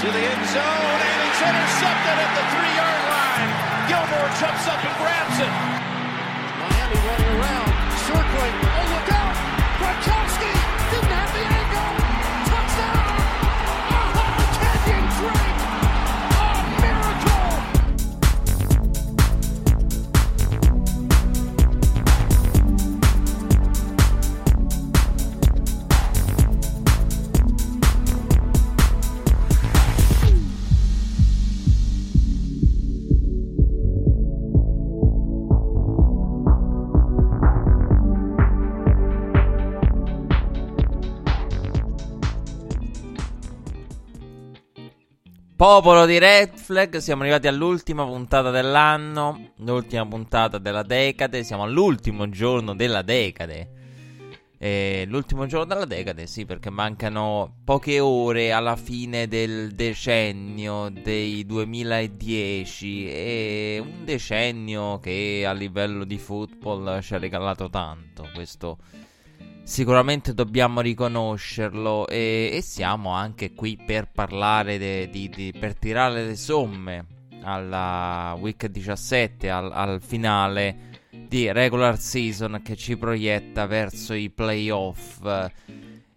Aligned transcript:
to 0.00 0.06
the 0.06 0.18
end 0.20 0.46
zone, 0.54 1.00
and 1.02 1.18
it's 1.26 1.42
intercepted 1.42 2.16
at 2.22 2.30
the 2.38 2.44
three-yard 2.54 3.02
line. 3.10 3.50
Gilmore 3.90 4.30
jumps 4.38 4.66
up 4.70 4.78
and 4.78 4.94
grabs 4.94 5.38
it. 5.42 5.87
Popolo 45.58 46.06
di 46.06 46.18
Red 46.18 46.56
Flag, 46.56 46.98
siamo 46.98 47.22
arrivati 47.22 47.48
all'ultima 47.48 48.04
puntata 48.04 48.50
dell'anno, 48.50 49.54
l'ultima 49.56 50.06
puntata 50.06 50.58
della 50.58 50.84
decade, 50.84 51.42
siamo 51.42 51.64
all'ultimo 51.64 52.28
giorno 52.28 52.76
della 52.76 53.02
decade. 53.02 53.70
Eh, 54.56 55.04
l'ultimo 55.08 55.46
giorno 55.46 55.64
della 55.64 55.84
decade, 55.84 56.28
sì, 56.28 56.46
perché 56.46 56.70
mancano 56.70 57.56
poche 57.64 57.98
ore 57.98 58.52
alla 58.52 58.76
fine 58.76 59.26
del 59.26 59.72
decennio 59.72 60.90
dei 60.90 61.44
2010 61.44 63.10
e 63.10 63.82
un 63.84 64.04
decennio 64.04 65.00
che 65.00 65.42
a 65.44 65.50
livello 65.50 66.04
di 66.04 66.18
football 66.18 67.00
ci 67.00 67.14
ha 67.14 67.18
regalato 67.18 67.68
tanto, 67.68 68.28
questo 68.32 68.78
Sicuramente 69.68 70.32
dobbiamo 70.32 70.80
riconoscerlo 70.80 72.08
e, 72.08 72.50
e 72.54 72.62
siamo 72.62 73.10
anche 73.10 73.52
qui 73.52 73.76
per 73.76 74.08
parlare 74.10 74.78
de, 74.78 75.10
di, 75.10 75.28
di, 75.28 75.52
per 75.56 75.76
tirare 75.76 76.24
le 76.24 76.36
somme 76.36 77.04
alla 77.42 78.34
week 78.40 78.66
17, 78.66 79.50
al, 79.50 79.70
al 79.70 80.00
finale 80.00 81.02
di 81.10 81.52
regular 81.52 81.98
season 81.98 82.62
che 82.64 82.76
ci 82.76 82.96
proietta 82.96 83.66
verso 83.66 84.14
i 84.14 84.30
playoff. 84.30 85.20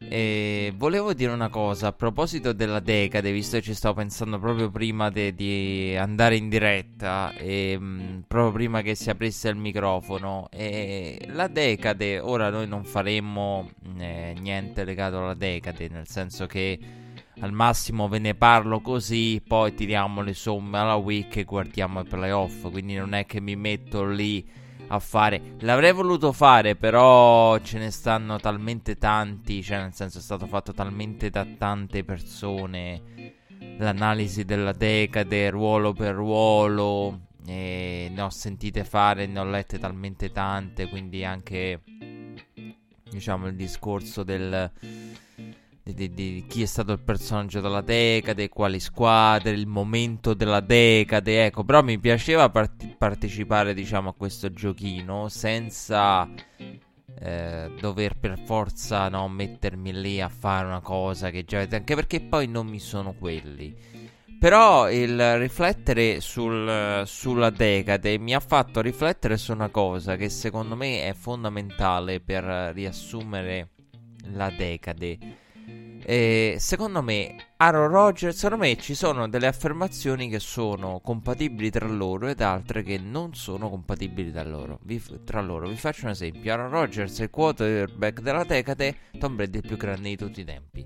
E 0.04 0.74
volevo 0.76 1.14
dire 1.14 1.32
una 1.32 1.50
cosa 1.50 1.88
a 1.88 1.94
proposito 1.94 2.54
della 2.54 2.80
decade, 2.80 3.32
visto 3.32 3.58
che 3.58 3.64
ci 3.64 3.74
stavo 3.74 3.96
pensando 3.96 4.40
proprio 4.40 4.70
prima 4.70 5.10
di 5.10 5.96
andare 5.98 6.36
in 6.36 6.50
diretta, 6.50 7.34
e, 7.34 7.78
mh, 7.78 8.24
proprio 8.28 8.52
prima 8.52 8.82
che 8.82 8.96
si 8.96 9.10
aprisse 9.10 9.50
il 9.50 9.58
microfono. 9.58 10.48
E 10.52 11.28
la 11.28 11.48
decade, 11.48 12.20
ora 12.20 12.50
noi 12.50 12.68
non 12.68 12.84
faremo 12.84 13.70
eh, 14.00 14.36
niente 14.40 14.84
legato 14.84 15.20
alla 15.20 15.36
decade, 15.36 15.88
nel 15.90 16.08
senso 16.08 16.46
che 16.48 16.80
al 17.40 17.54
massimo 17.54 18.08
ve 18.08 18.20
ne 18.20 18.36
parlo 18.36 18.82
così, 18.82 19.42
poi 19.46 19.74
tiriamo 19.74 20.22
le 20.22 20.34
somme 20.34 20.78
alla 20.80 20.96
week 20.96 21.38
e 21.38 21.44
guardiamo 21.44 22.02
i 22.02 22.06
playoff. 22.06 22.70
Quindi 22.70 22.96
non 22.96 23.14
è 23.14 23.26
che 23.26 23.40
mi 23.40 23.56
metto 23.56 24.06
lì 24.06 24.46
a 24.94 25.00
fare. 25.00 25.56
L'avrei 25.60 25.94
voluto 25.94 26.32
fare, 26.32 26.76
però 26.76 27.58
ce 27.60 27.78
ne 27.78 27.92
stanno 27.92 28.38
talmente 28.38 28.98
tanti, 28.98 29.64
cioè 29.64 29.80
nel 29.80 29.94
senso 29.94 30.20
è 30.20 30.22
stato 30.22 30.46
fatto 30.48 30.74
talmente 30.74 31.30
da 31.30 31.46
tante 31.58 32.04
persone 32.04 33.40
l'analisi 33.78 34.44
della 34.44 34.74
decade, 34.74 35.50
ruolo 35.50 35.94
per 35.94 36.14
ruolo, 36.14 37.28
e 37.46 38.12
ne 38.14 38.22
ho 38.22 38.30
sentite 38.30 38.84
fare, 38.84 39.26
ne 39.26 39.40
ho 39.40 39.46
lette 39.46 39.80
talmente 39.80 40.32
tante, 40.32 40.90
quindi 40.90 41.24
anche 41.24 41.82
diciamo 43.10 43.48
il 43.48 43.56
discorso 43.56 44.24
del 44.24 44.72
di, 45.94 46.14
di, 46.14 46.46
chi 46.48 46.64
è 46.64 46.66
stato 46.66 46.92
il 46.92 47.00
personaggio 47.00 47.62
della 47.62 47.82
decade, 47.82 48.50
quali 48.50 48.80
squadre, 48.80 49.52
il 49.52 49.68
momento 49.68 50.34
della 50.34 50.60
decade, 50.60 51.46
ecco, 51.46 51.64
però 51.64 51.82
mi 51.82 52.00
piaceva 52.00 52.50
part- 52.50 52.96
partecipare, 52.98 53.74
diciamo, 53.74 54.10
a 54.10 54.14
questo 54.14 54.52
giochino 54.52 55.30
senza 55.30 56.28
eh, 57.20 57.72
dover 57.80 58.18
per 58.18 58.40
forza 58.40 59.08
no, 59.10 59.28
mettermi 59.28 59.94
lì 59.94 60.22
a 60.22 60.30
fare 60.30 60.66
una 60.66 60.82
cosa 60.82 61.30
che 61.30 61.44
già 61.46 61.58
avete, 61.58 61.76
anche 61.76 61.96
perché 61.96 62.20
poi 62.22 62.48
non 62.48 62.68
mi 62.68 62.80
sono 62.80 63.14
quelli. 63.14 63.76
Però 64.40 64.90
il 64.90 65.38
riflettere 65.38 66.20
sul, 66.20 67.04
sulla 67.06 67.52
decade 67.52 68.18
mi 68.18 68.34
ha 68.34 68.40
fatto 68.40 68.82
riflettere 68.82 69.38
su 69.38 69.52
una 69.52 69.70
cosa 69.70 70.16
che 70.16 70.30
secondo 70.30 70.76
me 70.76 71.08
è 71.08 71.14
fondamentale 71.14 72.22
per 72.22 72.44
riassumere 72.74 73.70
la 74.34 74.50
decade 74.50 75.18
e 76.04 76.56
secondo 76.60 77.02
me, 77.02 77.36
Aaron 77.58 77.90
Rodgers, 77.90 78.36
secondo 78.36 78.64
me 78.64 78.76
ci 78.78 78.96
sono 78.96 79.30
delle 79.30 79.48
affermazioni 79.48 80.30
che 80.30 80.40
sono 80.40 81.00
compatibili 81.00 81.70
tra 81.70 81.88
loro 81.88 82.28
ed 82.28 82.42
altre 82.42 82.84
che 82.84 82.98
non 82.98 83.34
sono 83.34 83.70
compatibili 83.70 84.32
tra 84.32 84.44
loro. 84.44 84.80
Vi, 84.84 85.02
tra 85.24 85.42
loro. 85.42 85.68
Vi 85.68 85.76
faccio 85.76 86.06
un 86.06 86.12
esempio: 86.12 86.52
Aaron 86.52 86.70
Rodgers 86.70 87.20
è 87.20 87.24
il 87.24 87.30
quarterback 87.30 88.22
della 88.22 88.44
decade, 88.44 88.96
Tom 89.20 89.36
Brady 89.36 89.60
è 89.60 89.62
il 89.62 89.68
più 89.68 89.78
grande 89.78 90.10
di 90.10 90.18
tutti 90.18 90.42
i 90.42 90.46
tempi. 90.46 90.86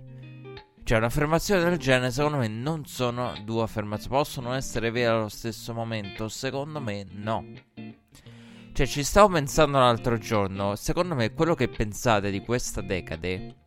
Cioè, 0.83 0.99
un'affermazione 0.99 1.63
del 1.63 1.79
genere, 1.79 2.11
secondo 2.11 2.37
me, 2.37 2.47
non 2.47 2.85
sono 2.85 3.33
due 3.43 3.63
affermazioni. 3.63 4.15
Possono 4.15 4.53
essere 4.53 4.91
vere 4.91 5.07
allo 5.07 5.29
stesso 5.29 5.73
momento? 5.73 6.27
Secondo 6.27 6.79
me, 6.79 7.07
no. 7.09 7.43
Cioè, 8.71 8.85
ci 8.85 9.03
stavo 9.03 9.33
pensando 9.33 9.79
l'altro 9.79 10.19
giorno. 10.19 10.75
Secondo 10.75 11.15
me, 11.15 11.33
quello 11.33 11.55
che 11.55 11.69
pensate 11.69 12.29
di 12.29 12.41
questa 12.41 12.81
decade 12.81 13.64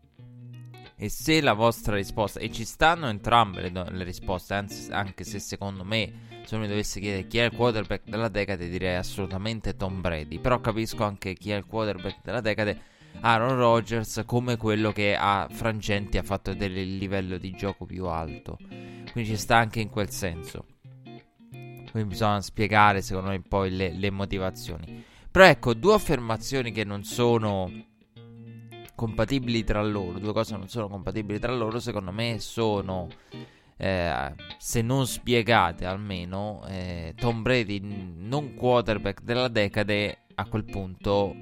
e 1.01 1.09
se 1.09 1.41
la 1.41 1.53
vostra 1.53 1.95
risposta, 1.95 2.41
e 2.41 2.51
ci 2.51 2.65
stanno 2.65 3.07
entrambe 3.07 3.71
le, 3.71 3.85
le 3.89 4.03
risposte, 4.03 4.55
anzi, 4.55 4.91
anche 4.91 5.23
se 5.23 5.39
secondo 5.39 5.85
me, 5.85 6.27
se 6.45 6.57
uno 6.57 6.65
mi 6.65 6.69
dovesse 6.69 6.99
chiedere 6.99 7.29
chi 7.29 7.39
è 7.39 7.45
il 7.45 7.53
quarterback 7.53 8.03
della 8.09 8.29
decade, 8.29 8.69
direi 8.69 8.97
assolutamente 8.97 9.77
Tom 9.77 10.01
Brady. 10.01 10.41
Però 10.41 10.61
capisco 10.61 11.05
anche 11.05 11.35
chi 11.35 11.53
è 11.53 11.57
il 11.57 11.67
quarterback 11.67 12.19
della 12.25 12.41
decade, 12.41 12.81
Aaron 13.21 13.57
Rodgers, 13.57 14.25
come 14.27 14.57
quello 14.57 14.91
che 14.91 15.15
a 15.15 15.47
frangenti 15.49 16.19
ha 16.19 16.25
fatto 16.25 16.53
del 16.53 16.73
livello 16.73 17.39
di 17.39 17.53
gioco 17.53 17.87
più 17.87 18.07
alto. 18.07 18.59
Quindi 19.13 19.31
ci 19.31 19.37
sta 19.37 19.57
anche 19.57 19.79
in 19.81 19.91
quel 19.91 20.11
senso. 20.11 20.67
Quindi 21.93 22.09
bisogna 22.09 22.41
spiegare, 22.41 23.03
secondo 23.03 23.31
me, 23.31 23.41
poi 23.41 23.71
le, 23.71 23.93
le 23.93 24.11
motivazioni. 24.11 25.05
Però 25.31 25.45
ecco, 25.45 25.75
due 25.75 25.95
affermazioni 25.95 26.73
che 26.73 26.83
non 26.83 27.05
sono 27.05 27.71
compatibili 28.99 29.63
tra 29.63 29.81
loro, 29.81 30.19
due 30.19 30.33
cose 30.33 30.57
non 30.57 30.69
sono 30.69 30.89
compatibili 30.89 31.39
tra 31.39 31.55
loro, 31.55 31.79
secondo 31.79 32.11
me 32.11 32.41
sono, 32.41 33.07
eh, 33.77 34.35
se 34.59 34.83
non 34.83 35.07
spiegate 35.07 35.85
almeno, 35.85 36.65
eh, 36.67 37.15
Tom 37.17 37.43
Brady 37.43 37.79
non 37.81 38.55
quarterback 38.55 39.23
della 39.23 39.47
decade, 39.47 40.23
a 40.35 40.47
quel 40.47 40.65
punto 40.65 41.37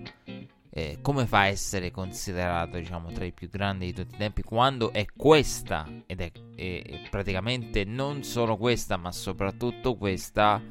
eh, 0.69 0.99
come 1.01 1.27
fa 1.27 1.41
a 1.41 1.47
essere 1.47 1.91
considerato 1.91 2.77
diciamo 2.77 3.11
tra 3.13 3.25
i 3.25 3.33
più 3.33 3.49
grandi 3.49 3.87
di 3.87 3.93
tutti 3.95 4.15
i 4.15 4.19
tempi 4.19 4.43
quando 4.43 4.93
è 4.93 5.07
questa 5.17 5.87
ed 6.05 6.21
è, 6.21 6.31
è 6.55 7.09
praticamente 7.11 7.85
non 7.85 8.23
solo 8.23 8.59
questa 8.59 8.99
ma 8.99 9.13
soprattutto 9.13 9.97
questa 9.97 10.63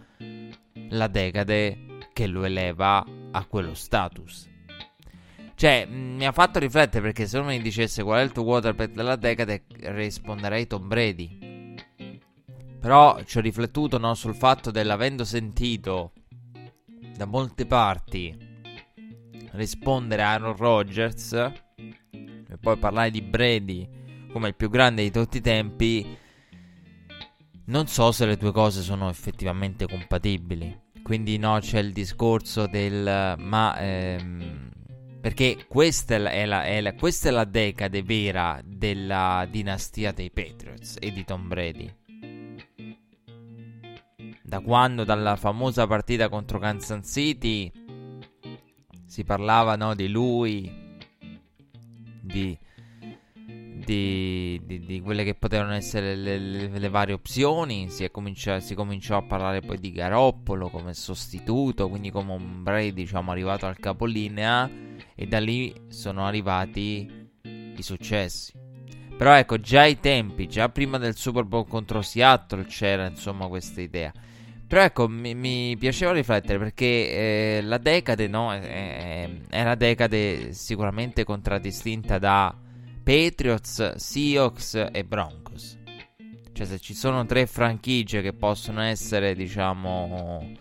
la 0.90 1.08
decade 1.08 2.00
che 2.14 2.28
lo 2.28 2.44
eleva 2.44 3.04
a 3.32 3.46
quello 3.46 3.74
status 3.76 4.54
cioè, 5.56 5.86
mh, 5.86 6.16
mi 6.18 6.26
ha 6.26 6.32
fatto 6.32 6.60
riflettere 6.60 7.02
perché 7.02 7.28
se 7.28 7.38
uno 7.38 7.48
mi 7.48 7.62
dicesse 7.62 8.04
qual 8.04 8.20
è 8.20 8.24
il 8.24 8.32
tuo 8.32 8.44
quarterback 8.44 8.92
della 8.94 9.16
decade, 9.16 9.64
risponderei 9.68 10.68
Tom 10.68 10.88
Brady. 10.88 11.74
Però 12.80 13.24
ci 13.24 13.38
ho 13.38 13.42
riflettuto 13.42 13.98
no, 13.98 14.14
sul 14.14 14.36
fatto 14.36 14.70
dell'avendo 14.70 15.24
sentito 15.24 16.12
da 17.18 17.26
molte 17.26 17.66
parti 17.66 18.38
rispondere 19.52 20.22
a 20.22 20.34
Aaron 20.34 20.56
Rodgers 20.56 21.32
e 21.34 22.58
poi 22.60 22.78
parlare 22.78 23.10
di 23.10 23.22
Brady 23.22 23.88
come 24.32 24.50
il 24.50 24.56
più 24.56 24.70
grande 24.70 25.02
di 25.02 25.12
tutti 25.12 25.38
i 25.38 25.42
tempi, 25.42 26.18
non 27.68 27.88
so 27.88 28.12
se 28.12 28.26
le 28.26 28.36
due 28.36 28.52
cose 28.52 28.82
sono 28.82 29.08
effettivamente 29.10 29.88
compatibili. 29.88 30.84
Quindi 31.02 31.38
no, 31.38 31.58
c'è 31.60 31.80
il 31.80 31.94
discorso 31.94 32.68
del 32.68 33.36
ma 33.38 33.78
ehm, 33.80 34.72
perché 35.26 35.66
questa 35.68 36.14
è, 36.14 36.46
la, 36.46 36.66
è, 36.66 36.82
la, 36.82 36.94
questa 36.94 37.30
è 37.30 37.32
la 37.32 37.46
decade 37.46 38.04
vera 38.04 38.62
della 38.64 39.48
dinastia 39.50 40.12
dei 40.12 40.30
Patriots 40.30 40.98
e 41.00 41.12
di 41.12 41.26
Tom 41.26 41.48
Brady. 41.48 41.92
Da 44.44 44.60
quando, 44.60 45.04
dalla 45.04 45.36
famosa 45.36 45.88
partita 45.88 46.30
contro 46.30 46.60
Kansas 46.60 47.12
City, 47.12 47.72
si 49.08 49.24
parlava 49.24 49.76
no, 49.76 49.96
di 49.96 50.10
lui, 50.10 50.72
di, 52.22 52.56
di, 53.84 54.62
di, 54.64 54.80
di, 54.86 55.02
quelle 55.02 55.24
che 55.24 55.34
potevano 55.34 55.74
essere 55.74 56.16
le, 56.16 56.38
le, 56.38 56.68
le 56.68 56.90
varie 56.90 57.16
opzioni. 57.16 57.90
Si, 57.90 58.08
comincia, 58.12 58.60
si, 58.60 58.76
cominciò 58.76 59.18
a 59.18 59.24
parlare 59.24 59.62
poi 59.62 59.80
di 59.80 59.92
Garoppolo 59.92 60.70
come 60.70 60.94
sostituto, 60.94 61.90
quindi 61.90 62.12
come 62.12 62.34
un 62.34 62.62
Brady 62.62 62.94
diciamo 62.94 63.32
arrivato 63.32 63.66
al 63.66 63.80
capolinea 63.80 64.94
e 65.16 65.26
da 65.26 65.40
lì 65.40 65.74
sono 65.88 66.26
arrivati 66.26 67.30
i 67.44 67.82
successi. 67.82 68.52
Però 69.18 69.34
ecco, 69.34 69.60
già 69.60 69.82
ai 69.82 70.00
tempi, 70.00 70.48
già 70.48 70.68
prima 70.70 70.98
del 70.98 71.16
Super 71.16 71.46
Bowl 71.46 71.68
contro 71.68 72.02
Seattle 72.02 72.66
c'era 72.66 73.08
insomma 73.08 73.48
questa 73.48 73.80
idea. 73.82 74.12
Però 74.68 74.82
ecco, 74.82 75.08
mi, 75.08 75.34
mi 75.36 75.78
piaceva 75.78 76.12
riflettere 76.12 76.58
perché 76.58 76.86
eh, 76.86 77.62
la 77.62 77.78
decade, 77.78 78.28
no, 78.28 78.52
è, 78.52 79.30
è 79.48 79.62
una 79.62 79.76
decade 79.76 80.52
sicuramente 80.54 81.24
contraddistinta 81.24 82.18
da 82.18 82.54
Patriots, 83.04 83.96
Seahawks 83.96 84.90
e 84.92 85.06
Broncos. 85.06 85.78
Cioè, 86.52 86.66
se 86.66 86.80
ci 86.80 86.94
sono 86.94 87.26
tre 87.26 87.46
franchigie 87.46 88.22
che 88.22 88.34
possono 88.34 88.82
essere, 88.82 89.36
diciamo, 89.36 90.52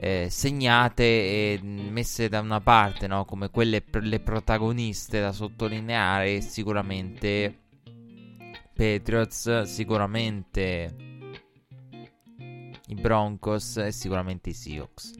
eh, 0.00 0.28
segnate 0.30 1.02
e 1.02 1.60
messe 1.62 2.28
da 2.28 2.40
una 2.40 2.60
parte, 2.60 3.08
no? 3.08 3.24
come 3.24 3.50
quelle 3.50 3.80
pr- 3.80 4.02
le 4.02 4.20
protagoniste 4.20 5.20
da 5.20 5.32
sottolineare, 5.32 6.40
sicuramente 6.40 7.66
Patriots, 8.74 9.62
sicuramente 9.62 10.94
i 12.86 12.94
Broncos 12.94 13.76
e 13.78 13.90
sicuramente 13.90 14.50
i 14.50 14.54
Seahawks. 14.54 15.14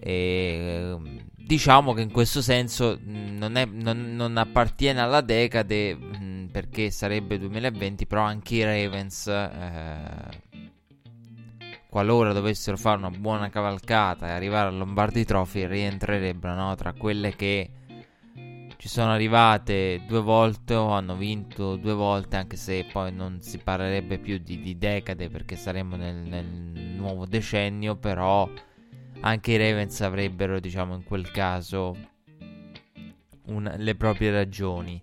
E 0.00 0.90
ehm, 0.90 1.20
diciamo 1.36 1.92
che 1.92 2.02
in 2.02 2.10
questo 2.10 2.42
senso 2.42 2.98
mm, 3.00 3.36
non, 3.38 3.54
è, 3.54 3.64
non, 3.66 4.16
non 4.16 4.36
appartiene 4.36 5.00
alla 5.00 5.20
decade 5.20 5.94
mh, 5.94 6.16
mm, 6.16 6.46
perché 6.46 6.90
sarebbe 6.90 7.38
2020, 7.38 8.06
però 8.06 8.22
anche 8.22 8.56
i 8.56 8.64
Ravens, 8.64 9.28
eh, 9.28 10.63
qualora 11.94 12.32
dovessero 12.32 12.76
fare 12.76 12.98
una 12.98 13.10
buona 13.10 13.50
cavalcata 13.50 14.26
e 14.26 14.30
arrivare 14.32 14.66
al 14.66 14.76
Lombardi 14.76 15.24
Trophy, 15.24 15.64
rientrerebbero 15.64 16.52
no, 16.52 16.74
tra 16.74 16.92
quelle 16.92 17.36
che 17.36 17.70
ci 18.76 18.88
sono 18.88 19.12
arrivate 19.12 20.02
due 20.04 20.20
volte 20.20 20.74
o 20.74 20.88
hanno 20.88 21.14
vinto 21.14 21.76
due 21.76 21.92
volte, 21.92 22.34
anche 22.34 22.56
se 22.56 22.84
poi 22.92 23.12
non 23.12 23.40
si 23.42 23.58
parlerebbe 23.58 24.18
più 24.18 24.38
di, 24.38 24.60
di 24.60 24.76
decade 24.76 25.28
perché 25.28 25.54
saremmo 25.54 25.94
nel, 25.94 26.16
nel 26.16 26.44
nuovo 26.44 27.26
decennio, 27.26 27.94
però 27.94 28.50
anche 29.20 29.52
i 29.52 29.56
Ravens 29.56 30.00
avrebbero, 30.00 30.58
diciamo, 30.58 30.96
in 30.96 31.04
quel 31.04 31.30
caso 31.30 31.96
un, 33.46 33.72
le 33.72 33.94
proprie 33.94 34.32
ragioni. 34.32 35.00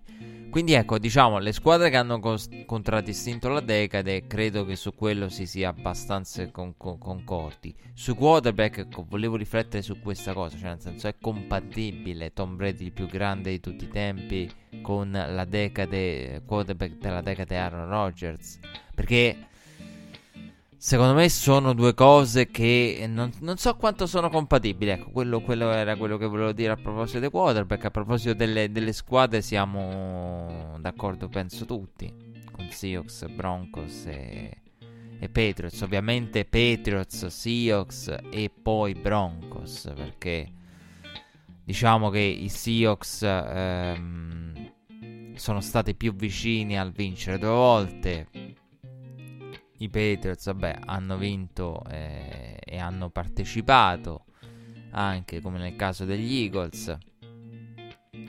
Quindi 0.52 0.74
ecco, 0.74 0.98
diciamo, 0.98 1.38
le 1.38 1.50
squadre 1.50 1.88
che 1.88 1.96
hanno 1.96 2.20
cos- 2.20 2.50
contraddistinto 2.66 3.48
la 3.48 3.60
decade, 3.60 4.26
credo 4.26 4.66
che 4.66 4.76
su 4.76 4.94
quello 4.94 5.30
si 5.30 5.46
sia 5.46 5.70
abbastanza 5.70 6.46
con- 6.50 6.76
con- 6.76 6.98
concordi. 6.98 7.74
Su 7.94 8.14
quarterback, 8.14 8.76
ecco, 8.80 9.06
volevo 9.08 9.36
riflettere 9.36 9.82
su 9.82 9.98
questa 9.98 10.34
cosa, 10.34 10.58
cioè 10.58 10.68
nel 10.68 10.80
senso 10.82 11.08
è 11.08 11.14
compatibile 11.18 12.34
Tom 12.34 12.56
Brady 12.56 12.84
il 12.84 12.92
più 12.92 13.06
grande 13.06 13.48
di 13.48 13.60
tutti 13.60 13.84
i 13.84 13.88
tempi 13.88 14.52
con 14.82 15.10
la 15.10 15.46
decade, 15.46 16.42
quarterback 16.44 16.98
della 16.98 17.22
decade 17.22 17.56
Aaron 17.56 17.88
Rodgers? 17.88 18.58
Perché 18.94 19.46
Secondo 20.84 21.14
me 21.14 21.28
sono 21.28 21.74
due 21.74 21.94
cose 21.94 22.48
che 22.48 23.04
non, 23.08 23.30
non, 23.42 23.56
so 23.56 23.76
quanto 23.76 24.04
sono 24.08 24.28
compatibili. 24.28 24.90
Ecco, 24.90 25.12
quello, 25.12 25.40
quello, 25.40 25.70
era 25.70 25.94
quello 25.94 26.16
che 26.16 26.26
volevo 26.26 26.50
dire 26.50 26.72
a 26.72 26.76
proposito 26.76 27.20
dei 27.20 27.30
quarterback. 27.30 27.84
A 27.84 27.90
proposito 27.92 28.34
delle, 28.34 28.72
delle 28.72 28.92
squadre, 28.92 29.42
siamo 29.42 30.76
d'accordo, 30.80 31.28
penso 31.28 31.66
tutti. 31.66 32.12
Con 32.50 32.68
Seahawks, 32.68 33.26
Broncos 33.26 34.06
e, 34.06 34.50
e 35.20 35.28
Patriots. 35.28 35.80
Ovviamente 35.82 36.44
Patriots, 36.44 37.26
Seahawks 37.26 38.16
e 38.32 38.50
poi 38.50 38.94
Broncos. 38.94 39.88
Perché 39.94 40.52
diciamo 41.62 42.10
che 42.10 42.18
i 42.18 42.48
Seahawks 42.48 43.22
ehm, 43.22 44.72
sono 45.36 45.60
stati 45.60 45.94
più 45.94 46.12
vicini 46.12 46.76
al 46.76 46.90
vincere 46.90 47.38
due 47.38 47.50
volte 47.50 48.26
i 49.82 49.88
Patriots, 49.88 50.44
vabbè, 50.46 50.78
hanno 50.84 51.16
vinto 51.16 51.82
eh, 51.90 52.56
e 52.64 52.78
hanno 52.78 53.10
partecipato 53.10 54.26
anche 54.92 55.40
come 55.40 55.58
nel 55.58 55.74
caso 55.74 56.04
degli 56.04 56.42
Eagles, 56.42 56.96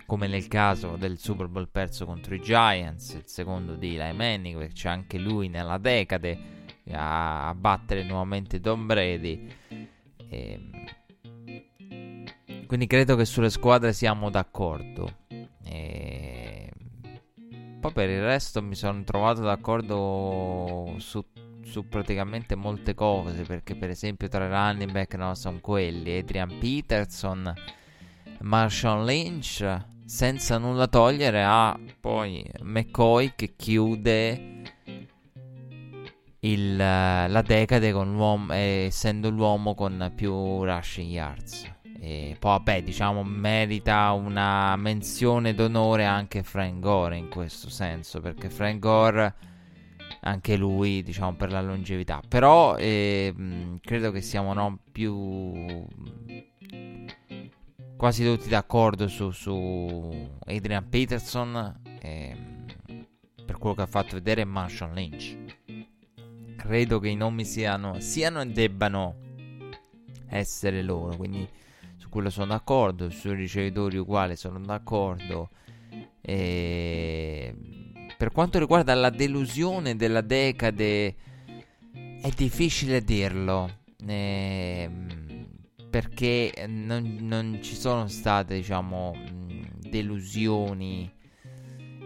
come 0.08 0.28
nel 0.28 0.48
caso 0.48 0.96
del 0.96 1.20
Super 1.20 1.48
Bowl 1.48 1.70
perso 1.70 2.06
contro 2.06 2.34
i 2.34 2.42
Giants, 2.42 3.14
il 3.14 3.24
secondo 3.26 3.76
di 3.76 3.96
Eli 3.96 4.16
Manning, 4.16 4.58
perché 4.58 4.74
c'è 4.74 4.90
anche 4.90 5.20
lui 5.20 5.48
nella 5.48 5.78
decade 5.78 6.40
a, 6.92 7.50
a 7.50 7.56
battere 7.56 8.04
nuovamente 8.04 8.60
Tom 8.60 8.88
Brady. 8.88 9.48
E, 9.70 9.90
ehm, 10.30 10.72
quindi 12.66 12.88
credo 12.88 13.16
che 13.16 13.26
sulle 13.26 13.52
squadre 13.52 13.94
siamo 13.94 14.32
d'accordo. 14.32 15.18
E, 15.64 16.72
poi 17.80 17.92
per 17.92 18.10
il 18.10 18.24
resto 18.24 18.62
mi 18.62 18.76
sono 18.76 19.04
trovato 19.04 19.42
d'accordo 19.42 20.96
su 21.00 21.22
su 21.74 21.88
praticamente 21.88 22.54
molte 22.54 22.94
cose, 22.94 23.42
perché 23.42 23.76
per 23.76 23.90
esempio 23.90 24.28
tra 24.28 24.46
i 24.46 24.48
running 24.48 24.92
back 24.92 25.16
no, 25.16 25.34
sono 25.34 25.58
quelli, 25.60 26.20
Adrian 26.20 26.60
Peterson, 26.60 27.52
Marshall 28.42 29.04
Lynch, 29.04 29.82
senza 30.06 30.60
nulla 30.60 30.86
togliere 30.86 31.44
a 31.44 31.76
poi 32.00 32.48
McCoy 32.62 33.32
che 33.36 33.56
chiude 33.56 34.62
il, 36.42 36.76
la 36.76 37.44
decade 37.44 37.92
con 37.92 38.14
l'uomo, 38.14 38.54
eh, 38.54 38.86
essendo 38.86 39.32
l'uomo 39.32 39.74
con 39.74 40.12
più 40.16 40.64
rushing 40.64 41.10
yards. 41.10 41.72
E 42.00 42.36
poi 42.38 42.52
vabbè, 42.52 42.84
diciamo, 42.84 43.24
merita 43.24 44.12
una 44.12 44.76
menzione 44.76 45.56
d'onore 45.56 46.06
anche 46.06 46.44
Frank 46.44 46.78
Gore 46.78 47.18
in 47.18 47.30
questo 47.30 47.72
senso, 47.72 48.22
perché 48.22 48.52
Frank 48.52 48.78
Gore 48.78 49.34
anche 50.24 50.56
lui, 50.56 51.04
diciamo, 51.04 51.36
per 51.36 51.52
la 51.52 51.62
longevità. 51.62 52.22
Però 52.28 52.76
eh, 52.78 53.34
credo 53.82 54.12
che 54.12 54.22
siamo 54.22 54.54
no, 54.54 54.80
più 54.92 55.86
quasi 57.98 58.24
tutti 58.24 58.50
d'accordo 58.50 59.08
su, 59.08 59.32
su 59.32 60.30
Adrian 60.46 60.90
Peterson 60.90 61.80
eh, 62.02 62.38
per 63.46 63.58
quello 63.58 63.76
che 63.76 63.82
ha 63.82 63.88
fatto 63.88 64.16
vedere 64.16 64.46
Marshall 64.46 64.94
Lynch. 64.94 65.38
Credo 66.56 67.00
che 67.00 67.10
i 67.10 67.16
nomi 67.16 67.44
siano, 67.44 68.00
siano 68.00 68.42
e 68.42 68.46
debbano 68.48 69.16
essere 70.28 70.82
loro, 70.82 71.16
quindi 71.18 71.48
su 71.98 72.08
quello 72.10 72.30
sono 72.30 72.48
d'accordo, 72.48 73.10
sui 73.10 73.36
ricevitori 73.36 73.98
uguali 73.98 74.38
sono 74.38 74.60
d'accordo. 74.60 75.50
E 76.22 77.83
per 78.24 78.32
quanto 78.32 78.58
riguarda 78.58 78.94
la 78.94 79.10
delusione 79.10 79.98
della 79.98 80.22
decade, 80.22 81.08
è 82.22 82.30
difficile 82.34 83.04
dirlo. 83.04 83.70
Eh, 84.08 84.90
perché 85.90 86.54
non, 86.70 87.18
non, 87.20 87.60
ci 87.62 87.76
sono 87.76 88.08
state, 88.08 88.56
diciamo, 88.56 89.14
delusioni 89.78 91.12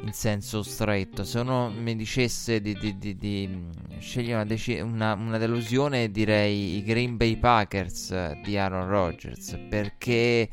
in 0.01 0.11
senso 0.11 0.63
stretto. 0.63 1.23
Se 1.23 1.37
uno 1.37 1.69
mi 1.69 1.95
dicesse 1.95 2.61
di, 2.61 2.73
di, 2.73 2.97
di, 2.97 3.15
di 3.15 3.65
scegliere 3.99 4.41
una, 4.41 4.45
dec- 4.45 4.81
una, 4.81 5.13
una, 5.13 5.37
delusione, 5.37 6.09
direi 6.09 6.77
i 6.77 6.83
Green 6.83 7.15
Bay 7.15 7.37
Packers 7.37 8.41
di 8.43 8.57
Aaron 8.57 8.87
Rodgers. 8.87 9.55
Perché, 9.69 10.49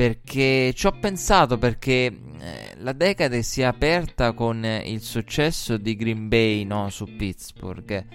perché 0.00 0.72
ci 0.74 0.86
ho 0.86 0.92
pensato, 0.92 1.58
perché 1.58 2.06
eh, 2.06 2.74
la 2.78 2.92
decade 2.92 3.42
si 3.42 3.60
è 3.60 3.64
aperta 3.64 4.32
con 4.32 4.64
il 4.64 5.02
successo 5.02 5.76
di 5.76 5.94
Green 5.94 6.26
Bay 6.28 6.64
no, 6.64 6.88
su 6.88 7.04
Pittsburgh. 7.04 8.06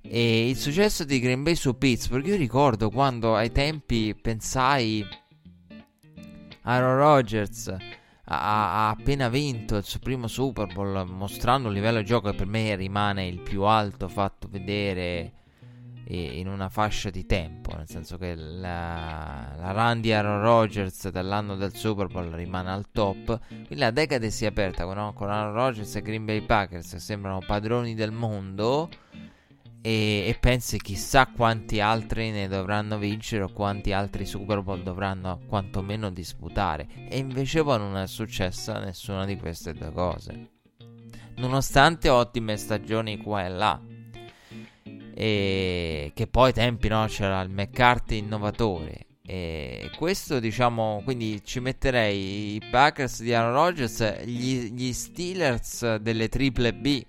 E 0.00 0.48
il 0.48 0.56
successo 0.56 1.04
di 1.04 1.20
Green 1.20 1.44
Bay 1.44 1.54
su 1.54 1.78
Pittsburgh, 1.78 2.26
io 2.26 2.34
ricordo 2.34 2.90
quando 2.90 3.36
ai 3.36 3.52
tempi 3.52 4.16
pensai 4.20 5.06
Aaron 6.62 6.96
Rodgers 6.96 7.72
ha, 8.24 8.88
appena 8.88 9.28
vinto 9.28 9.76
il 9.76 9.84
suo 9.84 10.00
primo 10.00 10.26
Super 10.26 10.72
Bowl 10.72 11.06
mostrando 11.08 11.68
un 11.68 11.74
livello 11.74 11.98
di 11.98 12.04
gioco 12.04 12.30
che 12.30 12.36
per 12.36 12.48
me 12.48 12.74
rimane 12.74 13.28
il 13.28 13.40
più 13.42 13.62
alto 13.62 14.08
fatto 14.08 14.48
vedere 14.50 15.41
in 16.06 16.48
una 16.48 16.68
fascia 16.68 17.10
di 17.10 17.24
tempo, 17.26 17.74
nel 17.76 17.88
senso 17.88 18.18
che 18.18 18.34
la, 18.34 19.54
la 19.56 19.72
run 19.72 20.00
di 20.00 20.12
Aaron 20.12 20.40
Rodgers 20.40 21.08
dell'anno 21.10 21.56
del 21.56 21.74
Super 21.74 22.08
Bowl 22.08 22.30
rimane 22.30 22.70
al 22.70 22.90
top, 22.90 23.40
quindi 23.48 23.76
la 23.76 23.90
decade 23.90 24.30
si 24.30 24.44
è 24.44 24.48
aperta 24.48 24.84
con, 24.84 25.12
con 25.14 25.30
Aaron 25.30 25.54
Rodgers 25.54 25.94
e 25.96 26.02
Green 26.02 26.24
Bay 26.24 26.42
Packers 26.42 26.90
che 26.90 26.98
sembrano 26.98 27.40
padroni 27.46 27.94
del 27.94 28.12
mondo 28.12 28.88
e, 29.84 30.28
e, 30.28 30.36
pensi 30.38 30.78
chissà 30.80 31.26
quanti 31.26 31.80
altri 31.80 32.30
ne 32.30 32.46
dovranno 32.46 32.98
vincere 32.98 33.42
o 33.42 33.52
quanti 33.52 33.92
altri 33.92 34.24
Super 34.24 34.62
Bowl 34.62 34.82
dovranno 34.82 35.40
quantomeno 35.48 36.08
disputare. 36.10 36.86
E 37.08 37.18
invece 37.18 37.64
poi 37.64 37.78
non 37.78 37.96
è 37.96 38.06
successa 38.06 38.78
nessuna 38.78 39.24
di 39.24 39.36
queste 39.36 39.72
due 39.74 39.90
cose. 39.92 40.50
Nonostante 41.36 42.08
ottime 42.08 42.56
stagioni 42.56 43.16
qua 43.16 43.44
e 43.44 43.48
là. 43.48 43.80
E 45.14 46.12
che 46.14 46.26
poi 46.26 46.48
ai 46.48 46.52
tempi 46.52 46.88
no, 46.88 47.04
c'era 47.06 47.40
il 47.40 47.50
McCarthy 47.50 48.18
innovatore. 48.18 49.06
E 49.24 49.90
questo 49.96 50.40
diciamo, 50.40 51.00
quindi 51.04 51.42
ci 51.44 51.60
metterei 51.60 52.54
i 52.56 52.62
Packers 52.70 53.22
di 53.22 53.32
Aaron 53.32 53.52
Rodgers, 53.52 54.24
gli, 54.24 54.72
gli 54.72 54.92
Steelers 54.92 55.96
delle 55.96 56.28
triple 56.28 56.74
B 56.74 57.04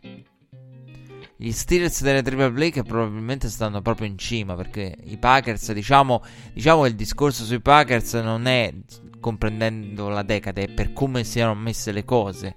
gli 1.44 1.52
Steelers 1.52 2.02
delle 2.04 2.22
Triple 2.22 2.54
Play 2.54 2.70
che 2.70 2.84
probabilmente 2.84 3.50
stanno 3.50 3.82
proprio 3.82 4.08
in 4.08 4.18
cima 4.18 4.56
perché 4.56 4.96
i 5.04 5.18
Packers, 5.18 5.74
diciamo, 5.74 6.24
diciamo 6.54 6.86
il 6.86 6.96
discorso 6.96 7.44
sui 7.44 7.60
Packers 7.60 8.14
non 8.14 8.46
è 8.46 8.74
comprendendo 9.20 10.08
la 10.08 10.22
decade, 10.24 10.64
è 10.64 10.68
per 10.70 10.94
come 10.94 11.26
si 11.26 11.40
erano 11.40 11.60
messe 11.60 11.92
le 11.92 12.06
cose 12.06 12.56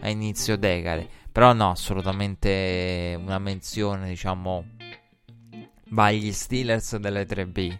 a 0.00 0.08
inizio 0.08 0.56
decade. 0.56 1.08
Però 1.32 1.52
no, 1.52 1.70
assolutamente 1.70 3.18
una 3.20 3.40
menzione, 3.40 4.08
diciamo, 4.08 4.64
va 5.90 6.06
agli 6.06 6.32
Steelers 6.32 6.96
delle 6.96 7.26
3B. 7.26 7.78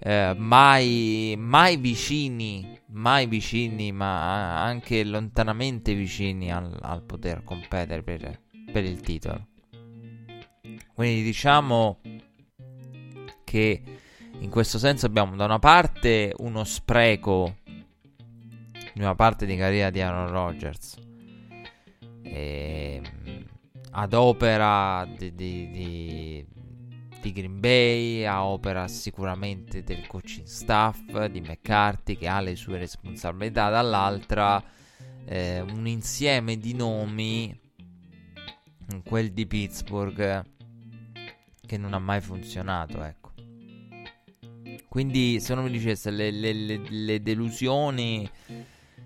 Eh, 0.00 0.34
mai, 0.36 1.34
mai 1.38 1.76
vicini, 1.76 2.78
mai 2.88 3.26
vicini, 3.26 3.92
ma 3.92 4.62
anche 4.62 5.04
lontanamente 5.04 5.94
vicini 5.94 6.52
al, 6.52 6.76
al 6.80 7.02
poter 7.02 7.42
competere 7.44 8.02
per, 8.02 8.40
per 8.72 8.84
il 8.84 9.00
titolo. 9.00 9.46
Quindi 10.94 11.22
diciamo 11.22 12.00
che 13.42 13.82
in 14.38 14.50
questo 14.50 14.78
senso 14.78 15.06
abbiamo 15.06 15.36
da 15.36 15.44
una 15.44 15.58
parte 15.58 16.32
uno 16.38 16.64
spreco 16.64 17.56
di 18.92 19.00
una 19.00 19.14
parte 19.14 19.46
di 19.46 19.56
carriera 19.56 19.90
di 19.90 20.00
Aaron 20.00 20.30
Rodgers 20.30 20.96
e, 22.22 23.00
ehm, 23.02 23.44
ad 23.90 24.12
opera 24.12 25.06
di, 25.06 25.34
di, 25.34 25.70
di, 25.70 26.46
di, 27.24 27.32
Green 27.32 27.60
Bay, 27.60 28.24
a 28.24 28.44
opera 28.44 28.86
sicuramente 28.88 29.82
del 29.82 30.06
coaching 30.06 30.46
staff 30.46 31.26
di 31.26 31.40
McCarthy 31.40 32.16
che 32.16 32.28
ha 32.28 32.40
le 32.40 32.54
sue 32.56 32.78
responsabilità, 32.78 33.70
dall'altra 33.70 34.62
eh, 35.24 35.60
un 35.60 35.86
insieme 35.86 36.58
di 36.58 36.74
nomi, 36.74 37.58
quel 39.04 39.32
di 39.32 39.46
Pittsburgh, 39.46 40.44
che 41.66 41.78
non 41.78 41.94
ha 41.94 41.98
mai 41.98 42.20
funzionato, 42.20 43.02
ecco. 43.02 43.32
Quindi 44.88 45.40
se 45.40 45.54
non 45.54 45.64
mi 45.64 45.70
dicesse 45.70 46.10
le, 46.10 46.30
le, 46.30 46.52
le, 46.52 46.80
le 46.88 47.22
delusioni, 47.22 48.28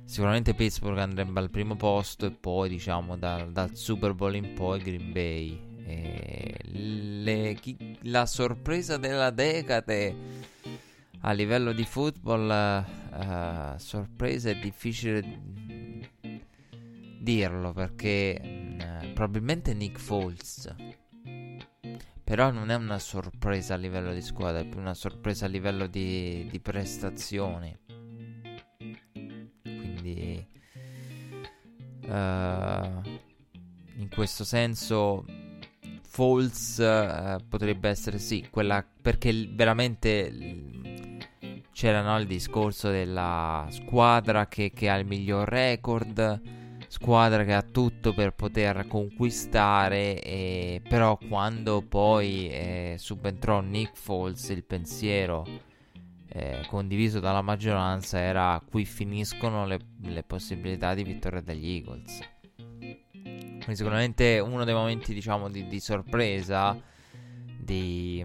sicuramente 0.05 0.55
Pittsburgh 0.55 0.99
andrebbe 0.99 1.41
al 1.41 1.51
primo 1.51 1.77
posto 1.77 2.27
e 2.27 2.31
poi 2.31 2.69
diciamo 2.69 3.17
da, 3.17 3.45
dal 3.45 3.75
Super 3.75 4.13
Bowl 4.13 4.35
in 4.35 4.53
poi 4.55 4.81
Green 4.81 5.13
Bay. 5.13 5.68
Chi, 7.61 7.99
la 8.03 8.27
sorpresa 8.27 8.97
della 8.97 9.31
decade 9.31 10.15
a 11.21 11.33
livello 11.33 11.73
di 11.73 11.85
football, 11.85 12.85
uh, 13.13 13.79
sorpresa 13.79 14.51
è 14.51 14.57
difficile 14.57 15.23
dirlo 17.19 17.73
perché 17.73 18.41
uh, 18.41 19.13
probabilmente 19.13 19.75
Nick 19.75 19.99
Foles 19.99 20.75
però 22.29 22.51
non 22.51 22.71
è 22.71 22.75
una 22.75 22.99
sorpresa 22.99 23.73
a 23.73 23.79
livello 23.79 24.13
di 24.13 24.21
squadra, 24.21 24.61
è 24.61 24.67
più 24.67 24.79
una 24.79 24.93
sorpresa 24.93 25.47
a 25.47 25.49
livello 25.49 25.87
di, 25.87 26.47
di 26.51 26.61
prestazioni. 26.61 27.75
Quindi 29.63 30.47
uh, 32.03 32.09
in 32.11 34.09
questo 34.15 34.45
senso 34.45 35.25
Falls 36.11 36.79
uh, 36.79 37.37
potrebbe 37.47 37.89
essere 37.89 38.19
sì, 38.19 38.49
quella 38.51 38.85
perché 39.01 39.49
veramente 39.53 40.33
c'era 41.73 42.03
no, 42.03 42.19
il 42.19 42.27
discorso 42.27 42.91
della 42.91 43.67
squadra 43.71 44.49
che, 44.49 44.73
che 44.73 44.89
ha 44.89 44.97
il 44.97 45.07
miglior 45.07 45.47
record 45.47 46.57
squadra 46.89 47.45
che 47.45 47.53
ha 47.53 47.63
tutto 47.63 48.15
per 48.15 48.33
poter 48.33 48.87
conquistare, 48.89 50.21
e, 50.23 50.81
però 50.89 51.19
quando 51.29 51.83
poi 51.83 52.49
eh, 52.49 52.95
subentrò 52.99 53.61
Nick 53.61 53.97
Foles 53.97 54.49
il 54.49 54.65
pensiero 54.65 55.47
eh, 56.31 56.65
condiviso 56.67 57.21
dalla 57.21 57.43
maggioranza 57.43 58.19
era 58.19 58.61
qui 58.69 58.85
finiscono 58.85 59.67
le, 59.67 59.79
le 60.03 60.23
possibilità 60.23 60.95
di 60.95 61.05
vittoria 61.05 61.41
degli 61.41 61.69
Eagles. 61.69 62.21
Quindi 63.69 63.85
sicuramente 63.85 64.39
uno 64.39 64.65
dei 64.65 64.73
momenti 64.73 65.13
diciamo 65.13 65.51
di, 65.51 65.67
di 65.67 65.79
sorpresa, 65.79 66.75
di 67.59 68.25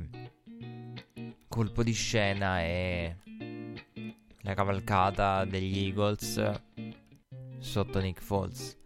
colpo 1.50 1.84
di 1.84 1.92
scena 1.92 2.62
è 2.62 3.14
la 4.44 4.54
cavalcata 4.54 5.44
degli 5.44 5.80
Eagles 5.88 6.62
sotto 7.60 8.00
Nick 8.00 8.22
Foles. 8.22 8.78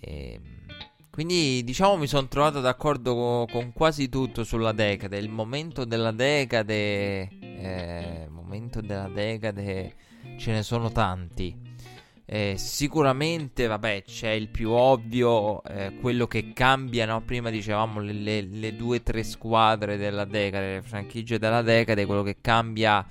E, 0.00 0.32
ehm, 0.32 0.42
quindi 1.10 1.62
diciamo 1.62 1.98
mi 1.98 2.06
sono 2.06 2.26
trovato 2.26 2.62
d'accordo 2.62 3.14
con, 3.14 3.46
con, 3.48 3.72
quasi 3.74 4.08
tutto 4.08 4.44
sulla 4.44 4.72
decade. 4.72 5.18
Il 5.18 5.28
momento 5.28 5.84
della 5.84 6.12
decade, 6.12 7.28
eh, 7.38 8.26
momento 8.30 8.80
della 8.80 9.08
decade, 9.08 9.94
ce 10.38 10.52
ne 10.52 10.62
sono 10.62 10.90
tanti. 10.90 11.63
Eh, 12.26 12.54
sicuramente, 12.56 13.66
vabbè, 13.66 14.02
c'è 14.06 14.30
il 14.30 14.48
più 14.48 14.70
ovvio, 14.70 15.62
eh, 15.64 15.94
quello 16.00 16.26
che 16.26 16.52
cambia, 16.54 17.04
no? 17.04 17.22
Prima 17.22 17.50
dicevamo 17.50 18.00
le, 18.00 18.12
le, 18.12 18.40
le 18.40 18.74
due 18.76 18.96
o 18.96 19.02
tre 19.02 19.22
squadre 19.22 19.96
della 19.98 20.24
decade, 20.24 20.74
le 20.74 20.82
franchigie 20.82 21.38
della 21.38 21.60
decade, 21.60 22.06
quello 22.06 22.22
che 22.22 22.38
cambia 22.40 23.06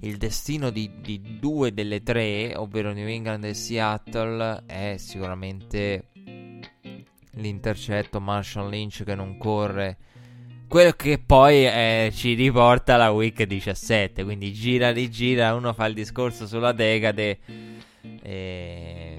il 0.00 0.16
destino 0.16 0.70
di, 0.70 0.90
di, 1.00 1.38
due 1.40 1.72
delle 1.72 2.02
tre, 2.02 2.54
ovvero 2.56 2.92
New 2.92 3.08
England 3.08 3.44
e 3.44 3.54
Seattle, 3.54 4.62
è 4.66 4.96
sicuramente 4.98 6.08
l'intercetto 7.32 8.20
Marshall 8.20 8.68
Lynch 8.68 9.02
che 9.02 9.14
non 9.14 9.38
corre. 9.38 9.96
Quello 10.68 10.92
che 10.92 11.18
poi 11.18 11.66
eh, 11.66 12.10
ci 12.12 12.34
riporta 12.34 12.94
alla 12.94 13.10
week 13.10 13.42
17. 13.42 14.22
Quindi 14.22 14.52
gira, 14.52 14.92
rigira, 14.92 15.54
uno 15.54 15.72
fa 15.72 15.86
il 15.86 15.94
discorso 15.94 16.46
sulla 16.46 16.72
decade. 16.72 17.38
Eh, 18.22 19.18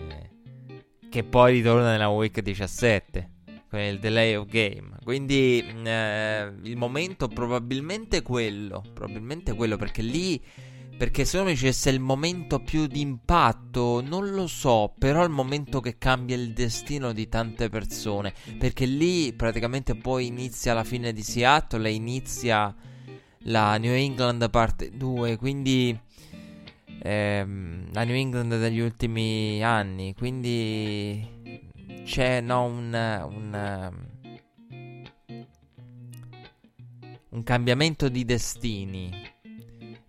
che 1.09 1.23
poi 1.23 1.53
ritorna 1.53 1.91
nella 1.91 2.09
week 2.09 2.39
17 2.39 3.31
con 3.69 3.79
il 3.79 3.99
delay 3.99 4.35
of 4.35 4.47
game. 4.47 4.97
Quindi 5.03 5.63
eh, 5.83 6.51
il 6.63 6.77
momento 6.77 7.27
probabilmente 7.27 8.21
quello, 8.21 8.83
probabilmente 8.93 9.53
quello 9.53 9.77
perché 9.77 10.01
lì 10.01 10.41
perché 10.99 11.23
se 11.23 11.37
uno 11.37 11.45
mi 11.45 11.53
dicesse 11.53 11.89
il 11.91 12.01
momento 12.01 12.59
più 12.59 12.85
di 12.85 12.99
impatto, 12.99 14.01
non 14.05 14.31
lo 14.31 14.47
so, 14.47 14.93
però 14.99 15.21
è 15.21 15.23
il 15.23 15.29
momento 15.29 15.79
che 15.79 15.97
cambia 15.97 16.35
il 16.35 16.51
destino 16.51 17.13
di 17.13 17.29
tante 17.29 17.69
persone. 17.69 18.33
Perché 18.57 18.83
lì 18.83 19.31
praticamente 19.31 19.95
poi 19.95 20.25
inizia 20.25 20.73
la 20.73 20.83
fine 20.83 21.13
di 21.13 21.23
Seattle 21.23 21.87
e 21.87 21.93
inizia 21.93 22.75
la 23.43 23.77
New 23.77 23.93
England 23.93 24.49
parte 24.49 24.91
2. 24.93 25.37
Quindi 25.37 25.97
ehm, 27.01 27.91
la 27.93 28.03
New 28.03 28.15
England 28.15 28.57
degli 28.59 28.79
ultimi 28.79 29.63
anni. 29.63 30.13
Quindi 30.15 31.27
c'è 32.03 32.41
no, 32.41 32.63
un, 32.63 32.93
un, 33.29 33.91
un 37.29 37.43
cambiamento 37.43 38.09
di 38.09 38.25
destini 38.25 39.27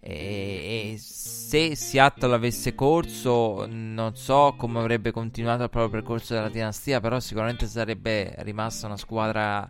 e, 0.00 0.92
e, 0.92 0.98
se 0.98 1.76
Seattle 1.76 2.34
avesse 2.34 2.74
corso, 2.74 3.66
non 3.68 4.16
so 4.16 4.54
come 4.56 4.78
avrebbe 4.78 5.10
continuato 5.12 5.62
il 5.64 5.70
proprio 5.70 6.00
percorso 6.00 6.34
della 6.34 6.48
dinastia, 6.48 7.00
però 7.00 7.20
sicuramente 7.20 7.66
sarebbe 7.66 8.34
rimasta 8.38 8.86
una 8.86 8.96
squadra 8.96 9.68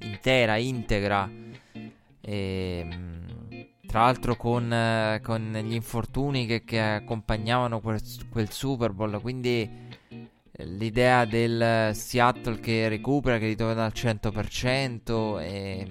intera, 0.00 0.56
integra. 0.56 1.28
E, 2.20 2.86
tra 3.94 4.02
l'altro 4.02 4.34
con, 4.34 5.20
con 5.22 5.52
gli 5.64 5.72
infortuni 5.72 6.46
che, 6.46 6.64
che 6.64 6.80
accompagnavano 6.80 7.78
quel, 7.78 8.00
quel, 8.28 8.50
Super 8.50 8.90
Bowl, 8.90 9.20
quindi 9.20 9.70
l'idea 10.50 11.24
del 11.24 11.94
Seattle 11.94 12.58
che 12.58 12.88
recupera, 12.88 13.38
che 13.38 13.46
ritorna 13.46 13.84
al 13.84 13.92
100% 13.94 15.40
e 15.40 15.88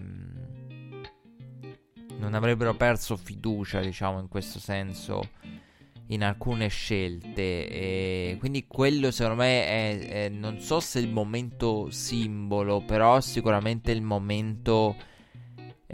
non 2.17 2.33
avrebbero 2.33 2.74
perso 2.74 3.15
fiducia, 3.15 3.79
diciamo, 3.79 4.19
in 4.19 4.27
questo 4.27 4.60
senso 4.60 5.29
in 6.07 6.25
alcune 6.25 6.67
scelte. 6.67 7.69
E 7.69 8.36
quindi 8.38 8.67
quello 8.67 9.12
secondo 9.12 9.43
me 9.43 9.65
è, 9.65 10.07
è, 10.25 10.27
non 10.27 10.60
so 10.60 10.81
se 10.81 11.00
il 11.00 11.10
momento 11.10 11.89
simbolo, 11.89 12.81
però 12.81 13.22
sicuramente 13.22 13.93
il 13.93 14.01
momento 14.01 14.93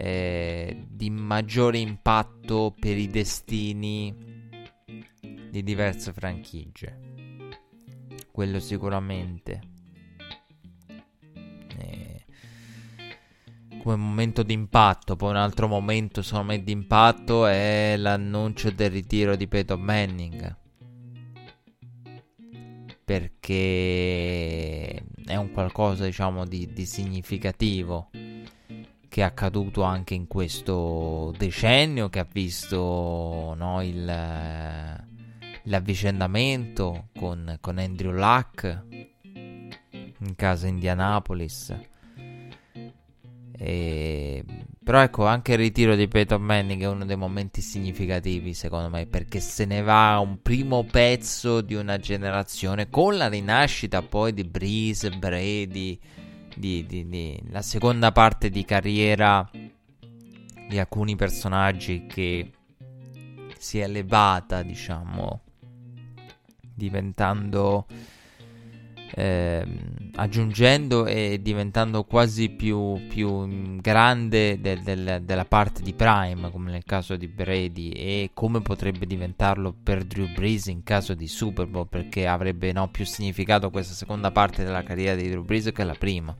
eh, 0.02 0.86
di 0.88 1.10
maggiore 1.10 1.76
impatto 1.76 2.74
per 2.78 2.96
i 2.96 3.08
destini 3.08 4.14
di 5.50 5.62
diverse 5.62 6.14
franchigie. 6.14 6.98
Quello 8.32 8.60
sicuramente. 8.60 9.60
Eh, 11.76 12.24
come 13.82 13.96
momento 13.96 14.42
di 14.42 14.54
impatto. 14.54 15.16
Poi 15.16 15.30
un 15.30 15.36
altro 15.36 15.68
momento, 15.68 16.22
secondo 16.22 16.52
me, 16.52 16.62
di 16.64 16.72
impatto 16.72 17.44
è 17.44 17.94
l'annuncio 17.98 18.70
del 18.70 18.90
ritiro 18.90 19.36
di 19.36 19.46
Peyton 19.46 19.80
Manning. 19.80 20.56
Perché 23.04 24.94
è 25.26 25.36
un 25.36 25.50
qualcosa, 25.52 26.06
diciamo, 26.06 26.46
di, 26.46 26.72
di 26.72 26.86
significativo 26.86 28.08
che 29.10 29.22
è 29.22 29.24
accaduto 29.24 29.82
anche 29.82 30.14
in 30.14 30.28
questo 30.28 31.34
decennio, 31.36 32.08
che 32.08 32.20
ha 32.20 32.26
visto 32.32 33.54
no, 33.58 33.82
il, 33.82 34.04
l'avvicendamento 35.64 37.08
con, 37.18 37.58
con 37.60 37.78
Andrew 37.78 38.12
Luck 38.12 38.84
in 39.24 40.34
casa 40.36 40.68
Indianapolis. 40.68 41.76
E, 43.52 44.44
però 44.82 45.00
ecco, 45.00 45.26
anche 45.26 45.52
il 45.52 45.58
ritiro 45.58 45.96
di 45.96 46.06
Peyton 46.06 46.40
Manning 46.40 46.82
è 46.82 46.88
uno 46.88 47.04
dei 47.04 47.16
momenti 47.16 47.60
significativi 47.60 48.54
secondo 48.54 48.88
me 48.88 49.06
perché 49.06 49.40
se 49.40 49.64
ne 49.64 49.82
va 49.82 50.18
un 50.20 50.40
primo 50.40 50.84
pezzo 50.84 51.60
di 51.60 51.74
una 51.74 51.98
generazione 51.98 52.88
con 52.88 53.16
la 53.16 53.28
rinascita 53.28 54.02
poi 54.02 54.32
di 54.32 54.44
Breeze, 54.44 55.10
Brady, 55.10 55.98
di, 56.60 56.86
di, 56.86 57.08
di, 57.08 57.42
la 57.50 57.62
seconda 57.62 58.12
parte 58.12 58.50
di 58.50 58.64
carriera 58.64 59.50
di 59.50 60.78
alcuni 60.78 61.16
personaggi 61.16 62.06
che 62.06 62.52
si 63.58 63.80
è 63.80 63.84
elevata, 63.84 64.62
diciamo, 64.62 65.40
diventando 66.72 67.86
eh, 69.14 69.66
aggiungendo 70.14 71.06
e 71.06 71.40
diventando 71.42 72.04
quasi 72.04 72.50
più, 72.50 73.06
più 73.08 73.78
grande 73.80 74.60
del, 74.60 74.82
del, 74.82 75.22
della 75.24 75.44
parte 75.44 75.82
di 75.82 75.92
Prime, 75.92 76.50
come 76.50 76.70
nel 76.70 76.84
caso 76.84 77.16
di 77.16 77.26
Brady, 77.26 77.90
e 77.90 78.30
come 78.34 78.60
potrebbe 78.60 79.06
diventarlo 79.06 79.74
per 79.82 80.04
Drew 80.04 80.32
Brees 80.32 80.66
in 80.66 80.82
caso 80.82 81.14
di 81.14 81.26
Super 81.26 81.66
Bowl, 81.66 81.88
perché 81.88 82.26
avrebbe 82.26 82.72
no, 82.72 82.88
più 82.88 83.04
significato 83.04 83.70
questa 83.70 83.94
seconda 83.94 84.30
parte 84.30 84.64
della 84.64 84.82
carriera 84.82 85.20
di 85.20 85.28
Drew 85.28 85.44
Brees 85.44 85.70
che 85.72 85.84
la 85.84 85.96
prima, 85.98 86.34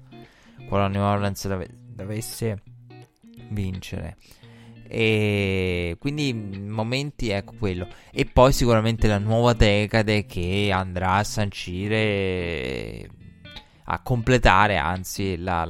quando 0.69 0.99
New 0.99 1.07
Orleans 1.07 1.47
dove, 1.47 1.69
dovesse 1.71 2.63
vincere. 3.51 4.17
E 4.93 5.97
quindi 6.01 6.33
momenti, 6.35 7.29
ecco 7.29 7.55
quello. 7.59 7.87
E 8.11 8.25
poi 8.25 8.53
sicuramente 8.53 9.07
la 9.07 9.19
nuova 9.19 9.53
decade 9.53 10.27
che 10.27 10.71
andrà 10.73 11.15
a 11.15 11.25
sancire, 11.25 13.09
a 13.85 14.01
completare 14.03 14.77
anzi 14.79 15.37
la, 15.37 15.69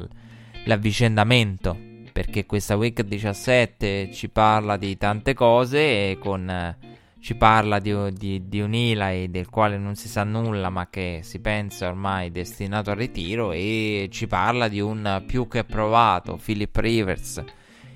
l'avvicendamento. 0.65 1.89
Perché 2.13 2.47
questa 2.47 2.77
week 2.77 3.03
17 3.03 4.11
ci 4.11 4.31
parla 4.31 4.77
di 4.77 4.97
tante 4.97 5.35
cose, 5.35 6.17
con, 6.19 6.77
ci 7.21 7.35
parla 7.35 7.79
di, 7.79 7.95
di, 8.13 8.49
di 8.49 8.61
un 8.61 8.75
Eli 8.75 9.31
del 9.31 9.49
quale 9.51 9.77
non 9.77 9.95
si 9.95 10.09
sa 10.09 10.25
nulla, 10.25 10.71
ma 10.71 10.89
che 10.89 11.21
si 11.23 11.39
pensa 11.41 11.89
ormai 11.89 12.31
destinato 12.33 12.91
al 12.91 12.97
ritiro, 12.97 13.53
e 13.53 14.09
ci 14.11 14.27
parla 14.27 14.69
di 14.69 14.81
un 14.81 15.23
più 15.27 15.47
che 15.47 15.65
provato 15.65 16.41
Philip 16.43 16.75
Rivers 16.77 17.45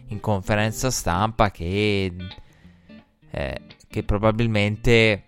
in 0.08 0.20
conferenza 0.20 0.90
stampa 0.90 1.50
che, 1.50 2.12
eh, 3.30 3.60
che 3.88 4.02
probabilmente 4.02 5.24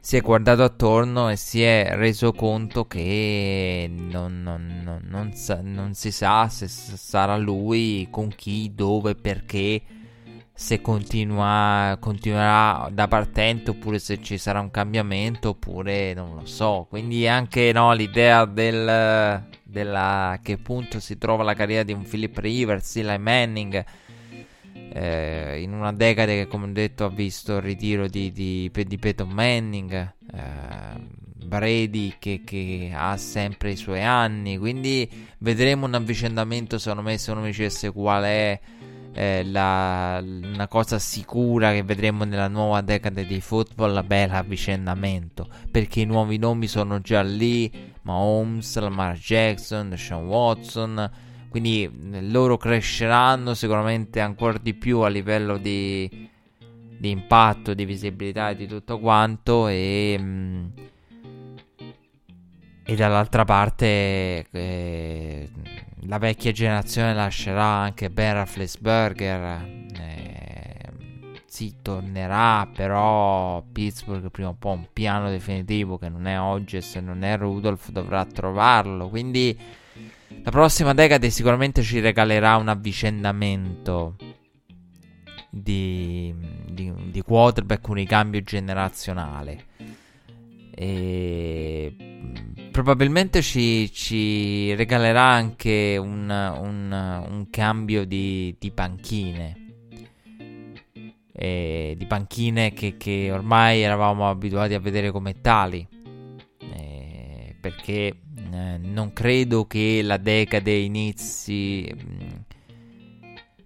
si 0.00 0.16
è 0.16 0.20
guardato 0.20 0.62
attorno 0.62 1.30
e 1.30 1.36
si 1.36 1.62
è 1.62 1.90
reso 1.94 2.32
conto 2.32 2.86
che 2.86 3.90
non, 3.92 4.40
non, 4.40 4.82
non, 4.84 5.00
non 5.04 5.32
sa, 5.32 5.60
si 5.92 6.12
sa 6.12 6.48
se 6.48 6.68
sarà 6.68 7.36
lui, 7.36 8.06
con 8.10 8.28
chi, 8.28 8.72
dove, 8.72 9.16
perché, 9.16 9.82
se 10.56 10.80
continua, 10.80 11.96
continuerà 12.00 12.88
da 12.90 13.06
partente 13.06 13.70
oppure 13.70 13.98
se 13.98 14.20
ci 14.22 14.38
sarà 14.38 14.58
un 14.58 14.70
cambiamento 14.70 15.50
oppure 15.50 16.14
non 16.14 16.34
lo 16.34 16.46
so. 16.46 16.86
Quindi 16.88 17.28
anche 17.28 17.70
no, 17.72 17.92
l'idea 17.92 18.46
del 18.46 19.44
della, 19.76 20.30
a 20.30 20.40
che 20.40 20.56
punto 20.56 21.00
si 21.00 21.18
trova 21.18 21.42
la 21.42 21.52
carriera 21.52 21.82
di 21.82 21.92
un 21.92 22.02
Philip 22.02 22.38
Rivers, 22.38 22.96
Eli 22.96 23.18
Manning, 23.18 23.84
eh, 24.92 25.60
in 25.60 25.74
una 25.74 25.92
decade 25.92 26.34
che 26.36 26.46
come 26.46 26.66
ho 26.66 26.72
detto 26.72 27.04
ha 27.04 27.10
visto 27.10 27.56
il 27.56 27.62
ritiro 27.62 28.08
di, 28.08 28.32
di, 28.32 28.70
di 28.72 28.98
Peyton 28.98 29.28
Manning, 29.28 29.92
eh, 30.32 31.24
Brady 31.44 32.14
che, 32.18 32.40
che, 32.44 32.90
ha 32.94 33.16
sempre 33.18 33.72
i 33.72 33.76
suoi 33.76 34.02
anni, 34.02 34.56
quindi 34.56 35.08
vedremo 35.38 35.84
un 35.84 35.94
avvicendamento 35.94 36.78
secondo 36.78 37.02
me 37.02 37.18
se 37.18 37.30
uno 37.32 37.40
mi 37.40 37.48
dicesse 37.48 37.92
qual 37.92 38.24
è 38.24 38.58
eh, 39.16 39.44
la, 39.44 40.22
una 40.22 40.68
cosa 40.68 40.98
sicura 40.98 41.72
che 41.72 41.82
vedremo 41.82 42.24
nella 42.24 42.48
nuova 42.48 42.82
decade 42.82 43.24
di 43.24 43.40
football, 43.40 44.06
beh, 44.06 44.26
l'avvicendamento, 44.26 45.48
perché 45.70 46.00
i 46.00 46.04
nuovi 46.04 46.36
nomi 46.36 46.66
sono 46.66 47.00
già 47.00 47.22
lì, 47.22 47.72
Mahomes, 48.02 48.78
Lamar 48.78 49.16
Jackson, 49.16 49.96
Sean 49.96 50.26
Watson, 50.26 51.10
quindi 51.48 51.90
loro 52.30 52.58
cresceranno 52.58 53.54
sicuramente 53.54 54.20
ancora 54.20 54.58
di 54.58 54.74
più 54.74 54.98
a 54.98 55.08
livello 55.08 55.56
di, 55.56 56.28
di 56.98 57.08
impatto, 57.08 57.72
di 57.72 57.86
visibilità 57.86 58.50
e 58.50 58.56
di 58.56 58.66
tutto 58.66 58.98
quanto 58.98 59.66
e... 59.68 60.16
Mh, 60.18 60.24
mm, 60.24 60.66
e 62.88 62.94
dall'altra 62.94 63.44
parte 63.44 64.46
eh, 64.48 65.50
la 66.02 66.18
vecchia 66.18 66.52
generazione 66.52 67.14
lascerà 67.14 67.64
anche 67.64 68.10
Ben 68.10 68.34
Rafflesberger. 68.34 69.66
Eh, 69.98 70.92
sì, 71.46 71.74
tornerà, 71.82 72.68
però 72.72 73.60
Pittsburgh 73.72 74.30
prima 74.30 74.50
o 74.50 74.56
poi 74.56 74.76
un 74.76 74.86
piano 74.92 75.28
definitivo 75.30 75.98
che 75.98 76.08
non 76.08 76.26
è 76.26 76.38
oggi 76.38 76.76
e 76.76 76.80
se 76.80 77.00
non 77.00 77.24
è 77.24 77.36
Rudolph 77.36 77.90
dovrà 77.90 78.24
trovarlo. 78.24 79.08
Quindi 79.08 79.58
la 80.44 80.50
prossima 80.52 80.94
decade 80.94 81.28
sicuramente 81.30 81.82
ci 81.82 81.98
regalerà 81.98 82.54
un 82.54 82.68
avvicendamento 82.68 84.14
di, 85.50 86.32
di, 86.68 86.92
di 87.10 87.22
quarterback, 87.22 87.88
un 87.88 87.94
ricambio 87.94 88.42
generazionale. 88.42 89.74
E 90.78 91.96
probabilmente 92.70 93.40
ci, 93.40 93.90
ci, 93.90 94.74
regalerà 94.74 95.22
anche 95.22 95.96
un, 95.98 96.28
un, 96.28 97.24
un 97.30 97.46
cambio 97.48 98.04
di, 98.04 98.54
di 98.58 98.70
panchine. 98.70 99.64
E 101.32 101.94
di 101.96 102.04
panchine 102.04 102.74
che, 102.74 102.98
che, 102.98 103.30
ormai 103.32 103.80
eravamo 103.80 104.28
abituati 104.28 104.74
a 104.74 104.80
vedere 104.80 105.10
come 105.10 105.40
tali. 105.40 105.86
E 106.58 107.56
perché 107.58 108.18
eh, 108.52 108.78
non 108.78 109.14
credo 109.14 109.66
che 109.66 110.02
la 110.02 110.18
decade 110.18 110.72
inizi. 110.72 112.44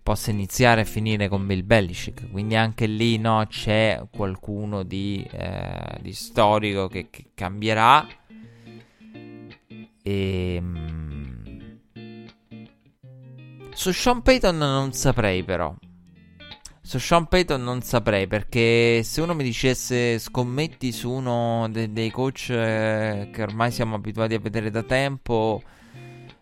Possa 0.02 0.30
iniziare 0.30 0.82
e 0.82 0.84
finire 0.84 1.28
con 1.28 1.46
Bill 1.46 1.64
Belichick. 1.64 2.30
Quindi 2.30 2.56
anche 2.56 2.86
lì 2.86 3.18
no, 3.18 3.44
c'è 3.48 4.02
qualcuno 4.10 4.82
di, 4.82 5.26
eh, 5.30 5.98
di 6.00 6.12
storico 6.12 6.88
che, 6.88 7.08
che 7.10 7.30
cambierà. 7.34 8.06
E, 10.02 10.54
ehm, 10.54 11.78
su 13.72 13.92
Sean 13.92 14.22
Payton 14.22 14.56
non 14.56 14.92
saprei 14.92 15.44
però. 15.44 15.74
Su 16.82 16.98
Sean 16.98 17.26
Payton 17.26 17.62
non 17.62 17.82
saprei 17.82 18.26
perché 18.26 19.02
se 19.04 19.20
uno 19.20 19.32
mi 19.34 19.44
dicesse 19.44 20.18
scommetti 20.18 20.90
su 20.90 21.08
uno 21.08 21.68
de- 21.70 21.92
dei 21.92 22.10
coach 22.10 22.48
eh, 22.50 23.30
che 23.32 23.42
ormai 23.42 23.70
siamo 23.70 23.94
abituati 23.94 24.34
a 24.34 24.40
vedere 24.40 24.70
da 24.70 24.82
tempo 24.82 25.62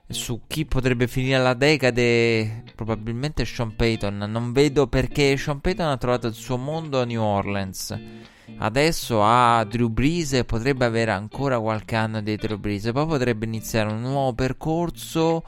su 0.09 0.43
chi 0.47 0.65
potrebbe 0.65 1.07
finire 1.07 1.39
la 1.39 1.55
decade, 1.55 2.65
probabilmente 2.75 3.45
Sean 3.45 3.77
Payton. 3.77 4.17
Non 4.17 4.53
vedo 4.53 4.87
perché 4.87 5.37
Sean 5.37 5.61
Payton 5.61 5.87
ha 5.87 5.97
trovato 5.97 6.27
il 6.27 6.35
suo 6.35 6.57
mondo 6.57 7.01
a 7.01 7.05
New 7.05 7.23
Orleans. 7.23 7.99
Adesso 8.57 9.23
ha 9.23 9.63
Drew 9.65 9.89
Brees 9.89 10.33
e 10.33 10.45
potrebbe 10.45 10.87
avere 10.87 11.11
ancora 11.11 11.61
qualche 11.61 11.97
anno 11.97 12.23
di 12.23 12.37
Drew 12.37 12.59
Brees. 12.59 12.91
Poi 12.93 13.07
potrebbe 13.07 13.45
iniziare 13.45 13.93
un 13.93 14.01
nuovo 14.01 14.33
percorso 14.33 15.43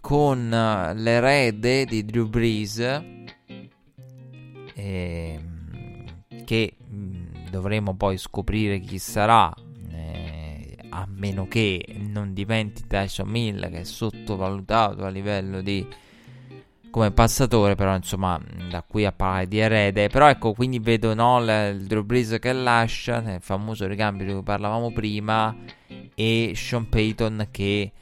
con 0.00 0.52
eh, 0.52 0.94
l'erede 0.94 1.86
di 1.86 2.04
Drew 2.04 2.28
Brees. 2.28 2.78
E, 2.78 3.02
ehm, 4.74 6.44
che 6.44 6.76
mh, 6.78 7.50
dovremo 7.50 7.96
poi 7.96 8.18
scoprire 8.18 8.78
chi 8.80 8.98
sarà, 8.98 9.52
eh, 9.54 9.67
a 10.90 11.06
meno 11.08 11.46
che 11.48 11.84
non 11.98 12.32
diventi 12.32 12.86
Tyson 12.86 13.28
Mill 13.28 13.70
che 13.70 13.80
è 13.80 13.84
sottovalutato 13.84 15.04
a 15.04 15.08
livello 15.08 15.60
di 15.60 15.86
come 16.90 17.10
passatore, 17.10 17.74
però 17.74 17.94
insomma 17.94 18.40
da 18.70 18.82
qui 18.82 19.04
a 19.04 19.12
parlare 19.12 19.46
di 19.46 19.58
erede, 19.58 20.08
però 20.08 20.28
ecco 20.28 20.52
quindi 20.52 20.78
vedo 20.78 21.14
no, 21.14 21.40
l- 21.40 21.74
il 21.74 21.86
Drew 21.86 22.02
Brees 22.02 22.38
che 22.40 22.52
lascia, 22.52 23.18
il 23.34 23.40
famoso 23.40 23.86
ricambio 23.86 24.26
di 24.26 24.32
cui 24.32 24.42
parlavamo 24.42 24.90
prima 24.90 25.54
e 26.14 26.52
Sean 26.54 26.88
Payton 26.88 27.48
che 27.50 27.92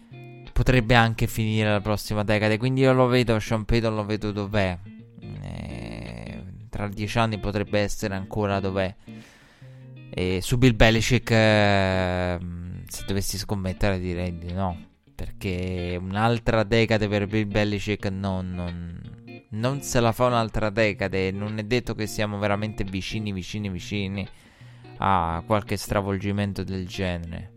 potrebbe 0.53 0.94
anche 0.94 1.27
finire 1.27 1.70
la 1.70 1.81
prossima 1.81 2.22
decade, 2.22 2.59
quindi 2.59 2.81
io 2.83 2.92
lo 2.92 3.07
vedo, 3.07 3.38
Sean 3.38 3.64
Payton 3.64 3.94
lo 3.94 4.05
vedo 4.05 4.33
dov'è, 4.33 4.79
eh, 5.42 6.42
tra 6.70 6.88
dieci 6.88 7.18
anni 7.18 7.38
potrebbe 7.38 7.81
essere 7.81 8.14
ancora 8.14 8.61
dov'è. 8.61 8.94
E 10.09 10.38
su 10.40 10.57
Bill 10.57 10.75
Belichick, 10.75 11.31
eh, 11.31 12.38
se 12.88 13.05
dovessi 13.07 13.38
scommettere 13.38 13.99
direi 13.99 14.37
di 14.37 14.53
no 14.53 14.94
perché 15.16 15.99
un'altra 15.99 16.62
decade 16.62 17.09
per 17.09 17.27
Bill 17.27 17.49
Belichick 17.49 18.11
non, 18.11 18.53
non, 18.53 19.01
non, 19.51 19.81
se 19.81 19.99
la 19.99 20.12
fa 20.12 20.27
un'altra 20.27 20.68
decade. 20.68 21.33
Non 21.33 21.59
è 21.59 21.64
detto 21.64 21.94
che 21.94 22.07
siamo 22.07 22.38
veramente 22.38 22.85
vicini, 22.85 23.33
vicini, 23.33 23.70
vicini 23.70 24.29
a 24.99 25.42
qualche 25.46 25.77
stravolgimento 25.77 26.62
del 26.62 26.87
genere. 26.87 27.53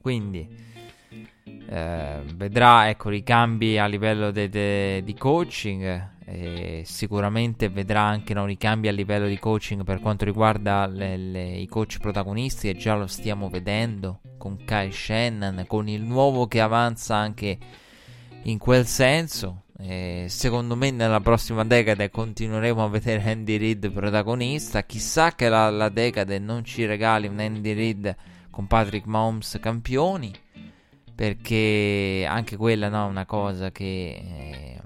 Quindi 0.00 0.46
eh, 1.68 2.22
vedrà 2.34 2.90
ecco, 2.90 3.08
ricambi 3.08 3.78
a 3.78 3.86
livello 3.86 4.30
de, 4.30 4.48
de, 4.50 5.02
di 5.02 5.14
coaching. 5.14 6.18
E 6.32 6.82
sicuramente 6.86 7.68
vedrà 7.68 8.02
anche 8.02 8.34
no, 8.34 8.44
ricambi 8.44 8.86
a 8.86 8.92
livello 8.92 9.26
di 9.26 9.36
coaching 9.36 9.82
per 9.82 9.98
quanto 10.00 10.24
riguarda 10.24 10.86
le, 10.86 11.16
le, 11.16 11.56
i 11.56 11.66
coach 11.66 11.98
protagonisti 11.98 12.68
e 12.68 12.76
già 12.76 12.94
lo 12.94 13.08
stiamo 13.08 13.50
vedendo 13.50 14.20
con 14.38 14.56
Kai 14.64 14.92
Shannon, 14.92 15.64
con 15.66 15.88
il 15.88 16.02
nuovo 16.02 16.46
che 16.46 16.60
avanza 16.60 17.16
anche 17.16 17.58
in 18.44 18.58
quel 18.58 18.86
senso. 18.86 19.64
E 19.76 20.26
secondo 20.28 20.76
me 20.76 20.92
nella 20.92 21.20
prossima 21.20 21.64
decade 21.64 22.10
continueremo 22.10 22.84
a 22.84 22.88
vedere 22.88 23.28
Andy 23.28 23.56
Reid 23.56 23.90
protagonista. 23.90 24.84
Chissà 24.84 25.34
che 25.34 25.48
la, 25.48 25.68
la 25.68 25.88
decade 25.88 26.38
non 26.38 26.64
ci 26.64 26.84
regali 26.84 27.26
un 27.26 27.40
Andy 27.40 27.72
Reid 27.72 28.16
con 28.50 28.68
Patrick 28.68 29.06
Mahomes 29.06 29.58
campioni. 29.60 30.32
Perché 31.12 32.24
anche 32.28 32.56
quella 32.56 32.88
no, 32.88 33.06
è 33.06 33.10
una 33.10 33.26
cosa 33.26 33.70
che, 33.72 33.84
eh, 33.84 34.80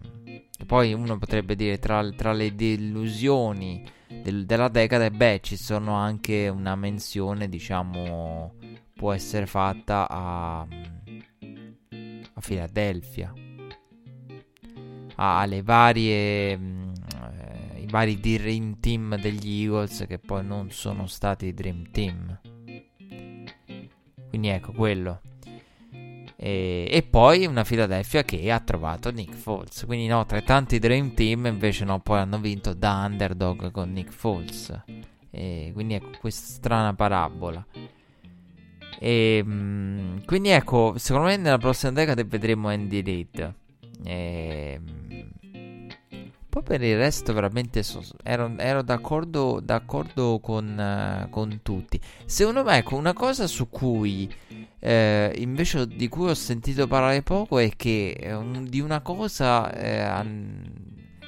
che 0.65 0.67
poi 0.67 0.93
uno 0.95 1.19
potrebbe 1.19 1.55
dire 1.55 1.79
tra, 1.79 2.11
tra 2.11 2.33
le 2.33 2.55
delusioni 2.55 3.85
del, 4.09 4.47
della 4.47 4.69
decade, 4.69 5.11
beh, 5.11 5.41
ci 5.43 5.57
sono 5.57 5.93
anche 5.95 6.49
una 6.49 6.75
menzione, 6.75 7.49
diciamo, 7.49 8.55
può 8.95 9.13
essere 9.13 9.47
fatta 9.47 10.09
a, 10.09 10.61
a 10.61 12.41
Filadelfia, 12.41 13.33
alle 15.17 15.63
varie, 15.63 16.57
mh, 16.57 16.93
eh, 17.75 17.81
i 17.83 17.87
vari 17.87 18.19
Dream 18.19 18.81
Team 18.81 19.17
degli 19.21 19.63
Eagles 19.63 20.07
che 20.09 20.19
poi 20.19 20.45
non 20.45 20.71
sono 20.71 21.07
stati 21.07 21.53
Dream 21.53 21.91
Team. 21.91 22.41
Quindi 24.29 24.49
ecco 24.49 24.73
quello. 24.73 25.21
E, 26.37 26.87
e, 26.91 27.03
poi 27.03 27.47
una 27.47 27.65
Philadelphia 27.65 28.23
che 28.25 28.51
ha 28.51 28.61
trovato 28.61 29.11
Nick 29.11 29.35
Foles. 29.35 29.85
Quindi 29.87 30.07
no, 30.07 30.25
tra 30.27 30.41
tanti 30.43 30.79
Dream 30.79 31.15
Team 31.15 31.47
invece 31.47 31.85
no, 31.85 32.01
poi 32.01 32.19
hanno 32.19 32.39
vinto 32.39 32.75
da 32.75 33.05
underdog 33.09 33.71
con 33.71 33.93
Nick 33.93 34.13
Foles. 34.13 34.83
E 35.31 35.71
quindi 35.73 35.95
ecco 35.95 36.11
questa 36.21 36.47
strana 36.47 36.95
parabola. 36.95 37.65
E, 38.99 39.43
mh, 39.43 40.25
quindi 40.25 40.51
ecco, 40.51 40.95
secondo 40.97 41.29
me 41.29 41.37
nella 41.37 41.59
prossima 41.59 41.93
decade 41.93 42.25
vedremo 42.25 42.69
Andy 42.69 43.03
Reid. 43.03 43.55
E, 44.05 44.81
poi 46.55 46.63
per 46.63 46.83
il 46.85 46.97
resto 46.97 47.33
veramente 47.33 47.83
so, 47.83 48.01
ero, 48.23 48.55
ero, 48.59 48.83
d'accordo, 48.83 49.59
d'accordo 49.61 50.39
con, 50.39 51.25
uh, 51.25 51.29
con, 51.29 51.59
tutti. 51.65 52.01
Secondo 52.27 52.63
me 52.63 52.77
ecco 52.77 52.95
una 52.95 53.13
cosa 53.13 53.49
su 53.49 53.69
cui 53.69 54.33
eh, 54.79 55.35
invece 55.39 55.89
di 55.89 56.07
cui 56.09 56.29
ho 56.29 56.35
sentito 56.35 56.87
parlare 56.87 57.23
poco 57.23 57.59
è 57.59 57.75
che 57.75 58.17
um, 58.31 58.69
di 58.69 58.79
una 58.79 59.01
cosa 59.01 59.73
eh, 59.73 60.25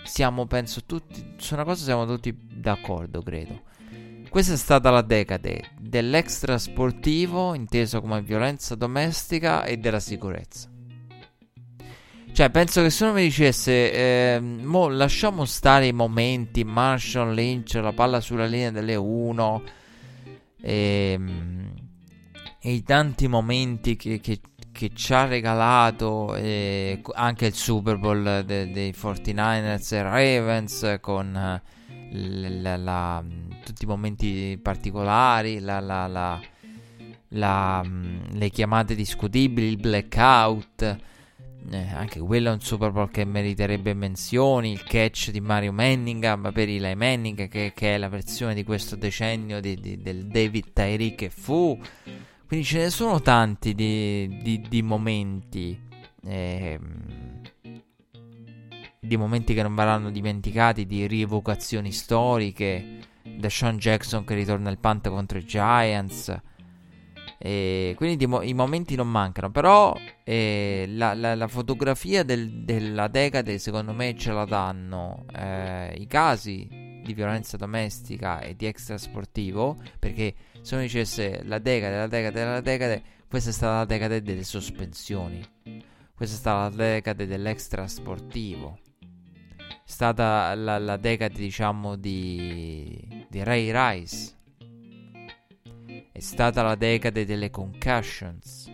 siamo 0.04 0.46
penso 0.46 0.84
tutti 0.86 1.34
su 1.38 1.54
una 1.54 1.64
cosa 1.64 1.82
siamo 1.82 2.06
tutti 2.06 2.32
d'accordo 2.32 3.20
credo 3.22 3.62
questa 4.28 4.52
è 4.52 4.56
stata 4.56 4.90
la 4.90 5.02
decade 5.02 5.72
dell'extra 5.80 6.56
sportivo, 6.58 7.54
inteso 7.54 8.00
come 8.00 8.22
violenza 8.22 8.76
domestica 8.76 9.64
e 9.64 9.78
della 9.78 10.00
sicurezza. 10.00 10.68
Cioè, 12.36 12.50
penso 12.50 12.82
che 12.82 12.90
se 12.90 13.04
uno 13.04 13.14
mi 13.14 13.22
dicesse, 13.22 13.92
eh, 13.92 14.40
mo 14.40 14.88
lasciamo 14.88 15.46
stare 15.46 15.86
i 15.86 15.94
momenti, 15.94 16.64
Marshall 16.64 17.32
Lynch, 17.32 17.72
la 17.76 17.94
palla 17.94 18.20
sulla 18.20 18.44
linea 18.44 18.70
delle 18.70 18.94
1, 18.94 19.62
e, 20.60 21.12
ehm, 21.14 21.72
e 22.60 22.72
i 22.72 22.82
tanti 22.82 23.26
momenti 23.26 23.96
che, 23.96 24.20
che, 24.20 24.40
che 24.70 24.90
ci 24.92 25.14
ha 25.14 25.24
regalato 25.24 26.34
eh, 26.34 27.00
anche 27.14 27.46
il 27.46 27.54
Super 27.54 27.96
Bowl 27.96 28.44
de, 28.44 28.70
dei 28.70 28.90
49ers 28.90 29.94
e 29.94 30.02
Ravens 30.02 30.98
con 31.00 31.34
eh, 31.34 31.62
la, 32.60 32.76
la, 32.76 33.24
tutti 33.64 33.84
i 33.84 33.88
momenti 33.88 34.60
particolari, 34.62 35.58
la, 35.60 36.42
mm, 37.82 38.24
le 38.32 38.50
chiamate 38.50 38.94
discutibili, 38.94 39.68
il 39.68 39.78
blackout. 39.78 41.14
Eh, 41.70 41.88
anche 41.92 42.20
quello 42.20 42.50
è 42.50 42.52
un 42.52 42.60
Super 42.60 42.92
Bowl 42.92 43.10
che 43.10 43.24
meriterebbe 43.24 43.92
menzioni. 43.94 44.72
Il 44.72 44.84
catch 44.84 45.30
di 45.30 45.40
Mario 45.40 45.72
Manningham 45.72 46.52
per 46.52 46.68
Eli 46.68 46.94
Manning, 46.94 47.48
che, 47.48 47.72
che 47.74 47.94
è 47.94 47.98
la 47.98 48.08
versione 48.08 48.54
di 48.54 48.62
questo 48.62 48.94
decennio 48.94 49.60
di, 49.60 49.74
di, 49.80 49.96
del 49.96 50.26
David 50.26 50.72
Tyree 50.72 51.14
che 51.14 51.30
fu. 51.30 51.78
Quindi 52.46 52.64
ce 52.64 52.78
ne 52.78 52.90
sono 52.90 53.20
tanti 53.20 53.74
di, 53.74 54.62
di, 54.68 54.82
momenti. 54.82 55.78
Eh, 56.24 56.78
di 59.00 59.16
momenti 59.16 59.54
che 59.54 59.62
non 59.62 59.74
verranno 59.74 60.10
dimenticati, 60.10 60.86
di 60.86 61.06
rievocazioni 61.06 61.90
storiche, 61.92 62.98
da 63.22 63.48
Sean 63.48 63.78
Jackson 63.78 64.24
che 64.24 64.34
ritorna 64.34 64.68
al 64.68 64.78
punt 64.78 65.08
contro 65.08 65.38
i 65.38 65.44
Giants. 65.44 66.34
E 67.38 67.94
quindi 67.96 68.26
mo- 68.26 68.42
i 68.42 68.54
momenti 68.54 68.94
non 68.94 69.10
mancano, 69.10 69.50
però 69.50 69.94
eh, 70.24 70.86
la, 70.88 71.14
la, 71.14 71.34
la, 71.34 71.48
fotografia 71.48 72.22
del, 72.22 72.64
della 72.64 73.08
decade 73.08 73.58
secondo 73.58 73.92
me 73.92 74.16
ce 74.16 74.32
la 74.32 74.44
danno 74.44 75.26
eh, 75.34 75.94
i 75.98 76.06
casi 76.06 76.66
di 77.04 77.12
violenza 77.14 77.56
domestica 77.56 78.40
e 78.40 78.56
di 78.56 78.66
extrasportivo, 78.66 79.76
perché 79.98 80.34
se 80.62 80.74
uno 80.74 80.84
dicesse 80.84 81.42
la 81.44 81.58
decade, 81.58 81.96
la 81.96 82.06
decade, 82.06 82.44
la 82.44 82.60
decade, 82.60 83.02
questa 83.28 83.50
è 83.50 83.52
stata 83.52 83.78
la 83.78 83.84
decade 83.84 84.22
delle 84.22 84.44
sospensioni, 84.44 85.46
questa 86.14 86.36
è 86.36 86.38
stata 86.38 86.68
la 86.68 86.84
decade 86.84 87.26
dell'extrasportivo 87.26 88.78
stata 89.86 90.52
la, 90.54 90.78
la 90.78 90.96
decade, 90.96 91.34
diciamo, 91.34 91.96
di, 91.96 93.26
di 93.28 93.42
Ray 93.42 93.70
Rice. 93.70 94.34
È 96.16 96.20
stata 96.20 96.62
la 96.62 96.76
decade 96.76 97.26
delle 97.26 97.50
concussions. 97.50 98.72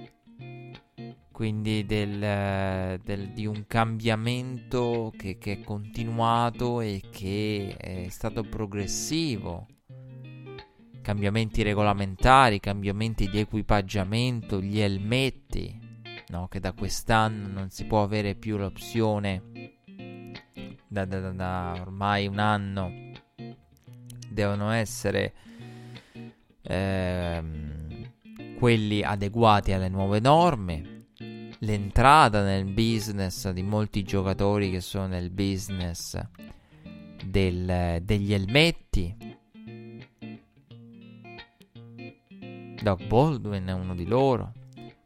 Quindi 1.33 1.85
del, 1.85 3.01
del, 3.03 3.33
di 3.33 3.47
un 3.47 3.65
cambiamento 3.67 5.13
che, 5.19 5.39
che, 5.39 5.55
è 5.55 5.61
continuato 5.65 6.81
e 6.81 7.03
che 7.11 7.75
è 7.77 8.07
stato 8.11 8.45
progressivo. 8.45 9.67
Cambiamenti 11.03 11.65
regolamentari, 11.65 12.61
cambiamenti 12.61 13.29
di 13.29 13.41
equipaggiamento, 13.41 14.61
gli 14.61 14.79
elmetti, 14.79 15.77
no? 16.29 16.47
che 16.47 16.61
da 16.61 16.73
quest'anno 16.73 17.49
non 17.49 17.71
si 17.71 17.87
può 17.87 18.05
avere 18.05 18.37
più 18.37 18.57
l'opzione 18.57 19.81
da, 20.87 21.05
da, 21.07 21.33
da 21.33 21.75
ormai 21.81 22.29
un 22.29 22.39
anno 22.39 23.11
devono 24.31 24.71
essere 24.71 25.35
ehm, 26.63 28.11
quelli 28.59 29.03
adeguati 29.03 29.73
alle 29.73 29.89
nuove 29.89 30.21
norme, 30.21 31.07
l'entrata 31.59 32.43
nel 32.43 32.65
business 32.65 33.51
di 33.51 33.63
molti 33.63 34.03
giocatori 34.03 34.71
che 34.71 34.81
sono 34.81 35.07
nel 35.07 35.31
business 35.31 36.19
del, 37.25 38.01
degli 38.03 38.33
elmetti. 38.33 39.17
Doc 42.83 43.07
Baldwin 43.07 43.65
è 43.67 43.73
uno 43.73 43.95
di 43.95 44.07
loro. 44.07 44.53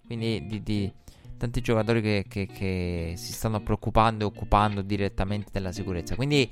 Quindi 0.06 0.46
di, 0.46 0.62
di 0.62 0.92
tanti 1.36 1.60
giocatori 1.60 2.00
che, 2.00 2.24
che, 2.28 2.46
che 2.46 3.14
si 3.16 3.32
stanno 3.32 3.60
preoccupando 3.60 4.24
e 4.24 4.26
occupando 4.26 4.82
direttamente 4.82 5.50
della 5.52 5.72
sicurezza. 5.72 6.14
Quindi 6.14 6.50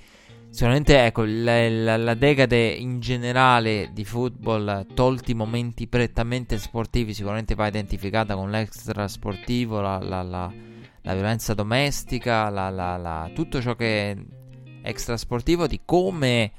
Sicuramente, 0.54 1.04
ecco, 1.04 1.24
la, 1.26 1.68
la, 1.68 1.96
la, 1.96 2.14
decade 2.14 2.68
in 2.68 3.00
generale 3.00 3.90
di 3.92 4.04
football, 4.04 4.86
tolti 4.94 5.34
momenti 5.34 5.88
prettamente 5.88 6.58
sportivi, 6.58 7.12
sicuramente 7.12 7.56
va 7.56 7.66
identificata 7.66 8.36
con 8.36 8.52
l'extra 8.52 9.08
sportivo, 9.08 9.80
la, 9.80 9.98
la, 9.98 10.52
violenza 11.02 11.54
domestica, 11.54 13.28
tutto 13.34 13.60
ciò 13.60 13.74
che 13.74 14.12
è 14.12 14.16
extra 14.82 15.16
sportivo, 15.16 15.66
di 15.66 15.80
come 15.84 16.52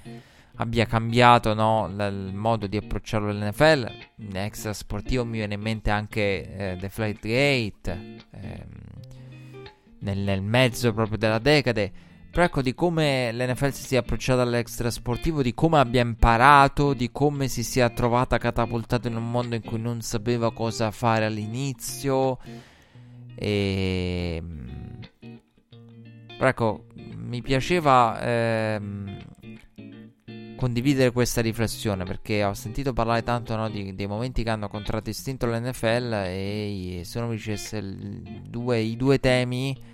abbia 0.56 0.86
cambiato 0.86 1.54
no, 1.54 1.88
il 1.88 2.34
modo 2.34 2.68
di 2.68 2.76
approcciarlo 2.76 3.30
all'NFL. 3.30 3.90
Extra 4.34 4.74
sportivo 4.74 5.24
mi 5.24 5.38
viene 5.38 5.54
in 5.54 5.62
mente 5.62 5.90
anche 5.90 6.74
eh, 6.74 6.78
The 6.78 6.90
Flight 6.90 7.22
Gate, 7.22 8.18
ehm, 8.32 8.70
nel, 10.00 10.18
nel 10.18 10.42
mezzo 10.42 10.92
proprio 10.92 11.18
della 11.18 11.40
decade. 11.40 12.15
Però 12.36 12.48
ecco 12.48 12.62
di 12.62 12.74
come 12.74 13.32
l'NFL 13.32 13.70
si 13.70 13.86
sia 13.86 14.00
approcciata 14.00 14.42
all'extra 14.42 14.92
sportivo, 14.92 15.42
di 15.42 15.54
come 15.54 15.78
abbia 15.78 16.02
imparato, 16.02 16.94
di 16.94 17.10
come 17.10 17.48
si 17.48 17.64
sia 17.64 17.90
trovata 17.90 18.38
catapultata 18.38 19.08
in 19.08 19.16
un 19.16 19.32
mondo 19.32 19.56
in 19.56 19.62
cui 19.64 19.80
non 19.80 20.02
sapeva 20.02 20.52
cosa 20.52 20.92
fare 20.92 21.24
all'inizio. 21.24 22.38
E... 23.36 24.44
Però 26.38 26.50
ecco, 26.50 26.88
mi 27.16 27.42
piaceva 27.42 28.20
ehm, 28.20 29.18
condividere 30.58 31.14
questa 31.14 31.40
riflessione 31.40 32.04
perché 32.04 32.44
ho 32.44 32.54
sentito 32.54 32.92
parlare 32.92 33.24
tanto 33.24 33.56
no, 33.56 33.70
di, 33.70 33.96
dei 33.96 34.08
momenti 34.08 34.44
che 34.44 34.50
hanno 34.50 34.68
contraddistinto 34.68 35.46
l'NFL 35.46 36.12
e 36.26 37.02
se 37.06 37.18
uno 37.18 37.30
mi 37.30 37.36
dicesse 37.36 37.82
due, 38.46 38.80
i 38.80 38.98
due 38.98 39.22
temi 39.22 39.94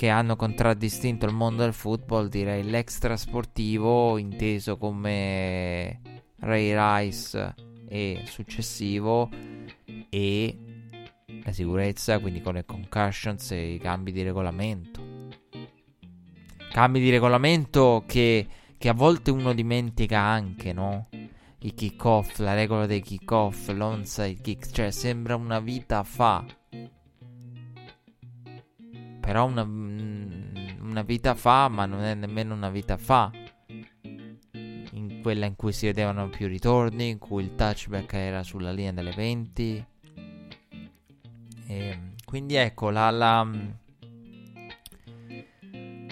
che 0.00 0.08
hanno 0.08 0.34
contraddistinto 0.34 1.26
il 1.26 1.34
mondo 1.34 1.62
del 1.62 1.74
football, 1.74 2.28
direi 2.28 2.62
l'extra 2.62 3.18
sportivo 3.18 4.16
inteso 4.16 4.78
come 4.78 6.00
Ray 6.38 6.72
Rice 6.74 7.54
e 7.86 8.22
successivo 8.24 9.28
e 10.08 10.58
la 11.44 11.52
sicurezza, 11.52 12.18
quindi 12.18 12.40
con 12.40 12.54
le 12.54 12.64
concussions 12.64 13.50
e 13.50 13.74
i 13.74 13.78
cambi 13.78 14.10
di 14.10 14.22
regolamento. 14.22 15.02
Cambi 16.72 17.00
di 17.00 17.10
regolamento 17.10 18.04
che, 18.06 18.46
che 18.78 18.88
a 18.88 18.94
volte 18.94 19.30
uno 19.30 19.52
dimentica 19.52 20.18
anche, 20.18 20.72
no? 20.72 21.08
I 21.58 21.74
kick 21.74 22.02
off, 22.06 22.38
la 22.38 22.54
regola 22.54 22.86
dei 22.86 23.02
kick 23.02 23.30
off, 23.30 23.68
l'onside 23.68 24.40
kick, 24.40 24.70
cioè 24.70 24.90
sembra 24.92 25.36
una 25.36 25.60
vita 25.60 26.02
fa 26.04 26.42
però 29.30 29.46
una, 29.46 29.62
una 29.62 31.02
vita 31.02 31.36
fa, 31.36 31.68
ma 31.68 31.86
non 31.86 32.02
è 32.02 32.14
nemmeno 32.14 32.52
una 32.52 32.68
vita 32.68 32.96
fa. 32.96 33.30
In 34.90 35.20
quella 35.22 35.46
in 35.46 35.54
cui 35.54 35.72
si 35.72 35.86
vedevano 35.86 36.28
più 36.28 36.48
ritorni, 36.48 37.10
in 37.10 37.18
cui 37.18 37.44
il 37.44 37.54
touchback 37.54 38.12
era 38.14 38.42
sulla 38.42 38.72
linea 38.72 38.90
delle 38.90 39.12
20. 39.12 39.86
E 41.64 42.00
quindi 42.24 42.56
ecco, 42.56 42.90
la, 42.90 43.08
la 43.10 43.48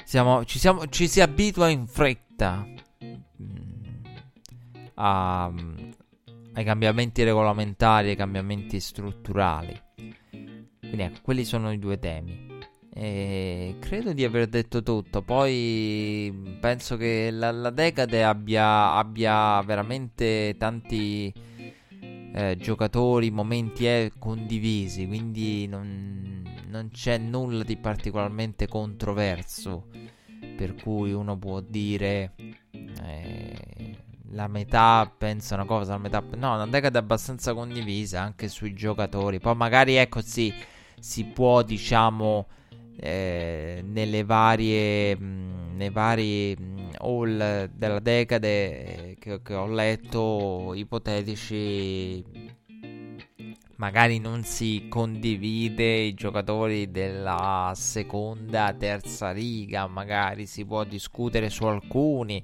siamo, 0.04 0.44
ci, 0.44 0.60
siamo, 0.60 0.86
ci, 0.86 1.08
si 1.08 1.20
abitua 1.20 1.70
in 1.70 1.88
fretta 1.88 2.64
mm, 3.04 4.04
a, 4.94 5.52
ai 6.52 6.64
cambiamenti 6.64 7.24
regolamentari, 7.24 8.10
ai 8.10 8.16
cambiamenti 8.16 8.78
strutturali. 8.78 9.76
Quindi 10.78 11.02
ecco, 11.02 11.18
quelli 11.20 11.44
sono 11.44 11.72
i 11.72 11.80
due 11.80 11.98
temi. 11.98 12.47
E 13.00 13.76
credo 13.78 14.12
di 14.12 14.24
aver 14.24 14.48
detto 14.48 14.82
tutto. 14.82 15.22
Poi 15.22 16.56
penso 16.58 16.96
che 16.96 17.30
la, 17.30 17.52
la 17.52 17.70
decade 17.70 18.24
abbia, 18.24 18.94
abbia, 18.94 19.62
veramente 19.62 20.56
tanti 20.58 21.32
eh, 22.34 22.56
giocatori, 22.58 23.30
momenti 23.30 23.86
eh, 23.86 24.10
condivisi. 24.18 25.06
Quindi 25.06 25.68
non, 25.68 26.42
non, 26.66 26.90
c'è 26.90 27.18
nulla 27.18 27.62
di 27.62 27.76
particolarmente 27.76 28.66
controverso. 28.66 29.86
Per 30.56 30.74
cui 30.74 31.12
uno 31.12 31.38
può 31.38 31.60
dire. 31.60 32.32
Eh, 32.72 33.96
la 34.32 34.48
metà 34.48 35.08
pensa 35.16 35.54
una 35.54 35.66
cosa, 35.66 35.92
la 35.92 35.98
metà. 35.98 36.20
No, 36.34 36.54
una 36.54 36.66
decade 36.66 36.98
abbastanza 36.98 37.54
condivisa 37.54 38.22
anche 38.22 38.48
sui 38.48 38.74
giocatori. 38.74 39.38
Poi 39.38 39.54
magari 39.54 39.94
ecco 39.94 40.20
si 40.20 40.52
può 41.32 41.62
diciamo 41.62 42.48
eh, 43.00 43.82
nelle 43.84 44.24
varie, 44.24 45.16
mh, 45.16 45.24
mm, 45.24 45.76
nei 45.76 45.90
vari 45.90 46.56
mh, 46.58 46.62
mm, 46.62 46.88
haul 46.98 47.70
della 47.72 48.00
decade 48.00 49.10
eh, 49.10 49.16
che, 49.18 49.40
che, 49.42 49.54
ho 49.54 49.66
letto 49.68 50.72
ipotetici 50.74 52.24
magari 53.76 54.18
non 54.18 54.42
si 54.42 54.86
condivide 54.88 55.84
i 55.84 56.14
giocatori 56.14 56.90
della 56.90 57.72
seconda 57.76 58.74
terza 58.76 59.30
riga 59.30 59.86
magari 59.86 60.46
si 60.46 60.64
può 60.64 60.82
discutere 60.82 61.48
su 61.48 61.64
alcuni 61.64 62.42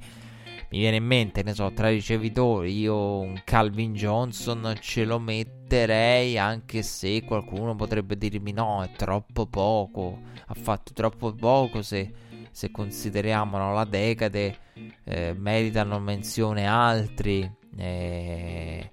mi 0.74 0.80
viene 0.80 0.96
in 0.96 1.04
mente 1.04 1.42
ne 1.44 1.54
so 1.54 1.72
tra 1.72 1.88
i 1.88 1.94
ricevitori 1.94 2.76
io 2.78 3.20
un 3.20 3.40
Calvin 3.44 3.94
Johnson 3.94 4.74
ce 4.80 5.04
lo 5.04 5.20
metterei 5.20 6.36
anche 6.36 6.82
se 6.82 7.22
qualcuno 7.22 7.76
potrebbe 7.76 8.18
dirmi 8.18 8.52
no 8.52 8.82
è 8.82 8.90
troppo 8.96 9.46
poco 9.46 10.32
ha 10.46 10.54
fatto 10.54 10.92
troppo 10.92 11.32
poco 11.32 11.82
se, 11.82 12.12
se 12.50 12.70
consideriamo 12.70 13.56
no, 13.56 13.72
la 13.72 13.84
decade, 13.84 14.58
eh, 15.04 15.34
meritano 15.36 15.98
menzione 15.98 16.66
altri. 16.66 17.50
Eh, 17.76 18.90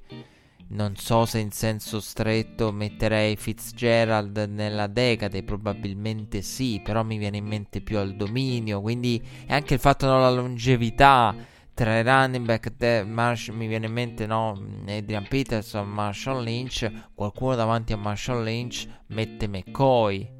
non 0.70 0.96
so 0.96 1.26
se 1.26 1.40
in 1.40 1.52
senso 1.52 2.00
stretto 2.00 2.72
metterei 2.72 3.36
Fitzgerald 3.36 4.38
nella 4.50 4.88
decade, 4.88 5.44
probabilmente 5.44 6.42
sì, 6.42 6.80
però 6.82 7.04
mi 7.04 7.18
viene 7.18 7.38
in 7.38 7.46
mente 7.46 7.82
più 7.82 7.98
al 7.98 8.16
dominio, 8.16 8.80
quindi 8.80 9.22
è 9.46 9.54
anche 9.54 9.74
il 9.74 9.82
fatto 9.82 10.06
della 10.06 10.32
longevità 10.32 11.36
tra 11.74 12.00
i 12.00 12.04
running 12.04 12.46
back 12.46 12.74
de- 12.78 13.04
Marsh, 13.04 13.50
mi 13.50 13.68
viene 13.68 13.88
in 13.88 13.94
mente 13.94 14.26
no, 14.26 14.52
Adrian 14.88 15.28
Peterson, 15.28 15.88
Marshall 15.88 16.44
Lynch, 16.44 16.92
qualcuno 17.14 17.56
davanti 17.56 17.94
a 17.94 17.98
Marshall 17.98 18.44
Lynch 18.44 18.88
mette 19.08 19.48
McCoy 19.48 20.40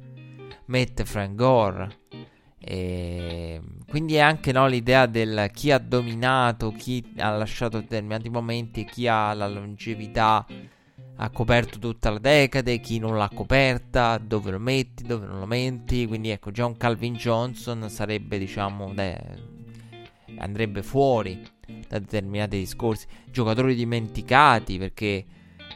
mette 0.66 1.04
Frank 1.04 1.34
Gore. 1.34 2.00
E 2.58 3.60
quindi 3.88 4.14
è 4.14 4.20
anche 4.20 4.52
no, 4.52 4.66
l'idea 4.66 5.06
del 5.06 5.50
chi 5.52 5.70
ha 5.70 5.78
dominato, 5.78 6.72
chi 6.72 7.12
ha 7.18 7.30
lasciato 7.36 7.80
determinati 7.80 8.28
momenti, 8.30 8.84
chi 8.84 9.08
ha 9.08 9.34
la 9.34 9.48
longevità, 9.48 10.46
ha 11.16 11.30
coperto 11.30 11.78
tutta 11.78 12.10
la 12.10 12.18
decade, 12.18 12.80
chi 12.80 12.98
non 12.98 13.16
l'ha 13.16 13.30
coperta, 13.32 14.16
dove 14.18 14.52
lo 14.52 14.58
metti, 14.58 15.02
dove 15.02 15.26
non 15.26 15.40
lo 15.40 15.46
metti. 15.46 16.06
Quindi 16.06 16.30
ecco, 16.30 16.50
già 16.52 16.64
un 16.64 16.76
Calvin 16.76 17.14
Johnson 17.14 17.90
sarebbe, 17.90 18.38
diciamo, 18.38 18.94
de- 18.94 19.50
andrebbe 20.38 20.82
fuori 20.82 21.40
da 21.88 21.98
determinati 21.98 22.58
discorsi. 22.58 23.06
Giocatori 23.30 23.74
dimenticati 23.74 24.78
perché 24.78 25.24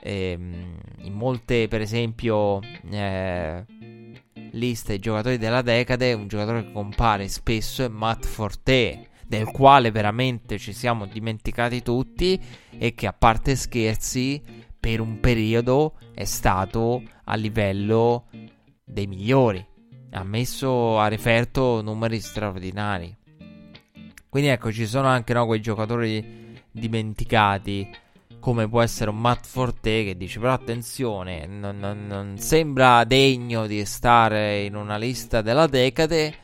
ehm, 0.03 0.79
in 1.03 1.13
molte, 1.13 1.69
per 1.69 1.81
esempio... 1.81 2.61
Eh, 2.91 3.65
lista 4.57 4.89
dei 4.89 4.99
giocatori 4.99 5.39
della 5.39 5.63
decade, 5.63 6.13
un 6.13 6.29
giocatore 6.29 6.65
che 6.65 6.73
compare 6.73 7.29
spesso 7.29 7.85
è 7.85 7.89
Matt 7.89 8.25
Forte, 8.25 9.09
del 9.27 9.51
quale 9.51 9.91
veramente 9.91 10.59
ci 10.59 10.73
siamo 10.73 11.07
dimenticati 11.07 11.83
tutti 11.83 12.41
e 12.71 12.95
che 12.95 13.07
a 13.07 13.13
parte 13.13 13.57
scherzi 13.57 14.43
per 14.79 15.01
un 15.01 15.21
periodo 15.21 15.99
è 16.15 16.25
stato 16.25 17.03
a 17.25 17.35
livello 17.35 18.27
dei 18.85 19.07
migliori. 19.07 19.65
Ha 20.11 20.23
messo 20.23 20.99
a 20.99 21.09
referto 21.09 21.83
numeri 21.83 22.21
straordinari. 22.21 23.15
Quindi 24.37 24.53
ecco, 24.53 24.71
ci 24.71 24.87
sono 24.87 25.09
anche 25.09 25.33
no, 25.33 25.47
quei 25.47 25.63
giocatori 25.63 26.61
dimenticati 26.71 27.89
come 28.39 28.69
può 28.69 28.83
essere 28.83 29.09
un 29.09 29.19
Matt 29.19 29.47
Forte 29.47 30.05
che 30.05 30.15
dice 30.15 30.39
però 30.39 30.53
attenzione 30.53 31.47
non, 31.47 31.79
non, 31.79 32.07
non, 32.07 32.37
sembra 32.37 33.05
degno 33.05 33.67
di 33.67 33.83
stare 33.87 34.65
in 34.65 34.75
una 34.75 34.99
lista 34.99 35.41
della 35.41 35.67
decade 35.67 36.35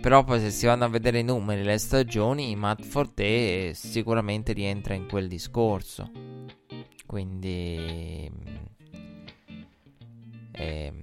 però 0.00 0.24
poi 0.24 0.40
se 0.40 0.50
si 0.50 0.66
vanno 0.66 0.86
a 0.86 0.88
vedere 0.88 1.20
i 1.20 1.22
numeri 1.22 1.62
le 1.62 1.78
stagioni 1.78 2.56
Matt 2.56 2.82
Forte 2.82 3.74
sicuramente 3.74 4.52
rientra 4.52 4.94
in 4.94 5.06
quel 5.06 5.28
discorso. 5.28 6.10
Quindi 7.06 8.28
ehm, 10.50 11.00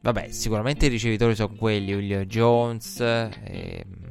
vabbè 0.00 0.30
sicuramente 0.30 0.86
i 0.86 0.88
ricevitori 0.88 1.34
sono 1.34 1.54
quelli 1.54 1.92
Julio 1.92 2.24
Jones 2.24 2.98
ehm, 2.98 4.01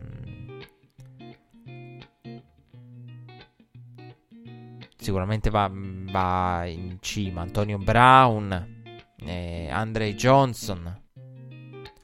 sicuramente 5.01 5.49
va, 5.49 5.69
va 5.73 6.63
in 6.67 6.97
cima. 7.01 7.41
Antonio 7.41 7.79
Brown, 7.79 8.83
eh, 9.25 9.67
Andre 9.69 10.13
Johnson 10.13 10.99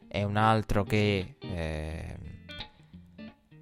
è 0.08 0.24
un 0.24 0.36
altro 0.36 0.84
che 0.84 1.36
eh, 1.40 2.18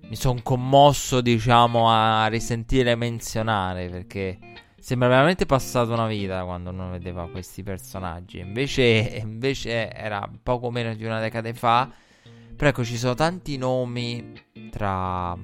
mi 0.07 0.15
sono 0.15 0.39
commosso, 0.41 1.19
diciamo, 1.19 1.89
a 1.89 2.27
risentire 2.27 2.95
menzionare 2.95 3.89
perché 3.89 4.39
sembra 4.79 5.09
veramente 5.09 5.45
passata 5.45 5.91
una 5.91 6.07
vita 6.07 6.45
quando 6.45 6.71
non 6.71 6.91
vedeva 6.91 7.29
questi 7.29 7.61
personaggi. 7.61 8.39
Invece, 8.39 8.83
invece 9.21 9.91
era 9.91 10.29
poco 10.41 10.71
meno 10.71 10.95
di 10.95 11.03
una 11.03 11.19
decade 11.19 11.53
fa. 11.53 11.91
Però 12.55 12.69
ecco, 12.69 12.85
ci 12.85 12.95
sono 12.97 13.15
tanti 13.15 13.57
nomi 13.57 14.33
tra, 14.71 15.37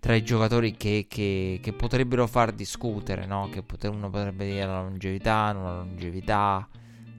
tra 0.00 0.14
i 0.14 0.22
giocatori 0.22 0.76
che, 0.76 1.06
che, 1.08 1.60
che, 1.62 1.72
potrebbero 1.72 2.26
far 2.26 2.52
discutere, 2.52 3.26
no? 3.26 3.48
Che 3.50 3.62
poter, 3.62 3.90
uno 3.90 4.10
potrebbe 4.10 4.44
dire 4.44 4.64
la 4.64 4.80
longevità, 4.80 5.52
non 5.52 5.64
la 5.64 5.76
longevità. 5.76 6.68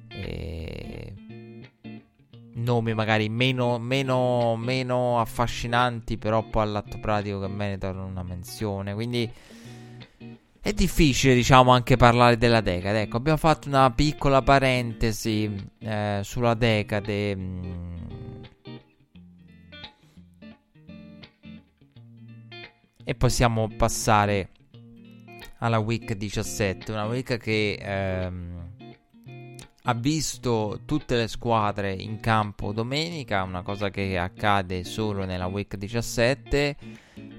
E 0.08 1.14
nomi 2.54 2.94
magari 2.94 3.30
meno, 3.30 3.78
meno, 3.80 4.56
meno 4.56 5.20
affascinanti, 5.20 6.18
però 6.18 6.44
poi 6.44 6.64
all'atto 6.64 7.00
pratico 7.00 7.40
che 7.40 7.48
meritano 7.48 8.06
una 8.06 8.24
menzione. 8.24 8.94
Quindi 8.94 9.30
è 10.62 10.74
difficile, 10.74 11.34
diciamo, 11.34 11.72
anche 11.72 11.98
parlare 11.98 12.38
della 12.38 12.62
decade. 12.62 13.02
Ecco, 13.02 13.18
abbiamo 13.18 13.38
fatto 13.38 13.68
una 13.68 13.92
piccola 13.92 14.42
parentesi 14.42 15.70
eh, 15.80 16.22
sulla 16.24 16.54
decade. 16.54 17.36
Mh, 17.36 18.29
e 23.10 23.16
possiamo 23.16 23.68
passare 23.76 24.50
alla 25.58 25.80
week 25.80 26.14
17, 26.14 26.92
una 26.92 27.06
week 27.06 27.38
che 27.38 27.76
ehm, 27.82 28.70
ha 29.82 29.94
visto 29.96 30.82
tutte 30.86 31.16
le 31.16 31.28
squadre 31.28 31.92
in 31.92 32.20
campo 32.20 32.72
domenica, 32.72 33.42
una 33.42 33.64
cosa 33.64 33.90
che 33.90 34.16
accade 34.16 34.84
solo 34.84 35.26
nella 35.26 35.48
week 35.48 35.76
17. 35.76 36.76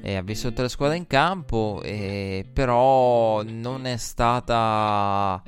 E 0.02 0.16
ha 0.16 0.22
visto 0.22 0.48
tutte 0.48 0.62
le 0.62 0.68
squadre 0.68 0.96
in 0.96 1.06
campo, 1.06 1.80
e 1.84 2.44
però 2.52 3.44
non 3.44 3.86
è 3.86 3.96
stata. 3.96 5.40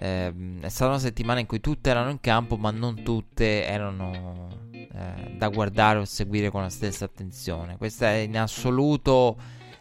Eh, 0.00 0.34
è 0.62 0.68
stata 0.68 0.90
una 0.90 0.98
settimana 0.98 1.38
in 1.38 1.46
cui 1.46 1.60
tutte 1.60 1.90
erano 1.90 2.10
in 2.10 2.18
campo, 2.18 2.56
ma 2.56 2.72
non 2.72 3.04
tutte 3.04 3.64
erano 3.64 4.66
eh, 4.98 5.36
da 5.36 5.48
guardare 5.48 6.00
o 6.00 6.04
seguire 6.04 6.50
con 6.50 6.62
la 6.62 6.70
stessa 6.70 7.04
attenzione. 7.04 7.76
Questa 7.76 8.08
è 8.08 8.16
in 8.16 8.36
assoluto 8.36 9.36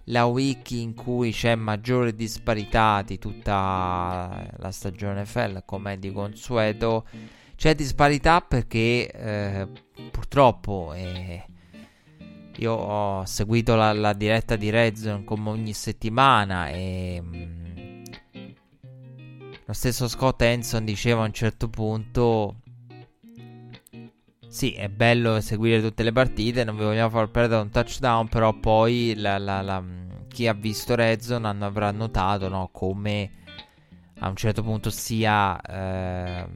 la 0.06 0.26
wiki 0.26 0.82
in 0.82 0.94
cui 0.94 1.32
c'è 1.32 1.56
maggiore 1.56 2.14
disparità 2.14 3.02
di 3.02 3.18
tutta 3.18 4.48
la 4.58 4.72
stagione 4.72 5.26
FL, 5.26 5.64
come 5.66 5.98
di 5.98 6.12
consueto. 6.12 7.06
C'è 7.56 7.74
disparità 7.74 8.42
perché 8.42 9.12
eh, 9.12 9.68
purtroppo 10.12 10.94
eh, 10.94 11.44
io 12.58 12.74
ho 12.74 13.26
seguito 13.26 13.76
la, 13.76 13.94
la, 13.94 14.14
diretta 14.14 14.56
di 14.56 14.70
Redzone 14.70 15.24
come 15.24 15.50
ogni 15.50 15.74
settimana 15.74 16.70
e 16.70 17.20
mh, 17.20 17.38
mm, 18.38 18.46
lo 19.66 19.74
stesso 19.74 20.08
Scott 20.08 20.42
Henson 20.44 20.86
diceva 20.86 21.24
a 21.24 21.26
un 21.26 21.34
certo 21.34 21.68
punto 21.68 22.62
sì, 24.58 24.72
è 24.72 24.90
bello 24.90 25.40
seguire 25.40 25.84
tutte 25.84 26.02
le 26.02 26.12
partite, 26.12 26.64
non 26.64 26.76
vi 26.76 26.84
vogliamo 26.84 27.12
far 27.12 27.30
perdere 27.30 27.62
un 27.62 27.70
touchdown, 27.70 28.28
però 28.28 28.54
poi 28.54 29.14
la, 29.16 29.38
la, 29.38 29.62
la, 29.62 29.84
chi 30.30 30.48
ha 30.48 30.54
visto 30.54 30.96
Redzone 30.96 31.64
avrà 31.64 31.92
notato 31.92 32.50
no, 32.50 32.68
come 32.72 33.30
a 34.18 34.28
un 34.28 34.36
certo 34.36 34.64
punto 34.64 34.90
sia, 34.90 35.62
eh, 35.62 36.48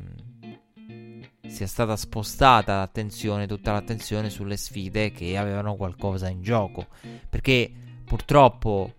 sia 1.45 1.67
stata 1.67 1.95
spostata 1.95 2.77
l'attenzione, 2.77 3.45
tutta 3.45 3.71
l'attenzione 3.71 4.31
sulle 4.31 4.57
sfide 4.57 5.11
che 5.11 5.37
avevano 5.37 5.75
qualcosa 5.75 6.27
in 6.27 6.41
gioco. 6.41 6.87
Perché 7.29 7.71
purtroppo 8.03 8.95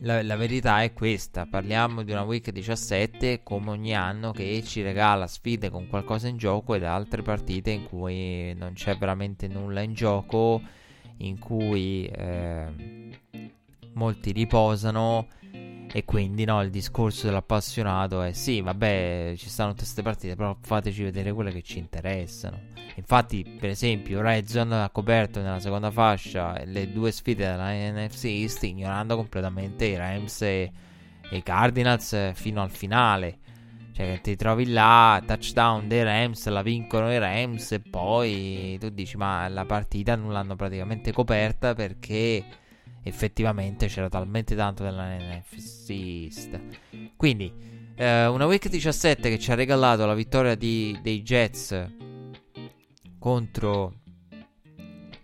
la, 0.00 0.22
la, 0.22 0.36
verità 0.36 0.82
è 0.82 0.92
questa, 0.92 1.46
parliamo 1.46 2.02
di 2.02 2.12
una 2.12 2.22
week 2.22 2.50
17 2.50 3.42
come 3.42 3.70
ogni 3.70 3.94
anno 3.94 4.32
che 4.32 4.62
ci 4.64 4.82
regala 4.82 5.26
sfide 5.26 5.70
con 5.70 5.88
qualcosa 5.88 6.28
in 6.28 6.36
gioco 6.36 6.74
ed 6.74 6.84
altre 6.84 7.22
partite 7.22 7.70
in 7.70 7.84
cui 7.84 8.54
non 8.54 8.72
c'è 8.72 8.96
veramente 8.96 9.48
nulla 9.48 9.80
in 9.82 9.92
gioco, 9.92 10.62
in 11.18 11.38
cui 11.38 12.06
eh, 12.06 12.68
molti 13.94 14.32
riposano 14.32 15.28
e 15.92 16.04
quindi 16.04 16.44
no, 16.44 16.62
il 16.62 16.70
discorso 16.70 17.26
dell'appassionato 17.26 18.22
è 18.22 18.32
sì, 18.32 18.60
vabbè, 18.60 19.34
ci 19.36 19.48
stanno 19.48 19.70
tutte 19.70 19.82
queste 19.82 20.02
partite, 20.02 20.36
però 20.36 20.56
fateci 20.60 21.02
vedere 21.02 21.32
quelle 21.32 21.50
che 21.50 21.62
ci 21.62 21.78
interessano. 21.78 22.69
Infatti, 23.00 23.56
per 23.58 23.70
esempio, 23.70 24.20
Redzone 24.20 24.82
ha 24.82 24.90
coperto 24.90 25.40
nella 25.40 25.58
seconda 25.58 25.90
fascia 25.90 26.62
le 26.64 26.92
due 26.92 27.10
sfide 27.10 27.46
della 27.46 27.72
NFC 27.72 28.24
East, 28.24 28.62
ignorando 28.62 29.16
completamente 29.16 29.86
i 29.86 29.96
Rams 29.96 30.42
e, 30.42 30.70
e 31.30 31.36
i 31.36 31.42
Cardinals 31.42 32.32
fino 32.34 32.60
al 32.62 32.70
finale. 32.70 33.38
Cioè, 33.92 34.20
ti 34.22 34.36
trovi 34.36 34.66
là, 34.66 35.22
touchdown 35.26 35.88
dei 35.88 36.02
Rams, 36.02 36.46
la 36.48 36.60
vincono 36.60 37.10
i 37.10 37.18
Rams, 37.18 37.72
e 37.72 37.80
poi 37.80 38.76
tu 38.78 38.90
dici, 38.90 39.16
ma 39.16 39.48
la 39.48 39.64
partita 39.64 40.14
non 40.14 40.32
l'hanno 40.32 40.54
praticamente 40.54 41.10
coperta 41.10 41.74
perché 41.74 42.44
effettivamente 43.02 43.86
c'era 43.86 44.10
talmente 44.10 44.54
tanto 44.54 44.82
della 44.82 45.16
NFC 45.16 45.90
East. 45.90 46.60
Quindi, 47.16 47.50
eh, 47.96 48.26
una 48.26 48.44
week 48.44 48.68
17 48.68 49.30
che 49.30 49.38
ci 49.38 49.50
ha 49.50 49.54
regalato 49.54 50.04
la 50.04 50.14
vittoria 50.14 50.54
di, 50.54 50.98
dei 51.02 51.22
Jets 51.22 52.08
contro 53.20 53.94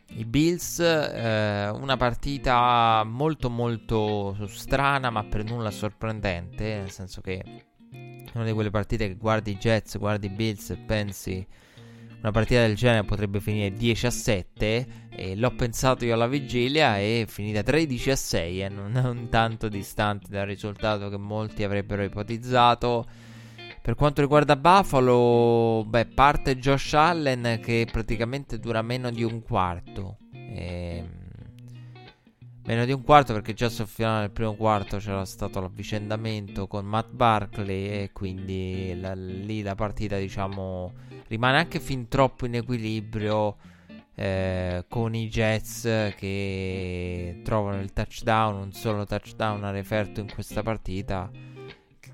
i 0.08 0.24
Bills, 0.24 0.78
eh, 0.78 1.68
una 1.74 1.96
partita 1.96 3.02
molto 3.04 3.50
molto 3.50 4.46
strana 4.46 5.10
ma 5.10 5.24
per 5.24 5.42
nulla 5.42 5.72
sorprendente, 5.72 6.76
nel 6.76 6.90
senso 6.90 7.20
che 7.20 7.38
è 7.40 8.30
una 8.34 8.44
di 8.44 8.52
quelle 8.52 8.70
partite 8.70 9.08
che 9.08 9.16
guardi 9.16 9.50
i 9.50 9.56
Jets, 9.56 9.98
guardi 9.98 10.26
i 10.26 10.30
Bills 10.30 10.70
e 10.70 10.76
pensi 10.76 11.46
una 12.20 12.30
partita 12.30 12.60
del 12.60 12.76
genere 12.76 13.04
potrebbe 13.04 13.40
finire 13.40 13.72
10 13.72 14.06
a 14.06 14.10
7 14.10 14.86
e 15.10 15.36
l'ho 15.36 15.50
pensato 15.54 16.04
io 16.04 16.14
alla 16.14 16.26
vigilia 16.26 16.98
e 16.98 17.22
è 17.22 17.26
finita 17.26 17.62
13 17.62 18.10
a 18.10 18.16
6 18.16 18.60
e 18.60 18.64
eh, 18.64 18.68
non, 18.68 18.90
non 18.90 19.28
tanto 19.28 19.68
distante 19.68 20.28
dal 20.30 20.46
risultato 20.46 21.08
che 21.08 21.18
molti 21.18 21.62
avrebbero 21.62 22.02
ipotizzato. 22.02 23.06
Per 23.86 23.94
quanto 23.94 24.20
riguarda 24.20 24.56
Buffalo, 24.56 25.84
beh, 25.86 26.06
parte 26.06 26.58
Josh 26.58 26.94
Allen 26.94 27.60
che 27.62 27.86
praticamente 27.88 28.58
dura 28.58 28.82
meno 28.82 29.12
di 29.12 29.22
un 29.22 29.44
quarto. 29.44 30.16
Ehm, 30.32 31.08
meno 32.64 32.84
di 32.84 32.90
un 32.90 33.04
quarto 33.04 33.32
perché 33.32 33.54
già 33.54 33.68
sul 33.68 33.86
finale 33.86 34.22
del 34.22 34.32
primo 34.32 34.56
quarto 34.56 34.96
c'era 34.96 35.24
stato 35.24 35.60
l'avvicendamento 35.60 36.66
con 36.66 36.84
Matt 36.84 37.12
Barkley 37.12 38.02
e 38.02 38.10
quindi 38.12 38.98
la, 38.98 39.14
lì 39.14 39.62
la 39.62 39.76
partita 39.76 40.16
diciamo 40.16 40.92
rimane 41.28 41.58
anche 41.58 41.78
fin 41.78 42.08
troppo 42.08 42.44
in 42.46 42.56
equilibrio 42.56 43.56
eh, 44.16 44.84
con 44.88 45.14
i 45.14 45.28
Jets 45.28 45.82
che 46.16 47.40
trovano 47.44 47.80
il 47.80 47.92
touchdown, 47.92 48.56
un 48.56 48.72
solo 48.72 49.04
touchdown 49.04 49.62
a 49.62 49.70
referto 49.70 50.18
in 50.18 50.28
questa 50.28 50.64
partita 50.64 51.30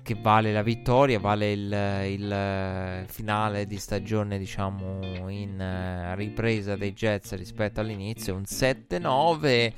che 0.03 0.15
vale 0.19 0.51
la 0.51 0.61
vittoria, 0.61 1.17
vale 1.17 1.51
il, 1.53 2.05
il 2.07 3.05
finale 3.07 3.65
di 3.65 3.77
stagione 3.77 4.37
diciamo 4.37 5.29
in 5.29 5.57
uh, 5.57 6.15
ripresa 6.15 6.75
dei 6.75 6.93
Jets 6.93 7.33
rispetto 7.35 7.79
all'inizio, 7.79 8.35
un 8.35 8.43
7-9 8.43 9.73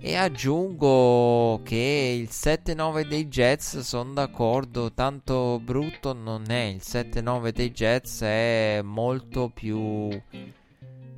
e 0.00 0.14
aggiungo 0.14 1.60
che 1.64 2.16
il 2.16 2.28
7-9 2.30 3.08
dei 3.08 3.26
Jets 3.26 3.80
sono 3.80 4.12
d'accordo, 4.12 4.92
tanto 4.92 5.60
brutto 5.60 6.12
non 6.12 6.44
è. 6.50 6.66
Il 6.66 6.82
7-9 6.82 7.50
dei 7.50 7.72
Jets 7.72 8.22
è 8.22 8.80
molto 8.84 9.50
più 9.52 10.08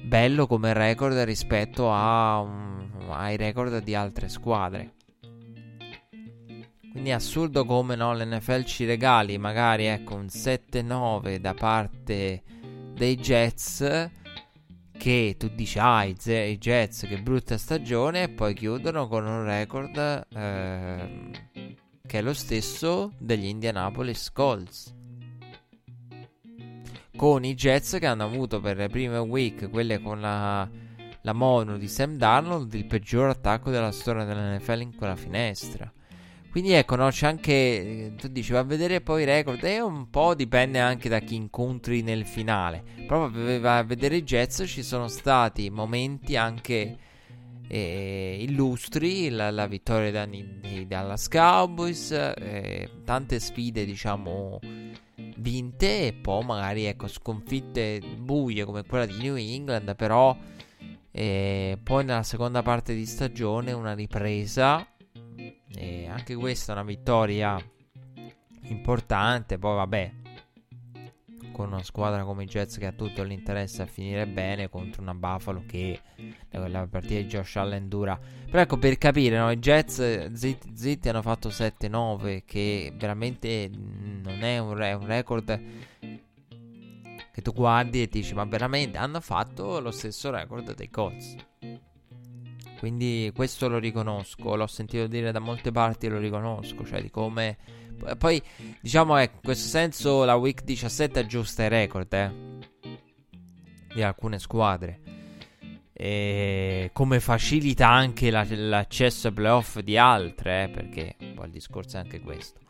bello 0.03 0.47
come 0.47 0.73
record 0.73 1.17
rispetto 1.19 1.89
um, 1.89 2.91
ai 3.11 3.37
record 3.37 3.83
di 3.83 3.95
altre 3.95 4.31
squadre. 4.31 4.95
Quindi 6.91 7.11
è 7.11 7.13
assurdo 7.13 7.65
come 7.65 7.95
no, 7.95 8.15
l'NFL 8.15 8.65
ci 8.65 8.85
regali 8.85 9.39
magari 9.39 9.85
ecco, 9.85 10.17
un 10.17 10.27
7-9 10.27 11.37
da 11.37 11.55
parte 11.55 12.43
dei 12.95 13.17
Jets 13.17 14.11
che 14.99 15.37
tu 15.39 15.49
dici 15.55 15.79
ah 15.79 16.03
i, 16.03 16.17
Z- 16.19 16.27
i 16.27 16.59
Jets 16.59 17.07
che 17.07 17.23
brutta 17.23 17.57
stagione 17.57 18.25
e 18.25 18.29
poi 18.29 18.55
chiudono 18.55 19.07
con 19.07 19.25
un 19.25 19.45
record 19.45 20.27
eh, 20.35 21.31
che 22.05 22.19
è 22.19 22.23
lo 22.23 22.35
stesso 22.35 23.13
degli 23.19 23.47
Indianapolis 23.47 24.33
Colts. 24.33 24.93
Con 27.17 27.45
i 27.45 27.55
Jets 27.55 27.99
che 28.01 28.07
hanno 28.07 28.25
avuto 28.25 28.61
per 28.61 28.77
le 28.77 28.89
prime 28.89 29.19
week 29.19 29.71
quelle 29.71 30.01
con 30.01 30.21
la, 30.21 30.69
la 31.23 31.33
mono 31.33 31.79
di 31.79 31.87
Sam 31.87 32.17
Darnold 32.17 32.75
il 32.75 32.87
peggior 32.87 33.29
attacco 33.29 33.71
della 33.71 33.93
storia 33.93 34.25
dell'NFL 34.25 34.81
in 34.81 34.97
quella 34.97 35.17
finestra 35.17 35.91
Quindi 36.51 36.73
ecco, 36.73 36.97
no, 36.97 37.09
c'è 37.11 37.27
anche. 37.27 38.15
Tu 38.19 38.27
dici, 38.27 38.53
va 38.53 38.59
a 38.59 38.65
vedere 38.65 39.01
poi 39.01 39.23
i 39.23 39.25
record. 39.25 39.63
E 39.63 39.81
un 39.81 40.11
po' 40.11 40.35
dipende 40.35 40.81
anche 40.81 41.09
da 41.09 41.21
chi 41.21 41.37
incontri 41.37 42.03
nel 42.03 42.27
finale. 42.27 42.83
Proprio 43.07 43.69
a 43.69 43.83
vedere 43.85 44.17
i 44.17 44.25
Jets. 44.25 44.65
Ci 44.67 44.83
sono 44.83 45.07
stati 45.07 45.71
momenti 45.71 46.35
anche 46.35 46.97
eh, 47.69 48.39
illustri. 48.41 49.29
La, 49.29 49.53
la 49.53 49.69
vittoria 49.69 50.27
dei 50.27 50.87
Dallas 50.89 51.29
Cowboys. 51.29 52.11
Eh, 52.11 52.91
tante 53.05 53.39
sfide, 53.39 53.85
diciamo, 53.85 54.59
vinte. 55.37 56.09
E 56.09 56.13
poi 56.15 56.45
magari, 56.45 56.85
ecco, 56.85 57.07
sconfitte 57.07 58.01
buie 58.19 58.65
come 58.65 58.85
quella 58.85 59.07
di 59.07 59.19
New 59.19 59.37
England. 59.37 59.95
Però. 59.95 60.37
E 61.13 61.79
poi 61.83 62.05
nella 62.05 62.25
seconda 62.25 62.63
parte 62.63 62.93
di 62.93 63.07
stagione 63.07 63.71
una 63.71 63.95
ripresa 63.95 64.85
e 65.75 66.07
anche 66.09 66.35
questa 66.35 66.73
è 66.73 66.77
una 66.77 66.85
vittoria 66.85 67.59
importante. 68.63 69.59
Poi, 69.59 69.77
vabbè, 69.77 70.13
con 71.53 71.73
una 71.73 71.83
squadra 71.83 72.25
come 72.25 72.45
i 72.45 72.47
Jets 72.47 72.79
che 72.79 72.87
ha 72.87 72.93
tutto 72.93 73.23
l'interesse 73.23 73.83
a 73.83 73.87
finire 73.87 74.27
bene 74.27 74.71
contro 74.71 75.03
una 75.03 75.15
Buffalo 75.15 75.65
che 75.67 76.01
la 76.51 76.87
partita 76.87 77.21
di 77.21 77.27
Josh 77.27 77.57
Allen 77.57 77.89
dura. 77.89 78.19
Però 78.47 78.63
ecco 78.63 78.79
per 78.79 78.97
capire, 78.99 79.39
no? 79.39 79.51
i 79.51 79.59
Jets 79.59 80.33
zitti, 80.33 80.71
zitti 80.75 81.09
hanno 81.09 81.23
fatto 81.23 81.51
7-9 81.51 82.45
che 82.45 82.93
veramente 82.97 83.71
non 83.71 84.43
è 84.43 84.59
un, 84.59 84.75
re- 84.75 84.95
un 84.95 85.07
record 85.07 85.61
che 87.33 87.43
tu 87.43 87.53
guardi 87.53 88.03
e 88.03 88.09
ti 88.09 88.21
dici 88.21 88.35
ma 88.35 88.45
veramente 88.45 88.99
hanno 88.99 89.21
fatto 89.21 89.81
lo 89.81 89.91
stesso 89.91 90.31
record 90.31 90.75
dei 90.75 90.91
Colts. 90.91 91.37
Quindi 92.81 93.31
questo 93.35 93.69
lo 93.69 93.77
riconosco, 93.77 94.57
l'ho 94.57 94.67
sentito 94.67 95.07
dire 95.07 95.33
da 95.33 95.39
molte 95.39 95.71
parti 95.71 96.07
e 96.07 96.09
lo 96.09 96.17
riconosco, 96.17 96.83
cioè 96.87 97.03
di 97.03 97.11
come... 97.11 97.59
Poi 98.17 98.43
diciamo 98.81 99.19
ecco, 99.19 99.35
in 99.35 99.43
questo 99.43 99.69
senso 99.69 100.25
la 100.25 100.37
Week 100.37 100.65
17 100.65 101.19
aggiusta 101.19 101.65
i 101.65 101.69
record 101.69 102.11
eh, 102.11 102.33
di 103.93 104.03
alcune 104.03 104.39
squadre. 104.39 105.01
E 105.93 106.89
come 106.95 107.21
facilita 107.21 107.87
anche 107.87 108.31
la, 108.31 108.47
l'accesso 108.49 109.29
ai 109.29 109.35
playoff 109.35 109.81
di 109.81 109.99
altre, 109.99 110.65
eh, 110.65 110.69
perché 110.71 111.17
poi 111.35 111.45
il 111.45 111.53
discorso 111.53 111.99
è 111.99 112.01
anche 112.01 112.21
questo. 112.21 112.61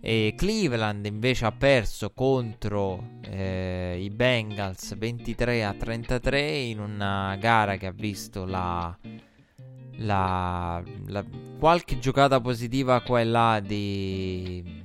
E 0.00 0.32
Cleveland 0.34 1.04
invece 1.04 1.44
ha 1.44 1.52
perso 1.52 2.12
contro 2.14 3.18
eh, 3.28 3.98
i 4.00 4.08
Bengals 4.08 4.96
23 4.96 5.64
a 5.64 5.74
33 5.74 6.40
in 6.40 6.80
una 6.80 7.36
gara 7.38 7.76
che 7.76 7.86
ha 7.86 7.92
visto 7.92 8.46
la 8.46 8.96
la, 9.98 10.82
la, 11.06 11.24
qualche 11.58 11.98
giocata 11.98 12.40
positiva 12.40 13.00
qua 13.02 13.20
e 13.20 13.24
là 13.24 13.60
di, 13.60 14.84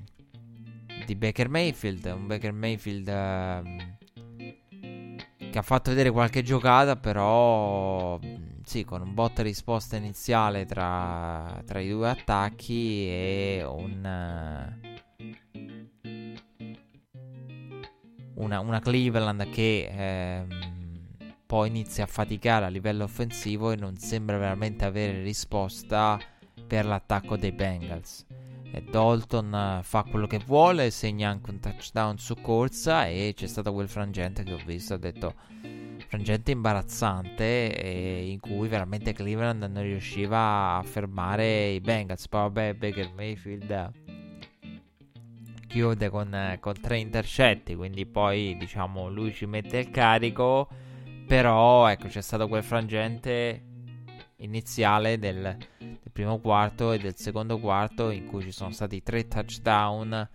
di 1.06 1.16
Baker 1.16 1.50
Mayfield. 1.50 2.06
Un 2.06 2.28
Baker 2.28 2.54
Mayfield 2.54 3.08
uh, 3.08 3.64
che 5.50 5.58
ha 5.58 5.62
fatto 5.62 5.90
vedere 5.90 6.12
qualche 6.12 6.44
giocata, 6.44 6.96
però 6.96 8.20
sì, 8.64 8.86
con 8.86 9.02
un 9.02 9.14
botta 9.14 9.42
risposta 9.42 9.96
iniziale 9.96 10.66
tra, 10.66 11.62
tra, 11.66 11.80
i 11.80 11.90
due 11.90 12.10
attacchi 12.10 13.08
e 13.08 13.64
un. 13.68 14.78
Una, 18.36 18.60
una 18.62 18.80
Cleveland 18.80 19.50
che 19.50 19.90
ehm, 19.92 20.79
poi 21.50 21.68
inizia 21.68 22.04
a 22.04 22.08
faticare 22.08 22.66
a 22.66 22.70
livello 22.70 23.06
offensivo 23.06 23.72
e 23.72 23.76
non 23.76 23.98
sembra 23.98 24.38
veramente 24.38 24.86
avere 24.86 25.24
risposta 25.24 26.20
per 26.68 26.86
l'attacco 26.86 27.38
dei 27.38 27.52
Bengals. 27.52 28.24
E 28.72 28.84
Dalton 28.84 29.52
eh, 29.56 29.80
fa 29.82 30.04
quello 30.04 30.28
che 30.28 30.38
vuole, 30.46 30.92
segna 30.92 31.32
anche 31.32 31.50
un 31.50 31.60
touchdown 31.60 32.20
su 32.20 32.36
corsa 32.40 33.08
e 33.08 33.34
c'è 33.36 33.48
stato 33.48 33.74
quel 33.74 33.90
frangente 33.90 34.44
che 34.44 34.54
ho 34.54 34.60
visto, 34.64 34.94
ho 34.94 34.98
detto 34.98 35.34
frangente 36.08 36.52
imbarazzante 36.52 38.26
in 38.28 38.40
cui 38.40 38.68
veramente 38.68 39.14
Cleveland 39.14 39.64
non 39.64 39.82
riusciva 39.82 40.76
a 40.76 40.84
fermare 40.84 41.70
i 41.70 41.80
Bengals. 41.80 42.28
Poi 42.28 42.42
vabbè, 42.42 42.76
Baker 42.76 43.12
Mayfield 43.16 43.92
chiude 45.66 46.10
con, 46.10 46.58
con 46.60 46.80
tre 46.80 47.00
intercetti, 47.00 47.74
quindi 47.74 48.06
poi 48.06 48.56
diciamo 48.56 49.10
lui 49.10 49.34
ci 49.34 49.48
mette 49.48 49.80
il 49.80 49.90
carico 49.90 50.68
però 51.30 51.88
ecco 51.88 52.08
c'è 52.08 52.22
stato 52.22 52.48
quel 52.48 52.64
frangente 52.64 53.64
iniziale 54.38 55.20
del, 55.20 55.56
del, 55.78 56.12
primo 56.12 56.40
quarto 56.40 56.92
e 56.92 56.98
del 56.98 57.16
secondo 57.18 57.60
quarto 57.60 58.10
in 58.10 58.26
cui 58.26 58.42
ci 58.42 58.52
sono 58.52 58.72
stati 58.72 59.04
tre 59.04 59.28
touchdown 59.28 60.28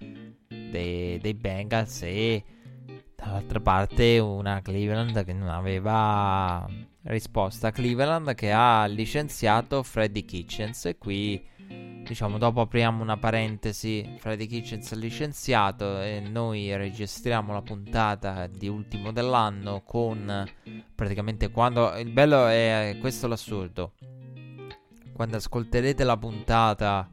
dei, 0.46 1.18
dei 1.18 1.34
Bengals 1.34 2.02
e 2.02 2.44
dall'altra 3.16 3.58
parte 3.58 4.20
una 4.20 4.62
Cleveland 4.62 5.24
che 5.24 5.32
non 5.32 5.48
aveva 5.48 6.64
risposta. 7.02 7.72
Cleveland 7.72 8.32
che 8.34 8.52
ha 8.52 8.86
licenziato 8.86 9.82
Freddy 9.82 10.24
Kitchens 10.24 10.84
e 10.84 10.96
qui 10.96 11.44
diciamo 12.04 12.38
dopo 12.38 12.60
apriamo 12.60 13.02
una 13.02 13.16
parentesi 13.16 14.16
Freddy 14.18 14.46
Kitchens 14.46 14.92
licenziato 14.94 16.00
e 16.00 16.20
noi 16.20 16.76
registriamo 16.76 17.52
la 17.52 17.62
puntata 17.62 18.46
di 18.46 18.68
ultimo 18.68 19.10
dell'anno 19.10 19.82
con 19.82 20.44
praticamente 20.94 21.50
quando 21.50 21.96
il 21.96 22.10
bello 22.10 22.46
è 22.46 22.96
questo 23.00 23.26
l'assurdo. 23.26 23.92
Quando 25.12 25.36
ascolterete 25.36 26.04
la 26.04 26.16
puntata 26.16 27.08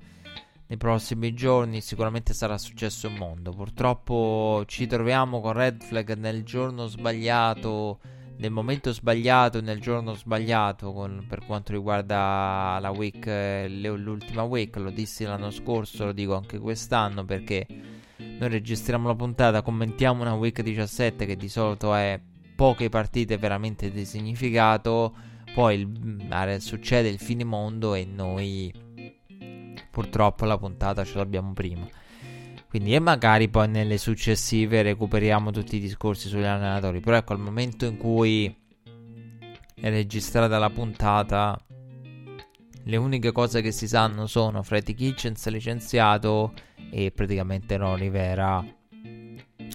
nei 0.68 0.78
prossimi 0.78 1.34
giorni 1.34 1.82
sicuramente 1.82 2.34
sarà 2.34 2.57
successo 2.57 3.07
un 3.07 3.16
mondo. 3.16 3.51
Purtroppo 3.51 4.64
ci 4.68 4.88
troviamo 4.88 5.39
con 5.39 5.53
Red 5.53 5.84
Flag 5.84 6.16
nel 6.16 6.43
giorno 6.43 6.88
sbagliato 6.88 7.99
nel 8.42 8.50
momento 8.50 8.92
sbagliato, 8.92 9.62
nel 9.62 9.80
giorno 9.80 10.16
sbagliato 10.16 10.92
con, 10.92 11.26
per 11.30 11.46
quanto 11.46 11.74
riguarda 11.74 12.80
la 12.82 12.89
week, 12.89 13.28
l'ultima 13.70 14.42
week, 14.42 14.78
lo 14.78 14.89
dissi 14.89 15.26
l'anno 15.26 15.52
scorso, 15.52 16.06
lo 16.06 16.12
dico 16.12 16.34
anche 16.34 16.58
quest'anno 16.58 17.24
perché 17.24 17.68
noi 18.18 18.50
registriamo 18.50 19.08
la 19.08 19.14
puntata, 19.14 19.62
commentiamo 19.62 20.24
una 20.24 20.34
week 20.34 20.64
17 20.64 21.28
che 21.28 21.36
di 21.36 21.50
solito 21.50 21.94
è 21.94 22.20
poche 22.56 22.89
partite 22.89 23.38
veramente 23.38 23.92
di 23.92 24.06
significato, 24.06 25.14
poi 25.54 25.80
il, 25.80 26.58
succede 26.62 27.10
il 27.10 27.20
fine 27.20 27.44
mondo 27.44 27.94
e 27.94 28.06
noi 28.06 28.74
purtroppo 29.92 30.46
la 30.46 30.58
puntata 30.58 31.04
ce 31.04 31.18
l'abbiamo 31.18 31.54
prima. 31.54 31.88
Quindi, 32.72 32.95
e 32.95 32.99
magari 32.99 33.49
poi 33.49 33.67
nelle 33.67 33.97
successive 33.97 34.82
recuperiamo 34.82 35.51
tutti 35.51 35.76
i 35.76 35.80
discorsi 35.82 36.30
sugli 36.30 36.45
allenatori. 36.45 37.01
Però 37.01 37.17
ecco, 37.17 37.34
al 37.34 37.39
momento 37.39 37.84
in 37.84 37.97
cui 37.97 38.55
è 39.76 39.89
registrata 39.89 40.57
la 40.57 40.69
puntata, 40.69 41.59
le 42.84 42.95
uniche 42.95 43.34
cose 43.34 43.61
che 43.61 43.74
si 43.74 43.89
sanno 43.89 44.26
sono 44.26 44.63
Freddy 44.63 44.93
Kitchens 44.93 45.49
licenziato 45.49 46.53
e 46.89 47.11
praticamente 47.11 47.76
Ron 47.76 47.97
Rivera 47.97 48.65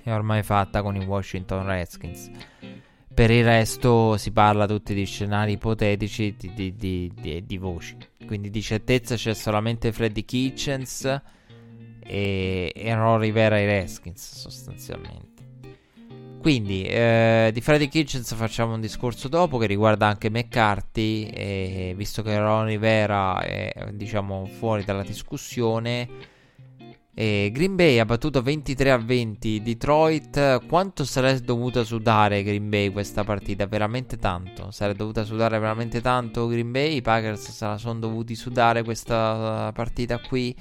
è 0.02 0.10
ormai 0.10 0.42
fatta 0.42 0.80
con 0.80 0.96
i 0.96 1.04
Washington 1.04 1.66
Redskins. 1.66 2.30
Per 3.12 3.30
il 3.30 3.44
resto 3.44 4.16
si 4.16 4.30
parla 4.30 4.66
tutti 4.66 4.94
di 4.94 5.04
scenari 5.04 5.52
ipotetici 5.52 6.34
di, 6.34 6.74
di, 6.74 7.12
di, 7.14 7.44
di 7.44 7.58
voci. 7.58 7.94
Quindi 8.24 8.48
di 8.48 8.62
certezza 8.62 9.16
c'è 9.16 9.34
solamente 9.34 9.92
Freddy 9.92 10.24
Kitchens 10.24 11.34
e 12.06 12.72
erano 12.74 13.18
Rivera 13.18 13.58
e 13.58 13.66
Reskins 13.66 14.38
sostanzialmente. 14.38 15.36
Quindi 16.46 16.84
eh, 16.84 17.50
di 17.52 17.60
Freddy 17.60 17.88
Kitchens 17.88 18.32
facciamo 18.36 18.74
un 18.74 18.80
discorso 18.80 19.26
dopo 19.26 19.58
che 19.58 19.66
riguarda 19.66 20.06
anche 20.06 20.30
McCarthy, 20.30 21.24
e, 21.26 21.94
visto 21.96 22.22
che 22.22 22.38
Ron 22.38 22.66
Rivera 22.66 23.40
è 23.42 23.88
diciamo 23.92 24.46
fuori 24.46 24.84
dalla 24.84 25.02
discussione. 25.02 26.34
E 27.12 27.50
Green 27.52 27.74
Bay 27.74 27.98
ha 27.98 28.04
battuto 28.04 28.42
23 28.42 28.90
a 28.92 28.98
20 28.98 29.60
Detroit. 29.60 30.66
Quanto 30.68 31.04
sarebbe 31.04 31.40
dovuta 31.40 31.82
sudare 31.82 32.44
Green 32.44 32.68
Bay 32.68 32.92
questa 32.92 33.24
partita? 33.24 33.66
Veramente 33.66 34.16
tanto. 34.16 34.70
Sarebbe 34.70 34.98
dovuta 34.98 35.24
sudare 35.24 35.58
veramente 35.58 36.00
tanto 36.00 36.46
Green 36.46 36.70
Bay. 36.70 36.96
I 36.96 37.02
Packers 37.02 37.50
se 37.50 37.66
la 37.66 37.76
sono 37.76 37.98
dovuti 37.98 38.36
sudare 38.36 38.84
questa 38.84 39.72
partita 39.74 40.20
qui 40.20 40.54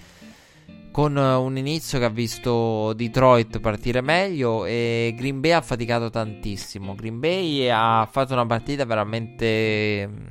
con 0.96 1.18
un 1.18 1.58
inizio 1.58 2.00
che 2.00 2.06
ha 2.06 2.10
visto 2.10 2.94
Detroit 2.94 3.60
partire 3.60 4.00
meglio 4.00 4.64
e 4.64 5.14
Green 5.18 5.42
Bay 5.42 5.52
ha 5.52 5.60
faticato 5.60 6.10
tantissimo. 6.10 6.96
Green 6.96 7.20
Bay 7.20 7.68
ha 7.68 8.08
fatto 8.10 8.32
una 8.32 8.46
partita 8.46 8.86
veramente... 8.86 10.08
Mm, 10.08 10.26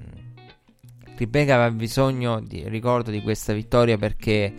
Green 1.16 1.30
Bay 1.30 1.42
aveva 1.42 1.70
bisogno, 1.70 2.40
di, 2.40 2.66
ricordo, 2.66 3.10
di 3.10 3.20
questa 3.20 3.52
vittoria 3.52 3.98
perché 3.98 4.54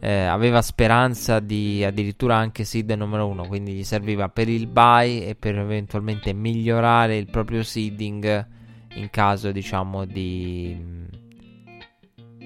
eh, 0.00 0.24
aveva 0.24 0.60
speranza 0.62 1.38
di 1.38 1.84
addirittura 1.84 2.34
anche 2.34 2.64
seed 2.64 2.90
numero 2.90 3.28
uno, 3.28 3.46
quindi 3.46 3.72
gli 3.72 3.84
serviva 3.84 4.28
per 4.28 4.48
il 4.48 4.66
bye 4.66 5.28
e 5.28 5.36
per 5.36 5.56
eventualmente 5.56 6.32
migliorare 6.32 7.16
il 7.16 7.30
proprio 7.30 7.62
seeding 7.62 8.48
in 8.94 9.10
caso 9.10 9.52
diciamo 9.52 10.06
di, 10.06 10.76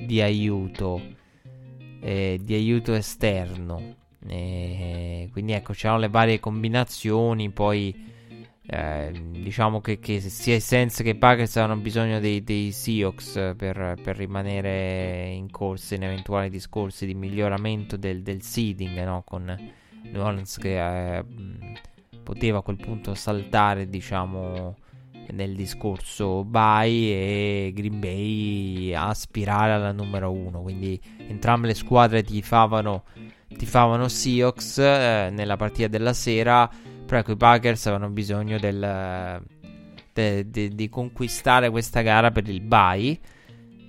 di 0.04 0.20
aiuto 0.20 1.16
eh, 2.00 2.38
di 2.42 2.54
aiuto 2.54 2.94
esterno. 2.94 3.96
Eh, 4.26 5.28
quindi 5.32 5.52
ecco, 5.52 5.72
c'erano 5.72 6.00
le 6.00 6.08
varie 6.08 6.40
combinazioni, 6.40 7.50
poi 7.50 7.94
eh, 8.70 9.12
diciamo 9.30 9.80
che, 9.80 9.98
che, 9.98 10.20
sia 10.20 10.56
i 10.56 10.60
Sense 10.60 11.02
che 11.02 11.10
i 11.10 11.14
Packers 11.14 11.56
avevano 11.56 11.80
bisogno 11.80 12.20
dei, 12.20 12.44
dei 12.44 12.70
Seahawks 12.70 13.54
per, 13.56 13.96
per, 14.02 14.16
rimanere 14.16 15.28
in 15.28 15.50
corsa 15.50 15.94
in 15.94 16.02
eventuali 16.02 16.50
discorsi 16.50 17.06
di 17.06 17.14
miglioramento 17.14 17.96
del, 17.96 18.22
del 18.22 18.42
seeding, 18.42 19.02
no? 19.04 19.22
con 19.24 19.44
New 20.02 20.22
Orleans 20.22 20.58
che 20.58 21.16
eh, 21.16 21.24
poteva 22.22 22.58
a 22.58 22.62
quel 22.62 22.76
punto 22.76 23.14
saltare, 23.14 23.88
diciamo, 23.88 24.76
nel 25.32 25.54
discorso 25.54 26.44
bye 26.44 26.88
e 26.88 27.72
Green 27.74 28.00
Bay 28.00 28.92
aspirare 28.94 29.72
alla 29.72 29.92
numero 29.92 30.30
uno. 30.32 30.62
Quindi 30.62 31.00
entrambe 31.16 31.68
le 31.68 31.74
squadre 31.74 32.22
tifavano, 32.22 33.04
tifavano 33.56 34.08
Seahawks 34.08 34.78
eh, 34.78 35.30
nella 35.32 35.56
partita 35.56 35.88
della 35.88 36.12
sera 36.12 36.70
però 37.08 37.20
ecco, 37.20 37.32
i 37.32 37.36
Packers 37.36 37.86
avevano 37.86 38.12
bisogno 38.12 38.58
del, 38.58 39.42
de, 40.12 40.50
de, 40.50 40.68
di 40.68 40.88
conquistare 40.90 41.70
questa 41.70 42.02
gara 42.02 42.30
per 42.30 42.46
il 42.50 42.60
bye. 42.60 43.18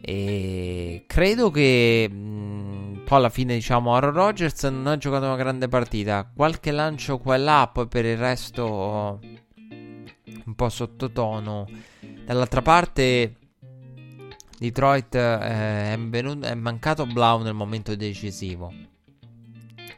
E 0.02 1.04
credo 1.06 1.52
che 1.52 2.10
mh, 2.10 3.02
poi 3.04 3.18
alla 3.18 3.30
fine, 3.30 3.56
diciamo, 3.56 3.94
Aaron 3.94 4.14
Rodgers 4.14 4.64
non 4.64 4.88
ha 4.88 4.98
giocato 4.98 5.26
una 5.26 5.36
grande 5.36 5.68
partita. 5.68 6.32
Qualche 6.34 6.72
lancio 6.72 7.18
qua 7.18 7.36
e 7.36 7.40
là, 7.40 7.70
poi 7.72 7.90
per 7.90 8.06
il 8.06 8.16
resto 8.16 9.20
un 10.50 10.56
po' 10.56 10.70
sottotono. 10.70 11.68
Dall'altra 12.26 12.62
parte, 12.62 13.36
Detroit 14.58 15.16
eh, 15.16 15.94
è, 15.94 15.98
venuto, 16.00 16.46
è 16.46 16.56
mancato 16.56 17.06
Blau 17.06 17.42
nel 17.42 17.54
momento 17.54 17.96
decisivo. 17.96 18.74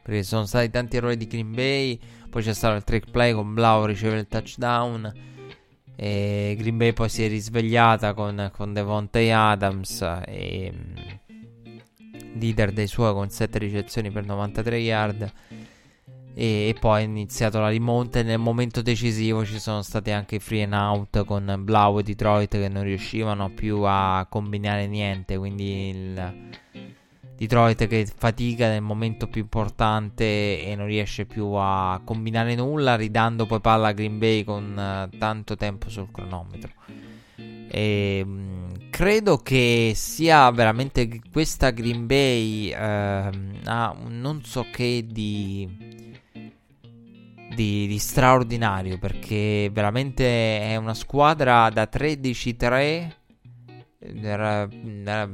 Perché 0.03 0.23
sono 0.23 0.45
stati 0.45 0.69
tanti 0.69 0.97
errori 0.97 1.17
di 1.17 1.27
Green 1.27 1.53
Bay. 1.53 1.99
Poi 2.29 2.43
c'è 2.43 2.53
stato 2.53 2.75
il 2.75 2.83
trick 2.83 3.11
play 3.11 3.33
con 3.33 3.53
Blau 3.53 3.85
riceve 3.85 4.19
il 4.19 4.27
touchdown. 4.27 5.29
E 5.95 6.55
Green 6.57 6.77
Bay 6.77 6.93
poi 6.93 7.09
si 7.09 7.23
è 7.23 7.27
risvegliata 7.27 8.13
con, 8.13 8.51
con 8.53 8.73
Devontae 8.73 9.31
Adams 9.31 10.01
e 10.25 10.73
mm, 10.73 10.95
leader 12.39 12.71
dei 12.71 12.87
suoi 12.87 13.13
con 13.13 13.29
7 13.29 13.57
ricezioni 13.59 14.11
per 14.11 14.25
93 14.25 14.77
yard. 14.77 15.33
E, 16.33 16.75
poi 16.79 17.01
è 17.01 17.05
iniziato 17.05 17.59
la 17.59 17.69
rimonta 17.69 18.19
e 18.19 18.23
nel 18.23 18.39
momento 18.39 18.81
decisivo 18.81 19.45
ci 19.45 19.59
sono 19.59 19.81
stati 19.81 20.11
anche 20.11 20.35
i 20.35 20.39
free 20.39 20.63
and 20.63 20.73
out 20.73 21.25
con 21.25 21.61
Blau 21.63 21.99
e 21.99 22.03
Detroit 22.03 22.49
che 22.49 22.69
non 22.69 22.83
riuscivano 22.83 23.49
più 23.49 23.81
a 23.83 24.25
combinare 24.29 24.87
niente. 24.87 25.37
Quindi 25.37 25.89
il 25.89 26.33
Detroit 27.41 27.87
che 27.87 28.05
fatica 28.05 28.69
nel 28.69 28.83
momento 28.83 29.25
più 29.25 29.41
importante 29.41 30.63
e 30.63 30.75
non 30.75 30.85
riesce 30.85 31.25
più 31.25 31.47
a 31.53 31.99
combinare 32.03 32.53
nulla, 32.53 32.95
ridando 32.95 33.47
poi 33.47 33.59
palla 33.59 33.87
a 33.87 33.91
Green 33.93 34.19
Bay 34.19 34.43
con 34.43 35.09
uh, 35.11 35.17
tanto 35.17 35.55
tempo 35.55 35.89
sul 35.89 36.11
cronometro. 36.11 36.69
E, 37.67 38.23
mh, 38.23 38.29
mm, 38.29 38.71
credo 38.91 39.37
che 39.37 39.93
sia 39.95 40.51
veramente 40.51 41.19
questa 41.31 41.71
Green 41.71 42.05
Bay 42.05 42.71
uh, 42.73 43.31
ha 43.63 43.95
non 44.07 44.43
so 44.43 44.67
che 44.71 45.07
di, 45.09 45.67
di, 47.55 47.87
di 47.87 47.97
straordinario 47.97 48.97
perché 48.97 49.69
veramente 49.71 50.61
è 50.61 50.75
una 50.75 50.93
squadra 50.93 51.69
da 51.69 51.87
13-3 51.91 53.19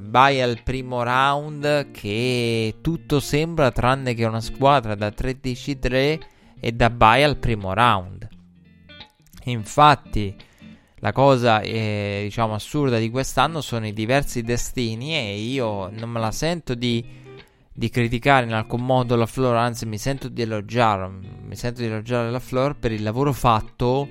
vai 0.09 0.41
al 0.41 0.61
primo 0.61 1.01
round 1.01 1.91
che 1.91 2.75
tutto 2.81 3.19
sembra 3.21 3.71
tranne 3.71 4.13
che 4.13 4.25
una 4.25 4.41
squadra 4.41 4.93
da 4.95 5.07
13-3 5.07 6.19
e 6.59 6.71
da 6.73 6.89
bye 6.89 7.23
al 7.23 7.37
primo 7.37 7.73
round. 7.73 8.27
Infatti 9.45 10.35
la 10.95 11.11
cosa 11.13 11.61
eh, 11.61 12.21
diciamo 12.23 12.55
assurda 12.55 12.97
di 12.97 13.09
quest'anno 13.09 13.61
sono 13.61 13.87
i 13.87 13.93
diversi 13.93 14.41
destini 14.41 15.15
e 15.15 15.37
io 15.37 15.89
non 15.89 16.09
me 16.09 16.19
la 16.19 16.31
sento 16.31 16.73
di, 16.73 17.05
di 17.77 17.89
criticare 17.89 18.47
in 18.47 18.53
alcun 18.53 18.83
modo 18.83 19.15
la 19.15 19.27
Floor, 19.27 19.55
anzi 19.55 19.85
mi 19.85 19.99
sento 19.99 20.29
di 20.29 20.41
elogiare, 20.41 21.07
mi 21.07 21.55
sento 21.55 21.81
di 21.81 21.85
elogiare 21.85 22.31
la 22.31 22.39
Floor 22.39 22.75
per 22.75 22.91
il 22.91 23.03
lavoro 23.03 23.31
fatto 23.33 24.09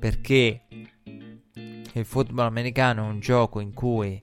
perché 0.00 0.62
il 1.92 2.04
football 2.04 2.46
americano 2.46 3.04
è 3.04 3.08
un 3.08 3.20
gioco 3.20 3.60
in 3.60 3.72
cui, 3.72 4.20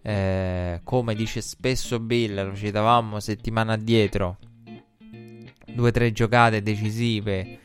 eh, 0.00 0.80
come 0.82 1.14
dice 1.14 1.42
spesso 1.42 2.00
Bill, 2.00 2.46
lo 2.46 2.56
citavamo 2.56 3.20
settimana 3.20 3.74
addietro, 3.74 4.38
due 5.74 5.88
o 5.88 5.92
tre 5.92 6.12
giocate 6.12 6.62
decisive 6.62 7.58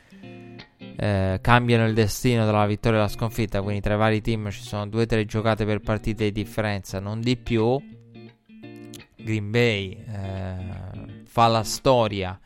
eh, 0.98 1.40
cambiano 1.40 1.88
il 1.88 1.94
destino 1.94 2.44
dalla 2.44 2.66
vittoria 2.66 3.00
alla 3.00 3.08
sconfitta. 3.08 3.62
Quindi 3.62 3.80
tra 3.80 3.94
i 3.94 3.98
vari 3.98 4.20
team 4.20 4.50
ci 4.50 4.62
sono 4.62 4.88
due 4.88 5.04
o 5.04 5.06
tre 5.06 5.24
giocate 5.24 5.64
per 5.64 5.80
partite 5.80 6.26
di 6.26 6.34
differenza, 6.34 7.00
non 7.00 7.22
di 7.22 7.38
più. 7.38 8.04
Green 9.26 9.50
Bay 9.50 10.06
eh, 10.08 11.24
fa 11.26 11.48
la 11.48 11.64
storia 11.64 12.40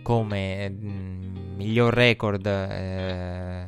come 0.00 0.70
mh, 0.70 0.90
mm, 0.90 1.56
miglior 1.56 1.92
record 1.92 2.46
eh, 2.46 3.64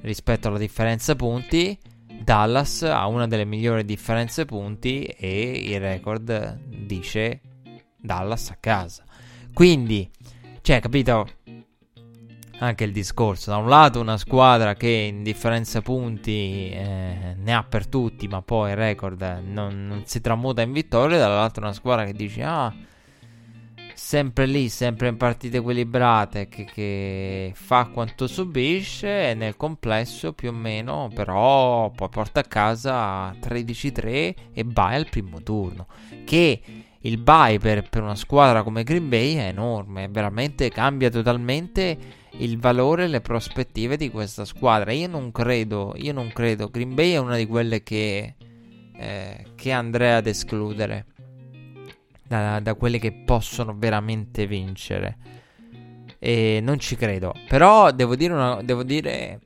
rispetto 0.00 0.48
alla 0.48 0.58
differenza 0.58 1.14
punti. 1.14 1.78
Dallas 2.22 2.82
ha 2.82 3.06
una 3.08 3.26
delle 3.26 3.44
migliori 3.44 3.84
differenze 3.84 4.46
punti 4.46 5.04
e 5.04 5.50
il 5.50 5.80
record 5.80 6.58
dice 6.64 7.40
Dallas 7.98 8.50
a 8.50 8.56
casa. 8.58 9.04
Quindi, 9.52 10.10
cioè, 10.62 10.80
capito? 10.80 11.28
Anche 12.62 12.84
il 12.84 12.92
discorso. 12.92 13.50
Da 13.50 13.56
un 13.56 13.68
lato 13.68 14.00
una 14.00 14.16
squadra 14.16 14.74
che 14.74 14.88
in 14.88 15.24
differenza 15.24 15.80
punti 15.80 16.70
eh, 16.70 17.34
ne 17.36 17.54
ha 17.54 17.64
per 17.64 17.88
tutti, 17.88 18.28
ma 18.28 18.40
poi 18.40 18.70
il 18.70 18.76
record 18.76 19.42
non, 19.44 19.88
non 19.88 20.02
si 20.04 20.20
tramuta 20.20 20.62
in 20.62 20.70
vittoria. 20.70 21.18
Dall'altro 21.18 21.64
una 21.64 21.72
squadra 21.72 22.04
che 22.04 22.12
dice, 22.12 22.42
ah 22.44 22.72
sempre 23.94 24.46
lì, 24.46 24.68
sempre 24.68 25.08
in 25.08 25.16
partite 25.16 25.56
equilibrate, 25.56 26.46
che, 26.46 26.64
che, 26.64 27.52
fa 27.54 27.86
quanto 27.86 28.28
subisce 28.28 29.30
e 29.30 29.34
nel 29.34 29.56
complesso 29.56 30.32
più 30.32 30.50
o 30.50 30.52
meno 30.52 31.10
però 31.14 31.90
poi 31.90 32.08
porta 32.08 32.40
a 32.40 32.44
casa 32.44 33.32
13-3 33.32 34.34
e 34.52 34.64
bye 34.64 34.94
al 34.94 35.08
primo 35.08 35.42
turno. 35.42 35.86
Che 36.24 36.60
il 37.00 37.18
bye 37.18 37.58
per, 37.58 37.88
per 37.88 38.02
una 38.02 38.14
squadra 38.14 38.62
come 38.62 38.84
Green 38.84 39.08
Bay 39.08 39.34
è 39.34 39.48
enorme, 39.48 40.06
veramente 40.08 40.70
cambia 40.70 41.10
totalmente 41.10 42.20
il 42.38 42.58
valore 42.58 43.04
e 43.04 43.08
le 43.08 43.20
prospettive 43.20 43.96
di 43.96 44.10
questa 44.10 44.44
squadra. 44.44 44.92
Io 44.92 45.08
non 45.08 45.32
credo, 45.32 45.94
io 45.96 46.12
non 46.12 46.28
credo, 46.32 46.68
Green 46.68 46.94
Bay 46.94 47.12
è 47.12 47.18
una 47.18 47.36
di 47.36 47.46
quelle 47.46 47.82
che, 47.82 48.34
eh, 48.96 49.46
che 49.54 49.72
andrei 49.72 50.12
ad 50.12 50.26
escludere 50.26 51.06
da, 52.26 52.60
da 52.60 52.74
quelle 52.74 52.98
che 52.98 53.12
possono 53.12 53.76
veramente 53.76 54.46
vincere. 54.46 55.16
E 56.18 56.60
non 56.62 56.78
ci 56.78 56.96
credo. 56.96 57.34
Però 57.48 57.90
devo 57.90 58.16
dire, 58.16 58.32
una, 58.32 58.62
devo 58.62 58.82
dire 58.84 59.40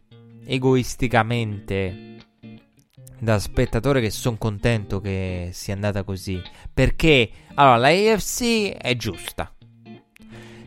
egoisticamente 0.44 2.04
da 3.18 3.38
spettatore 3.38 4.00
che 4.00 4.10
sono 4.10 4.36
contento 4.38 5.00
che 5.00 5.50
sia 5.52 5.74
andata 5.74 6.04
così. 6.04 6.40
Perché 6.72 7.30
allora 7.54 7.76
la 7.76 7.88
AFC 7.88 8.72
è 8.76 8.94
giusta. 8.96 9.55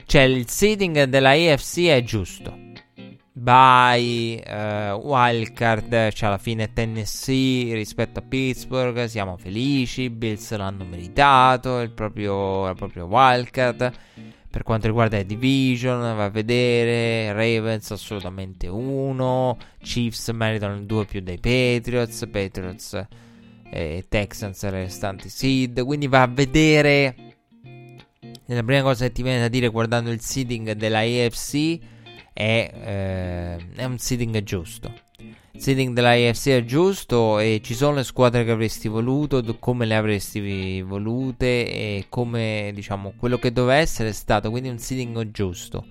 Cioè 0.09 0.23
il 0.23 0.49
seeding 0.49 1.03
della 1.03 1.33
AFC 1.33 1.85
è 1.85 2.01
giusto 2.01 2.51
bye, 3.31 4.43
uh, 4.43 4.99
wildcard, 5.05 6.11
cioè 6.13 6.29
alla 6.29 6.39
fine 6.39 6.73
Tennessee 6.73 7.75
rispetto 7.75 8.17
a 8.17 8.23
Pittsburgh, 8.27 9.05
siamo 9.05 9.37
felici, 9.37 10.09
Bills 10.09 10.55
l'hanno 10.55 10.83
meritato, 10.83 11.81
il 11.81 11.91
proprio, 11.91 12.67
il 12.69 12.75
proprio 12.75 13.05
wildcard. 13.05 13.91
Per 14.49 14.63
quanto 14.63 14.87
riguarda 14.87 15.17
la 15.17 15.23
division, 15.23 15.99
va 15.99 16.23
a 16.23 16.29
vedere, 16.29 17.31
Ravens 17.31 17.91
assolutamente 17.91 18.65
uno, 18.65 19.59
Chiefs 19.77 20.29
meritano 20.29 20.73
il 20.73 20.85
2 20.87 21.05
più 21.05 21.21
dei 21.21 21.37
Patriots, 21.37 22.27
Patriots 22.31 23.05
e 23.69 24.05
Texans 24.09 24.67
restanti 24.69 25.29
seed, 25.29 25.85
quindi 25.85 26.07
va 26.07 26.23
a 26.23 26.27
vedere... 26.27 27.28
La 28.51 28.63
prima 28.63 28.81
cosa 28.81 29.05
che 29.05 29.11
ti 29.11 29.21
viene 29.21 29.41
da 29.41 29.47
dire 29.47 29.67
guardando 29.67 30.09
il 30.09 30.21
seeding 30.21 30.71
della 30.71 31.01
AFC 31.01 31.77
è, 32.33 32.71
eh, 32.73 33.57
è 33.75 33.83
un 33.83 33.99
seeding 33.99 34.41
giusto. 34.41 34.91
Il 35.19 35.61
seeding 35.61 35.93
della 35.93 36.13
AFC 36.13 36.47
è 36.47 36.65
giusto 36.65 37.37
e 37.37 37.61
ci 37.63 37.75
sono 37.75 37.97
le 37.97 38.03
squadre 38.03 38.43
che 38.43 38.49
avresti 38.49 38.87
voluto, 38.87 39.43
come 39.59 39.85
le 39.85 39.95
avresti 39.95 40.81
volute 40.81 41.45
e 41.45 42.05
come 42.09 42.71
diciamo 42.73 43.13
quello 43.17 43.37
che 43.37 43.51
doveva 43.51 43.75
essere 43.75 44.13
stato, 44.13 44.49
quindi 44.49 44.69
un 44.69 44.79
seeding 44.79 45.29
giusto. 45.29 45.85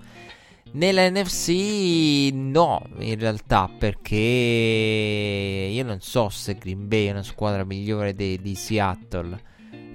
Nella 0.73 1.09
NFC 1.09 2.31
no, 2.33 2.83
in 2.99 3.21
realtà, 3.21 3.71
perché 3.79 4.17
io 5.71 5.85
non 5.85 6.01
so 6.01 6.29
se 6.29 6.57
Green 6.57 6.89
Bay 6.89 7.07
è 7.07 7.13
una 7.13 7.23
squadra 7.23 7.63
migliore 7.65 8.15
di, 8.15 8.41
di 8.43 8.57
Seattle. 8.57 9.47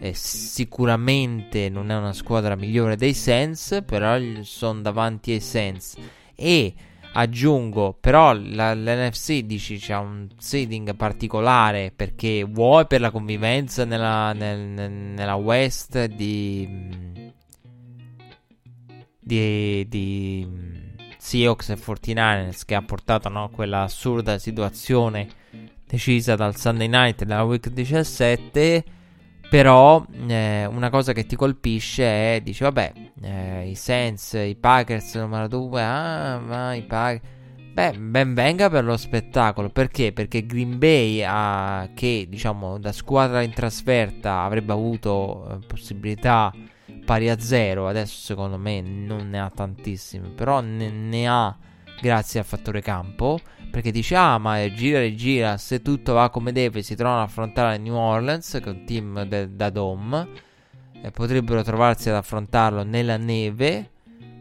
Eh, 0.04 0.14
sicuramente 0.14 1.70
non 1.70 1.90
è 1.90 1.96
una 1.96 2.12
squadra 2.12 2.58
migliore 2.58 2.98
dei 2.98 3.14
Saints, 3.14 3.84
però 3.86 4.20
sono 4.42 4.82
davanti 4.82 5.32
ai 5.32 5.40
Saints. 5.40 5.96
E 6.36 6.74
aggiungo, 7.14 7.96
però 7.98 8.34
la, 8.34 8.74
l'NFC 8.74 9.44
dici 9.44 9.78
c'ha 9.80 10.00
un 10.00 10.28
seeding 10.38 10.94
particolare 10.98 11.94
perché 11.96 12.44
vuoi 12.44 12.86
per 12.86 13.00
la 13.00 13.12
convivenza 13.12 13.86
nella, 13.86 14.34
nel, 14.34 14.60
nella 14.60 15.36
West 15.36 16.04
di 16.06 17.32
di, 19.20 19.88
di 19.88 20.48
Seahawks 21.18 21.70
e 21.70 21.76
49ers 21.76 22.66
che 22.66 22.76
ha 22.76 22.82
portato 22.82 23.30
no, 23.30 23.50
quella 23.50 23.84
assurda 23.84 24.38
situazione 24.38 25.30
decisa 25.88 26.36
dal 26.36 26.58
Sunday 26.58 26.90
Night 26.90 27.24
nella 27.24 27.44
week 27.44 27.70
17 27.70 29.02
però 29.54 30.04
eh, 30.30 30.66
una 30.66 30.90
cosa 30.90 31.14
che 31.14 31.28
ti 31.28 31.36
colpisce 31.36 32.04
è 32.04 32.42
dici 32.42 32.64
vabbè 32.64 32.92
eh, 33.22 33.70
i 33.70 33.76
Saints 33.76 34.34
i 34.34 34.58
Packers 34.60 35.14
numero 35.14 35.48
2 35.48 35.84
ah 35.84 36.40
ma 36.40 36.74
i 36.74 36.82
Packers 36.82 37.32
Beh, 37.72 37.94
ben 37.98 38.36
venga 38.36 38.70
per 38.70 38.84
lo 38.84 38.96
spettacolo. 38.98 39.70
Perché? 39.70 40.14
Perché 40.14 40.46
Green 40.46 40.78
Bay, 40.78 41.24
ha, 41.26 41.90
che 41.96 42.28
diciamo 42.30 42.78
da 42.78 42.92
squadra 42.92 43.42
in 43.42 43.52
trasferta 43.52 44.42
avrebbe 44.42 44.74
avuto 44.74 45.50
eh, 45.50 45.66
possibilità 45.66 46.54
pari 47.04 47.32
a 47.32 47.40
zero, 47.40 47.88
adesso 47.88 48.20
secondo 48.26 48.60
me 48.60 48.80
non 48.82 49.28
ne 49.28 49.40
ha 49.40 49.50
tantissime, 49.50 50.28
però 50.28 50.62
ne, 50.62 50.92
ne 50.92 51.28
ha 51.28 51.58
grazie 52.00 52.42
al 52.42 52.46
fattore 52.46 52.82
campo, 52.82 53.40
perché 53.74 53.90
dice 53.90 54.16
ah 54.16 54.38
ma 54.38 54.72
gira 54.72 55.02
e 55.02 55.16
gira, 55.16 55.58
se 55.58 55.82
tutto 55.82 56.14
va 56.14 56.30
come 56.30 56.52
deve 56.52 56.84
si 56.84 56.94
trovano 56.94 57.24
ad 57.24 57.28
affrontare 57.28 57.80
New 57.80 57.96
Orleans 57.96 58.60
con 58.62 58.76
un 58.76 58.86
team 58.86 59.24
de- 59.24 59.56
da 59.56 59.72
Dom, 59.72 60.28
e 61.02 61.10
potrebbero 61.10 61.64
trovarsi 61.64 62.08
ad 62.08 62.14
affrontarlo 62.14 62.84
nella 62.84 63.18
neve, 63.18 63.90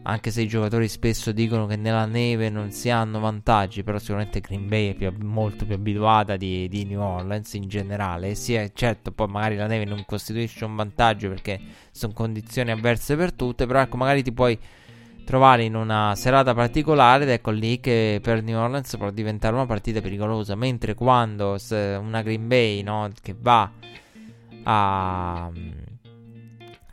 anche 0.03 0.31
se 0.31 0.43
i 0.43 0.47
giocatori 0.47 0.87
spesso 0.87 1.33
dicono 1.33 1.65
che 1.65 1.77
nella 1.77 2.05
neve 2.05 2.51
non 2.51 2.73
si 2.73 2.91
hanno 2.91 3.21
vantaggi, 3.21 3.83
però 3.83 3.99
sicuramente 3.99 4.41
Green 4.41 4.69
Bay 4.69 4.91
è 4.91 4.95
più, 4.95 5.11
molto 5.27 5.65
più 5.65 5.77
abituata 5.77 6.37
di, 6.37 6.69
di, 6.69 6.85
New 6.85 7.01
Orleans 7.01 7.55
in 7.55 7.69
generale. 7.69 8.35
Sì, 8.35 8.71
certo, 8.75 9.13
poi 9.13 9.29
magari 9.29 9.57
la 9.57 9.67
neve 9.67 9.87
non 9.87 10.05
costituisce 10.05 10.67
un 10.67 10.77
vantaggio 10.77 11.31
perché 11.31 11.59
sono 11.91 12.13
condizioni 12.13 12.71
avverse 12.71 13.17
per 13.17 13.33
tutte, 13.33 13.65
però 13.65 13.81
ecco, 13.81 13.97
magari 13.97 14.23
ti 14.23 14.33
puoi 14.33 14.59
trovare 15.25 15.65
in 15.65 15.75
una 15.75 16.15
serata 16.15 16.55
particolare 16.55 17.25
ed 17.25 17.31
ecco 17.31 17.51
lì 17.51 17.81
che 17.81 18.21
per 18.23 18.43
New 18.43 18.59
Orleans 18.59 18.97
può 18.97 19.11
diventare 19.11 19.55
una 19.55 19.67
partita 19.67 20.01
pericolosa, 20.01 20.55
mentre 20.55 20.95
quando 20.95 21.57
una 21.71 22.23
Green 22.23 22.49
Bay 22.49 22.83
no, 22.83 23.11
che 23.21 23.35
va 23.39 23.71
a 24.65 25.51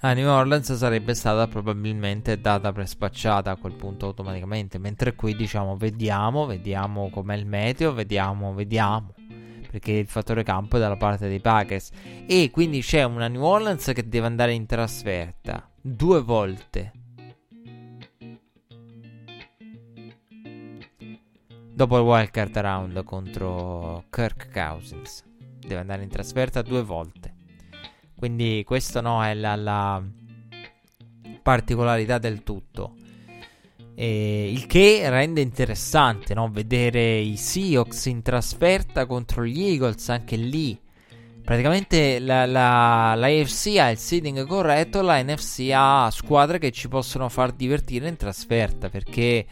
a 0.02 0.14
New 0.14 0.30
Orleans 0.30 0.74
sarebbe 0.76 1.14
stata 1.14 1.46
probabilmente 1.48 2.40
data 2.40 2.72
per 2.72 2.88
spacciata 2.88 3.52
a 3.52 3.58
quel 3.58 3.74
punto 3.74 4.06
automaticamente. 4.06 4.78
Mentre 4.78 5.14
qui 5.14 5.36
diciamo 5.36 5.76
vediamo, 5.76 6.46
vediamo 6.46 7.10
com'è 7.10 7.36
il 7.36 7.46
meteo, 7.46 7.94
vediamo, 7.94 8.54
vediamo. 8.54 9.14
Perché 9.70 9.92
il 9.92 10.08
fattore 10.08 10.44
campo 10.44 10.78
è 10.78 10.80
dalla 10.80 10.96
parte 10.96 11.28
dei 11.28 11.42
Packers. 11.42 11.92
E 12.26 12.50
quindi 12.50 12.82
c'è 12.82 13.04
una 13.04 13.28
New 13.28 13.44
Orleans 13.44 13.92
che 13.94 14.08
deve 14.08 14.28
andare 14.28 14.54
in 14.54 14.66
trasferta 14.66 15.70
due 15.82 16.22
volte. 16.22 16.94
Dopo 21.80 21.96
il 21.96 22.04
wildcard 22.04 22.58
round 22.58 23.04
contro 23.06 24.04
Kirk 24.10 24.52
Cousins. 24.52 25.24
Deve 25.62 25.80
andare 25.80 26.04
in 26.04 26.10
trasferta 26.10 26.62
due 26.62 26.84
volte. 26.84 27.34
Quindi 28.18 28.64
questa 28.66 29.00
no, 29.00 29.24
è 29.24 29.34
la, 29.34 29.56
la 29.56 30.04
particolarità 31.42 32.18
del 32.18 32.44
tutto. 32.44 32.96
E 33.96 34.52
il 34.52 34.66
che 34.68 35.10
rende 35.10 35.40
interessante 35.40 36.34
no? 36.34 36.52
vedere 36.52 37.20
i 37.20 37.38
Seahawks 37.38 38.08
in 38.08 38.24
trasferta 38.24 39.06
contro 39.06 39.46
gli 39.46 39.64
Eagles 39.64 40.10
anche 40.10 40.36
lì. 40.36 40.78
Praticamente 41.42 42.20
la, 42.20 42.46
la, 42.46 43.16
la 43.16 43.28
AFC 43.28 43.78
ha 43.78 43.90
il 43.90 43.98
seeding 43.98 44.46
corretto, 44.46 45.02
la 45.02 45.24
NFC 45.24 45.70
ha 45.74 46.10
squadre 46.12 46.60
che 46.60 46.72
ci 46.72 46.90
possono 46.90 47.30
far 47.30 47.54
divertire 47.54 48.10
in 48.10 48.18
trasferta 48.18 48.90
perché 48.90 49.46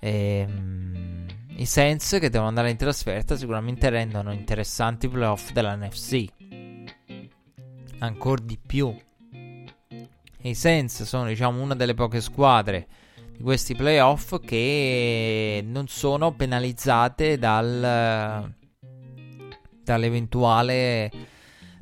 ehm, 0.00 1.13
i 1.56 1.66
Saints 1.66 2.16
che 2.20 2.30
devono 2.30 2.48
andare 2.48 2.70
in 2.70 2.76
trasferta 2.76 3.36
sicuramente 3.36 3.88
rendono 3.88 4.32
interessanti 4.32 5.06
i 5.06 5.08
playoff 5.08 5.52
della 5.52 5.76
NFC 5.76 6.26
ancora 7.98 8.42
di 8.42 8.58
più. 8.64 8.94
I 10.42 10.54
Saints 10.54 11.04
sono, 11.04 11.26
diciamo, 11.26 11.62
una 11.62 11.74
delle 11.74 11.94
poche 11.94 12.20
squadre 12.20 12.86
di 13.36 13.42
questi 13.42 13.74
playoff 13.74 14.38
che 14.44 15.64
non 15.66 15.88
sono 15.88 16.32
penalizzate 16.34 17.38
dal, 17.38 18.52
dall'eventuale 19.82 21.10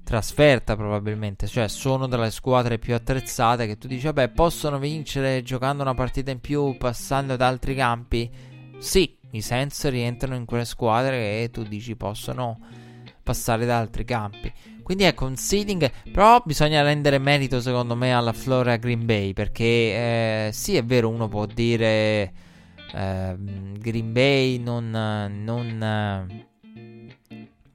trasferta 0.05 0.77
probabilmente, 0.77 1.47
cioè 1.47 1.69
sono 1.69 2.07
delle 2.07 2.31
squadre 2.31 2.79
più 2.79 2.95
attrezzate 2.95 3.67
che 3.67 3.79
tu 3.79 3.87
dici 3.87 4.05
vabbè 4.05 4.29
possono 4.31 4.79
vincere 4.79 5.43
giocando 5.43 5.83
una 5.83 5.95
partita 5.95 6.31
in 6.31 6.41
più 6.41 6.77
passando 6.77 7.37
da 7.37 7.49
altri 7.49 7.75
campi. 7.75 8.31
Sì, 8.79 9.17
i 9.33 9.41
Saints 9.41 9.89
rientrano 9.89 10.37
in 10.37 10.45
quelle 10.45 10.65
squadre 10.65 11.19
che 11.19 11.51
tu 11.53 11.63
dici 11.63 11.97
possono 11.97 12.59
passare 13.23 13.67
da 13.67 13.79
altri 13.79 14.05
campi. 14.05 14.53
Quindi 14.83 15.05
ecco 15.05 15.27
un 15.27 15.37
seeding, 15.37 15.91
però 16.11 16.43
bisogna 16.45 16.83
rendere 16.83 17.19
merito 17.19 17.61
secondo 17.61 17.95
me 17.95 18.13
alla 18.13 18.33
Flora 18.33 18.77
Green 18.77 19.07
Bay 19.07 19.33
perché 19.33 19.65
eh, 19.65 20.51
sì 20.53 20.77
è 20.77 20.85
vero 20.85 21.09
uno 21.09 21.29
può 21.29 21.47
dire 21.47 22.33
eh, 22.93 23.37
Green 23.39 24.13
Bay 24.13 24.59
non, 24.59 24.91
non, 24.91 26.45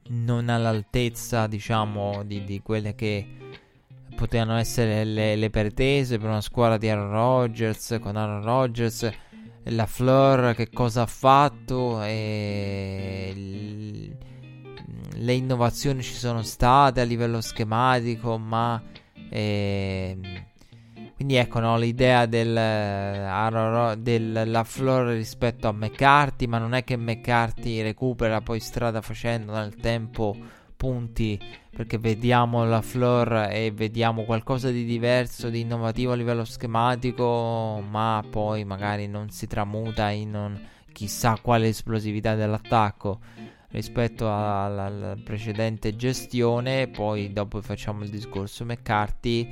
non 0.08 0.48
all'altezza 0.48 1.46
diciamo 1.46 2.22
di, 2.24 2.44
di, 2.44 2.60
quelle 2.60 2.94
che 2.94 3.26
potevano 4.14 4.56
essere 4.58 5.04
le, 5.04 5.34
le 5.34 5.50
pretese 5.50 6.18
per 6.18 6.28
una 6.28 6.40
squadra 6.42 6.76
di 6.76 6.88
Aaron 6.90 7.10
Rodgers 7.10 7.98
con 8.00 8.16
Aaron 8.16 8.42
Rodgers 8.42 9.10
la 9.70 9.86
Fleur 9.86 10.54
che 10.54 10.70
cosa 10.70 11.02
ha 11.02 11.06
fatto 11.06 12.02
e 12.02 13.32
le 15.14 15.32
innovazioni 15.32 16.02
ci 16.02 16.14
sono 16.14 16.42
state 16.42 17.00
a 17.00 17.04
livello 17.04 17.40
schematico, 17.40 18.38
ma 18.38 18.82
eh, 19.30 20.16
quindi 21.14 21.34
ecco 21.34 21.58
no, 21.58 21.76
l'idea 21.76 22.26
del, 22.26 22.52
della 23.98 24.64
Flor 24.64 25.06
rispetto 25.08 25.66
a 25.66 25.72
McCarthy, 25.72 26.46
ma 26.46 26.58
non 26.58 26.74
è 26.74 26.84
che 26.84 26.96
McCarthy 26.96 27.82
recupera 27.82 28.40
poi 28.40 28.60
strada 28.60 29.00
facendo 29.00 29.52
nel 29.52 29.74
tempo 29.74 30.36
punti 30.76 31.38
perché 31.78 31.96
vediamo 31.96 32.64
la 32.64 32.82
Flor 32.82 33.50
e 33.52 33.70
vediamo 33.70 34.24
qualcosa 34.24 34.68
di 34.68 34.84
diverso, 34.84 35.48
di 35.48 35.60
innovativo 35.60 36.10
a 36.10 36.16
livello 36.16 36.44
schematico, 36.44 37.80
ma 37.88 38.20
poi 38.28 38.64
magari 38.64 39.06
non 39.06 39.30
si 39.30 39.46
tramuta 39.46 40.10
in 40.10 40.34
un 40.34 40.60
chissà 40.90 41.38
quale 41.40 41.68
esplosività 41.68 42.34
dell'attacco 42.34 43.20
rispetto 43.68 44.26
alla, 44.26 44.86
alla 44.86 45.16
precedente 45.22 45.94
gestione. 45.94 46.88
Poi 46.88 47.32
dopo 47.32 47.62
facciamo 47.62 48.02
il 48.02 48.10
discorso 48.10 48.64
McCarthy. 48.64 49.48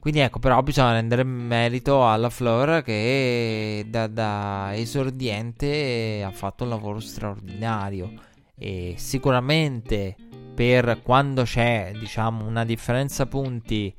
Quindi 0.00 0.18
ecco, 0.18 0.40
però 0.40 0.60
bisogna 0.62 0.94
rendere 0.94 1.22
merito 1.22 2.08
alla 2.08 2.28
Flora 2.28 2.82
che 2.82 3.86
da, 3.88 4.08
da 4.08 4.70
esordiente 4.74 6.24
ha 6.26 6.32
fatto 6.32 6.64
un 6.64 6.70
lavoro 6.70 6.98
straordinario. 6.98 8.12
E 8.58 8.94
sicuramente 8.96 10.16
per 10.56 11.02
quando 11.02 11.42
c'è, 11.42 11.92
diciamo, 11.98 12.46
una 12.46 12.64
differenza 12.64 13.26
punti 13.26 13.94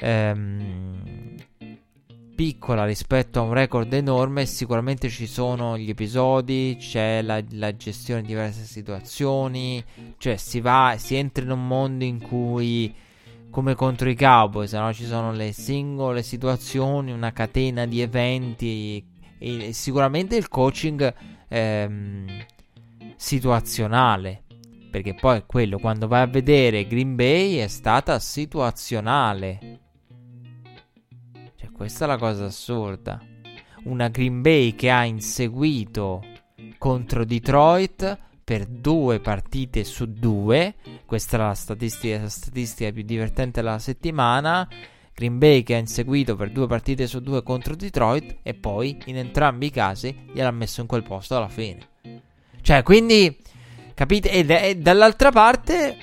ehm, 0.00 1.36
piccola 2.34 2.84
rispetto 2.84 3.38
a 3.38 3.42
un 3.42 3.52
record 3.52 3.92
enorme, 3.92 4.46
sicuramente 4.46 5.08
ci 5.08 5.28
sono 5.28 5.78
gli 5.78 5.88
episodi, 5.88 6.76
c'è 6.76 7.22
la, 7.22 7.40
la 7.52 7.76
gestione 7.76 8.22
di 8.22 8.26
diverse 8.26 8.64
situazioni, 8.64 9.82
cioè 10.18 10.36
si 10.36 10.60
va, 10.60 10.96
si 10.98 11.14
entra 11.14 11.44
in 11.44 11.52
un 11.52 11.64
mondo 11.64 12.02
in 12.02 12.20
cui 12.20 12.92
come 13.50 13.76
contro 13.76 14.10
i 14.10 14.16
Cowboys, 14.16 14.72
no? 14.72 14.92
ci 14.92 15.04
sono 15.04 15.30
le 15.30 15.52
singole 15.52 16.24
situazioni, 16.24 17.12
una 17.12 17.32
catena 17.32 17.86
di 17.86 18.00
eventi 18.00 19.04
e, 19.38 19.72
sicuramente 19.72 20.34
il 20.34 20.48
coaching 20.48 21.14
ehm, 21.46 22.26
situazionale. 23.14 24.42
Perché 24.90 25.14
poi 25.14 25.38
è 25.38 25.46
quello, 25.46 25.78
quando 25.78 26.08
vai 26.08 26.22
a 26.22 26.26
vedere 26.26 26.86
Green 26.86 27.14
Bay 27.14 27.56
è 27.56 27.68
stata 27.68 28.18
situazionale. 28.18 29.78
Questa 31.80 32.04
è 32.04 32.08
la 32.08 32.18
cosa 32.18 32.44
assurda. 32.44 33.18
Una 33.84 34.08
Green 34.08 34.42
Bay 34.42 34.74
che 34.74 34.90
ha 34.90 35.04
inseguito 35.04 36.22
contro 36.76 37.24
Detroit 37.24 38.18
per 38.44 38.66
due 38.66 39.18
partite 39.20 39.84
su 39.84 40.04
due. 40.12 40.74
Questa 41.06 41.38
è 41.38 41.40
la 41.40 41.54
statistica, 41.54 42.20
la 42.20 42.28
statistica 42.28 42.92
più 42.92 43.02
divertente 43.02 43.62
della 43.62 43.78
settimana. 43.78 44.68
Green 45.14 45.38
Bay 45.38 45.62
che 45.62 45.74
ha 45.74 45.78
inseguito 45.78 46.36
per 46.36 46.50
due 46.50 46.66
partite 46.66 47.06
su 47.06 47.20
due 47.20 47.42
contro 47.42 47.74
Detroit 47.74 48.40
e 48.42 48.52
poi 48.52 48.98
in 49.06 49.16
entrambi 49.16 49.66
i 49.66 49.70
casi 49.70 50.26
gliel'ha 50.34 50.50
messo 50.50 50.82
in 50.82 50.86
quel 50.86 51.02
posto 51.02 51.36
alla 51.36 51.48
fine. 51.48 51.88
Cioè, 52.60 52.82
quindi, 52.82 53.38
capite? 54.00 54.30
E, 54.30 54.76
dall'altra 54.78 55.30
parte 55.30 55.94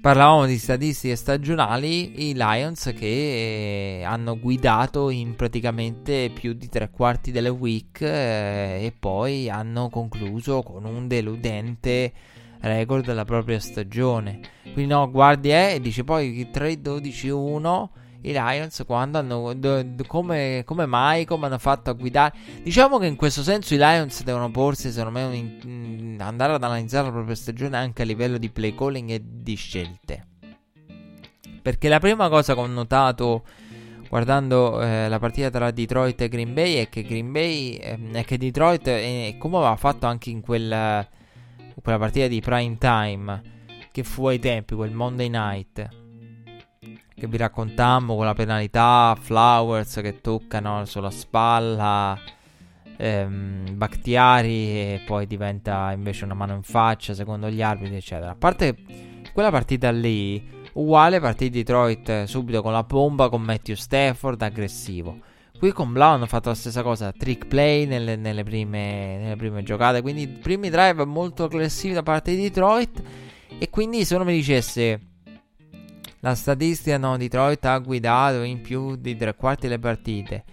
parlavamo 0.00 0.46
di 0.46 0.56
statistiche 0.56 1.16
stagionali, 1.16 2.28
i 2.28 2.34
Lions 2.34 2.92
che 2.96 3.98
eh, 3.98 4.04
hanno 4.04 4.38
guidato 4.38 5.10
in 5.10 5.34
praticamente 5.34 6.30
più 6.32 6.52
di 6.52 6.68
tre 6.68 6.90
quarti 6.90 7.32
delle 7.32 7.48
week 7.48 8.02
eh, 8.02 8.84
e 8.84 8.94
poi 8.96 9.50
hanno 9.50 9.88
concluso 9.88 10.62
con 10.62 10.84
un 10.84 11.08
deludente 11.08 12.12
record 12.60 13.04
della 13.04 13.24
propria 13.24 13.58
stagione. 13.58 14.38
Quindi 14.62 14.86
no, 14.86 15.10
guardi 15.10 15.50
eh, 15.50 15.80
dice 15.82 16.04
poi 16.04 16.48
3-12-1 16.52 17.88
i 18.22 18.32
Lions 18.32 18.82
quando 18.86 19.18
hanno 19.18 19.52
d- 19.54 19.82
d- 19.82 20.06
come, 20.06 20.62
come, 20.64 20.86
mai 20.86 21.24
come 21.24 21.46
hanno 21.46 21.58
fatto 21.58 21.90
a 21.90 21.92
guidare. 21.92 22.34
Diciamo 22.62 22.98
che 22.98 23.06
in 23.06 23.16
questo 23.16 23.42
senso 23.42 23.74
i 23.74 23.78
Lions 23.78 24.22
devono 24.22 24.50
porsi 24.50 24.90
secondo 24.90 25.18
me 25.18 25.24
un, 25.24 25.34
in, 25.34 26.16
andare 26.20 26.54
ad 26.54 26.62
analizzare 26.62 27.06
la 27.06 27.12
propria 27.12 27.34
stagione 27.34 27.76
anche 27.76 28.02
a 28.02 28.04
livello 28.04 28.38
di 28.38 28.50
play 28.50 28.74
calling 28.74 29.10
e 29.10 29.20
di 29.22 29.54
scelte. 29.54 30.26
Perché 31.62 31.88
la 31.88 32.00
prima 32.00 32.28
cosa 32.28 32.54
che 32.54 32.60
ho 32.60 32.66
notato 32.66 33.44
guardando 34.08 34.82
eh, 34.82 35.08
la 35.08 35.18
partita 35.18 35.48
tra 35.48 35.70
Detroit 35.70 36.20
e 36.20 36.28
Green 36.28 36.52
Bay 36.52 36.74
è 36.74 36.88
che 36.88 37.02
Green 37.02 37.32
Bay 37.32 37.76
eh, 37.76 37.98
è 38.12 38.24
che 38.24 38.36
Detroit 38.36 38.86
eh, 38.88 39.36
come 39.38 39.56
aveva 39.56 39.76
fatto 39.76 40.06
anche 40.06 40.30
in 40.30 40.40
quella, 40.40 41.06
quella 41.80 41.98
partita 41.98 42.26
di 42.26 42.40
prime 42.40 42.76
time 42.78 43.42
che 43.90 44.04
fu 44.04 44.26
ai 44.26 44.38
tempi 44.38 44.74
quel 44.74 44.92
Monday 44.92 45.28
night 45.28 46.01
che 47.22 47.28
vi 47.28 47.36
raccontammo 47.36 48.16
con 48.16 48.24
la 48.24 48.34
penalità 48.34 49.16
Flowers 49.16 50.00
che 50.02 50.20
toccano 50.20 50.84
sulla 50.86 51.12
spalla 51.12 52.18
ehm, 52.96 53.76
Bactiari 53.76 54.70
e 54.70 55.02
poi 55.06 55.28
diventa 55.28 55.92
invece 55.92 56.24
una 56.24 56.34
mano 56.34 56.56
in 56.56 56.64
faccia 56.64 57.14
secondo 57.14 57.48
gli 57.48 57.62
arbitri 57.62 57.94
eccetera. 57.94 58.32
A 58.32 58.34
parte 58.34 58.74
quella 59.32 59.52
partita 59.52 59.92
lì 59.92 60.50
uguale 60.72 61.20
partita 61.20 61.52
di 61.52 61.58
Detroit 61.58 62.24
subito 62.24 62.60
con 62.60 62.72
la 62.72 62.82
bomba 62.82 63.28
con 63.28 63.42
Matthew 63.42 63.76
Stafford 63.76 64.42
aggressivo. 64.42 65.20
Qui 65.56 65.70
con 65.70 65.92
Blau 65.92 66.14
hanno 66.14 66.26
fatto 66.26 66.48
la 66.48 66.56
stessa 66.56 66.82
cosa 66.82 67.12
trick 67.12 67.46
play 67.46 67.86
nelle, 67.86 68.16
nelle, 68.16 68.42
prime, 68.42 69.18
nelle 69.18 69.36
prime 69.36 69.62
giocate. 69.62 70.02
Quindi 70.02 70.26
primi 70.26 70.70
drive 70.70 71.04
molto 71.04 71.44
aggressivi 71.44 71.94
da 71.94 72.02
parte 72.02 72.34
di 72.34 72.42
Detroit. 72.42 73.00
E 73.60 73.70
quindi 73.70 74.04
se 74.04 74.16
uno 74.16 74.24
mi 74.24 74.32
dicesse 74.32 75.11
la 76.24 76.36
statistica 76.36 76.98
no, 76.98 77.16
Detroit 77.16 77.64
ha 77.64 77.78
guidato 77.78 78.42
in 78.42 78.60
più 78.60 78.94
di 78.94 79.16
tre 79.16 79.34
quarti 79.34 79.62
delle 79.66 79.80
partite. 79.80 80.44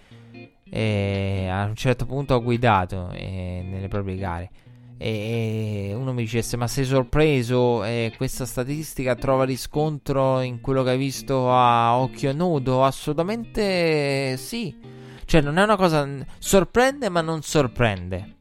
E 0.68 1.48
a 1.48 1.64
un 1.64 1.76
certo 1.76 2.06
punto 2.06 2.34
ha 2.34 2.38
guidato 2.38 3.10
eh, 3.12 3.62
nelle 3.64 3.86
proprie 3.86 4.16
gare. 4.16 4.50
E 4.98 5.92
uno 5.94 6.12
mi 6.12 6.22
dicesse: 6.22 6.56
Ma 6.56 6.66
sei 6.66 6.84
sorpreso? 6.84 7.84
E 7.84 8.12
questa 8.16 8.46
statistica 8.46 9.14
trova 9.14 9.44
riscontro 9.44 10.40
in 10.40 10.60
quello 10.60 10.82
che 10.82 10.90
hai 10.90 10.98
visto 10.98 11.52
a 11.52 11.96
occhio 11.96 12.32
nudo? 12.32 12.84
Assolutamente 12.84 14.36
sì. 14.38 14.76
Cioè, 15.24 15.40
non 15.40 15.56
è 15.56 15.62
una 15.62 15.76
cosa. 15.76 16.08
Sorprende, 16.38 17.08
ma 17.08 17.20
non 17.20 17.42
sorprende. 17.42 18.34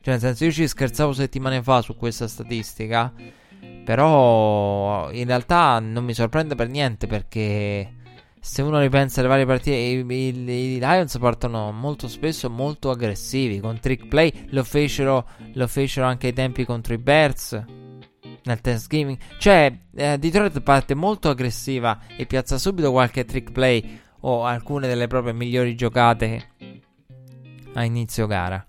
Cioè, 0.00 0.12
nel 0.12 0.20
senso, 0.20 0.44
io 0.44 0.52
ci 0.52 0.68
scherzavo 0.68 1.12
settimane 1.12 1.60
fa 1.60 1.82
su 1.82 1.96
questa 1.96 2.28
statistica. 2.28 3.12
Però 3.84 5.10
in 5.12 5.26
realtà 5.26 5.78
non 5.78 6.04
mi 6.04 6.14
sorprende 6.14 6.54
per 6.54 6.68
niente 6.68 7.06
perché 7.06 8.02
se 8.40 8.60
uno 8.60 8.78
ripensa 8.78 9.20
alle 9.20 9.28
varie 9.28 9.46
partite, 9.46 9.74
i, 9.74 10.04
i, 10.06 10.74
i, 10.74 10.78
Lions 10.78 11.16
portano 11.18 11.72
molto 11.72 12.08
spesso 12.08 12.50
molto 12.50 12.90
aggressivi 12.90 13.60
con 13.60 13.78
trick 13.80 14.06
play. 14.06 14.48
Lo 14.50 14.64
fecero, 14.64 15.26
lo 15.54 15.66
fecero 15.66 16.06
anche 16.06 16.26
ai 16.26 16.32
tempi 16.32 16.64
contro 16.64 16.92
i 16.92 16.98
Bears 16.98 17.52
nel 18.44 18.60
Thanksgiving. 18.60 19.16
Cioè, 19.38 19.78
eh, 19.94 20.18
Detroit 20.18 20.60
parte 20.60 20.94
molto 20.94 21.30
aggressiva 21.30 22.00
e 22.16 22.26
piazza 22.26 22.58
subito 22.58 22.90
qualche 22.90 23.24
trick 23.24 23.50
play 23.50 24.00
o 24.20 24.44
alcune 24.44 24.88
delle 24.88 25.06
proprie 25.06 25.32
migliori 25.32 25.74
giocate 25.74 26.50
a 27.74 27.84
inizio 27.84 28.26
gara. 28.26 28.64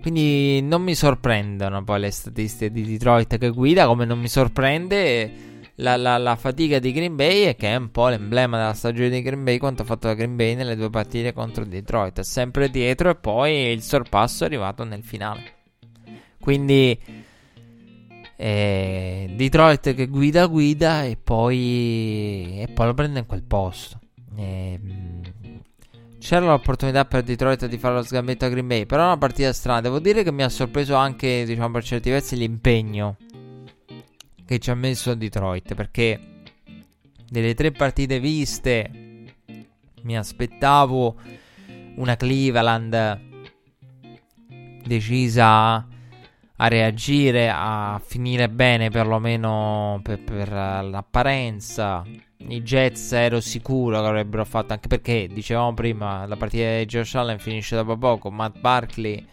Quindi 0.00 0.62
non 0.62 0.82
mi 0.82 0.94
sorprendono 0.94 1.82
poi 1.84 2.00
le 2.00 2.10
statistiche 2.10 2.70
di 2.70 2.84
Detroit 2.84 3.36
che 3.36 3.50
guida, 3.50 3.86
come 3.86 4.04
non 4.04 4.18
mi 4.18 4.28
sorprende 4.28 5.48
la, 5.76 5.96
la, 5.96 6.18
la, 6.18 6.36
fatica 6.36 6.78
di 6.78 6.92
Green 6.92 7.16
Bay, 7.16 7.54
che 7.56 7.68
è 7.68 7.76
un 7.76 7.90
po' 7.90 8.08
l'emblema 8.08 8.58
della 8.58 8.74
stagione 8.74 9.10
di 9.10 9.22
Green 9.22 9.44
Bay, 9.44 9.58
quanto 9.58 9.82
ha 9.82 9.84
fatto 9.84 10.06
la 10.06 10.14
Green 10.14 10.36
Bay 10.36 10.54
nelle 10.54 10.76
due 10.76 10.90
partite 10.90 11.32
contro 11.32 11.64
Detroit. 11.64 12.20
Sempre 12.20 12.70
dietro 12.70 13.10
e 13.10 13.14
poi 13.16 13.72
il 13.72 13.82
sorpasso 13.82 14.44
è 14.44 14.46
arrivato 14.46 14.84
nel 14.84 15.02
finale. 15.02 15.54
Quindi 16.40 16.98
eh, 18.36 19.34
Detroit 19.36 19.94
che 19.94 20.06
guida 20.06 20.46
guida 20.46 21.04
e 21.04 21.16
poi, 21.16 22.60
e 22.60 22.68
poi 22.72 22.86
lo 22.86 22.94
prende 22.94 23.18
in 23.18 23.26
quel 23.26 23.42
posto. 23.42 23.98
Eh, 24.36 24.78
c'era 26.28 26.44
l'opportunità 26.44 27.06
per 27.06 27.22
Detroit 27.22 27.64
di 27.64 27.78
fare 27.78 27.94
lo 27.94 28.02
sgambetto 28.02 28.44
a 28.44 28.48
Green 28.50 28.66
Bay, 28.66 28.84
però 28.84 29.00
è 29.00 29.06
una 29.06 29.16
partita 29.16 29.50
strana. 29.54 29.80
Devo 29.80 29.98
dire 29.98 30.22
che 30.22 30.30
mi 30.30 30.42
ha 30.42 30.50
sorpreso 30.50 30.94
anche, 30.94 31.46
diciamo, 31.46 31.70
per 31.70 31.82
certi 31.82 32.10
versi 32.10 32.36
l'impegno 32.36 33.16
che 34.44 34.58
ci 34.58 34.68
ha 34.68 34.74
messo 34.74 35.14
Detroit, 35.14 35.74
perché 35.74 36.20
delle 37.30 37.54
tre 37.54 37.72
partite 37.72 38.20
viste 38.20 38.90
mi 40.02 40.18
aspettavo 40.18 41.16
una 41.96 42.14
Cleveland 42.16 43.20
decisa 44.84 45.86
a 46.60 46.68
reagire, 46.68 47.50
a 47.52 48.00
finire 48.04 48.48
bene 48.48 48.90
perlomeno 48.90 50.00
per, 50.02 50.22
per 50.22 50.50
l'apparenza. 50.50 52.04
I 52.36 52.62
Jets 52.62 53.12
ero 53.12 53.40
sicuro 53.40 54.00
che 54.00 54.06
avrebbero 54.06 54.44
fatto 54.44 54.72
anche 54.72 54.88
perché 54.88 55.28
dicevamo 55.28 55.74
prima 55.74 56.26
la 56.26 56.36
partita 56.36 56.78
di 56.78 56.86
Josh 56.86 57.14
Allen 57.14 57.38
finisce 57.38 57.76
dopo 57.76 57.96
poco. 57.96 58.30
Matt 58.30 58.58
Barkley 58.58 59.24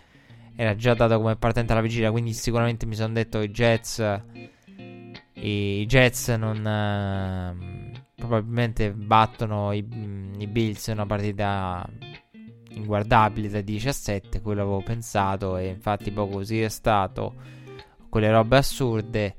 era 0.55 0.75
già 0.75 0.93
dato 0.93 1.17
come 1.17 1.35
partente 1.35 1.73
alla 1.73 1.81
vigilia 1.81 2.11
quindi 2.11 2.33
sicuramente 2.33 2.85
mi 2.85 2.95
sono 2.95 3.13
detto 3.13 3.41
i 3.41 3.49
Jets 3.49 4.21
i 5.33 5.85
Jets 5.85 6.29
non 6.29 6.65
eh, 6.65 7.91
probabilmente 8.15 8.91
battono 8.91 9.73
i, 9.73 9.85
i 10.37 10.47
Bills 10.47 10.87
in 10.87 10.93
una 10.93 11.05
partita 11.05 11.85
inguardabile 12.75 13.49
da 13.49 13.61
17 13.61 14.41
quello 14.41 14.61
avevo 14.61 14.81
pensato 14.81 15.57
e 15.57 15.67
infatti 15.67 16.11
poi 16.11 16.29
così 16.29 16.61
è 16.61 16.69
stato 16.69 17.33
quelle 18.09 18.31
robe 18.31 18.57
assurde. 18.57 19.35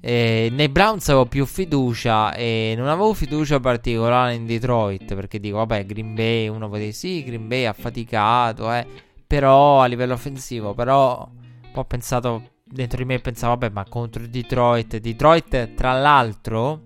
E 0.00 0.48
nei 0.52 0.68
Browns 0.68 1.08
avevo 1.08 1.26
più 1.26 1.44
fiducia 1.46 2.34
e 2.34 2.74
non 2.76 2.86
avevo 2.86 3.12
fiducia 3.12 3.58
particolare 3.58 4.34
in 4.34 4.46
Detroit 4.46 5.14
perché 5.14 5.40
dico 5.40 5.56
vabbè 5.56 5.84
Green 5.84 6.14
Bay 6.14 6.48
uno 6.48 6.68
può 6.68 6.76
dire 6.76 6.92
sì 6.92 7.24
Green 7.24 7.48
Bay 7.48 7.64
ha 7.64 7.72
faticato 7.72 8.72
eh, 8.72 8.86
però 9.26 9.80
a 9.80 9.86
livello 9.86 10.12
offensivo 10.12 10.74
però 10.74 11.28
ho 11.72 11.84
pensato 11.84 12.50
dentro 12.62 12.98
di 12.98 13.04
me 13.04 13.18
pensavo 13.18 13.56
vabbè 13.56 13.72
ma 13.72 13.84
contro 13.88 14.24
Detroit 14.26 14.98
Detroit 14.98 15.74
tra 15.74 15.92
l'altro 15.98 16.82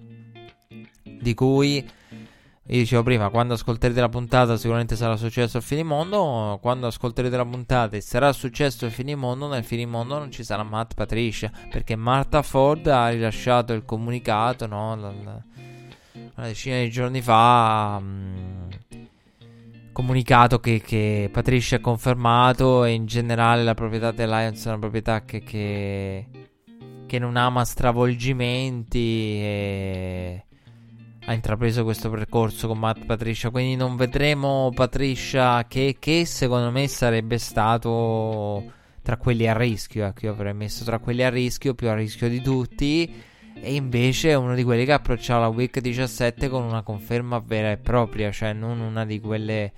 di 1.03 1.35
cui 1.35 1.85
io 2.73 2.79
dicevo 2.79 3.03
prima, 3.03 3.31
quando 3.31 3.55
ascolterete 3.55 4.01
la 4.01 4.09
puntata 4.09 4.57
sicuramente 4.57 4.95
sarà 4.95 5.17
successo 5.17 5.57
il 5.57 5.63
finimondo. 5.65 6.57
Quando 6.63 6.87
ascolterete 6.87 7.37
la 7.37 7.45
puntata 7.45 7.97
e 7.97 8.01
sarà 8.01 8.33
successo 8.33 8.87
il 8.87 8.93
finimondo, 8.93 9.49
nel 9.49 9.65
finimondo 9.65 10.17
non 10.19 10.31
ci 10.31 10.45
sarà 10.45 10.63
Matt 10.63 10.95
Patricia. 10.95 11.51
Perché 11.69 11.97
Martha 11.97 12.43
Ford 12.43 12.87
ha 12.87 13.09
rilasciato 13.09 13.73
il 13.73 13.85
comunicato, 13.85 14.69
no? 14.69 14.93
una 14.93 16.47
decina 16.47 16.79
di 16.79 16.91
giorni 16.91 17.21
fa. 17.21 17.99
Mh, 17.99 18.69
comunicato 19.91 20.61
che, 20.61 20.81
che 20.81 21.29
Patricia 21.33 21.77
ha 21.77 21.81
confermato 21.81 22.85
e 22.85 22.93
in 22.93 23.07
generale 23.07 23.65
la 23.65 23.75
proprietà 23.75 24.13
del 24.13 24.29
Lions 24.29 24.65
è 24.65 24.69
una 24.69 24.79
proprietà 24.79 25.25
che, 25.25 25.43
che, 25.43 26.27
che 27.05 27.19
non 27.19 27.37
ama 27.37 27.65
stravolgimenti 27.65 29.41
e 29.41 30.45
ha 31.27 31.33
intrapreso 31.33 31.85
questo 31.85 32.11
percorso 32.11 32.67
con 32.67 32.79
Matt 32.79 33.05
Patricia. 33.05 33.51
Quindi 33.51 33.77
non 33.77 33.97
vedremo 33.97 34.71
Patricia 34.75 35.67
che, 35.67 35.97
che 35.99 36.25
secondo 36.25 36.71
me 36.71 36.89
sarebbe 36.89 37.39
stato 37.39 38.73
tra 39.03 39.17
quelli 39.17 39.47
a 39.47 39.57
rischio. 39.57 40.07
Ecco, 40.07 40.27
io 40.27 40.33
avrei 40.33 40.55
messo 40.55 40.85
tra 40.85 40.99
quelli 40.99 41.23
a 41.23 41.31
rischio, 41.31 41.75
più 41.75 41.89
a 41.89 41.95
rischio 41.95 42.29
di 42.29 42.41
tutti. 42.41 43.13
E 43.63 43.75
invece 43.75 44.31
è 44.31 44.35
uno 44.35 44.55
di 44.55 44.63
quelli 44.63 44.85
che 44.85 44.93
approccia 44.93 45.39
la 45.39 45.49
week 45.49 45.81
17 45.81 46.49
con 46.49 46.63
una 46.63 46.83
conferma 46.83 47.39
vera 47.45 47.71
e 47.71 47.77
propria, 47.77 48.31
cioè 48.31 48.53
non 48.53 48.81
una 48.81 49.05
di 49.05 49.21
quelle 49.21 49.73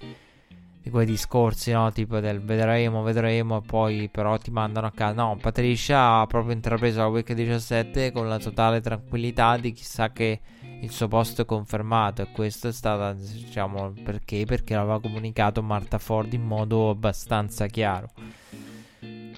di 0.83 0.91
quei 0.91 1.07
discorsi, 1.07 1.71
no? 1.71 1.91
Tipo 1.93 2.19
del 2.19 2.41
vedremo, 2.41 3.03
vedremo, 3.03 3.59
e 3.59 3.63
poi 3.65 4.09
però 4.11 4.37
ti 4.39 4.51
mandano 4.51 4.89
a 4.89 4.93
casa. 4.93 5.15
No, 5.15 5.39
Patricia 5.41 6.21
ha 6.21 6.27
proprio 6.27 6.55
intrapreso 6.55 6.99
la 6.99 7.07
week 7.07 7.33
17 7.33 8.11
con 8.11 8.29
la 8.29 8.39
totale 8.39 8.81
tranquillità 8.81 9.57
di 9.57 9.73
chissà 9.73 10.11
che 10.11 10.41
il 10.83 10.91
suo 10.91 11.09
posto 11.09 11.43
è 11.43 11.45
confermato. 11.45 12.23
E 12.23 12.29
questo 12.31 12.69
è 12.69 12.73
stato, 12.73 13.19
diciamo, 13.19 13.93
perché? 14.05 14.45
Perché 14.45 14.75
l'aveva 14.75 15.01
comunicato 15.01 15.63
Marta 15.63 15.99
Ford 15.99 16.33
in 16.33 16.43
modo 16.43 16.91
abbastanza 16.91 17.67
chiaro. 17.67 18.11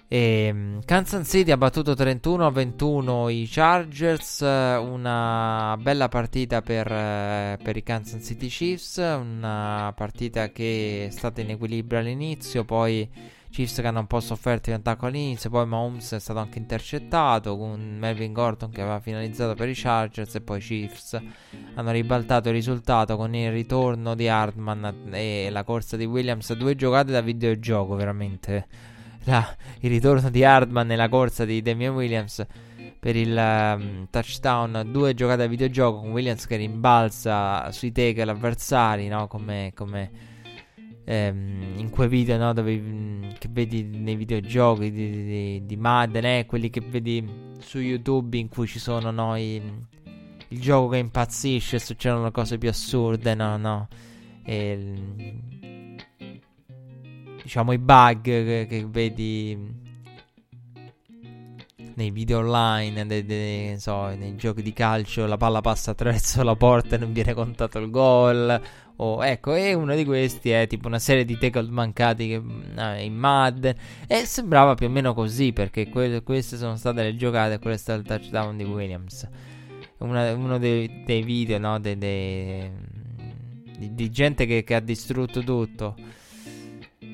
E 0.07 0.47
ehm, 0.47 0.85
Kansas 0.85 1.29
City 1.29 1.51
ha 1.51 1.57
battuto 1.57 1.95
31 1.95 2.47
a 2.47 2.51
21 2.51 3.29
i 3.31 3.49
Chargers, 3.51 4.41
una 4.41 5.77
bella 5.81 6.09
partita 6.09 6.61
per, 6.61 6.91
eh, 6.91 7.59
per, 7.63 7.77
i 7.77 7.83
Kansas 7.83 8.25
City 8.25 8.49
Chiefs, 8.49 8.97
una 8.99 9.93
partita 9.97 10.51
che 10.51 11.07
è 11.09 11.11
stata 11.11 11.41
in 11.41 11.51
equilibrio 11.51 11.99
all'inizio, 11.99 12.65
poi 12.65 13.09
Chiefs 13.55 13.81
che 13.81 13.87
hanno 13.87 14.01
un 14.01 14.09
po' 14.09 14.19
sofferto 14.19 14.71
in 14.71 14.75
attacco 14.75 15.07
all'inizio, 15.07 15.49
poi 15.49 15.65
Mahomes 15.65 16.15
è 16.15 16.19
stato 16.19 16.41
anche 16.41 16.59
intercettato 16.59 17.57
con 17.57 17.99
Melvin 18.01 18.33
Gordon 18.33 18.69
che 18.71 18.81
aveva 18.81 18.99
finalizzato 18.99 19.55
per 19.55 19.69
i 19.69 19.75
Chargers 19.77 20.35
e 20.35 20.41
poi 20.41 20.59
Chiefs 20.59 21.23
hanno 21.75 21.93
ribaltato 21.93 22.49
il 22.49 22.55
risultato 22.57 23.17
con 23.17 23.33
il 23.33 23.53
ritorno 23.53 24.17
di 24.17 24.27
Hardman 24.27 25.11
e 25.13 25.51
la 25.51 25.63
corsa 25.63 25.97
di 25.97 26.05
Williams, 26.05 26.53
due 26.55 26.75
giocate 26.75 27.13
da 27.13 27.21
videogioco 27.21 27.95
veramente. 27.95 28.67
La, 29.23 29.57
il 29.79 29.89
ritorno 29.89 30.31
di 30.31 30.43
Hardman 30.43 30.89
nella 30.89 31.09
corsa 31.09 31.45
di 31.45 31.63
Damian 31.63 31.95
Williams 31.95 32.45
per 32.99 33.15
il 33.15 33.37
um, 33.37 34.09
touchdown, 34.11 34.89
due 34.91 35.15
giocate 35.15 35.45
a 35.45 35.47
videogioco 35.47 36.01
con 36.01 36.11
Williams 36.11 36.45
che 36.49 36.57
rimbalza 36.57 37.71
sui 37.71 37.93
tackle 37.93 38.33
avversari, 38.33 39.07
no? 39.07 39.29
come, 39.29 39.71
come 39.77 40.33
ehm, 41.05 41.75
in 41.77 41.91
quei 41.91 42.09
video 42.09 42.37
no? 42.37 42.53
Dove, 42.53 42.77
mm, 42.77 43.23
che 43.39 43.49
vedi 43.51 43.83
nei 43.85 44.17
videogiochi 44.17 44.91
di, 44.91 45.11
di, 45.11 45.67
di 45.67 45.77
Madden, 45.77 46.25
eh? 46.25 46.47
quelli 46.47 46.71
che 46.71 46.81
vedi 46.81 47.53
su 47.59 47.79
YouTube 47.79 48.37
in 48.37 48.49
cui 48.49 48.67
ci 48.67 48.79
sono 48.79 49.11
no? 49.11 49.37
I, 49.37 49.63
il 50.49 50.61
gioco 50.61 50.89
che 50.89 50.99
impazzisce, 50.99 51.79
succedono 51.79 52.31
cose 52.31 52.59
più 52.59 52.69
assurde, 52.69 53.35
no, 53.35 53.57
no. 53.57 53.89
E, 54.45 54.93
diciamo 57.43 57.73
i 57.73 57.79
bug 57.79 58.23
che, 58.23 58.67
che 58.69 58.87
vedi 58.89 59.83
nei 61.97 62.11
video 62.11 62.39
online, 62.39 63.07
de, 63.07 63.25
de, 63.25 63.77
so, 63.79 64.07
nei 64.09 64.37
giochi 64.37 64.63
di 64.63 64.73
calcio, 64.73 65.27
la 65.27 65.37
palla 65.37 65.61
passa 65.61 65.93
attraverso 65.93 66.43
la 66.43 66.57
porta 66.57 66.97
e 66.97 66.99
non 66.99 67.13
viene 67.13 67.35
contato 67.35 67.79
il 67.79 67.91
gol. 67.91 68.61
O, 68.97 69.25
ecco, 69.25 69.55
e 69.55 69.75
uno 69.75 69.97
di 69.97 70.05
questi 70.05 70.51
è 70.51 70.69
tipo 70.69 70.87
una 70.87 71.01
serie 71.01 71.25
di 71.25 71.37
tackle 71.37 71.69
mancati 71.69 72.29
che, 72.29 72.43
eh, 72.77 73.05
in 73.05 73.17
Madden. 73.17 73.75
E 74.07 74.25
sembrava 74.25 74.75
più 74.75 74.87
o 74.87 74.91
meno 74.91 75.15
così, 75.15 75.53
perché 75.53 75.89
que- 75.89 76.23
queste 76.23 76.57
sono 76.57 76.77
state 76.77 77.03
le 77.03 77.17
giocate, 77.17 77.59
questo 77.59 77.93
è 77.93 77.97
il 77.97 78.05
touchdown 78.05 78.57
di 78.57 78.63
Williams. 78.65 79.29
Una, 79.99 80.33
uno 80.35 80.59
dei, 80.59 81.03
dei 81.05 81.23
video, 81.23 81.59
no? 81.59 81.81
De, 81.81 81.99
di, 81.99 83.95
di, 83.95 84.11
gente 84.11 84.47
che, 84.47 84.63
che 84.63 84.75
ha 84.75 84.81
distrutto 84.81 85.43
tutto. 85.43 85.97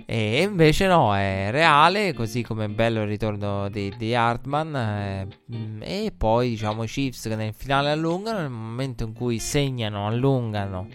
E 0.04 0.42
invece 0.42 0.86
no, 0.86 1.14
è 1.14 1.48
reale, 1.50 2.12
così 2.12 2.42
come 2.42 2.64
è 2.64 2.68
bello 2.68 3.02
il 3.02 3.08
ritorno 3.08 3.70
di, 3.70 3.94
di 3.96 4.14
Hartman. 4.14 4.76
Eh, 4.76 5.28
e 5.80 6.12
poi 6.14 6.50
diciamo 6.50 6.82
i 6.82 6.86
Chiefs 6.86 7.22
che 7.22 7.36
nel 7.36 7.54
finale 7.54 7.90
allungano, 7.90 8.40
nel 8.40 8.50
momento 8.50 9.04
in 9.04 9.12
cui 9.14 9.38
segnano, 9.38 10.06
allungano 10.06 10.88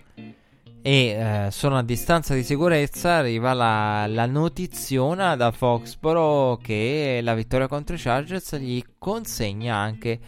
e 0.87 1.07
eh, 1.07 1.47
sono 1.49 1.79
a 1.79 1.81
distanza 1.81 2.35
di 2.35 2.43
sicurezza, 2.43 3.15
arriva 3.15 3.53
la, 3.53 4.05
la 4.05 4.27
notiziona 4.27 5.35
da 5.35 5.49
Foxboro 5.49 6.59
che 6.61 7.21
la 7.23 7.33
vittoria 7.33 7.67
contro 7.67 7.95
i 7.95 7.97
Chargers 7.97 8.55
gli 8.59 8.83
consegna 8.99 9.77
anche 9.77 10.19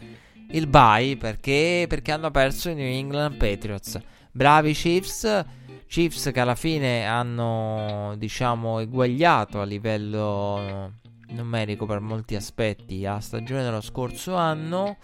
il 0.50 0.66
bye 0.66 1.16
perché, 1.16 1.86
perché 1.88 2.12
hanno 2.12 2.32
perso 2.32 2.70
i 2.70 2.74
New 2.74 2.92
England 2.92 3.36
Patriots. 3.36 4.00
Bravi 4.32 4.74
Chiefs 4.74 5.46
Chiefs 5.88 6.32
che 6.34 6.40
alla 6.40 6.56
fine 6.56 7.06
hanno, 7.06 8.16
diciamo, 8.18 8.80
eguagliato 8.80 9.62
a 9.62 9.64
livello 9.64 10.92
numerico 11.30 11.86
per 11.86 12.00
molti 12.00 12.34
aspetti 12.34 13.02
la 13.02 13.20
stagione 13.20 13.62
dello 13.62 13.82
scorso 13.82 14.34
anno. 14.34 14.98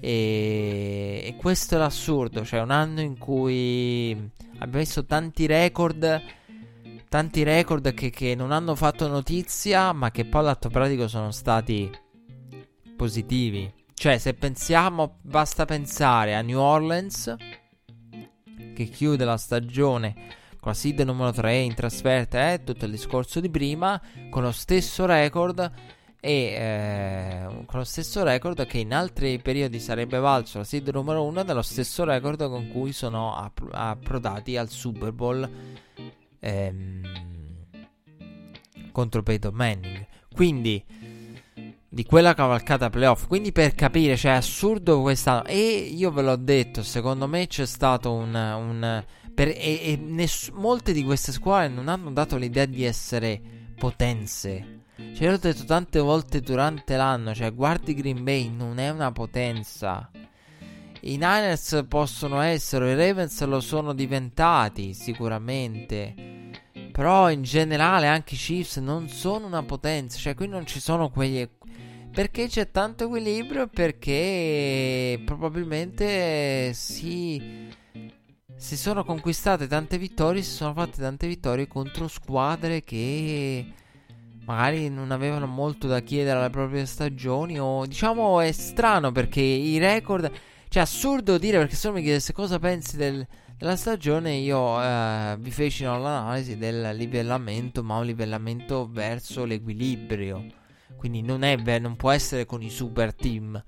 E, 0.00 1.22
e 1.24 1.36
questo 1.36 1.74
è 1.74 1.78
l'assurdo, 1.78 2.44
cioè 2.44 2.60
un 2.60 2.70
anno 2.70 3.00
in 3.00 3.18
cui 3.18 4.12
abbiamo 4.54 4.78
visto 4.78 5.04
tanti 5.04 5.46
record 5.46 6.38
tanti 7.10 7.42
record 7.42 7.92
che, 7.92 8.10
che, 8.10 8.36
non 8.36 8.52
hanno 8.52 8.76
fatto 8.76 9.08
notizia, 9.08 9.92
ma 9.92 10.12
che 10.12 10.24
poi 10.24 10.42
all'atto 10.42 10.68
pratico 10.68 11.08
sono 11.08 11.32
stati 11.32 11.90
positivi. 12.96 13.70
Cioè, 13.92 14.16
se 14.16 14.32
pensiamo, 14.34 15.18
basta 15.20 15.64
pensare 15.64 16.36
a 16.36 16.40
New 16.40 16.60
Orleans, 16.60 17.34
che 18.74 18.84
chiude 18.84 19.24
la 19.24 19.36
stagione 19.36 20.14
con 20.60 20.72
la 20.72 20.74
seed 20.74 21.00
numero 21.00 21.32
3 21.32 21.56
in 21.56 21.74
trasferta, 21.74 22.52
eh, 22.52 22.62
tutto 22.62 22.84
il 22.84 22.92
discorso 22.92 23.40
di 23.40 23.50
prima, 23.50 24.00
con 24.30 24.42
lo 24.42 24.52
stesso 24.52 25.04
record 25.04 25.70
e 26.20 26.32
eh, 26.32 27.64
con 27.64 27.78
lo 27.78 27.84
stesso 27.84 28.22
record 28.22 28.66
che 28.66 28.78
in 28.78 28.92
altri 28.92 29.38
periodi 29.38 29.80
sarebbe 29.80 30.18
valso 30.18 30.58
la 30.58 30.64
seed 30.64 30.88
numero 30.90 31.24
1 31.24 31.42
dello 31.44 31.62
stesso 31.62 32.04
record 32.04 32.46
con 32.48 32.68
cui 32.68 32.92
sono 32.92 33.34
app- 33.34 33.72
approdati 33.72 34.56
al 34.58 34.68
Super 34.68 35.12
Bowl 35.12 35.48
ehm, 36.38 37.02
contro 38.92 39.22
Peyton 39.22 39.54
Manning. 39.54 40.06
Quindi 40.34 40.84
di 41.92 42.04
quella 42.04 42.34
cavalcata 42.34 42.88
playoff. 42.88 43.26
Quindi 43.26 43.50
per 43.50 43.74
capire, 43.74 44.16
cioè 44.16 44.32
è 44.32 44.36
assurdo 44.36 45.00
quest'anno. 45.00 45.44
E 45.46 45.90
io 45.92 46.10
ve 46.12 46.22
l'ho 46.22 46.36
detto, 46.36 46.82
secondo 46.82 47.26
me 47.26 47.46
c'è 47.46 47.66
stato 47.66 48.12
un... 48.12 48.34
un 48.34 49.04
per, 49.34 49.48
e, 49.48 49.54
e 49.56 49.96
ness- 49.96 50.50
molte 50.50 50.92
di 50.92 51.02
queste 51.02 51.32
squadre 51.32 51.68
non 51.68 51.88
hanno 51.88 52.10
dato 52.12 52.36
l'idea 52.36 52.66
di 52.66 52.84
essere 52.84 53.40
potenze. 53.76 54.79
Cioè, 55.14 55.28
l'ho 55.28 55.36
detto 55.36 55.64
tante 55.64 55.98
volte 55.98 56.40
durante 56.40 56.96
l'anno. 56.96 57.34
Cioè, 57.34 57.52
guardi 57.54 57.94
Green 57.94 58.24
Bay, 58.24 58.48
non 58.48 58.78
è 58.78 58.90
una 58.90 59.12
potenza. 59.12 60.10
I 61.02 61.12
Niners 61.12 61.84
possono 61.88 62.40
essere, 62.40 62.92
i 62.92 62.94
Ravens 62.94 63.42
lo 63.44 63.60
sono 63.60 63.92
diventati 63.92 64.92
sicuramente. 64.94 66.14
Però 66.92 67.30
in 67.30 67.42
generale 67.42 68.06
anche 68.06 68.34
i 68.34 68.38
Chiefs 68.38 68.76
non 68.78 69.08
sono 69.08 69.46
una 69.46 69.62
potenza. 69.62 70.18
Cioè, 70.18 70.34
qui 70.34 70.48
non 70.48 70.66
ci 70.66 70.80
sono 70.80 71.10
quegli, 71.10 71.48
perché 72.12 72.48
c'è 72.48 72.70
tanto 72.70 73.04
equilibrio? 73.04 73.68
Perché 73.68 75.22
probabilmente 75.24 76.72
si, 76.74 77.68
si 78.56 78.76
sono 78.76 79.04
conquistate 79.04 79.68
tante 79.68 79.96
vittorie, 79.96 80.42
si 80.42 80.50
sono 80.50 80.74
fatte 80.74 81.00
tante 81.00 81.28
vittorie 81.28 81.68
contro 81.68 82.08
squadre 82.08 82.82
che 82.82 83.72
magari 84.44 84.88
non 84.88 85.10
avevano 85.10 85.46
molto 85.46 85.86
da 85.86 86.00
chiedere 86.00 86.38
alle 86.38 86.50
proprie 86.50 86.86
stagioni 86.86 87.58
o 87.58 87.86
diciamo 87.86 88.40
è 88.40 88.52
strano 88.52 89.12
perché 89.12 89.40
i 89.40 89.78
record 89.78 90.30
cioè 90.68 90.82
assurdo 90.82 91.38
dire 91.38 91.58
perché 91.58 91.74
se 91.74 91.88
uno 91.88 91.98
mi 91.98 92.02
chiedesse 92.02 92.32
cosa 92.32 92.58
pensi 92.58 92.96
del, 92.96 93.26
della 93.56 93.76
stagione 93.76 94.34
io 94.34 94.82
eh, 94.82 95.36
vi 95.38 95.50
feci 95.50 95.84
l'analisi 95.84 96.56
del 96.56 96.96
livellamento 96.96 97.82
ma 97.82 97.98
un 97.98 98.06
livellamento 98.06 98.88
verso 98.90 99.44
l'equilibrio 99.44 100.58
quindi 101.00 101.22
non, 101.22 101.44
è, 101.44 101.78
non 101.78 101.96
può 101.96 102.10
essere 102.10 102.44
con 102.44 102.62
i 102.62 102.68
super 102.68 103.14
team. 103.14 103.64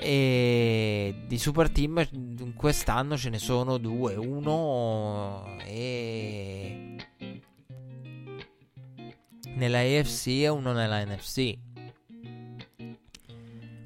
E 0.00 1.14
di 1.28 1.38
super 1.38 1.70
team 1.70 2.54
quest'anno 2.54 3.18
ce 3.18 3.28
ne 3.28 3.38
sono 3.38 3.76
due. 3.76 4.14
Uno 4.14 5.44
e 5.66 6.93
nella 9.54 9.78
AFC 9.78 10.26
e 10.26 10.48
uno 10.48 10.72
nella 10.72 11.04
NFC. 11.04 11.56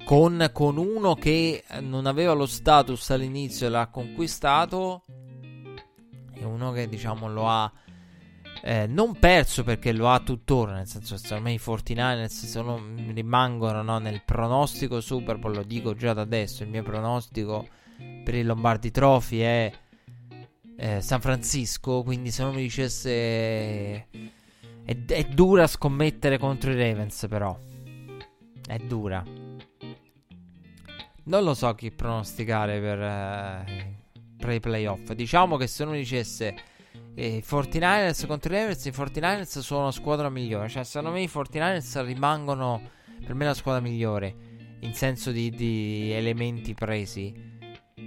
Con, 0.05 0.51
con, 0.53 0.79
uno 0.79 1.15
che 1.15 1.65
non 1.81 2.07
aveva 2.07 2.33
lo 2.33 2.47
status 2.47 3.11
all'inizio 3.11 3.67
e 3.67 3.71
l'ha 3.71 3.89
conquistato 3.89 5.05
e 6.33 6.45
uno 6.45 6.73
che 6.73 6.89
diciamo 6.89 7.29
lo 7.29 7.47
ha 7.47 7.71
eh, 8.63 8.87
non 8.87 9.19
perso 9.19 9.63
perché 9.65 9.93
lo 9.93 10.09
ha 10.09 10.21
tuttora, 10.21 10.73
nel 10.73 10.87
senso 10.87 11.15
che 11.15 11.21
secondo 11.21 11.45
me 11.45 11.53
i 11.53 11.61
49ers 11.63 12.27
sono, 12.27 12.81
rimangono 13.13 13.83
no, 13.83 13.99
nel 13.99 14.23
pronostico 14.25 15.01
Super 15.01 15.39
Bowl, 15.39 15.55
lo 15.55 15.63
dico 15.63 15.95
già 15.95 16.13
da 16.13 16.23
adesso, 16.23 16.63
il 16.65 16.71
mio 16.71 16.83
pronostico 16.83 17.69
per 18.25 18.35
il 18.35 18.47
Lombardi 18.47 18.91
Trophy 18.91 19.39
è 19.39 19.73
eh, 20.77 21.01
San 21.01 21.21
Francisco, 21.21 22.03
quindi 22.03 22.31
se 22.31 22.43
non 22.43 22.55
mi 22.55 22.63
dicesse 22.63 24.07
è, 24.89 24.97
è, 25.05 25.25
dura 25.25 25.67
scommettere 25.67 26.39
contro 26.39 26.71
i 26.71 26.75
Ravens 26.75 27.27
però, 27.29 27.55
è 28.67 28.79
dura. 28.79 29.23
Non 31.25 31.45
lo 31.45 31.53
so 31.53 31.75
chi 31.75 31.91
pronosticare 31.91 32.81
per, 32.81 33.03
eh, 33.03 33.97
per 34.39 34.51
i 34.51 34.61
playoff, 34.61 35.13
diciamo 35.13 35.59
che 35.59 35.67
se 35.67 35.85
mi 35.85 35.99
dicesse 35.99 36.55
i 37.17 37.45
49ers 37.47 38.27
contro 38.27 38.55
i 38.55 38.57
Ravens, 38.57 38.87
i 38.87 38.91
49ers 38.91 39.59
sono 39.59 39.85
la 39.85 39.91
squadra 39.91 40.31
migliore. 40.31 40.71
Cioè, 40.71 40.85
secondo 40.85 41.15
me 41.15 41.21
i 41.21 41.31
49ers 41.31 42.03
rimangono 42.07 42.81
per 43.23 43.35
me 43.35 43.45
la 43.45 43.53
squadra 43.53 43.83
migliore 43.83 44.35
in 44.81 44.95
senso 44.95 45.33
di, 45.33 45.51
di 45.51 46.13
elementi 46.13 46.73
presi. 46.73 47.58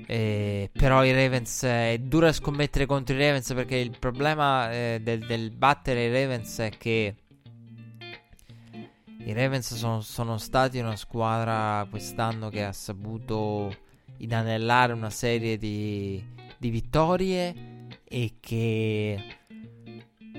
Eh, 0.06 0.70
però 0.74 1.04
i 1.06 1.14
Ravens 1.14 1.64
è 1.64 1.98
dura 2.02 2.34
scommettere 2.34 2.86
contro 2.86 3.16
i 3.16 3.20
Ravens 3.20 3.54
perché 3.54 3.78
il 3.78 3.98
problema 3.98 4.72
eh, 4.72 5.00
del, 5.02 5.26
del, 5.26 5.52
battere 5.52 6.06
i 6.06 6.12
Ravens 6.12 6.58
è 6.60 6.70
che 6.78 7.16
i 9.24 9.34
Ravens 9.34 9.74
sono, 9.76 10.02
sono, 10.02 10.38
stati 10.38 10.80
una 10.80 10.96
squadra 10.96 11.86
quest'anno 11.89 12.50
che 12.50 12.64
ha 12.64 12.74
saputo 12.74 13.74
inanellare 14.18 14.94
una 14.94 15.10
serie 15.10 15.58
di, 15.58 16.24
di 16.58 16.70
vittorie 16.70 17.88
e 18.04 18.34
che 18.39 19.24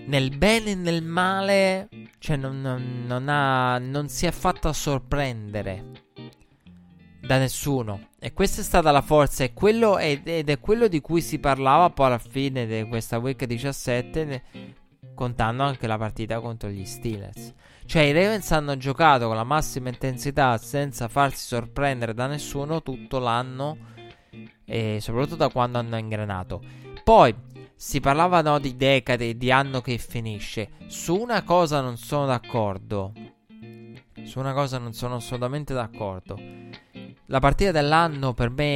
nel 0.07 0.37
bene 0.37 0.73
e 0.73 0.75
nel 0.75 1.03
male, 1.03 1.89
cioè 2.19 2.37
non, 2.37 2.61
non, 2.61 3.05
non, 3.07 3.29
ha, 3.29 3.79
non 3.79 4.09
si 4.09 4.27
è 4.27 4.33
fatta 4.33 4.73
sorprendere 4.73 5.91
da 7.21 7.39
nessuno. 7.39 8.11
E 8.25 8.33
questa 8.35 8.61
è 8.61 8.65
stata 8.65 8.93
la 8.93 9.03
forza, 9.03 9.43
e 9.43 9.53
quello 9.53 9.99
è, 9.99 10.21
ed 10.23 10.49
è 10.49 10.61
quello 10.61 10.87
di 10.87 11.01
cui 11.01 11.21
si 11.21 11.41
parlava 11.41 11.91
poi 11.91 12.07
alla 12.07 12.19
fine 12.19 12.67
di 12.67 12.87
questa 12.87 13.19
week 13.19 13.47
17, 13.47 14.43
contando 15.13 15.65
anche 15.65 15.89
la 15.89 15.99
partita 15.99 16.39
contro 16.39 16.69
gli 16.69 16.85
Steelers. 16.85 17.53
Cioè 17.85 18.03
i 18.03 18.13
Ravens 18.13 18.53
hanno 18.53 18.77
giocato 18.77 19.27
con 19.27 19.35
la 19.35 19.43
massima 19.43 19.89
intensità 19.89 20.57
senza 20.59 21.09
farsi 21.09 21.47
sorprendere 21.47 22.15
da 22.15 22.29
nessuno 22.29 22.81
tutto 22.81 23.19
l'anno 23.19 23.77
e 24.65 24.99
soprattutto 25.01 25.35
da 25.35 25.49
quando 25.49 25.79
hanno 25.79 25.97
ingranato. 25.97 26.63
Poi 27.03 27.35
si 27.75 27.99
parlava 27.99 28.41
no, 28.41 28.61
di 28.61 28.77
decade, 28.77 29.37
di 29.37 29.51
anno 29.51 29.81
che 29.81 29.99
finisce. 29.99 30.71
Su 30.87 31.17
una 31.17 31.43
cosa 31.43 31.81
non 31.81 31.97
sono 31.97 32.27
d'accordo. 32.27 33.13
Su 34.23 34.39
una 34.39 34.53
cosa 34.53 34.79
non 34.79 34.93
sono 34.93 35.17
assolutamente 35.17 35.75
d'accordo. 35.75 36.39
La 37.33 37.41
partita 37.41 37.71
dell'anno 37.71 38.35
per 38.35 38.51
me, 38.51 38.67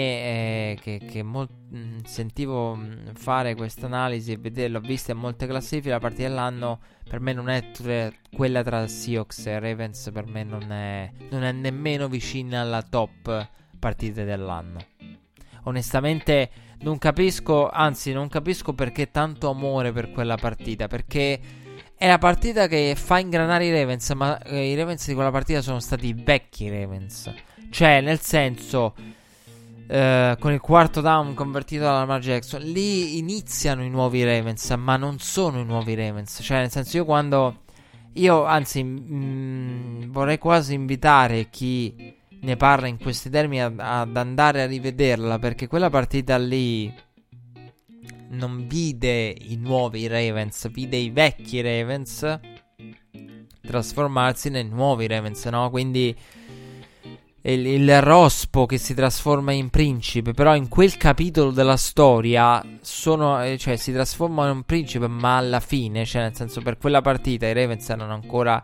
è 0.73 0.77
che, 0.81 0.99
che 1.07 1.23
mol- 1.23 1.47
mm, 1.75 1.99
sentivo 2.05 2.75
mm, 2.75 3.09
fare 3.13 3.55
questa 3.55 3.85
analisi 3.85 4.33
e 4.33 4.39
vederlo, 4.39 4.79
ho 4.79 4.81
visto 4.81 5.11
in 5.11 5.19
molte 5.19 5.47
classifiche, 5.47 5.91
la 5.91 5.99
partita 5.99 6.23
dell'anno 6.23 6.81
per 7.07 7.21
me 7.21 7.35
non 7.35 7.51
è 7.51 7.71
tra, 7.71 8.11
quella 8.35 8.63
tra 8.63 8.87
Seahawks 8.89 9.45
e 9.49 9.59
Ravens, 9.61 10.09
per 10.11 10.25
me 10.25 10.43
non 10.43 10.73
è, 10.73 11.13
non 11.29 11.43
è 11.43 11.53
nemmeno 11.53 12.09
vicina 12.09 12.63
alla 12.63 12.81
top 12.81 13.47
partita 13.79 14.25
dell'anno. 14.25 14.79
Onestamente 15.65 16.49
non 16.79 16.97
capisco, 16.97 17.69
anzi 17.69 18.15
non 18.15 18.31
capisco 18.31 18.73
perché 18.73 19.11
tanto 19.11 19.51
amore 19.51 19.93
per 19.93 20.11
quella 20.13 20.37
partita, 20.37 20.87
perché 20.87 21.39
è 21.95 22.09
la 22.09 22.17
partita 22.17 22.69
che 22.69 22.95
fa 22.97 23.19
ingranare 23.19 23.67
i 23.67 23.71
Ravens, 23.71 24.09
ma 24.13 24.41
eh, 24.45 24.71
i 24.71 24.75
Ravens 24.75 25.07
di 25.07 25.13
quella 25.13 25.31
partita 25.31 25.61
sono 25.61 25.79
stati 25.79 26.15
vecchi 26.15 26.71
Ravens. 26.71 27.31
Cioè, 27.71 28.01
nel 28.01 28.21
senso, 28.21 28.95
eh, 29.87 30.37
con 30.39 30.53
il 30.53 30.61
quarto 30.61 31.01
down 31.01 31.35
convertito 31.35 31.85
da 31.85 31.93
Lamar 31.93 32.21
Jackson, 32.21 32.63
lì 32.63 33.19
iniziano 33.19 33.83
i 33.83 33.91
nuovi 33.91 34.25
Ravens, 34.25 34.71
ma 34.71 34.97
non 34.97 35.19
sono 35.19 35.61
i 35.61 35.65
nuovi 35.65 35.95
Ravens. 35.95 36.41
Cioè, 36.43 36.59
nel 36.59 36.71
senso, 36.71 36.97
io 36.97 37.05
quando... 37.05 37.63
Io, 38.15 38.45
anzi, 38.45 38.83
mh, 38.83 40.11
vorrei 40.11 40.39
quasi 40.39 40.73
invitare 40.73 41.51
chi 41.51 42.15
ne 42.41 42.57
parla 42.57 42.87
in 42.87 42.99
questi 42.99 43.29
termini 43.29 43.63
ad, 43.63 43.79
ad 43.79 44.17
andare 44.17 44.63
a 44.63 44.67
rivederla 44.67 45.39
perché 45.39 45.67
quella 45.67 45.91
partita 45.91 46.39
lì 46.39 46.93
non 48.31 48.67
vide 48.67 49.35
i 49.39 49.57
nuovi 49.57 50.07
Ravens, 50.07 50.71
vide 50.71 50.97
i 50.97 51.11
vecchi 51.11 51.61
Ravens 51.61 52.41
trasformarsi 53.67 54.49
nei 54.49 54.65
nuovi 54.65 55.07
Ravens, 55.07 55.45
no? 55.47 55.69
Quindi 55.71 56.15
il, 57.53 57.67
il, 57.67 58.03
rospo 58.03 58.67
che 58.67 58.79
si 58.79 58.95
trasforma 58.95 59.53
in 59.53 59.71
principe, 59.71 60.33
però 60.33 60.57
in 60.57 60.69
quel 60.69 60.97
capitolo 60.97 61.51
della 61.51 61.77
storia 61.77 62.63
sono, 62.81 63.43
eh, 63.43 63.57
cioè, 63.57 63.77
si 63.77 63.93
trasforma 63.93 64.45
in 64.47 64.57
un 64.57 64.63
principe, 64.65 65.07
ma 65.07 65.37
alla 65.37 65.61
fine, 65.61 66.05
cioè 66.05 66.23
nel 66.23 66.35
senso 66.35 66.61
per 66.61 66.77
quella 66.77 67.01
partita 67.03 67.47
i 67.47 67.53
Ravens 67.53 67.89
erano 67.89 68.13
ancora 68.13 68.63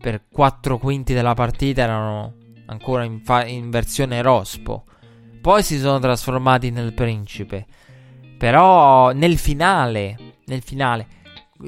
per 0.00 0.22
quattro 0.30 0.78
quinti 0.78 1.12
della 1.12 1.34
partita 1.34 1.82
erano 1.82 2.34
ancora 2.66 3.04
in, 3.04 3.20
fa- 3.20 3.46
in 3.46 3.70
versione 3.70 4.22
rospo. 4.22 4.84
Poi 5.40 5.62
si 5.62 5.78
sono 5.78 5.98
trasformati 5.98 6.70
nel 6.70 6.92
principe. 6.92 7.66
Però 8.36 9.12
nel 9.12 9.38
finale, 9.38 10.36
nel 10.46 10.62
finale, 10.62 11.06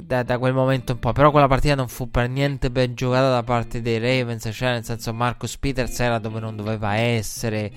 da, 0.01 0.23
da, 0.23 0.39
quel 0.39 0.55
momento 0.55 0.93
in 0.93 0.99
poi, 0.99 1.13
però 1.13 1.31
quella 1.31 1.49
partita 1.49 1.75
non 1.75 1.89
fu 1.89 2.11
per 2.11 2.29
niente 2.29 2.71
ben 2.71 2.95
giocata 2.95 3.31
da 3.31 3.43
parte 3.43 3.83
dei 3.83 3.99
Ravens, 3.99 4.49
cioè 4.53 4.71
nel 4.71 4.85
senso 4.85 5.13
Marcus 5.13 5.59
Peters 5.59 5.99
era 6.01 6.19
dove 6.19 6.41
non 6.41 6.57
doveva 6.57 6.95
essere 6.95 7.71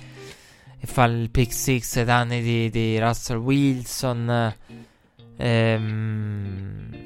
e 0.77 0.87
fa 0.87 1.05
il 1.05 1.29
pick 1.29 1.53
6 1.53 1.83
ai 1.95 2.03
danni 2.05 2.41
di, 2.41 2.69
di 2.69 2.99
Russell 2.99 3.37
Wilson. 3.37 4.55
Ehm 5.37 7.03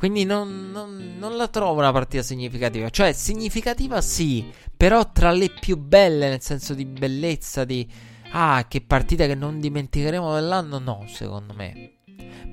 quindi 0.00 0.24
non, 0.24 0.70
non, 0.70 1.16
non, 1.18 1.36
la 1.36 1.46
trovo 1.48 1.78
una 1.78 1.92
partita 1.92 2.22
significativa. 2.22 2.88
Cioè, 2.88 3.12
significativa 3.12 4.00
sì, 4.00 4.50
però 4.74 5.12
tra 5.12 5.30
le 5.30 5.50
più 5.50 5.76
belle, 5.76 6.30
nel 6.30 6.40
senso 6.40 6.72
di 6.72 6.86
bellezza, 6.86 7.66
di... 7.66 7.86
Ah, 8.30 8.64
che 8.66 8.80
partita 8.80 9.26
che 9.26 9.34
non 9.34 9.60
dimenticheremo 9.60 10.32
dell'anno, 10.32 10.78
no, 10.78 11.04
secondo 11.06 11.52
me. 11.52 11.98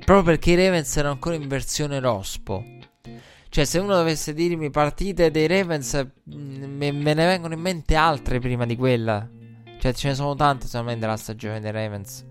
Proprio 0.04 0.24
perché 0.24 0.52
i 0.52 0.56
Ravens 0.56 0.96
erano 0.98 1.14
ancora 1.14 1.36
in 1.36 1.48
versione 1.48 2.00
rospo. 2.00 2.64
Cioè, 3.50 3.66
se 3.66 3.80
uno 3.80 3.96
dovesse 3.96 4.34
dirmi 4.34 4.70
partite 4.70 5.32
dei 5.32 5.48
Ravens, 5.48 6.06
mm, 6.34 6.64
me, 6.64 6.92
me 6.92 7.14
ne 7.14 7.26
vengono 7.26 7.54
in 7.54 7.62
mente 7.62 7.96
altre 7.96 8.40
prima 8.40 8.66
di 8.66 8.76
quella. 8.76 9.28
Cioè, 9.80 9.94
ce 9.94 10.10
ne 10.10 10.16
sono 10.16 10.36
tante 10.36 10.68
solamente 10.68 11.02
della 11.02 11.18
stagione 11.18 11.60
dei 11.60 11.72
Ravens. 11.72 12.26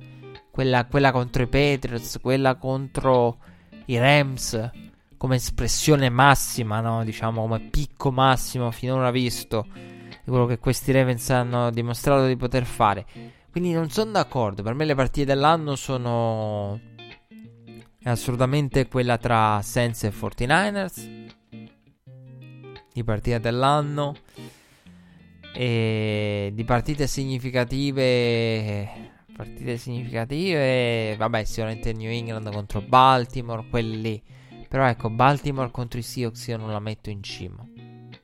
Quella, 0.51 0.87
quella 0.87 1.13
contro 1.13 1.43
i 1.43 1.49
Patriots, 1.49 2.19
quella 2.21 2.57
contro 2.57 3.39
i 3.87 3.99
Rams 3.99 4.71
come 5.17 5.37
espressione 5.37 6.09
massima, 6.09 6.81
no? 6.81 7.05
diciamo 7.05 7.43
come 7.43 7.61
picco 7.61 8.11
massimo 8.11 8.71
finora 8.71 9.11
visto 9.11 9.67
di 9.73 10.31
quello 10.31 10.47
che 10.47 10.59
questi 10.59 10.93
Ravens 10.93 11.31
hanno 11.31 11.71
dimostrato 11.71 12.27
di 12.27 12.37
poter 12.37 12.65
fare. 12.65 13.07
Quindi 13.51 13.73
non 13.73 13.91
sono 13.91 14.11
d'accordo, 14.11 14.63
per 14.63 14.75
me 14.75 14.85
le 14.85 14.95
partite 14.95 15.27
dell'anno 15.27 15.77
sono 15.77 16.79
assolutamente 18.11 18.89
quella 18.89 19.19
tra 19.19 19.61
Saints 19.63 20.05
e 20.05 20.13
49ers. 20.13 21.35
Di 22.93 23.05
partita 23.05 23.39
dell'anno 23.39 24.15
e 25.55 26.51
di 26.55 26.65
partite 26.65 27.07
significative 27.07 29.05
partite 29.37 29.77
significative 29.77 31.15
vabbè 31.17 31.45
sicuramente 31.45 31.93
New 31.93 32.11
England 32.11 32.51
contro 32.53 32.81
Baltimore 32.81 33.67
quelli 33.69 34.23
però 34.69 34.89
ecco, 34.89 35.11
Baltimore 35.11 35.71
contro 35.71 35.99
i 35.99 36.03
Seahawks 36.03 36.47
io 36.49 36.57
non 36.57 36.71
la 36.71 36.81
metto 36.81 37.11
in 37.11 37.23
cima. 37.23 37.65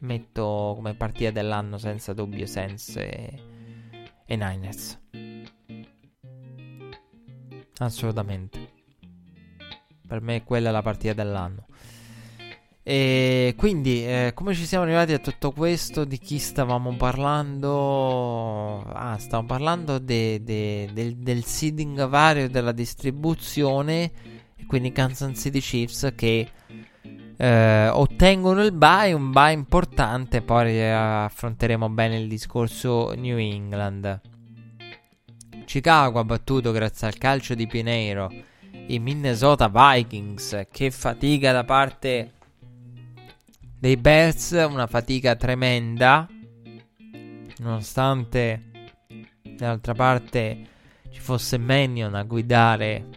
Metto 0.01 0.73
come 0.75 0.95
partita 0.95 1.31
dell'anno 1.31 1.79
senza 1.79 2.13
dubbio 2.13 2.47
Sense 2.47 3.09
e, 3.09 3.43
e 4.27 4.37
Niners. 4.37 4.99
Assolutamente. 7.79 8.62
Per 10.13 10.21
me 10.21 10.45
quella 10.45 10.69
è 10.69 10.73
la 10.73 10.83
partita 10.83 11.15
dell'anno. 11.15 11.65
E 12.83 13.55
quindi, 13.57 14.05
eh, 14.05 14.33
come 14.35 14.53
ci 14.53 14.67
siamo 14.67 14.85
arrivati 14.85 15.15
a 15.15 15.19
tutto 15.19 15.53
questo? 15.53 16.05
Di 16.05 16.19
chi 16.19 16.39
stavamo 16.39 16.97
parlando? 16.97 18.83
Ah, 18.93 19.17
stavamo 19.17 19.49
parlando 19.49 19.99
de, 19.99 20.43
de, 20.43 20.91
del, 20.93 21.17
del 21.17 21.45
seeding 21.45 22.07
vario 22.09 22.51
della 22.51 22.73
distribuzione 22.73 24.11
quindi 24.67 24.93
Kansas 24.93 25.39
City 25.39 25.61
Chiefs 25.61 26.13
che 26.15 26.49
eh, 27.37 27.89
ottengono 27.89 28.63
il 28.63 28.73
bye, 28.73 29.13
un 29.13 29.31
bye 29.31 29.53
importante, 29.53 30.41
poi 30.43 30.83
affronteremo 30.91 31.89
bene 31.89 32.19
il 32.19 32.29
discorso 32.29 33.13
New 33.15 33.39
England. 33.39 34.21
Chicago 35.65 36.19
ha 36.19 36.25
battuto 36.25 36.73
grazie 36.73 37.07
al 37.07 37.19
calcio 37.19 37.55
di 37.55 37.67
Pineiro 37.67 38.31
i 38.87 38.99
Minnesota 38.99 39.69
Vikings, 39.69 40.67
che 40.71 40.91
fatica 40.91 41.53
da 41.53 41.65
parte 41.65 42.33
dei 43.79 43.97
Bears, 43.97 44.51
una 44.51 44.87
fatica 44.87 45.37
tremenda, 45.37 46.29
nonostante 47.59 48.71
dall'altra 49.57 49.95
parte 49.95 50.67
ci 51.11 51.21
fosse 51.21 51.59
Mannion 51.59 52.15
a 52.15 52.23
guidare 52.25 53.09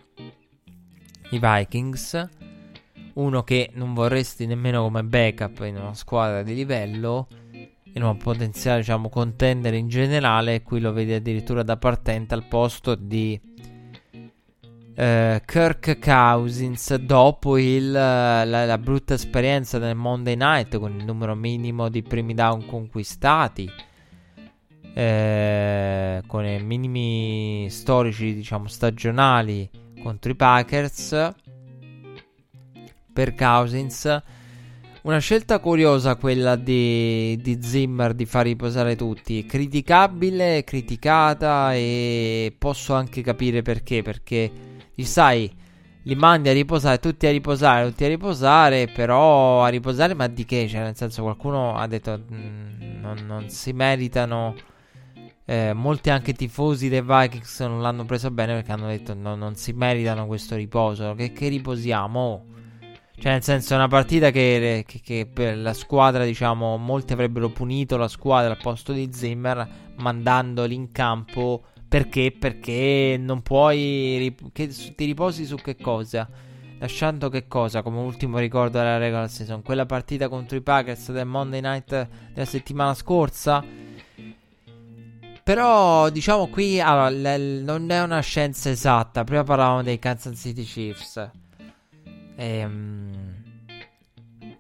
i 1.32 1.39
Vikings, 1.39 2.30
uno 3.13 3.43
che 3.43 3.72
non 3.74 3.93
vorresti 3.93 4.45
nemmeno 4.45 4.84
come 4.84 5.03
backup 5.03 5.63
in 5.66 5.78
una 5.78 5.93
squadra 5.93 6.43
di 6.43 6.53
livello, 6.53 7.28
in 7.93 8.03
un 8.03 8.18
potenziale 8.18 8.80
diciamo 8.80 9.09
contender 9.09 9.74
in 9.74 9.88
generale, 9.88 10.61
qui 10.61 10.80
lo 10.80 10.91
vedi 10.91 11.13
addirittura 11.13 11.63
da 11.63 11.78
partente 11.78 12.34
al 12.34 12.47
posto 12.47 12.95
di 12.95 13.39
eh, 14.96 15.41
Kirk 15.46 16.00
Cousins 16.00 16.96
dopo 16.96 17.58
il, 17.58 17.91
la, 17.91 18.46
la, 18.46 18.78
brutta 18.78 19.14
esperienza 19.14 19.78
del 19.78 19.96
Monday 19.96 20.36
Night 20.36 20.78
con 20.78 20.96
il 20.98 21.04
numero 21.04 21.36
minimo 21.36 21.89
di 21.89 22.02
primi 22.02 22.34
down 22.34 22.66
conquistati 22.66 23.70
eh, 24.93 26.22
con 26.26 26.46
i 26.46 26.64
minimi 26.64 27.68
storici 27.70 28.34
diciamo 28.34 28.68
stagionali 28.68 29.70
contro 30.02 30.32
i 30.32 30.36
Packers 30.36 31.34
per 33.12 33.36
Cousins 33.36 34.24
una 35.02 35.20
scelta 35.20 35.60
curiosa 35.60 36.16
quella 36.16 36.56
di, 36.56 37.38
di, 37.39 37.60
Zimmer 37.62 38.16
di 38.16 38.26
far 38.26 38.46
riposare 38.46 38.96
tutti. 38.96 39.46
Criticabile, 39.46 40.64
criticata 40.64 41.76
e 41.76 42.56
posso 42.58 42.96
anche 42.96 43.22
capire 43.22 43.62
perché. 43.62 44.02
Perché, 44.02 44.52
sai, 45.04 45.52
li 46.04 46.16
mandi 46.16 46.50
a 46.50 46.54
riposare, 46.54 47.00
tutti 47.00 47.26
a 47.28 47.32
riposare, 47.32 47.89
tutti 47.89 48.06
a 48.06 48.08
riposare, 48.08 48.88
però 48.88 49.64
a 49.64 49.68
riposare 49.70 50.14
ma 50.14 50.28
di 50.28 50.46
che? 50.46 50.68
Cioè, 50.68 50.82
nel 50.82 50.96
senso 50.96 51.24
qualcuno 51.24 51.76
ha 51.76 51.88
detto 51.88 52.18
mm, 52.32 53.00
non, 53.02 53.18
non, 53.26 53.50
si 53.50 53.74
meritano. 53.74 54.56
Eh, 55.48 55.74
molti 55.74 56.10
anche 56.10 56.34
tifosi 56.34 56.89
dei 56.89 57.04
Vikings 57.04 57.60
non 57.60 57.80
l'hanno 57.80 58.04
preso 58.06 58.32
bene 58.32 58.56
perché 58.56 58.72
hanno 58.72 58.88
detto 58.88 59.14
no, 59.14 59.36
non 59.36 59.56
si 59.56 59.74
meritano 59.74 60.28
questo 60.28 60.56
riposo. 60.56 61.14
Che, 61.16 61.32
che 61.32 61.48
riposiamo? 61.50 62.54
Cioè, 63.18 63.32
nel 63.32 63.43
senso, 63.43 63.74
è 63.74 63.78
una 63.78 63.88
partita 63.88 64.30
che, 64.30 64.84
che, 64.86 65.00
che, 65.02 65.26
per 65.32 65.58
la 65.58 65.74
squadra, 65.74 66.26
diciamo, 66.26 66.78
molti 66.78 67.14
avrebbero 67.14 67.50
punito 67.50 67.96
la 67.98 68.10
squadra 68.10 68.52
al 68.52 68.60
posto 68.62 68.91
di 68.91 69.10
Zimmer 69.12 69.68
mandandoli 69.96 70.76
in 70.76 70.91
campo. 70.91 71.64
Perché? 71.96 72.36
Perché 72.38 73.16
non 73.18 73.41
puoi. 73.41 74.36
Che, 74.52 74.68
ti 74.68 75.06
riposi 75.06 75.46
su 75.46 75.56
che 75.56 75.78
cosa? 75.78 76.28
Lasciando 76.78 77.30
che 77.30 77.48
cosa? 77.48 77.82
Come 77.84 78.00
ultimo 78.00 78.38
ricordo 78.38 78.80
della 78.80 78.98
regular 78.98 79.30
season. 79.30 79.62
Quella 79.62 79.86
partita 79.86 80.28
contro 80.28 80.58
i 80.58 80.62
Packers 80.62 81.14
del 81.14 81.26
Monday 81.26 81.62
night 81.62 82.10
della 82.34 82.46
settimana 82.46 82.93
scorsa. 82.93 83.64
Però, 85.41 86.10
diciamo 86.10 86.48
qui, 86.48 86.82
allora, 86.82 87.10
l- 87.10 87.62
non 87.64 87.89
è 87.89 88.02
una 88.04 88.20
scienza 88.20 88.70
esatta. 88.70 89.24
Prima 89.24 89.43
parlavamo 89.43 89.82
dei 89.82 89.98
Kansas 89.98 90.38
City 90.38 90.64
Chiefs 90.64 91.30
ehm, 92.36 93.45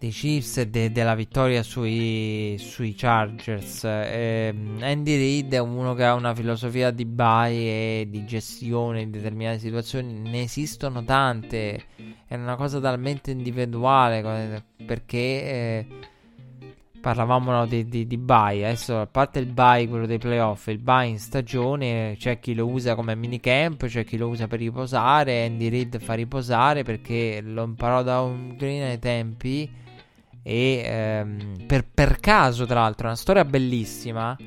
dei 0.05 0.11
Chiefs 0.11 0.57
e 0.57 0.67
de- 0.67 0.91
della 0.91 1.15
vittoria 1.15 1.63
sui, 1.63 2.55
sui 2.59 2.93
Chargers. 2.93 3.83
Ehm, 3.85 4.77
Andy 4.81 5.17
Reid 5.17 5.53
è 5.53 5.57
uno 5.57 5.95
che 5.95 6.03
ha 6.03 6.13
una 6.13 6.35
filosofia 6.35 6.91
di 6.91 7.05
buy 7.05 7.55
e 7.55 8.07
di 8.09 8.23
gestione 8.25 9.01
in 9.01 9.09
determinate 9.09 9.59
situazioni. 9.59 10.13
Ne 10.13 10.43
esistono 10.43 11.03
tante. 11.03 11.85
È 12.27 12.35
una 12.35 12.55
cosa 12.55 12.79
talmente 12.79 13.31
individuale 13.31 14.63
perché. 14.85 15.17
Eh, 15.17 15.85
parlavamo 17.01 17.51
no, 17.51 17.65
di, 17.67 17.87
di, 17.87 18.07
di, 18.07 18.17
buy. 18.17 18.63
Adesso, 18.63 18.99
a 18.99 19.05
parte 19.05 19.37
il 19.39 19.45
buy, 19.45 19.87
quello 19.87 20.07
dei 20.07 20.17
playoff, 20.17 20.67
il 20.67 20.79
buy 20.79 21.09
in 21.09 21.19
stagione, 21.19 22.15
c'è 22.17 22.39
chi 22.39 22.55
lo 22.55 22.65
usa 22.65 22.95
come 22.95 23.15
minicamp, 23.15 23.85
c'è 23.85 24.03
chi 24.03 24.17
lo 24.17 24.27
usa 24.27 24.47
per 24.47 24.57
riposare. 24.57 25.45
Andy 25.45 25.69
Reid 25.69 25.99
fa 25.99 26.15
riposare 26.15 26.81
perché 26.81 27.41
lo 27.41 27.63
imparò 27.63 28.01
da 28.01 28.21
un 28.21 28.55
green 28.57 28.83
ai 28.83 28.99
tempi. 28.99 29.83
E 30.47 30.83
ehm, 30.85 31.65
per, 31.65 31.87
per, 31.91 32.19
caso, 32.19 32.67
tra 32.67 32.81
l'altro, 32.81 33.05
è 33.05 33.09
una 33.09 33.15
storia 33.15 33.43
bellissima. 33.43 34.37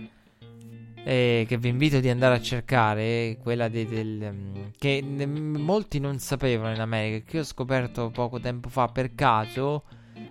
Eh, 1.05 1.44
che 1.49 1.57
vi 1.57 1.68
invito 1.68 1.99
di 1.99 2.09
andare 2.09 2.36
a 2.36 2.40
cercare. 2.40 3.36
Quella 3.42 3.66
de, 3.68 3.84
del, 3.84 4.28
um, 4.30 4.70
che 4.78 5.03
ne, 5.03 5.26
molti 5.26 5.99
non 5.99 6.20
sapevano 6.20 6.72
in 6.72 6.80
America. 6.80 7.24
Che 7.28 7.40
ho 7.40 7.44
scoperto 7.44 8.11
poco 8.11 8.38
tempo 8.38 8.68
fa 8.68 8.86
per 8.86 9.16
caso. 9.16 9.82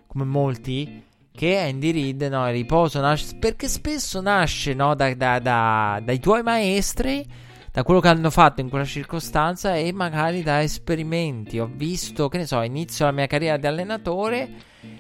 Come 0.08 0.24
molti 0.24 1.04
che 1.38 1.60
Andy 1.60 1.92
Reid, 1.92 2.22
no, 2.24 2.50
riposo 2.50 3.00
nasce 3.00 3.36
perché 3.36 3.68
spesso 3.68 4.22
nasce, 4.22 4.74
no, 4.74 4.96
da, 4.96 5.14
da, 5.14 5.38
da, 5.38 6.02
dai 6.04 6.20
tuoi 6.20 6.42
maestri, 6.42 7.24
da 7.78 7.84
quello 7.84 8.00
che 8.00 8.08
hanno 8.08 8.32
fatto 8.32 8.60
in 8.60 8.70
quella 8.70 8.86
circostanza 8.86 9.76
e 9.76 9.94
magari 9.94 10.42
da 10.42 10.64
esperimenti. 10.64 11.60
Ho 11.60 11.70
visto, 11.72 12.28
che 12.28 12.40
ne 12.40 12.48
so, 12.48 12.60
inizio 12.64 13.06
la 13.06 13.12
mia 13.12 13.28
carriera 13.28 13.58
di 13.58 13.68
allenatore, 13.68 14.50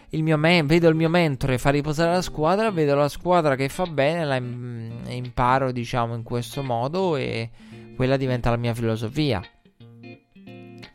il 0.09 0.21
me- 0.21 0.61
vedo 0.61 0.87
il 0.87 0.93
mio 0.93 1.09
mentore 1.09 1.57
far 1.57 1.73
riposare 1.73 2.11
la 2.11 2.21
squadra, 2.21 2.69
vedo 2.69 2.93
la 2.93 3.09
squadra 3.09 3.55
che 3.55 3.67
fa 3.67 3.87
bene, 3.87 4.23
la 4.25 4.35
im- 4.35 4.91
imparo, 5.07 5.71
diciamo, 5.71 6.13
in 6.13 6.21
questo 6.21 6.61
modo 6.61 7.15
e 7.15 7.49
quella 7.95 8.15
diventa 8.15 8.51
la 8.51 8.57
mia 8.57 8.75
filosofia. 8.75 9.41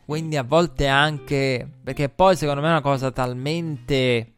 Quindi 0.05 0.37
a 0.37 0.43
volte 0.43 0.87
anche 0.87 1.67
perché 1.83 2.07
poi 2.07 2.37
secondo 2.37 2.61
me 2.61 2.67
è 2.67 2.71
una 2.71 2.79
cosa 2.81 3.11
talmente 3.11 4.35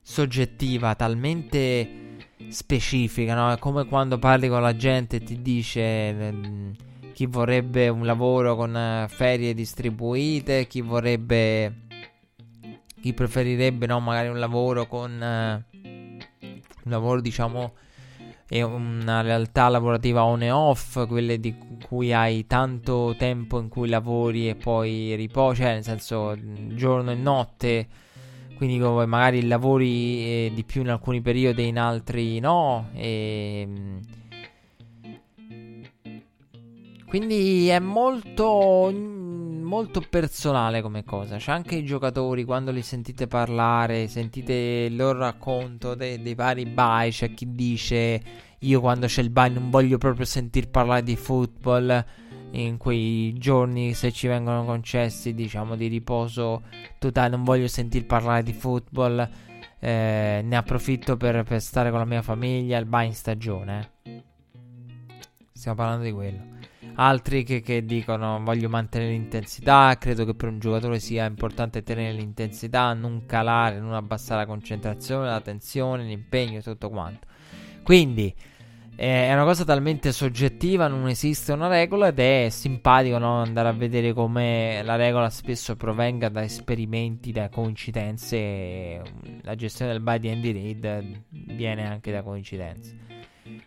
soggettiva, 0.00 0.94
talmente 0.94 2.02
specifica, 2.48 3.34
no? 3.34 3.52
È 3.52 3.58
come 3.58 3.86
quando 3.86 4.18
parli 4.18 4.48
con 4.48 4.62
la 4.62 4.76
gente 4.76 5.16
e 5.16 5.22
ti 5.22 5.42
dice 5.42 5.80
eh, 5.80 6.34
chi 7.12 7.26
vorrebbe 7.26 7.88
un 7.88 8.04
lavoro 8.04 8.56
con 8.56 8.76
eh, 8.76 9.06
ferie 9.08 9.54
distribuite, 9.54 10.66
chi 10.66 10.80
vorrebbe 10.80 11.82
chi 13.00 13.12
preferirebbe 13.12 13.86
no, 13.86 14.00
magari 14.00 14.28
un 14.28 14.38
lavoro 14.38 14.86
con 14.86 15.22
eh, 15.22 15.64
un 16.40 16.90
lavoro 16.90 17.20
diciamo 17.20 17.74
è 18.46 18.62
una 18.62 19.20
realtà 19.20 19.68
lavorativa 19.68 20.24
on 20.24 20.42
e 20.42 20.50
off, 20.50 21.06
quelle 21.06 21.40
di 21.40 21.56
cui 21.86 22.12
hai 22.12 22.46
tanto 22.46 23.14
tempo 23.18 23.58
in 23.58 23.68
cui 23.68 23.88
lavori 23.88 24.48
e 24.48 24.54
poi 24.54 25.14
riposi, 25.16 25.62
cioè 25.62 25.72
nel 25.72 25.82
senso 25.82 26.36
giorno 26.74 27.10
e 27.10 27.14
notte 27.14 27.88
quindi 28.56 28.78
magari 28.78 29.46
lavori 29.46 30.46
eh, 30.46 30.52
di 30.54 30.64
più 30.64 30.82
in 30.82 30.90
alcuni 30.90 31.20
periodi 31.20 31.62
e 31.62 31.66
in 31.66 31.78
altri 31.78 32.38
no. 32.38 32.88
E, 32.94 33.66
mm, 33.66 33.96
quindi 37.06 37.68
è 37.68 37.78
molto, 37.78 38.92
molto 38.92 40.02
personale 40.08 40.82
come 40.82 41.04
cosa. 41.04 41.36
C'è 41.36 41.52
anche 41.52 41.76
i 41.76 41.84
giocatori, 41.84 42.44
quando 42.44 42.70
li 42.70 42.82
sentite 42.82 43.26
parlare, 43.26 44.08
sentite 44.08 44.52
il 44.88 44.96
loro 44.96 45.20
racconto 45.20 45.94
dei, 45.94 46.20
dei 46.20 46.34
vari 46.34 46.66
buy. 46.66 47.10
C'è 47.10 47.32
chi 47.34 47.54
dice: 47.54 48.22
Io 48.60 48.80
quando 48.80 49.06
c'è 49.06 49.22
il 49.22 49.30
buy 49.30 49.52
non 49.52 49.70
voglio 49.70 49.98
proprio 49.98 50.26
sentir 50.26 50.68
parlare 50.68 51.02
di 51.02 51.16
football 51.16 52.04
in 52.54 52.76
quei 52.76 53.32
giorni 53.36 53.94
se 53.94 54.12
ci 54.12 54.26
vengono 54.28 54.64
concessi 54.64 55.34
diciamo 55.34 55.74
di 55.76 55.88
riposo 55.88 56.62
totale. 56.98 57.30
Non 57.30 57.44
voglio 57.44 57.68
sentir 57.68 58.06
parlare 58.06 58.42
di 58.42 58.52
football 58.52 59.28
eh, 59.80 60.40
ne 60.42 60.56
approfitto 60.56 61.16
per, 61.16 61.42
per, 61.42 61.60
stare 61.60 61.90
con 61.90 61.98
la 61.98 62.04
mia 62.04 62.22
famiglia 62.22 62.78
il 62.78 62.86
buy 62.86 63.06
in 63.06 63.12
stagione 63.12 63.90
eh. 64.04 64.22
stiamo 65.52 65.76
parlando 65.76 66.04
di 66.04 66.12
quello. 66.12 66.52
Altri 66.96 67.42
che, 67.42 67.60
che, 67.60 67.84
dicono 67.84 68.40
voglio 68.42 68.68
mantenere 68.68 69.10
l'intensità 69.10 69.96
credo 69.98 70.24
che 70.24 70.34
per 70.34 70.48
un 70.48 70.60
giocatore 70.60 71.00
sia 71.00 71.26
importante 71.26 71.82
tenere 71.82 72.12
l'intensità 72.12 72.94
non 72.94 73.26
calare 73.26 73.80
non 73.80 73.94
abbassare 73.94 74.42
la 74.42 74.46
concentrazione 74.46 75.26
la 75.26 75.40
tensione 75.40 76.04
l'impegno 76.04 76.60
tutto 76.62 76.88
quanto. 76.88 77.26
Quindi 77.82 78.32
è 78.96 79.32
una 79.32 79.42
cosa 79.42 79.64
talmente 79.64 80.12
soggettiva, 80.12 80.86
non 80.86 81.08
esiste 81.08 81.52
una 81.52 81.66
regola 81.66 82.08
ed 82.08 82.18
è 82.20 82.46
simpatico 82.48 83.18
no? 83.18 83.42
andare 83.42 83.68
a 83.68 83.72
vedere 83.72 84.12
come 84.12 84.82
la 84.84 84.94
regola 84.94 85.30
spesso 85.30 85.74
provenga 85.74 86.28
da 86.28 86.44
esperimenti, 86.44 87.32
da 87.32 87.48
coincidenze. 87.48 89.02
La 89.42 89.56
gestione 89.56 89.92
del 89.92 90.00
buy 90.00 90.18
di 90.20 90.28
Andy 90.28 90.52
Reid 90.52 91.22
viene 91.28 91.86
anche 91.86 92.12
da 92.12 92.22
coincidenze. 92.22 92.96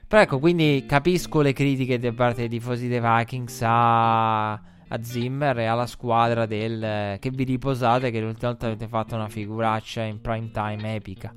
Però 0.08 0.22
ecco, 0.22 0.40
quindi 0.40 0.86
capisco 0.88 1.42
le 1.42 1.52
critiche 1.52 2.00
da 2.00 2.14
parte 2.14 2.48
dei 2.48 2.50
tifosi 2.50 2.88
dei 2.88 3.02
Vikings 3.02 3.62
a, 3.64 4.54
a 4.54 5.02
Zimmer 5.02 5.60
e 5.60 5.66
alla 5.66 5.88
squadra 5.88 6.46
del 6.46 7.18
che 7.20 7.30
vi 7.32 7.44
riposate 7.44 8.12
che 8.12 8.22
l'ultima 8.22 8.52
volta 8.52 8.68
avete 8.68 8.88
fatto 8.88 9.16
una 9.16 9.28
figuraccia 9.28 10.04
in 10.04 10.22
prime 10.22 10.52
time 10.52 10.96
epica. 10.96 11.34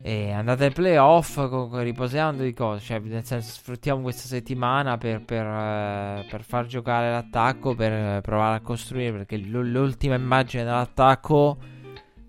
E 0.00 0.30
andate 0.30 0.66
ai 0.66 0.70
playoff 0.70 1.48
con, 1.48 1.82
riposando 1.82 2.44
di 2.44 2.52
cose. 2.52 2.84
Cioè, 2.84 3.00
nel 3.00 3.24
senso, 3.24 3.50
sfruttiamo 3.50 4.00
questa 4.00 4.28
settimana 4.28 4.96
per, 4.96 5.24
per, 5.24 5.44
uh, 5.44 6.24
per 6.28 6.44
far 6.44 6.66
giocare 6.66 7.10
l'attacco, 7.10 7.74
per 7.74 8.20
provare 8.20 8.56
a 8.56 8.60
costruire. 8.60 9.10
Perché 9.12 9.36
l- 9.36 9.70
l'ultima 9.70 10.14
immagine 10.14 10.62
dell'attacco 10.62 11.58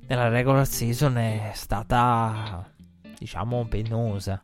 nella 0.07 0.29
regular 0.29 0.65
season 0.65 1.17
è 1.17 1.51
stata, 1.53 2.67
diciamo, 3.17 3.65
penosa. 3.67 4.41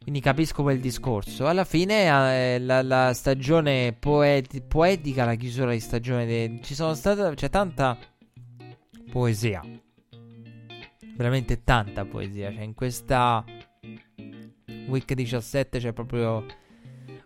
Quindi 0.00 0.20
capisco 0.20 0.62
quel 0.62 0.80
discorso. 0.80 1.46
Alla 1.46 1.64
fine, 1.64 2.54
eh, 2.54 2.58
la, 2.58 2.80
la, 2.80 3.12
stagione 3.12 3.92
poeti- 3.92 4.62
poetica, 4.62 5.26
la 5.26 5.34
chiusura 5.34 5.72
di 5.72 5.80
stagione, 5.80 6.24
de- 6.24 6.60
ci 6.62 6.74
sono 6.74 6.94
state, 6.94 7.34
c'è 7.34 7.50
tanta 7.50 7.98
poesia 9.10 9.60
veramente 11.18 11.64
tanta 11.64 12.04
poesia. 12.04 12.52
Cioè, 12.52 12.62
in 12.62 12.74
questa 12.74 13.44
week 14.86 15.12
17 15.12 15.80
c'è 15.80 15.92
proprio 15.92 16.46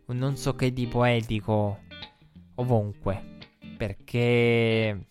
un 0.06 0.16
non 0.16 0.36
so 0.36 0.54
che 0.54 0.72
di 0.72 0.86
poetico 0.86 1.80
ovunque. 2.54 3.36
Perché 3.76 5.08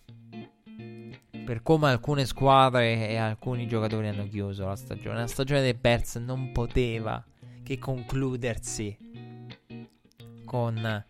per 1.44 1.62
come 1.62 1.90
alcune 1.90 2.26
squadre 2.26 3.08
e 3.08 3.16
alcuni 3.16 3.68
giocatori 3.68 4.08
hanno 4.08 4.28
chiuso 4.28 4.66
la 4.66 4.76
stagione. 4.76 5.18
La 5.18 5.26
stagione 5.28 5.60
dei 5.60 5.74
Bears 5.74 6.16
non 6.16 6.50
poteva 6.50 7.24
che 7.62 7.78
concludersi 7.78 8.96
con 10.44 11.04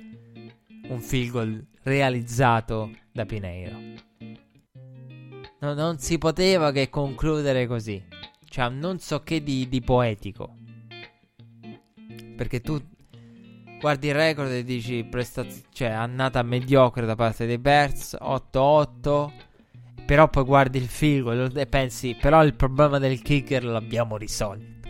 un 0.89 1.01
field 1.01 1.31
goal 1.31 1.66
realizzato 1.85 2.90
da 3.11 3.24
Pineiro. 3.24 3.78
No, 5.62 5.74
non 5.74 5.98
si 5.98 6.18
poteva 6.18 6.72
che 6.72 6.90
concludere 6.90 7.68
così. 7.68 8.02
Cioè, 8.48 8.68
non 8.68 8.98
so 8.98 9.22
che 9.22 9.44
di, 9.44 9.68
di 9.68 9.80
poetico. 9.80 10.56
Perché 12.36 12.60
tu 12.60 12.82
guardi 13.78 14.09
il 14.09 14.14
record 14.14 14.51
e 14.51 14.64
dici 14.64 15.05
prestaz- 15.05 15.66
cioè 15.72 15.90
annata 15.90 16.43
mediocre 16.43 17.06
da 17.06 17.14
parte 17.14 17.47
dei 17.47 17.59
Bears 17.59 18.16
8-8 18.20 19.30
però 20.06 20.28
poi 20.28 20.44
guardi 20.44 20.78
il 20.78 20.86
film 20.86 21.51
e 21.52 21.66
pensi 21.66 22.14
però 22.14 22.44
il 22.44 22.55
problema 22.55 23.01
del 23.01 23.20
kicker 23.20 23.64
l'abbiamo 23.64 24.16
risolto 24.16 24.89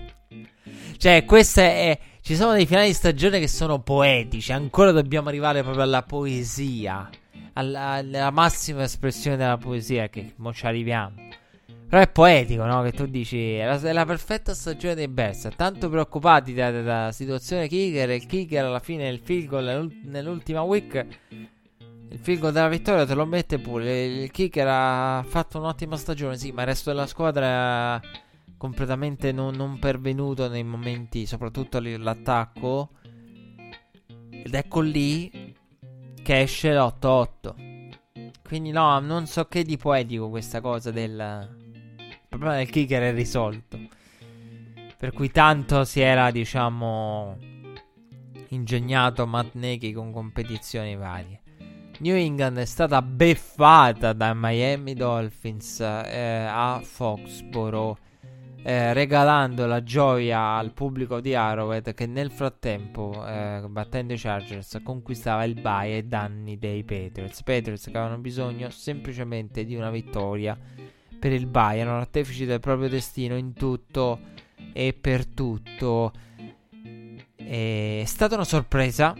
cioè 0.98 1.24
questa 1.24 1.62
è 1.62 1.98
ci 2.20 2.36
sono 2.36 2.52
dei 2.52 2.66
finali 2.66 2.88
di 2.88 2.92
stagione 2.92 3.40
che 3.40 3.48
sono 3.48 3.80
poetici 3.80 4.52
ancora 4.52 4.92
dobbiamo 4.92 5.28
arrivare 5.28 5.62
proprio 5.62 5.84
alla 5.84 6.02
poesia 6.02 7.08
alla, 7.54 7.92
alla 7.92 8.30
massima 8.30 8.82
espressione 8.82 9.36
della 9.36 9.58
poesia 9.58 10.08
che 10.08 10.32
mo 10.36 10.52
ci 10.52 10.66
arriviamo 10.66 11.40
però 11.92 12.04
è 12.04 12.08
poetico, 12.08 12.64
no? 12.64 12.80
Che 12.84 12.92
tu 12.92 13.04
dici 13.04 13.52
è 13.52 13.66
la, 13.66 13.78
è 13.78 13.92
la 13.92 14.06
perfetta 14.06 14.54
stagione 14.54 14.94
dei 14.94 15.08
Bears. 15.08 15.46
Tanto 15.54 15.90
preoccupati 15.90 16.54
dalla 16.54 17.12
situazione 17.12 17.68
kicker. 17.68 18.08
Il 18.08 18.24
kicker 18.24 18.64
alla 18.64 18.78
fine 18.78 19.10
il 19.10 19.20
field 19.22 19.46
goal 19.46 19.94
nell'ultima 20.04 20.62
week. 20.62 21.06
Il 22.08 22.18
field 22.18 22.40
goal 22.40 22.52
della 22.54 22.70
vittoria 22.70 23.04
te 23.04 23.12
lo 23.12 23.26
mette 23.26 23.58
pure. 23.58 24.04
Il 24.04 24.30
kicker 24.30 24.66
ha 24.66 25.22
fatto 25.28 25.58
un'ottima 25.58 25.98
stagione, 25.98 26.38
sì, 26.38 26.50
ma 26.50 26.62
il 26.62 26.68
resto 26.68 26.88
della 26.88 27.06
squadra 27.06 27.96
è 27.96 28.00
completamente 28.56 29.30
non, 29.30 29.54
non 29.54 29.78
pervenuto 29.78 30.48
nei 30.48 30.64
momenti, 30.64 31.26
soprattutto 31.26 31.78
l'attacco. 31.78 32.88
Ed 34.30 34.54
ecco 34.54 34.80
lì 34.80 35.51
che 36.22 36.40
esce 36.40 36.72
l'8-8. 36.72 37.90
Quindi 38.42 38.70
no, 38.70 38.98
non 39.00 39.26
so 39.26 39.46
che 39.46 39.64
di 39.64 39.76
poetico 39.76 40.28
questa 40.28 40.60
cosa 40.60 40.90
del 40.90 41.60
il 41.98 42.28
problema 42.28 42.56
del 42.56 42.70
kicker 42.70 43.02
è 43.02 43.12
risolto. 43.12 43.78
Per 44.96 45.12
cui 45.12 45.30
tanto 45.30 45.84
si 45.84 46.00
era, 46.00 46.30
diciamo, 46.30 47.36
ingegnato 48.48 49.26
Matt 49.26 49.54
Nagy 49.54 49.92
con 49.92 50.12
competizioni 50.12 50.96
varie. 50.96 51.40
New 51.98 52.16
England 52.16 52.58
è 52.58 52.64
stata 52.64 53.02
beffata 53.02 54.12
da 54.12 54.32
Miami 54.34 54.94
Dolphins 54.94 55.80
eh, 55.80 56.46
a 56.48 56.80
Foxborough, 56.82 57.96
eh, 58.64 58.92
regalando 58.92 59.66
la 59.66 59.82
gioia 59.82 60.56
al 60.56 60.72
pubblico 60.72 61.20
di 61.20 61.34
Arrowhead 61.34 61.94
che 61.94 62.06
nel 62.06 62.30
frattempo, 62.30 63.26
eh, 63.26 63.64
battendo 63.68 64.12
i 64.12 64.16
Chargers, 64.16 64.80
conquistava 64.84 65.42
il 65.44 65.54
bye 65.60 65.94
ai 65.94 66.06
danni 66.06 66.58
dei 66.58 66.84
Patriots. 66.84 67.42
Patriots 67.42 67.84
che 67.84 67.96
avevano 67.96 68.20
bisogno 68.20 68.70
semplicemente 68.70 69.64
di 69.64 69.74
una 69.74 69.90
vittoria 69.90 70.56
per 71.18 71.32
il 71.32 71.46
Bayern, 71.46 71.88
un 71.88 71.96
artefice 71.96 72.46
del 72.46 72.60
proprio 72.60 72.88
destino 72.88 73.36
in 73.36 73.52
tutto 73.52 74.20
e 74.72 74.92
per 74.92 75.26
tutto. 75.26 76.12
È 77.36 78.02
stata 78.06 78.34
una 78.36 78.44
sorpresa 78.44 79.14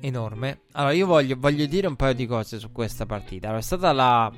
enorme. 0.00 0.60
Allora, 0.72 0.92
io 0.92 1.06
voglio, 1.06 1.36
voglio 1.38 1.66
dire 1.66 1.86
un 1.88 1.96
paio 1.96 2.14
di 2.14 2.26
cose 2.26 2.58
su 2.58 2.70
questa 2.70 3.06
partita. 3.06 3.46
Allora, 3.46 3.60
è 3.60 3.64
stata 3.64 3.92
la 3.92 4.32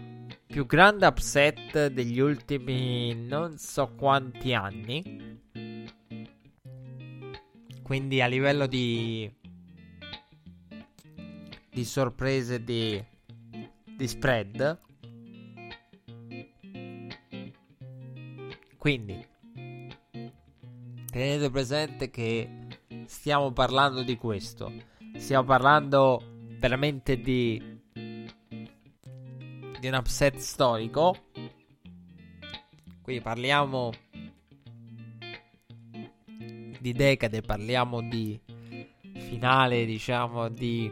più 0.46 0.66
grande 0.66 1.06
upset 1.06 1.88
degli 1.88 2.18
ultimi 2.20 3.14
non 3.14 3.58
so 3.58 3.92
quanti 3.96 4.54
anni. 4.54 5.40
Quindi 7.82 8.20
a 8.20 8.26
livello 8.26 8.66
di 8.66 9.30
di 11.70 11.84
sorprese 11.84 12.64
di, 12.64 13.02
di 13.84 14.08
spread 14.08 14.84
Quindi, 18.86 19.26
tenete 21.10 21.50
presente 21.50 22.08
che 22.08 22.48
stiamo 23.06 23.50
parlando 23.50 24.04
di 24.04 24.16
questo. 24.16 24.72
Stiamo 25.16 25.42
parlando 25.42 26.22
veramente 26.60 27.20
di, 27.20 27.75
di 29.80 29.88
un 29.88 29.94
upset 29.94 30.36
storico. 30.36 31.14
Qui 33.02 33.20
parliamo 33.20 33.92
di 36.78 36.92
decade, 36.92 37.40
parliamo 37.40 38.00
di 38.00 38.40
finale, 39.14 39.84
diciamo, 39.84 40.48
di 40.48 40.90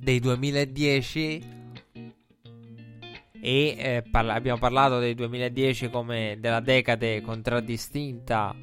dei 0.00 0.18
2010 0.18 1.58
e 3.42 3.74
eh, 3.78 4.02
parla- 4.10 4.34
abbiamo 4.34 4.58
parlato 4.58 4.98
del 4.98 5.14
2010 5.14 5.90
come 5.90 6.36
della 6.40 6.60
decade 6.60 7.20
contraddistinta 7.20 8.54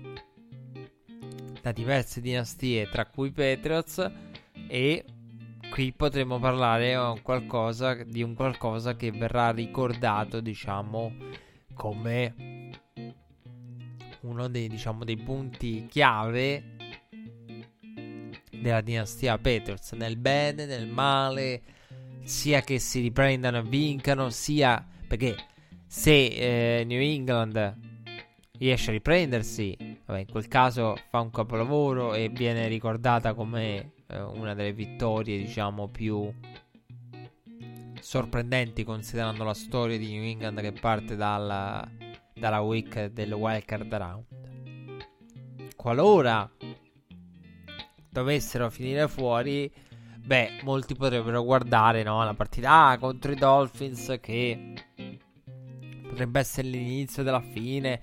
da 1.61 1.71
diverse 1.71 2.21
dinastie 2.21 2.89
tra 2.89 3.05
cui 3.05 3.31
Patriots 3.31 4.11
e 4.67 5.03
qui 5.69 5.94
potremmo 5.94 6.39
parlare 6.39 6.95
qualcosa, 7.22 7.94
di 8.03 8.23
un 8.23 8.34
qualcosa 8.34 8.95
che 8.95 9.11
verrà 9.11 9.52
ricordato 9.52 10.39
diciamo 10.39 11.14
come 11.73 12.34
uno 14.22 14.48
dei, 14.48 14.68
diciamo, 14.68 15.03
dei 15.03 15.18
punti 15.18 15.85
chiave 15.89 16.76
della 18.52 18.81
dinastia 18.81 19.38
Patriots 19.38 19.91
nel 19.94 20.18
bene, 20.18 20.65
nel 20.65 20.88
male 20.88 21.61
sia 22.23 22.61
che 22.61 22.80
si 22.80 22.99
riprendano 22.99 23.60
e 23.60 23.64
vincano, 23.64 24.30
sia 24.30 24.85
perché 25.07 25.35
se 25.85 26.80
eh, 26.80 26.84
New 26.84 26.99
England 26.99 27.96
riesce 28.57 28.89
a 28.89 28.93
riprendersi, 28.93 29.75
vabbè, 30.05 30.19
in 30.19 30.27
quel 30.27 30.47
caso 30.47 30.95
fa 31.09 31.19
un 31.19 31.31
capolavoro 31.31 32.13
e 32.13 32.29
viene 32.29 32.67
ricordata 32.67 33.34
come 33.34 33.93
eh, 34.07 34.21
una 34.21 34.53
delle 34.53 34.73
vittorie, 34.73 35.38
diciamo, 35.38 35.88
più 35.88 36.31
sorprendenti 37.99 38.84
considerando 38.84 39.43
la 39.43 39.53
storia 39.53 39.97
di 39.97 40.11
New 40.11 40.23
England 40.23 40.61
che 40.61 40.71
parte 40.71 41.15
dalla, 41.15 41.88
dalla 42.34 42.61
week 42.61 43.07
del 43.07 43.34
wildcard 43.34 43.93
round. 43.93 44.25
Qualora 45.75 46.49
dovessero 48.09 48.69
finire 48.69 49.07
fuori, 49.07 49.71
Beh, 50.27 50.59
molti 50.63 50.93
potrebbero 50.93 51.41
guardare 51.41 52.03
no, 52.03 52.21
la 52.21 52.34
partita 52.34 52.88
ah, 52.88 52.97
contro 52.97 53.31
i 53.31 53.35
Dolphins 53.35 54.17
che 54.19 54.73
potrebbe 56.01 56.39
essere 56.41 56.67
l'inizio 56.67 57.23
della 57.23 57.39
fine 57.39 58.01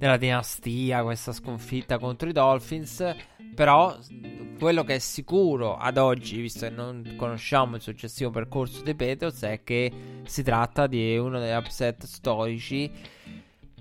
della 0.00 0.16
dinastia, 0.16 1.02
questa 1.02 1.30
sconfitta 1.30 1.98
contro 1.98 2.26
i 2.26 2.32
Dolphins. 2.32 3.14
Però 3.54 3.94
quello 4.58 4.82
che 4.82 4.94
è 4.94 4.98
sicuro 4.98 5.76
ad 5.76 5.98
oggi, 5.98 6.40
visto 6.40 6.66
che 6.66 6.72
non 6.72 7.14
conosciamo 7.18 7.76
il 7.76 7.82
successivo 7.82 8.30
percorso 8.30 8.82
dei 8.82 8.94
Patriots, 8.94 9.42
è 9.42 9.62
che 9.62 9.92
si 10.24 10.42
tratta 10.42 10.86
di 10.86 11.18
uno 11.18 11.38
degli 11.38 11.54
upset 11.54 12.04
storici. 12.06 12.90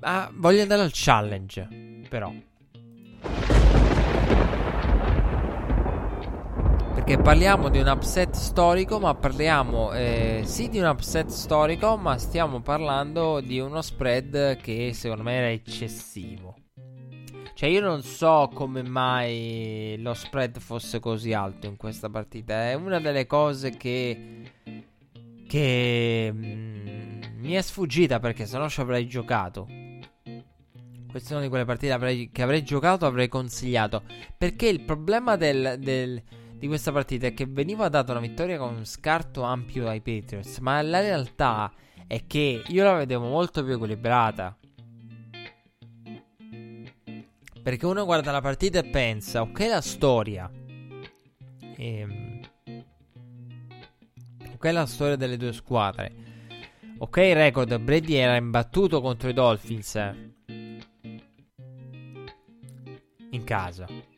Ah, 0.01 0.29
voglio 0.33 0.61
andare 0.61 0.81
al 0.81 0.91
challenge, 0.91 1.67
però. 2.09 2.33
Perché 6.93 7.17
parliamo 7.17 7.69
di 7.69 7.79
un 7.79 7.87
upset 7.87 8.33
storico, 8.35 8.99
ma 8.99 9.15
parliamo 9.15 9.93
eh, 9.93 10.41
sì 10.45 10.69
di 10.69 10.79
un 10.79 10.87
upset 10.87 11.27
storico, 11.29 11.97
ma 11.97 12.17
stiamo 12.17 12.61
parlando 12.61 13.39
di 13.39 13.59
uno 13.59 13.81
spread 13.81 14.57
che 14.57 14.91
secondo 14.93 15.23
me 15.23 15.33
era 15.33 15.49
eccessivo. 15.49 16.55
Cioè 17.53 17.67
io 17.67 17.81
non 17.81 18.03
so 18.03 18.49
come 18.53 18.83
mai 18.83 19.97
lo 19.99 20.13
spread 20.13 20.59
fosse 20.59 20.99
così 20.99 21.33
alto 21.33 21.67
in 21.67 21.75
questa 21.75 22.09
partita. 22.09 22.69
È 22.69 22.73
una 22.73 22.99
delle 22.99 23.25
cose 23.25 23.71
che... 23.71 24.51
che... 25.45 26.31
Mm, 26.33 27.21
mi 27.39 27.51
è 27.53 27.61
sfuggita 27.61 28.19
perché 28.19 28.45
se 28.45 28.57
no 28.57 28.69
ci 28.69 28.79
avrei 28.79 29.07
giocato. 29.07 29.67
Questa 31.09 31.29
è 31.29 31.33
una 31.33 31.41
di 31.41 31.49
quelle 31.49 31.65
partite 31.65 31.91
avrei, 31.91 32.29
che 32.31 32.41
avrei 32.43 32.63
giocato 32.63 33.05
avrei 33.05 33.27
consigliato. 33.27 34.03
Perché 34.37 34.67
il 34.67 34.81
problema 34.81 35.35
del, 35.35 35.75
del 35.79 36.21
di 36.59 36.67
questa 36.67 36.91
partita 36.91 37.27
è 37.27 37.33
che 37.33 37.45
veniva 37.45 37.87
data 37.87 38.11
una 38.11 38.19
vittoria 38.19 38.57
con 38.57 38.75
un 38.75 38.85
scarto 38.85 39.43
ampio 39.43 39.87
ai 39.87 40.01
Patriots, 40.01 40.57
ma 40.57 40.81
la 40.81 40.99
realtà 40.99 41.71
è 42.05 42.27
che 42.27 42.63
io 42.67 42.83
la 42.83 42.95
vedevo 42.95 43.29
molto 43.29 43.63
più 43.63 43.73
equilibrata. 43.73 44.57
Perché 47.63 47.85
uno 47.85 48.03
guarda 48.03 48.31
la 48.31 48.41
partita 48.41 48.79
e 48.79 48.89
pensa, 48.89 49.41
ok 49.41 49.59
la 49.69 49.79
storia. 49.79 50.51
Ehm, 51.77 52.41
ok 54.53 54.63
la 54.65 54.85
storia 54.85 55.15
delle 55.15 55.37
due 55.37 55.53
squadre. 55.53 56.13
Ok 56.97 57.17
il 57.17 57.35
record, 57.35 57.77
Brady 57.79 58.15
era 58.15 58.35
imbattuto 58.35 58.99
contro 58.99 59.29
i 59.29 59.33
Dolphins. 59.33 59.95
In 63.29 63.43
casa. 63.45 64.08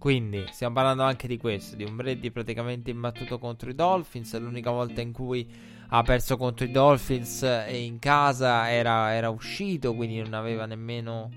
Quindi 0.00 0.46
stiamo 0.50 0.76
parlando 0.76 1.02
anche 1.02 1.28
di 1.28 1.36
questo, 1.36 1.76
di 1.76 1.84
un 1.84 1.94
Brady 1.94 2.30
praticamente 2.30 2.90
imbattuto 2.90 3.38
contro 3.38 3.68
i 3.68 3.74
Dolphins. 3.74 4.34
L'unica 4.40 4.70
volta 4.70 5.02
in 5.02 5.12
cui 5.12 5.46
ha 5.88 6.02
perso 6.02 6.38
contro 6.38 6.64
i 6.64 6.70
Dolphins 6.70 7.42
in 7.68 7.98
casa 7.98 8.70
era, 8.70 9.12
era 9.12 9.28
uscito, 9.28 9.94
quindi 9.94 10.18
non 10.18 10.32
aveva 10.32 10.64
nemmeno 10.64 11.28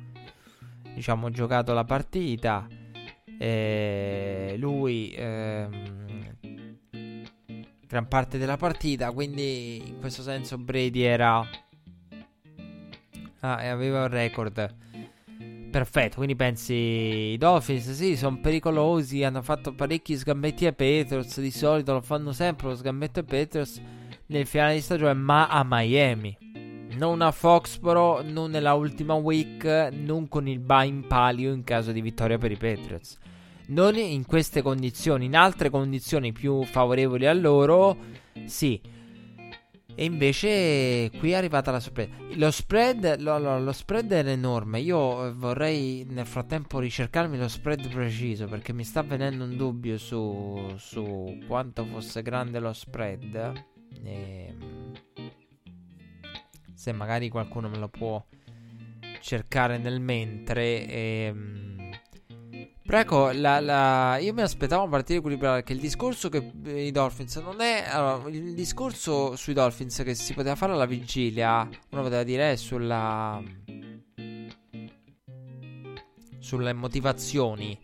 diciamo 0.94 1.30
giocato 1.30 1.74
la 1.74 1.84
partita. 1.84 2.66
E 3.38 4.56
lui 4.58 5.14
ehm, 5.14 6.38
gran 7.86 8.08
parte 8.08 8.38
della 8.38 8.56
partita, 8.56 9.12
quindi 9.12 9.90
in 9.90 10.00
questo 10.00 10.22
senso 10.22 10.58
Brady 10.58 11.02
era 11.02 11.46
ah, 13.42 13.56
aveva 13.58 14.04
un 14.04 14.08
record 14.08 14.74
Perfetto, 15.74 16.18
quindi 16.18 16.36
pensi 16.36 16.74
i 16.74 17.38
Dolphins 17.38 17.94
sì, 17.94 18.16
sono 18.16 18.38
pericolosi, 18.40 19.24
hanno 19.24 19.42
fatto 19.42 19.74
parecchi 19.74 20.16
sgambetti 20.16 20.68
ai 20.68 20.74
Patriots, 20.76 21.42
di 21.42 21.50
solito 21.50 21.94
lo 21.94 22.02
fanno 22.02 22.32
sempre 22.32 22.68
lo 22.68 22.76
sgambetto 22.76 23.22
ai 23.22 23.26
Patriots 23.26 23.82
nel 24.28 24.46
finale 24.46 24.76
di 24.76 24.82
stagione, 24.82 25.16
ma 25.16 25.48
a 25.48 25.66
Miami. 25.68 26.38
Non 26.96 27.24
a 27.24 27.32
Foxboro, 27.32 28.22
non 28.22 28.52
nella 28.52 28.76
ultima 28.76 29.16
week, 29.16 29.90
non 29.94 30.28
con 30.28 30.48
il 30.48 30.60
bye 30.60 30.86
in 30.86 31.08
palio 31.08 31.52
in 31.52 31.64
caso 31.64 31.92
di 31.92 32.02
vittoria 32.02 32.38
per 32.38 32.52
i 32.52 32.58
Patriots. 32.58 33.18
Non 33.70 33.96
in 33.96 34.28
queste 34.28 34.62
condizioni, 34.62 35.26
in 35.26 35.36
altre 35.36 35.72
condizioni 35.72 36.34
più 36.34 36.64
favorevoli 36.66 37.26
a 37.26 37.34
loro, 37.34 37.98
sì 38.46 38.80
e 39.96 40.06
invece 40.06 41.12
qui 41.20 41.32
è 41.32 41.36
arrivata 41.36 41.72
la 41.72 41.80
sorpresa. 41.80 42.12
Lo 42.36 42.50
spread, 42.50 43.20
lo, 43.20 43.38
lo, 43.38 43.60
lo 43.60 43.72
spread 43.72 44.12
è 44.12 44.28
enorme. 44.28 44.80
Io 44.80 45.36
vorrei 45.36 46.06
nel 46.10 46.26
frattempo 46.26 46.80
ricercarmi 46.80 47.38
lo 47.38 47.48
spread 47.48 47.90
preciso 47.90 48.48
perché 48.48 48.74
mi 48.74 48.84
sta 48.84 49.04
venendo 49.04 49.44
un 49.44 49.56
dubbio 49.56 49.98
su, 49.98 50.74
su 50.78 51.44
quanto 51.48 51.86
fosse 51.86 52.22
grande 52.24 52.60
lo 52.60 52.74
spread. 52.74 53.66
E, 54.04 54.56
se 56.74 56.92
magari 56.92 57.30
qualcuno 57.30 57.70
me 57.70 57.78
lo 57.78 57.90
può 57.90 58.24
cercare 59.22 59.78
nel 59.78 60.02
mentre. 60.02 60.88
E, 60.88 61.34
però 62.86 63.00
ecco, 63.00 63.32
la, 63.32 63.62
la... 63.62 64.18
io 64.18 64.34
mi 64.34 64.42
aspettavo 64.42 64.84
un 64.84 64.90
partito 64.90 65.20
equilibrato 65.20 65.56
perché 65.56 65.72
il 65.72 65.80
discorso 65.80 66.28
che 66.28 66.52
i 66.66 66.92
Dolphins 66.92 67.38
non 67.38 67.62
è... 67.62 67.86
Allora, 67.88 68.30
il 68.30 68.54
discorso 68.54 69.38
sui 69.38 69.54
Dolphins 69.54 70.02
che 70.04 70.14
si 70.16 70.34
poteva 70.34 70.56
fare 70.56 70.74
alla 70.74 70.86
vigilia, 70.86 71.62
uno 71.92 72.02
poteva 72.02 72.24
dire 72.24 72.52
è 72.52 72.56
sulla... 72.58 73.42
sulle 76.40 76.74
motivazioni 76.74 77.80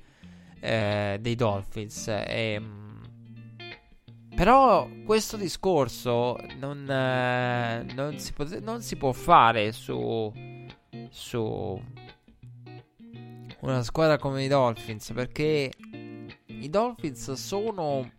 eh, 0.59 1.17
dei 1.21 1.35
Dolphins. 1.35 2.07
E, 2.09 2.61
però 4.35 4.85
questo 5.05 5.37
discorso 5.37 6.37
non, 6.59 6.89
eh, 6.89 7.85
non, 7.93 8.19
si, 8.19 8.33
pot- 8.33 8.59
non 8.59 8.81
si 8.81 8.97
può 8.97 9.13
fare 9.13 9.71
su... 9.71 10.31
su 11.09 11.81
una 13.61 13.83
squadra 13.83 14.17
come 14.17 14.43
i 14.43 14.47
Dolphins 14.47 15.11
perché 15.13 15.71
i 16.45 16.69
Dolphins 16.69 17.33
sono 17.33 18.09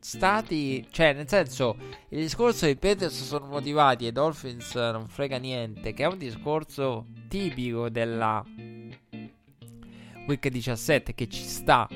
stati, 0.00 0.86
cioè 0.90 1.12
nel 1.12 1.28
senso, 1.28 1.76
il 2.10 2.20
discorso 2.20 2.64
dei 2.64 2.76
Patriots 2.76 3.22
sono 3.24 3.46
motivati 3.46 4.04
e 4.04 4.08
i 4.08 4.12
Dolphins 4.12 4.74
non 4.74 5.08
frega 5.08 5.38
niente, 5.38 5.92
che 5.92 6.04
è 6.04 6.06
un 6.06 6.18
discorso 6.18 7.06
tipico 7.28 7.88
della 7.88 8.44
Week 10.26 10.46
17 10.46 11.14
che 11.14 11.28
ci 11.28 11.42
sta 11.42 11.88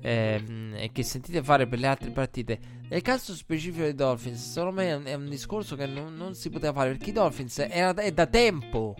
ehm, 0.00 0.74
e 0.76 0.90
che 0.92 1.02
sentite 1.02 1.42
fare 1.42 1.66
per 1.66 1.78
le 1.78 1.86
altre 1.86 2.10
partite. 2.10 2.75
Nel 2.88 3.02
caso 3.02 3.34
specifico 3.34 3.82
dei 3.82 3.94
Dolphins, 3.94 4.52
secondo 4.52 4.80
me 4.80 5.02
è 5.02 5.14
un 5.14 5.28
discorso 5.28 5.74
che 5.74 5.86
non, 5.86 6.14
non 6.14 6.34
si 6.34 6.50
poteva 6.50 6.72
fare 6.72 6.90
perché 6.90 7.10
i 7.10 7.12
Dolphins 7.12 7.58
era, 7.58 7.92
è 7.94 8.12
da 8.12 8.26
tempo 8.26 8.94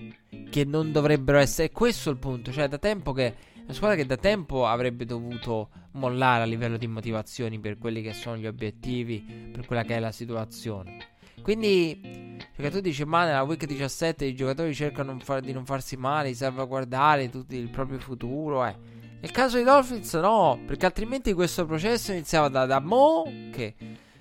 che 0.51 0.65
non 0.65 0.91
dovrebbero 0.91 1.39
essere. 1.39 1.69
E 1.69 1.73
questo 1.73 2.09
è 2.09 2.13
il 2.13 2.19
punto. 2.19 2.53
Cioè, 2.53 2.69
da 2.69 2.79
tempo 2.79 3.13
che. 3.13 3.55
Una 3.67 3.75
squadra 3.75 3.97
che 3.97 4.07
da 4.07 4.17
tempo 4.17 4.65
avrebbe 4.65 5.05
dovuto 5.05 5.71
mollare 5.93 6.45
a 6.45 6.47
livello 6.47 6.77
di 6.77 6.87
motivazioni 6.87 7.59
per 7.59 7.79
quelli 7.79 8.01
che 8.01 8.13
sono 8.13 8.37
gli 8.37 8.47
obiettivi, 8.47 9.51
per 9.53 9.67
quella 9.67 9.83
che 9.83 9.97
è 9.97 9.99
la 9.99 10.13
situazione. 10.13 10.99
Quindi, 11.43 12.39
perché 12.55 12.71
tu 12.71 12.81
dici, 12.81 13.05
ma 13.05 13.25
nella 13.25 13.43
week 13.43 13.67
17 13.67 14.25
i 14.25 14.37
giocatori 14.37 14.73
cercano 14.73 15.19
di 15.41 15.53
non 15.53 15.65
farsi 15.65 15.97
male, 15.97 16.29
di 16.29 16.35
salvaguardare 16.35 17.29
tutto 17.29 17.57
il 17.57 17.69
proprio 17.69 17.99
futuro. 17.99 18.65
Eh. 18.65 18.96
Nel 19.21 19.31
caso 19.31 19.57
dei 19.57 19.65
Dolphins, 19.65 20.15
no, 20.15 20.61
perché 20.67 20.87
altrimenti 20.87 21.33
questo 21.33 21.65
processo 21.65 22.13
iniziava 22.13 22.49
da, 22.49 22.67
da 22.67 22.81
Mo, 22.81 23.25
che, 23.51 23.75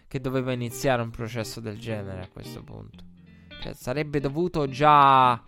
che 0.08 0.20
doveva 0.20 0.52
iniziare 0.52 1.02
un 1.02 1.12
processo 1.12 1.60
del 1.60 1.78
genere 1.78 2.22
a 2.22 2.30
questo 2.32 2.64
punto. 2.64 3.04
Cioè, 3.62 3.74
sarebbe 3.74 4.20
dovuto 4.20 4.68
già 4.68 5.42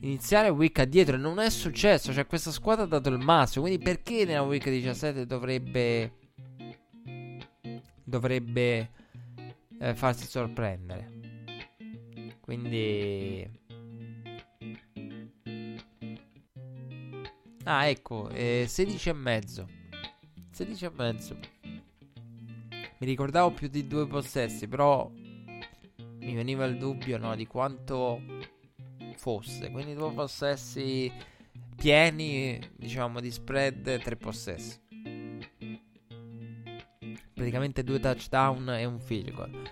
iniziare 0.00 0.48
week 0.48 0.78
addietro 0.78 1.16
e 1.16 1.18
non 1.18 1.38
è 1.38 1.50
successo. 1.50 2.12
Cioè, 2.12 2.26
questa 2.26 2.50
squadra 2.50 2.84
ha 2.84 2.88
dato 2.88 3.08
il 3.08 3.18
massimo. 3.18 3.66
Quindi, 3.66 3.82
perché 3.82 4.24
nella 4.24 4.42
week 4.42 4.64
17 4.68 5.26
dovrebbe. 5.26 6.12
Dovrebbe 8.08 8.90
eh, 9.80 9.94
farsi 9.94 10.26
sorprendere? 10.26 11.10
Quindi. 12.40 13.64
Ah, 17.68 17.88
ecco, 17.88 18.28
eh, 18.28 18.66
16 18.68 19.08
e 19.08 19.12
mezzo. 19.12 19.68
16 20.52 20.84
e 20.84 20.90
mezzo. 20.94 21.36
Mi 21.60 23.06
ricordavo 23.06 23.50
più 23.50 23.66
di 23.66 23.88
due 23.88 24.06
possessi, 24.06 24.68
però 24.68 25.10
mi 25.10 26.34
veniva 26.34 26.64
il 26.64 26.78
dubbio 26.78 27.18
no, 27.18 27.34
di 27.34 27.48
quanto 27.48 28.22
fosse. 29.16 29.72
Quindi 29.72 29.94
due 29.94 30.12
possessi 30.12 31.12
pieni, 31.74 32.56
diciamo, 32.76 33.20
di 33.20 33.32
spread, 33.32 34.00
tre 34.00 34.14
possessi. 34.14 34.80
Praticamente 37.34 37.82
due 37.82 37.98
touchdown 37.98 38.70
e 38.70 38.84
un 38.84 39.00
field 39.00 39.32
goal. 39.32 39.70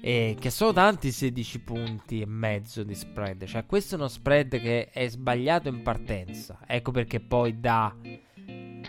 E 0.00 0.36
che 0.38 0.50
sono 0.50 0.72
tanti 0.72 1.10
16 1.10 1.60
punti 1.60 2.20
e 2.20 2.26
mezzo 2.26 2.84
di 2.84 2.94
spread. 2.94 3.44
Cioè, 3.44 3.66
questo 3.66 3.94
è 3.94 3.98
uno 3.98 4.08
spread 4.08 4.60
che 4.60 4.90
è 4.90 5.08
sbagliato 5.08 5.68
in 5.68 5.82
partenza. 5.82 6.60
Ecco 6.66 6.90
perché 6.90 7.20
poi 7.20 7.58
dà. 7.58 7.94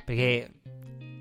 Perché 0.06 0.52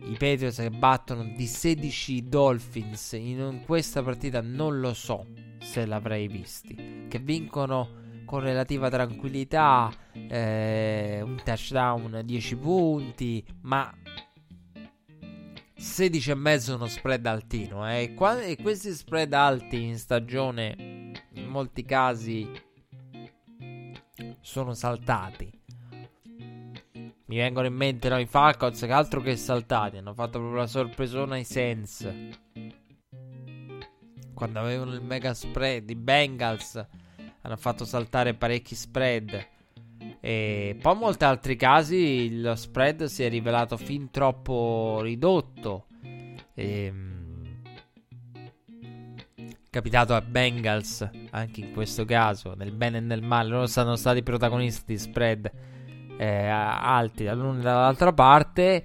i 0.08 0.12
Patriots 0.12 0.56
che 0.56 0.70
battono 0.70 1.24
di 1.24 1.46
16 1.46 2.24
Dolphins 2.24 3.12
in 3.12 3.62
questa 3.64 4.02
partita 4.02 4.40
non 4.40 4.80
lo 4.80 4.94
so 4.94 5.26
se 5.60 5.84
l'avrei 5.86 6.28
visti. 6.28 7.06
Che 7.08 7.18
vincono 7.18 8.06
con 8.24 8.40
relativa 8.40 8.90
tranquillità, 8.90 9.90
eh, 10.12 11.20
un 11.22 11.36
touchdown, 11.42 12.20
10 12.24 12.56
punti, 12.56 13.42
ma 13.62 13.90
16 15.78 16.32
e 16.32 16.34
mezzo 16.34 16.74
uno 16.74 16.88
spread 16.88 17.24
altino. 17.24 17.88
Eh. 17.88 18.12
Qua, 18.14 18.42
e 18.42 18.56
questi 18.56 18.90
spread 18.90 19.32
alti 19.32 19.84
in 19.84 19.96
stagione, 19.96 20.74
in 21.34 21.46
molti 21.46 21.84
casi, 21.84 22.50
sono 24.40 24.74
saltati. 24.74 25.50
Mi 27.26 27.36
vengono 27.36 27.68
in 27.68 27.74
mente 27.74 28.08
no, 28.08 28.18
i 28.18 28.26
Falcons 28.26 28.80
che 28.80 28.90
altro 28.90 29.20
che 29.20 29.36
saltati. 29.36 29.98
Hanno 29.98 30.14
fatto 30.14 30.38
proprio 30.38 30.60
la 30.60 30.66
sorpresona 30.66 31.36
ai 31.36 31.44
Sens. 31.44 32.12
Quando 34.34 34.58
avevano 34.58 34.94
il 34.94 35.02
mega 35.02 35.32
spread, 35.32 35.88
i 35.90 35.94
Bengals 35.94 36.86
hanno 37.42 37.56
fatto 37.56 37.84
saltare 37.84 38.34
parecchi 38.34 38.74
spread. 38.74 39.46
E 40.20 40.76
poi 40.80 40.92
in 40.92 40.98
molti 40.98 41.24
altri 41.24 41.56
casi 41.56 42.40
lo 42.40 42.54
spread 42.54 43.04
si 43.04 43.22
è 43.22 43.28
rivelato 43.28 43.76
fin 43.76 44.10
troppo 44.10 45.00
ridotto. 45.02 45.86
E, 46.54 46.92
capitato 49.70 50.14
a 50.14 50.20
Bengals 50.20 51.08
anche 51.30 51.60
in 51.60 51.72
questo 51.72 52.04
caso, 52.04 52.54
nel 52.54 52.72
bene 52.72 52.98
e 52.98 53.00
nel 53.00 53.22
male, 53.22 53.48
loro 53.48 53.66
sono 53.66 53.96
stati 53.96 54.22
protagonisti 54.22 54.84
di 54.92 54.98
spread 54.98 55.52
eh, 56.18 56.46
alti 56.48 57.24
dall'una 57.24 57.58
e 57.58 57.62
dall'altra 57.62 58.12
parte. 58.12 58.84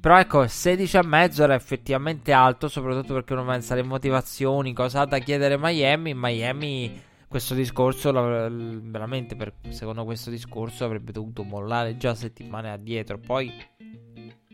Però 0.00 0.18
ecco, 0.18 0.46
16 0.46 0.96
e 0.96 1.04
mezzo 1.04 1.42
era 1.42 1.54
effettivamente 1.54 2.32
alto, 2.32 2.68
soprattutto 2.68 3.12
perché 3.12 3.34
uno 3.34 3.44
pensa 3.44 3.74
alle 3.74 3.82
motivazioni, 3.82 4.72
cosa 4.72 5.00
ha 5.00 5.04
da 5.04 5.18
chiedere 5.18 5.58
Miami. 5.58 6.14
Miami 6.14 7.08
questo 7.30 7.54
discorso, 7.54 8.10
veramente 8.10 9.36
per, 9.36 9.54
secondo 9.68 10.02
questo 10.04 10.30
discorso, 10.30 10.84
avrebbe 10.84 11.12
dovuto 11.12 11.44
mollare 11.44 11.96
già 11.96 12.12
settimane 12.12 12.72
addietro. 12.72 13.20
Poi 13.20 13.52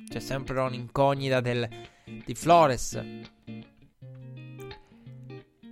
c'è 0.06 0.20
sempre 0.20 0.60
un'incognita 0.60 1.40
del, 1.40 1.66
di 2.04 2.34
Flores. 2.34 3.02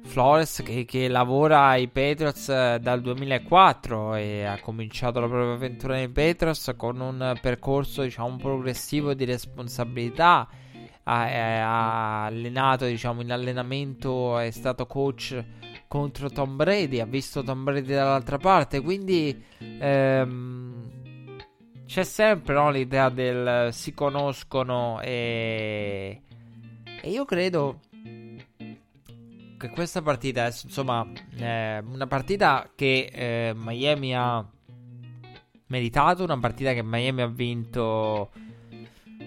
Flores 0.05 0.63
che, 0.65 0.87
che, 0.87 1.09
lavora 1.09 1.67
ai 1.67 1.89
Patriots 1.89 2.49
eh, 2.49 2.79
dal 2.81 3.03
2004 3.03 4.15
e 4.15 4.45
ha 4.45 4.59
cominciato 4.61 5.21
la 5.21 5.27
propria 5.27 5.53
avventura 5.53 5.97
nei 5.97 6.09
Patriots 6.09 6.73
con 6.75 7.01
un 7.01 7.39
percorso 7.39 8.03
diciamo 8.03 8.37
progressivo 8.37 9.13
di 9.13 9.25
responsabilità 9.25 10.47
ha, 11.03 11.23
ha 11.23 12.25
allenato 12.27 12.85
diciamo 12.85 13.23
in 13.23 13.33
allenamento 13.33 14.39
è 14.39 14.51
stato 14.51 14.87
coach 14.87 15.45
contro 15.95 16.29
Tom 16.29 16.57
Brady 16.57 16.99
ha 16.99 17.07
visto 17.07 17.45
Tom 17.45 17.63
Brady 17.63 17.93
dall'altra 17.93 18.37
parte 18.37 18.81
quindi 18.81 19.45
ehm, 19.61 20.91
c'è 21.87 22.03
sempre 22.03 22.55
no, 22.55 22.73
l'idea 22.73 23.11
del 23.11 23.73
si 23.73 23.95
conoscono 23.95 25.01
e, 25.01 26.21
e 27.01 27.09
io 27.09 27.25
credo 27.25 27.79
che 29.57 29.71
questa 29.71 30.03
partita, 30.03 30.47
insomma, 30.47 31.07
è 31.37 31.81
una 31.87 32.07
partita 32.09 32.71
che 32.75 33.09
eh, 33.11 33.53
Miami 33.55 34.15
ha 34.15 34.45
meritato, 35.69 36.25
una 36.25 36.39
partita 36.39 36.75
che 36.75 36.83
Miami 36.83 37.23
ha 37.23 37.29
vinto 37.29 38.31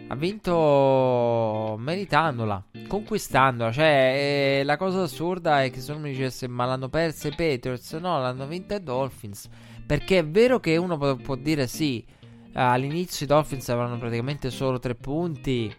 ha 0.09 0.15
vinto 0.15 1.75
meritandola, 1.79 2.63
conquistandola. 2.87 3.71
Cioè, 3.71 4.59
eh, 4.59 4.63
la 4.63 4.77
cosa 4.77 5.03
assurda 5.03 5.63
è 5.63 5.69
che 5.69 5.81
se 5.81 5.91
uno 5.91 6.01
mi 6.01 6.11
dicesse 6.11 6.47
ma 6.47 6.65
l'hanno 6.65 6.89
persa 6.89 7.27
i 7.27 7.35
Patriots, 7.35 7.93
no, 7.93 8.19
l'hanno 8.19 8.47
vinta 8.47 8.75
i 8.75 8.83
Dolphins. 8.83 9.49
Perché 9.85 10.19
è 10.19 10.25
vero 10.25 10.59
che 10.59 10.77
uno 10.77 10.97
può, 10.97 11.15
può 11.15 11.35
dire 11.35 11.67
sì, 11.67 12.05
all'inizio 12.53 13.25
i 13.25 13.29
Dolphins 13.29 13.67
avevano 13.69 13.97
praticamente 13.97 14.49
solo 14.49 14.79
3 14.79 14.95
punti. 14.95 15.75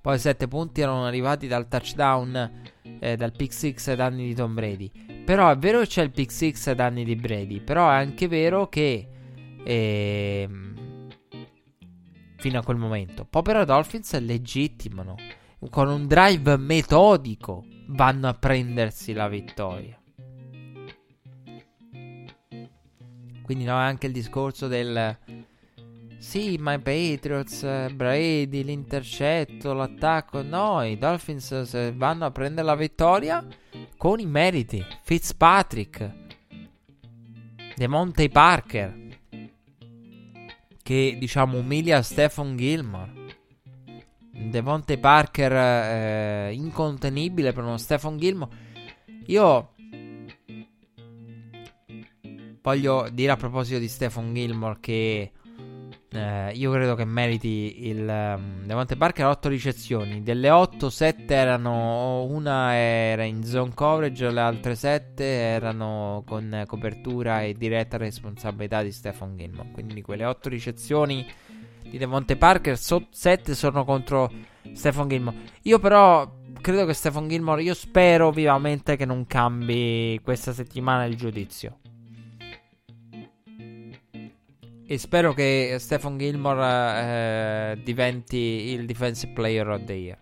Poi 0.00 0.18
7 0.18 0.48
punti 0.48 0.80
erano 0.80 1.06
arrivati 1.06 1.46
dal 1.46 1.68
touchdown 1.68 2.60
eh, 2.98 3.16
dal 3.16 3.32
pick 3.32 3.52
6 3.52 3.76
ai 3.86 3.96
danni 3.96 4.26
di 4.26 4.34
Tom 4.34 4.54
Brady. 4.54 4.90
Però 5.24 5.48
è 5.48 5.56
vero 5.56 5.80
che 5.80 5.86
c'è 5.86 6.02
il 6.02 6.10
pick 6.10 6.32
6 6.32 6.54
ai 6.66 6.74
danni 6.74 7.04
di 7.04 7.14
Brady, 7.14 7.60
però 7.60 7.88
è 7.88 7.94
anche 7.94 8.26
vero 8.26 8.68
che 8.68 9.08
eh, 9.64 10.48
fino 12.42 12.58
a 12.58 12.64
quel 12.64 12.76
momento, 12.76 13.24
poi 13.24 13.42
però 13.42 13.64
Dolphins 13.64 14.18
legittimano 14.18 15.14
con 15.70 15.86
un 15.86 16.08
drive 16.08 16.56
metodico 16.56 17.64
vanno 17.86 18.26
a 18.26 18.34
prendersi 18.34 19.12
la 19.12 19.28
vittoria. 19.28 19.96
Quindi 23.42 23.62
no, 23.62 23.76
anche 23.76 24.06
il 24.06 24.12
discorso 24.12 24.66
del 24.66 25.16
sì, 26.18 26.56
ma 26.58 26.72
i 26.72 26.80
Patriots, 26.80 27.92
Brady, 27.92 28.64
l'intercetto, 28.64 29.72
l'attacco. 29.72 30.42
No, 30.42 30.82
i 30.82 30.98
Dolphins 30.98 31.92
vanno 31.94 32.24
a 32.24 32.32
prendere 32.32 32.66
la 32.66 32.74
vittoria 32.74 33.46
con 33.96 34.18
i 34.18 34.26
meriti. 34.26 34.84
Fitzpatrick, 35.04 36.10
Demonte 37.76 38.28
Parker, 38.28 39.01
che 40.82 41.16
diciamo 41.18 41.58
umilia 41.58 42.02
Stephen 42.02 42.56
Gilmore. 42.56 43.20
Devonte 44.30 44.98
Parker 44.98 45.52
eh, 45.52 46.52
incontenibile 46.52 47.52
per 47.52 47.64
uno 47.64 47.78
Stephen 47.78 48.18
Gilmore. 48.18 48.56
Io 49.26 49.74
voglio 52.60 53.08
dire 53.12 53.32
a 53.32 53.36
proposito 53.36 53.78
di 53.78 53.88
Stephen 53.88 54.34
Gilmore 54.34 54.78
che 54.80 55.32
eh, 56.14 56.52
io 56.54 56.70
credo 56.70 56.94
che 56.94 57.06
meriti 57.06 57.88
il 57.88 58.00
um, 58.00 58.64
Devante 58.64 58.96
Parker 58.96 59.26
8 59.26 59.48
ricezioni. 59.48 60.22
Delle 60.22 60.50
8, 60.50 60.90
7 60.90 61.34
erano 61.34 62.24
una 62.24 62.74
era 62.74 63.24
in 63.24 63.42
zone 63.44 63.72
coverage, 63.74 64.30
le 64.30 64.40
altre 64.40 64.74
7 64.74 65.24
erano 65.24 66.22
con 66.26 66.64
copertura 66.66 67.42
e 67.42 67.54
diretta 67.54 67.96
responsabilità 67.96 68.82
di 68.82 68.92
Stefan 68.92 69.36
Gilmore. 69.36 69.70
Quindi 69.72 70.02
quelle 70.02 70.26
8 70.26 70.48
ricezioni 70.50 71.26
di 71.82 71.96
Devonte 71.96 72.36
Parker, 72.36 72.76
so- 72.76 73.06
7 73.10 73.54
sono 73.54 73.84
contro 73.84 74.30
Stefan 74.74 75.08
Gilmore. 75.08 75.36
Io 75.62 75.78
però 75.78 76.30
credo 76.60 76.84
che 76.84 76.92
Stefan 76.92 77.26
Gilmore, 77.26 77.62
io 77.62 77.74
spero 77.74 78.30
vivamente 78.30 78.96
che 78.96 79.06
non 79.06 79.26
cambi 79.26 80.20
questa 80.22 80.52
settimana 80.52 81.06
il 81.06 81.16
giudizio. 81.16 81.78
E 84.92 84.98
spero 84.98 85.32
che 85.32 85.76
Stephen 85.78 86.18
Gilmore 86.18 87.72
eh, 87.72 87.82
diventi 87.82 88.36
il 88.36 88.84
Defensive 88.84 89.32
Player 89.32 89.66
of 89.66 89.84
the 89.84 89.92
Year. 89.94 90.18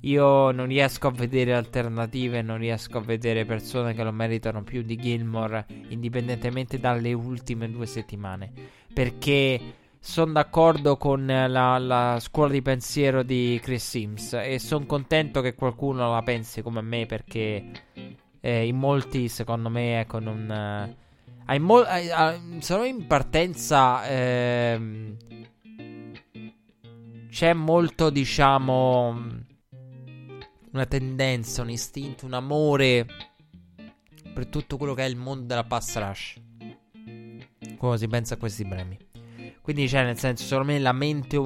Io 0.00 0.50
non 0.50 0.66
riesco 0.66 1.06
a 1.06 1.10
vedere 1.10 1.54
alternative, 1.54 2.42
non 2.42 2.58
riesco 2.58 2.98
a 2.98 3.00
vedere 3.00 3.46
persone 3.46 3.94
che 3.94 4.02
lo 4.02 4.12
meritano 4.12 4.62
più 4.62 4.82
di 4.82 4.96
Gilmore, 4.96 5.64
indipendentemente 5.88 6.78
dalle 6.78 7.14
ultime 7.14 7.70
due 7.70 7.86
settimane. 7.86 8.52
Perché 8.92 9.58
sono 10.00 10.32
d'accordo 10.32 10.98
con 10.98 11.24
la, 11.24 11.78
la, 11.78 12.18
scuola 12.20 12.52
di 12.52 12.60
pensiero 12.60 13.22
di 13.22 13.58
Chris 13.62 13.88
Sims 13.88 14.34
e 14.34 14.58
sono 14.58 14.84
contento 14.84 15.40
che 15.40 15.54
qualcuno 15.54 16.12
la 16.12 16.20
pensi 16.20 16.60
come 16.60 16.82
me 16.82 17.06
perché 17.06 17.64
eh, 18.38 18.66
in 18.66 18.76
molti, 18.76 19.28
secondo 19.28 19.70
me, 19.70 20.00
ecco, 20.00 20.18
non... 20.18 21.04
Mo- 21.58 21.82
hai, 21.82 22.10
hai, 22.10 22.58
sono 22.60 22.84
in 22.84 23.06
partenza. 23.06 24.04
Ehm, 24.08 25.16
c'è 27.30 27.52
molto, 27.52 28.10
diciamo. 28.10 29.44
Una 30.72 30.86
tendenza, 30.86 31.62
un 31.62 31.70
istinto, 31.70 32.26
un 32.26 32.34
amore 32.34 33.06
per 34.34 34.48
tutto 34.48 34.76
quello 34.76 34.92
che 34.92 35.04
è 35.04 35.08
il 35.08 35.16
mondo 35.16 35.46
della 35.46 35.64
pass 35.64 35.96
rush. 35.96 36.40
Come 37.78 37.96
si 37.96 38.08
pensa 38.08 38.34
a 38.34 38.36
questi 38.36 38.66
premi. 38.66 38.98
Quindi, 39.62 39.88
cioè, 39.88 40.02
nel 40.02 40.18
senso, 40.18 40.44
secondo 40.44 40.72
me 40.72 40.78
la 40.80 40.92
mente 40.92 41.38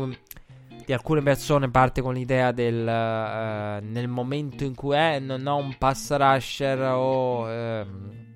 di 0.84 0.92
alcune 0.92 1.22
persone 1.22 1.70
parte 1.70 2.00
con 2.00 2.14
l'idea 2.14 2.52
del 2.52 2.80
uh, 2.80 3.84
nel 3.86 4.08
momento 4.08 4.64
in 4.64 4.74
cui 4.74 4.96
è, 4.96 5.20
non 5.20 5.46
ho 5.46 5.56
un 5.56 5.76
pass 5.76 6.16
rusher 6.16 6.80
o. 6.80 7.44
Uh, 7.44 8.28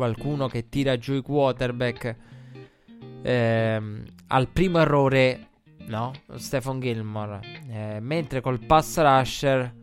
qualcuno 0.00 0.48
che 0.48 0.70
tira 0.70 0.96
giù 0.96 1.12
i 1.12 1.20
quarterback 1.20 2.16
ehm, 3.20 4.02
al 4.28 4.48
primo 4.48 4.78
errore, 4.78 5.48
no? 5.88 6.12
Stephen 6.36 6.80
Gilmore. 6.80 7.40
Eh, 7.68 7.98
mentre 8.00 8.40
col 8.40 8.64
pass 8.64 8.98
rusher, 8.98 9.74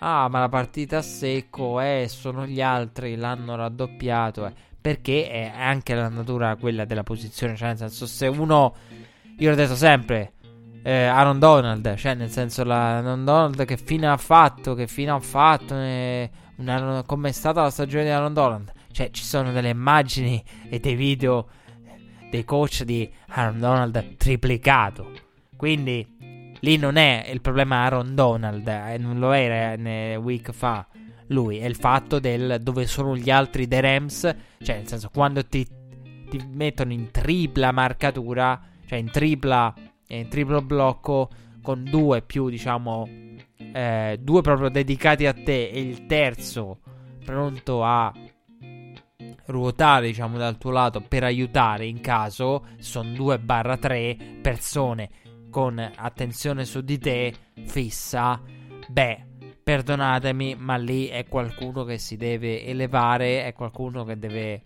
ah, 0.00 0.26
ma 0.28 0.40
la 0.40 0.48
partita 0.48 0.98
a 0.98 1.02
secco, 1.02 1.80
eh, 1.80 2.06
sono 2.08 2.44
gli 2.44 2.60
altri, 2.60 3.14
l'hanno 3.14 3.54
raddoppiato. 3.54 4.46
Eh. 4.46 4.52
Perché 4.80 5.28
è 5.28 5.52
anche 5.54 5.94
la 5.94 6.08
natura 6.08 6.56
quella 6.56 6.84
della 6.84 7.04
posizione, 7.04 7.54
cioè 7.54 7.68
nel 7.68 7.76
senso 7.76 8.06
se 8.06 8.26
uno, 8.26 8.74
io 9.38 9.48
l'ho 9.48 9.54
detto 9.54 9.76
sempre, 9.76 10.32
eh, 10.82 11.04
Aaron 11.04 11.38
Donald, 11.38 11.94
cioè 11.94 12.14
nel 12.14 12.30
senso 12.30 12.64
la 12.64 12.96
Aaron 12.96 13.24
Donald 13.24 13.64
che 13.64 13.76
fine 13.76 14.08
ha 14.08 14.16
fatto, 14.16 14.74
che 14.74 14.88
fine 14.88 15.12
ha 15.12 15.20
fatto, 15.20 15.76
eh, 15.76 16.28
come 17.06 17.28
è 17.28 17.32
stata 17.32 17.62
la 17.62 17.70
stagione 17.70 18.02
di 18.02 18.10
Aaron 18.10 18.34
Donald. 18.34 18.72
Cioè, 18.92 19.10
ci 19.10 19.24
sono 19.24 19.52
delle 19.52 19.70
immagini 19.70 20.42
e 20.68 20.78
dei 20.78 20.94
video 20.94 21.48
dei 22.30 22.44
coach 22.44 22.84
di 22.84 23.10
Aaron 23.28 23.58
Donald 23.58 24.16
triplicato. 24.16 25.10
Quindi 25.56 26.06
lì 26.60 26.76
non 26.76 26.96
è 26.96 27.28
il 27.30 27.40
problema 27.40 27.84
Aaron 27.84 28.14
Donald, 28.14 28.66
eh, 28.66 28.96
non 28.98 29.18
lo 29.18 29.32
era 29.32 29.76
ne 29.76 30.16
week 30.16 30.52
fa 30.52 30.86
lui, 31.26 31.58
è 31.58 31.66
il 31.66 31.76
fatto 31.76 32.18
del 32.18 32.58
dove 32.62 32.86
sono 32.86 33.16
gli 33.16 33.30
altri 33.30 33.66
dei 33.66 33.80
Rams, 33.80 34.20
cioè 34.62 34.76
nel 34.76 34.88
senso 34.88 35.10
quando 35.12 35.44
ti, 35.44 35.66
ti 36.28 36.42
mettono 36.50 36.92
in 36.92 37.10
tripla 37.10 37.72
marcatura, 37.72 38.60
cioè 38.86 38.98
in 38.98 39.10
tripla 39.10 39.74
in 40.08 40.28
triplo 40.28 40.60
blocco 40.60 41.30
con 41.62 41.84
due 41.84 42.22
più 42.22 42.48
diciamo 42.48 43.08
eh, 43.56 44.18
due 44.20 44.42
proprio 44.42 44.68
dedicati 44.68 45.26
a 45.26 45.32
te 45.32 45.68
e 45.68 45.80
il 45.80 46.06
terzo 46.06 46.80
pronto 47.24 47.84
a 47.84 48.12
ruotare 49.52 50.08
diciamo 50.08 50.36
dal 50.36 50.58
tuo 50.58 50.70
lato 50.70 51.00
per 51.00 51.22
aiutare 51.22 51.86
in 51.86 52.00
caso 52.00 52.66
sono 52.78 53.10
2-3 53.10 54.40
persone 54.40 55.10
con 55.50 55.78
attenzione 55.78 56.64
su 56.64 56.80
di 56.80 56.98
te 56.98 57.32
fissa 57.66 58.40
beh 58.88 59.26
perdonatemi 59.62 60.56
ma 60.56 60.76
lì 60.76 61.06
è 61.06 61.26
qualcuno 61.28 61.84
che 61.84 61.98
si 61.98 62.16
deve 62.16 62.64
elevare 62.64 63.44
è 63.44 63.52
qualcuno 63.52 64.02
che 64.04 64.18
deve 64.18 64.64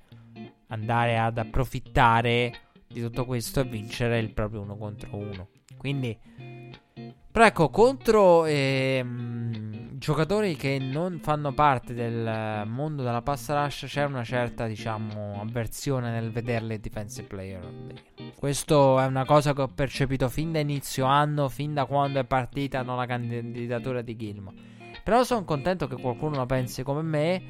andare 0.69 1.19
ad 1.19 1.39
approfittare 1.39 2.53
di 2.87 3.01
tutto 3.01 3.25
questo 3.25 3.61
e 3.61 3.65
vincere 3.65 4.19
il 4.19 4.33
proprio 4.33 4.63
uno 4.63 4.77
contro 4.77 5.17
uno. 5.17 5.49
Quindi 5.77 6.17
però 7.37 7.49
ecco 7.49 7.69
contro 7.69 8.47
ehm, 8.47 9.99
giocatori 9.99 10.57
che 10.57 10.79
non 10.79 11.19
fanno 11.21 11.53
parte 11.53 11.93
del 11.93 12.67
mondo 12.67 13.03
della 13.03 13.21
pass 13.21 13.51
rush 13.51 13.85
c'è 13.89 14.05
una 14.05 14.25
certa, 14.25 14.67
diciamo, 14.67 15.39
avversione 15.39 16.11
nel 16.11 16.31
vederle 16.31 16.81
defensive 16.81 17.27
player. 17.27 17.93
Questo 18.39 18.99
è 18.99 19.05
una 19.05 19.27
cosa 19.27 19.53
che 19.53 19.61
ho 19.61 19.69
percepito 19.69 20.31
fin 20.31 20.51
da 20.51 20.61
inizio 20.61 21.05
anno, 21.05 21.51
fin 21.51 21.75
da 21.75 21.85
quando 21.85 22.21
è 22.21 22.25
partita 22.25 22.81
no, 22.81 22.97
la 22.97 23.05
candidatura 23.05 24.01
di 24.01 24.17
Gilmore. 24.17 24.57
Però 25.05 25.23
sono 25.23 25.45
contento 25.45 25.87
che 25.89 26.01
qualcuno 26.01 26.37
la 26.37 26.47
pensi 26.47 26.83
come 26.83 27.03
me. 27.03 27.43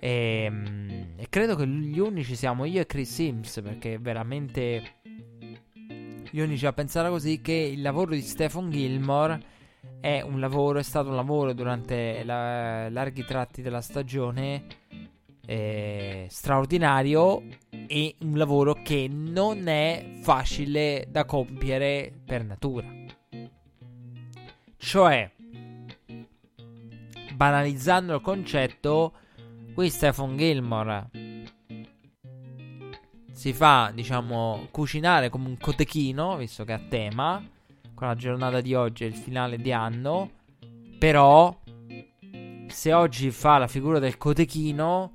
E, 0.00 0.44
ehm, 0.44 1.14
e, 1.16 1.26
credo 1.28 1.56
che 1.56 1.66
gli 1.66 1.98
unici 1.98 2.34
siamo 2.34 2.64
io 2.64 2.80
e 2.80 2.86
Chris 2.86 3.12
Sims, 3.12 3.60
perché 3.62 3.98
veramente 3.98 4.97
gli 6.30 6.40
unici 6.40 6.66
a 6.66 6.72
pensare 6.72 7.08
così 7.08 7.40
che 7.40 7.52
il 7.52 7.82
lavoro 7.82 8.10
di 8.10 8.20
Stephen 8.20 8.70
Gilmore 8.70 9.56
è 10.00 10.20
un 10.20 10.40
lavoro, 10.40 10.78
è 10.78 10.82
stato 10.82 11.08
un 11.08 11.16
lavoro 11.16 11.52
durante 11.52 12.22
la, 12.24 12.88
larghi 12.90 13.24
tratti 13.24 13.62
della 13.62 13.80
stagione 13.80 14.64
eh, 15.46 16.26
straordinario 16.28 17.42
e 17.86 18.14
un 18.20 18.36
lavoro 18.36 18.74
che 18.82 19.08
non 19.10 19.66
è 19.66 20.18
facile 20.22 21.06
da 21.08 21.24
compiere 21.24 22.12
per 22.24 22.44
natura. 22.44 22.86
Cioè, 24.76 25.30
banalizzando 27.34 28.14
il 28.14 28.20
concetto, 28.20 29.12
qui 29.74 29.88
Stephen 29.88 30.36
Gilmore 30.36 31.27
si 33.38 33.52
fa, 33.52 33.92
diciamo, 33.94 34.66
cucinare 34.72 35.28
come 35.28 35.46
un 35.46 35.58
cotechino, 35.58 36.36
visto 36.38 36.64
che 36.64 36.72
è 36.72 36.74
a 36.74 36.80
tema 36.88 37.40
con 37.94 38.08
la 38.08 38.16
giornata 38.16 38.60
di 38.60 38.74
oggi 38.74 39.04
è 39.04 39.06
il 39.06 39.14
finale 39.14 39.58
di 39.58 39.70
anno. 39.70 40.30
Però, 40.98 41.56
se 42.66 42.92
oggi 42.92 43.30
fa 43.30 43.58
la 43.58 43.68
figura 43.68 44.00
del 44.00 44.18
cotechino, 44.18 45.12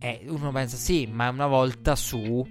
eh, 0.00 0.24
uno 0.26 0.50
pensa 0.50 0.76
sì, 0.76 1.06
ma 1.06 1.26
è 1.26 1.30
una 1.30 1.46
volta 1.46 1.94
su 1.94 2.44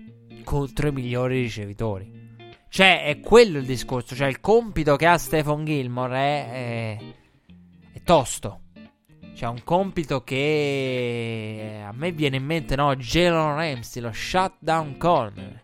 contro 0.45 0.88
i 0.88 0.94
migliori 0.94 1.41
ricevitori. 1.41 2.38
Cioè, 2.70 3.03
è 3.03 3.20
quello 3.20 3.57
il 3.57 3.65
discorso. 3.65 4.15
Cioè, 4.15 4.30
il 4.30 4.40
compito 4.40 4.95
che 4.95 5.06
ha 5.06 5.18
Stephen 5.18 5.65
Gilmore 5.65 6.15
è, 6.15 6.48
è, 6.49 6.98
è 7.91 8.02
tosto. 8.03 8.62
Cioè, 9.44 9.52
un 9.52 9.64
compito 9.65 10.24
che 10.24 11.84
a 11.86 11.91
me 11.91 12.14
viene 12.14 12.38
in 12.38 12.45
mente, 12.45 12.78
no? 12.78 12.95
Jalen 12.95 13.56
Ramsey, 13.56 14.02
lo 14.02 14.14
shutdown 14.14 14.98
corner. 14.98 15.61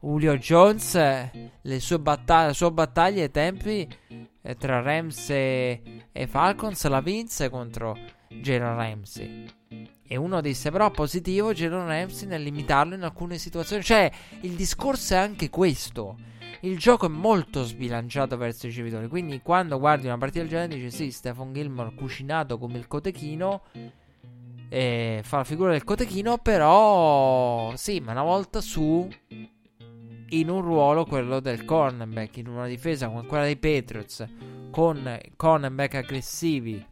Julio 0.00 0.36
Jones, 0.38 0.94
le 0.94 1.80
sue 1.80 1.98
battaglie, 2.00 2.46
la 2.46 2.52
sua 2.52 2.72
battaglia 2.72 3.22
ai 3.22 3.30
tempi 3.30 3.88
eh, 4.42 4.56
tra 4.56 4.80
Rams 4.80 5.30
e, 5.30 6.02
Falcons 6.26 6.84
la 6.88 7.00
vinse 7.00 7.48
contro 7.48 7.96
Jalen 8.28 8.74
Ramsey. 8.74 9.44
E 10.04 10.16
uno 10.16 10.40
disse 10.40 10.72
però 10.72 10.90
positivo 10.90 11.52
Jalen 11.52 11.86
Ramsey 11.86 12.26
nel 12.26 12.42
limitarlo 12.42 12.96
in 12.96 13.04
alcune 13.04 13.38
situazioni. 13.38 13.84
Cioè, 13.84 14.10
il 14.40 14.54
discorso 14.54 15.14
è 15.14 15.18
anche 15.18 15.48
questo. 15.48 16.16
Il 16.62 16.78
gioco 16.78 17.06
è 17.06 17.08
molto 17.08 17.62
sbilanciato 17.62 18.36
verso 18.36 18.66
i 18.66 18.70
ricevitori. 18.70 19.06
Quindi, 19.08 19.40
quando 19.42 19.78
guardi 19.78 20.06
una 20.06 20.18
partita 20.18 20.40
del 20.40 20.48
genere, 20.48 20.74
dici: 20.74 20.90
Sì, 20.90 21.10
Stephen 21.10 21.52
Gilmore 21.52 21.94
cucinato 21.94 22.58
come 22.58 22.78
il 22.78 22.86
cotechino. 22.86 23.62
E 24.68 25.20
fa 25.22 25.38
la 25.38 25.44
figura 25.44 25.70
del 25.70 25.84
cotechino. 25.84 26.38
Però, 26.38 27.74
sì, 27.76 28.00
ma 28.00 28.12
una 28.12 28.22
volta 28.22 28.60
su 28.60 29.08
in 30.30 30.50
un 30.50 30.60
ruolo 30.60 31.04
quello 31.04 31.40
del 31.40 31.64
cornerback, 31.64 32.36
in 32.38 32.48
una 32.48 32.66
difesa 32.66 33.08
come 33.08 33.24
quella 33.24 33.44
dei 33.44 33.56
Patriots, 33.56 34.26
con 34.70 35.18
cornerback 35.36 35.94
aggressivi, 35.94 36.84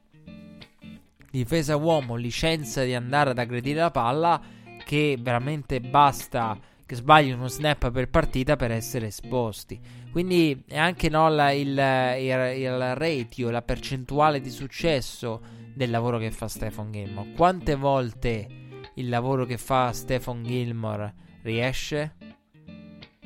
difesa 1.31 1.77
uomo, 1.77 2.15
licenza 2.15 2.83
di 2.83 2.95
andare 2.95 3.31
ad 3.31 3.39
aggredire 3.39 3.81
la 3.81 3.91
palla, 3.91 4.41
che 4.85 5.19
veramente 5.21 5.81
basta 5.81 6.59
che 6.87 6.95
sbagli 6.95 7.33
uno 7.33 7.49
snap 7.49 7.91
per 7.91 8.09
partita 8.09 8.55
per 8.55 8.71
essere 8.71 9.09
esposti. 9.09 9.79
Quindi 10.13 10.63
è 10.69 10.79
anche 10.79 11.09
no, 11.09 11.29
la, 11.29 11.51
il, 11.51 11.69
il, 11.69 12.61
il 12.61 12.95
ratio, 12.95 13.51
la 13.51 13.63
percentuale 13.63 14.41
di 14.41 14.51
successo 14.51 15.43
del 15.75 15.91
lavoro 15.91 16.19
che 16.19 16.31
fa 16.31 16.47
Stephen 16.47 16.93
Gilmore. 16.93 17.33
Quante 17.33 17.75
volte 17.75 18.47
il 18.95 19.09
lavoro 19.09 19.45
che 19.45 19.59
fa 19.59 19.93
Stephen 19.93 20.45
Gilmore 20.45 21.15
riesce? 21.43 22.15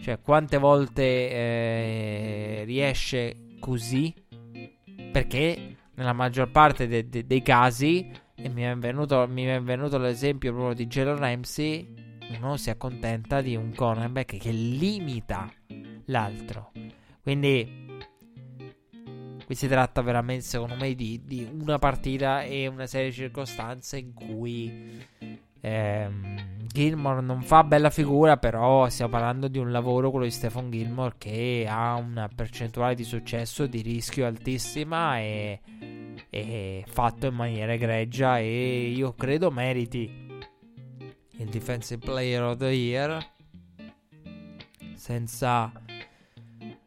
Cioè, 0.01 0.21
quante 0.23 0.57
volte 0.57 1.03
eh, 1.03 2.63
riesce 2.65 3.57
così? 3.61 4.13
Perché 5.13 5.77
nella 5.95 6.15
maggior 6.15 6.51
parte 6.51 6.87
de- 6.89 7.11
de- 7.11 7.27
dei 7.27 7.43
casi, 7.43 8.11
e 8.35 8.49
mi 8.49 8.63
è, 8.63 8.75
venuto, 8.75 9.27
mi 9.29 9.45
è 9.45 9.61
venuto 9.61 9.99
l'esempio 9.99 10.55
proprio 10.55 10.75
di 10.75 10.87
Jalen 10.87 11.19
Ramsey, 11.19 12.09
uno 12.37 12.57
si 12.57 12.71
accontenta 12.71 13.41
di 13.41 13.57
un 13.57 13.75
cornerback 13.75 14.37
che 14.37 14.51
limita 14.51 15.51
l'altro. 16.07 16.73
Quindi 17.23 17.89
qui 19.45 19.55
si 19.55 19.67
tratta 19.67 20.01
veramente, 20.01 20.45
secondo 20.45 20.77
me, 20.77 20.95
di, 20.95 21.23
di 21.25 21.49
una 21.61 21.79
partita 21.79 22.43
e 22.43 22.67
una 22.67 22.87
serie 22.87 23.09
di 23.09 23.17
circostanze 23.17 23.99
in 23.99 24.15
cui 24.15 25.05
ehm, 25.61 26.67
Gilmore 26.67 27.21
non 27.21 27.43
fa 27.43 27.65
bella 27.65 27.91
figura, 27.91 28.37
però 28.37 28.89
stiamo 28.89 29.11
parlando 29.11 29.49
di 29.49 29.59
un 29.59 29.73
lavoro, 29.73 30.11
quello 30.11 30.25
di 30.25 30.31
Stephen 30.31 30.71
Gilmore, 30.71 31.17
che 31.19 31.67
ha 31.69 31.97
una 31.97 32.29
percentuale 32.33 32.95
di 32.95 33.05
successo, 33.05 33.67
di 33.67 33.83
rischio 33.83 34.25
altissima 34.25 35.19
e, 35.19 35.61
e 36.31 36.85
fatto 36.87 37.27
in 37.27 37.35
maniera 37.35 37.73
egregia 37.73 38.39
e 38.39 38.93
io 38.95 39.15
credo 39.15 39.51
meriti 39.51 40.29
il 41.41 41.49
Defensive 41.49 42.05
Player 42.05 42.43
of 42.43 42.59
the 42.59 42.67
Year 42.67 43.27
senza 44.95 45.73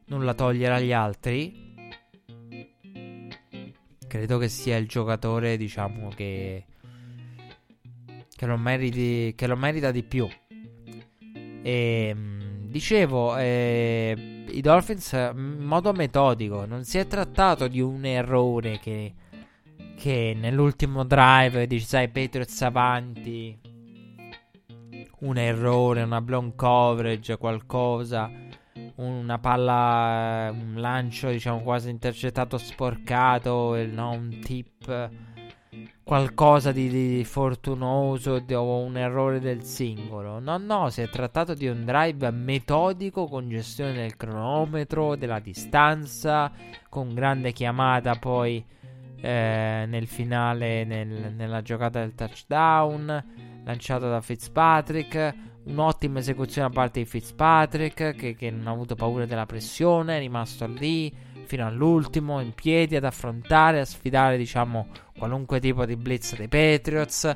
nulla 0.06 0.34
togliere 0.36 0.76
agli 0.76 0.94
altri. 0.94 1.72
Credo 4.08 4.38
che 4.38 4.48
sia 4.48 4.78
il 4.78 4.88
giocatore, 4.88 5.58
diciamo, 5.58 6.10
che 6.10 6.66
che 8.36 8.46
lo, 8.46 8.58
meriti, 8.58 9.34
che 9.36 9.48
lo 9.48 9.56
merita 9.56 9.92
di 9.92 10.04
più. 10.04 10.28
E, 11.62 12.08
ehm, 12.10 12.68
dicevo, 12.70 13.38
eh, 13.38 14.46
i 14.50 14.62
Dolphins 14.62 15.14
in 15.14 15.58
modo 15.62 15.94
metodico, 15.94 16.66
non 16.66 16.84
si 16.84 16.98
è 16.98 17.08
trattato 17.08 17.68
di 17.68 17.80
un 17.80 18.06
errore 18.06 18.80
che, 18.80 19.14
che 19.98 20.36
nell'ultimo 20.38 21.06
drive 21.06 21.66
dici, 21.68 21.86
sai, 21.86 22.10
Patriots 22.10 22.62
avanti, 22.62 23.58
un 25.24 25.38
errore, 25.38 26.04
una 26.04 26.22
blown 26.22 26.56
coverage, 26.56 27.38
qualcosa, 27.38 28.32
una 28.96 29.40
palla, 29.40 30.52
un 30.52 30.76
lancio 30.76 31.30
diciamo 31.30 31.62
quasi 31.62 31.90
intercettato 31.90 32.58
sporcato, 32.58 33.76
no, 33.86 34.12
un 34.12 34.40
tip 34.42 35.12
qualcosa 36.04 36.72
di, 36.72 36.90
di 36.90 37.24
fortunoso 37.24 38.44
o 38.52 38.78
un 38.80 38.98
errore 38.98 39.40
del 39.40 39.64
singolo. 39.64 40.40
No, 40.40 40.58
no, 40.58 40.90
si 40.90 41.02
è 41.02 41.10
trattato 41.10 41.54
di 41.54 41.68
un 41.68 41.86
drive 41.86 42.30
metodico 42.32 43.26
con 43.28 43.50
gestione 43.50 43.94
del 43.94 44.18
cronometro, 44.18 45.16
della 45.16 45.40
distanza, 45.40 46.52
con 46.90 47.14
grande 47.14 47.54
chiamata 47.54 48.16
poi 48.16 48.64
eh, 49.22 49.86
nel 49.88 50.08
finale, 50.08 50.84
nel, 50.84 51.34
nella 51.34 51.62
giocata 51.62 52.00
del 52.00 52.14
touchdown, 52.14 53.53
lanciato 53.64 54.10
da 54.10 54.22
Fitzpatrick. 54.22 55.36
Un'ottima 55.66 56.20
esecuzione 56.20 56.68
da 56.68 56.74
parte 56.74 57.00
di 57.00 57.06
Fitzpatrick 57.06 58.16
che, 58.16 58.36
che 58.36 58.52
non 58.52 58.68
ha 58.68 58.72
avuto 58.72 58.96
paura 58.96 59.26
della 59.26 59.46
pressione, 59.46 60.18
è 60.18 60.20
rimasto 60.20 60.68
lì 60.68 61.14
fino 61.46 61.66
all'ultimo 61.66 62.42
in 62.42 62.54
piedi 62.54 62.96
ad 62.96 63.06
affrontare, 63.06 63.80
a 63.80 63.86
sfidare 63.86 64.38
diciamo 64.38 64.88
qualunque 65.18 65.60
tipo 65.60 65.86
di 65.86 65.96
blitz 65.96 66.36
dei 66.36 66.48
Patriots. 66.48 67.36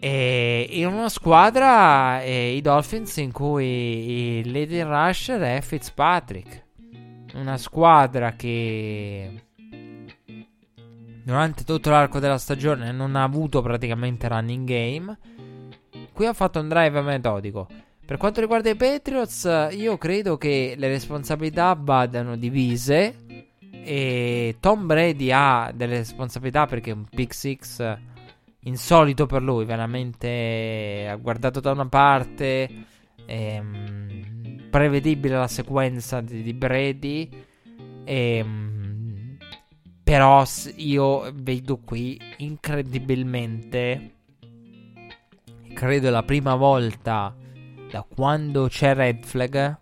E 0.00 0.68
in 0.70 0.86
una 0.86 1.08
squadra, 1.08 2.22
eh, 2.22 2.54
i 2.54 2.60
Dolphins, 2.60 3.16
in 3.16 3.32
cui 3.32 4.38
il 4.38 4.50
leading 4.50 4.86
rusher 4.86 5.40
è 5.40 5.60
Fitzpatrick. 5.60 6.66
Una 7.34 7.56
squadra 7.56 8.32
che 8.32 9.47
durante 11.28 11.62
tutto 11.62 11.90
l'arco 11.90 12.20
della 12.20 12.38
stagione 12.38 12.90
non 12.90 13.14
ha 13.14 13.22
avuto 13.22 13.60
praticamente 13.60 14.28
running 14.28 14.66
game. 14.66 15.18
Qui 16.10 16.24
ha 16.24 16.32
fatto 16.32 16.58
un 16.58 16.68
drive 16.68 17.02
metodico. 17.02 17.68
Per 18.06 18.16
quanto 18.16 18.40
riguarda 18.40 18.70
i 18.70 18.76
Patriots, 18.76 19.68
io 19.72 19.98
credo 19.98 20.38
che 20.38 20.74
le 20.78 20.88
responsabilità 20.88 21.76
vadano 21.78 22.34
divise. 22.34 23.14
E 23.60 24.56
Tom 24.58 24.86
Brady 24.86 25.30
ha 25.30 25.70
delle 25.74 25.98
responsabilità 25.98 26.64
perché 26.64 26.92
un 26.92 27.04
pick 27.04 27.34
six 27.34 27.98
insolito 28.60 29.26
per 29.26 29.42
lui. 29.42 29.66
Veramente 29.66 31.06
ha 31.10 31.16
guardato 31.16 31.60
da 31.60 31.72
una 31.72 31.88
parte. 31.88 32.70
Ehm, 33.26 34.68
prevedibile 34.70 35.36
la 35.36 35.46
sequenza 35.46 36.22
di, 36.22 36.54
Brady. 36.54 37.28
Ehm, 38.04 38.87
però 40.08 40.42
io 40.76 41.30
vedo 41.34 41.76
qui 41.84 42.18
incredibilmente, 42.38 44.14
credo 45.74 46.08
la 46.08 46.22
prima 46.22 46.54
volta 46.54 47.36
da 47.90 48.06
quando 48.08 48.68
c'è 48.68 48.94
Red 48.94 49.26
Flag 49.26 49.78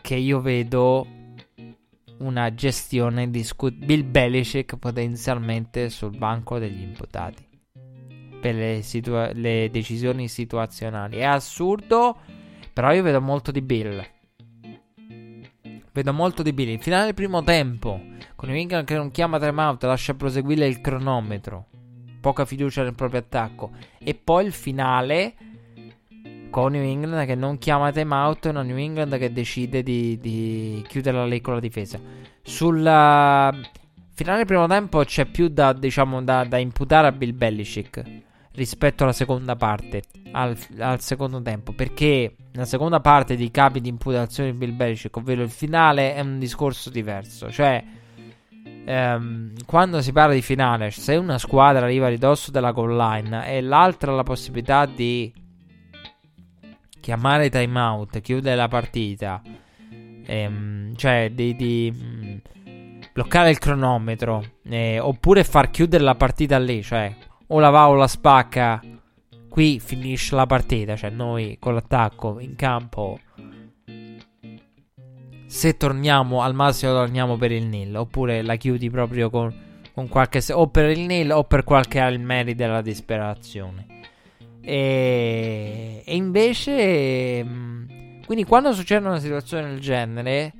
che 0.00 0.14
io 0.14 0.40
vedo 0.40 1.06
una 2.20 2.54
gestione 2.54 3.28
di 3.28 3.44
scu- 3.44 3.74
Bill 3.74 4.10
Belichick 4.10 4.78
potenzialmente 4.78 5.90
sul 5.90 6.16
banco 6.16 6.58
degli 6.58 6.80
imputati 6.80 7.46
per 8.40 8.54
le, 8.54 8.80
situa- 8.80 9.32
le 9.34 9.68
decisioni 9.70 10.28
situazionali. 10.28 11.18
È 11.18 11.24
assurdo, 11.24 12.16
però 12.72 12.90
io 12.90 13.02
vedo 13.02 13.20
molto 13.20 13.50
di 13.50 13.60
Bill. 13.60 14.14
Vedo 15.96 16.12
molto 16.12 16.42
di 16.42 16.52
Bill. 16.52 16.68
Il 16.68 16.82
finale 16.82 17.06
del 17.06 17.14
primo 17.14 17.42
tempo, 17.42 17.98
con 18.34 18.50
England 18.50 18.84
che 18.84 18.96
non 18.96 19.10
chiama 19.10 19.38
timeout, 19.38 19.82
lascia 19.84 20.12
proseguire 20.12 20.66
il 20.66 20.82
cronometro. 20.82 21.68
Poca 22.20 22.44
fiducia 22.44 22.82
nel 22.82 22.94
proprio 22.94 23.20
attacco. 23.20 23.70
E 23.96 24.14
poi 24.14 24.44
il 24.44 24.52
finale 24.52 25.32
con 26.50 26.72
New 26.72 26.82
England 26.82 27.24
che 27.24 27.34
non 27.34 27.56
chiama 27.56 27.92
timeout 27.92 28.44
e 28.44 28.48
una 28.50 28.62
New 28.62 28.76
England 28.76 29.16
che 29.16 29.32
decide 29.32 29.82
di, 29.82 30.18
di 30.20 30.84
chiudere 30.86 31.16
la 31.16 31.24
lei 31.24 31.40
con 31.40 31.54
la 31.54 31.60
difesa. 31.60 31.98
Sul 32.42 32.76
uh, 32.76 32.82
finale 32.82 34.36
del 34.36 34.44
primo 34.44 34.66
tempo 34.66 35.02
c'è 35.02 35.24
più 35.24 35.48
da, 35.48 35.72
diciamo, 35.72 36.22
da, 36.22 36.44
da 36.44 36.58
imputare 36.58 37.06
a 37.06 37.12
Bill 37.12 37.34
Belichick 37.34 38.02
rispetto 38.52 39.04
alla 39.04 39.14
seconda 39.14 39.56
parte, 39.56 40.02
al, 40.32 40.54
al, 40.78 41.00
secondo 41.00 41.40
tempo, 41.40 41.72
perché 41.72 42.34
la 42.56 42.64
seconda 42.64 43.00
parte 43.00 43.36
di 43.36 43.50
capi 43.50 43.80
di 43.80 43.90
imputazione 43.90 44.50
di 44.50 44.56
Bill 44.56 44.74
Belichick, 44.74 45.14
ovvero 45.16 45.42
il 45.42 45.50
finale, 45.50 46.14
è 46.14 46.20
un 46.20 46.38
discorso 46.38 46.88
diverso. 46.88 47.50
Cioè, 47.50 47.84
ehm, 48.86 49.52
quando 49.66 50.00
si 50.00 50.10
parla 50.12 50.32
di 50.32 50.40
finale, 50.40 50.90
se 50.90 51.16
una 51.16 51.38
squadra 51.38 51.84
arriva 51.84 52.06
a 52.06 52.10
ridosso 52.10 52.50
della 52.50 52.72
goal 52.72 52.96
line 52.96 53.46
e 53.46 53.60
l'altra 53.60 54.10
ha 54.10 54.14
la 54.14 54.22
possibilità 54.22 54.86
di 54.86 55.32
chiamare 56.98 57.50
timeout, 57.50 58.20
chiudere 58.20 58.56
la 58.56 58.68
partita, 58.68 59.42
ehm, 60.24 60.96
cioè 60.96 61.30
di, 61.32 61.54
di 61.54 61.92
mm, 61.94 62.36
bloccare 63.12 63.50
il 63.50 63.58
cronometro, 63.58 64.42
eh, 64.64 64.98
oppure 64.98 65.44
far 65.44 65.70
chiudere 65.70 66.02
la 66.02 66.14
partita 66.14 66.58
lì, 66.58 66.82
cioè 66.82 67.14
o 67.48 67.60
la 67.60 67.70
va 67.70 67.88
o 67.88 67.94
la 67.94 68.08
spacca, 68.08 68.80
qui 69.56 69.80
finisce 69.80 70.34
la 70.34 70.44
partita, 70.44 70.96
cioè 70.96 71.08
noi 71.08 71.56
con 71.58 71.72
l'attacco 71.72 72.40
in 72.40 72.56
campo 72.56 73.18
se 75.46 75.78
torniamo 75.78 76.42
al 76.42 76.52
massimo 76.52 76.92
torniamo 76.92 77.38
per 77.38 77.52
il 77.52 77.64
nil 77.64 77.96
oppure 77.96 78.42
la 78.42 78.56
chiudi 78.56 78.90
proprio 78.90 79.30
con, 79.30 79.50
con 79.94 80.08
qualche 80.08 80.42
o 80.52 80.68
per 80.68 80.90
il 80.90 81.06
nil 81.06 81.32
o 81.32 81.44
per 81.44 81.64
qualche 81.64 82.00
Almeri 82.00 82.54
della 82.54 82.82
disperazione. 82.82 83.86
E, 84.60 86.02
e 86.04 86.14
invece 86.14 87.42
mm, 87.42 88.24
quindi 88.26 88.44
quando 88.44 88.74
succede 88.74 89.06
una 89.06 89.20
situazione 89.20 89.70
del 89.70 89.80
genere 89.80 90.52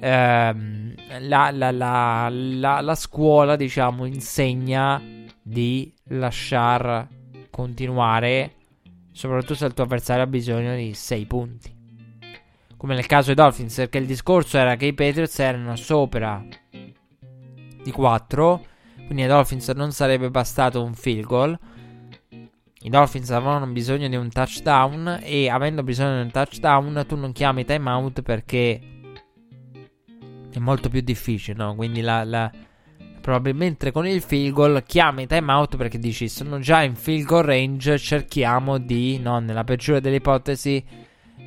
ehm, 0.00 0.94
la, 1.18 1.50
la, 1.50 1.70
la, 1.70 2.80
la, 2.80 2.94
scuola 2.94 3.54
diciamo 3.54 4.06
insegna 4.06 4.98
di 5.42 5.92
lasciar 6.04 7.06
continuare, 7.54 8.54
soprattutto 9.12 9.54
se 9.54 9.66
il 9.66 9.74
tuo 9.74 9.84
avversario 9.84 10.24
ha 10.24 10.26
bisogno 10.26 10.74
di 10.74 10.92
6 10.92 11.26
punti. 11.26 11.72
Come 12.76 12.96
nel 12.96 13.06
caso 13.06 13.26
dei 13.26 13.36
Dolphins, 13.36 13.76
perché 13.76 13.98
il 13.98 14.06
discorso 14.06 14.58
era 14.58 14.74
che 14.74 14.86
i 14.86 14.92
Patriots 14.92 15.38
erano 15.38 15.76
sopra 15.76 16.44
di 16.68 17.90
4, 17.92 18.66
quindi 19.06 19.22
ai 19.22 19.28
Dolphins 19.28 19.68
non 19.68 19.92
sarebbe 19.92 20.30
bastato 20.30 20.82
un 20.82 20.94
field 20.94 21.24
goal. 21.26 21.58
I 22.80 22.90
Dolphins 22.90 23.30
avevano 23.30 23.68
bisogno 23.68 24.08
di 24.08 24.16
un 24.16 24.30
touchdown 24.30 25.20
e 25.22 25.48
avendo 25.48 25.84
bisogno 25.84 26.16
di 26.16 26.22
un 26.22 26.30
touchdown 26.32 27.04
tu 27.06 27.14
non 27.14 27.30
chiami 27.30 27.64
timeout 27.64 28.20
perché 28.22 28.80
è 30.50 30.58
molto 30.58 30.88
più 30.88 31.00
difficile, 31.02 31.56
no? 31.56 31.76
Quindi 31.76 32.00
la, 32.00 32.24
la 32.24 32.50
probabilmente 33.24 33.90
con 33.90 34.06
il 34.06 34.20
field 34.20 34.52
goal 34.52 34.82
chiami 34.86 35.26
timeout 35.26 35.78
perché 35.78 35.98
dici 35.98 36.28
sono 36.28 36.58
già 36.58 36.82
in 36.82 36.94
field 36.94 37.24
goal 37.24 37.44
range, 37.44 37.96
cerchiamo 37.96 38.76
di, 38.76 39.18
no, 39.18 39.38
nella 39.38 39.64
peggiore 39.64 40.02
delle 40.02 40.16
ipotesi, 40.16 40.84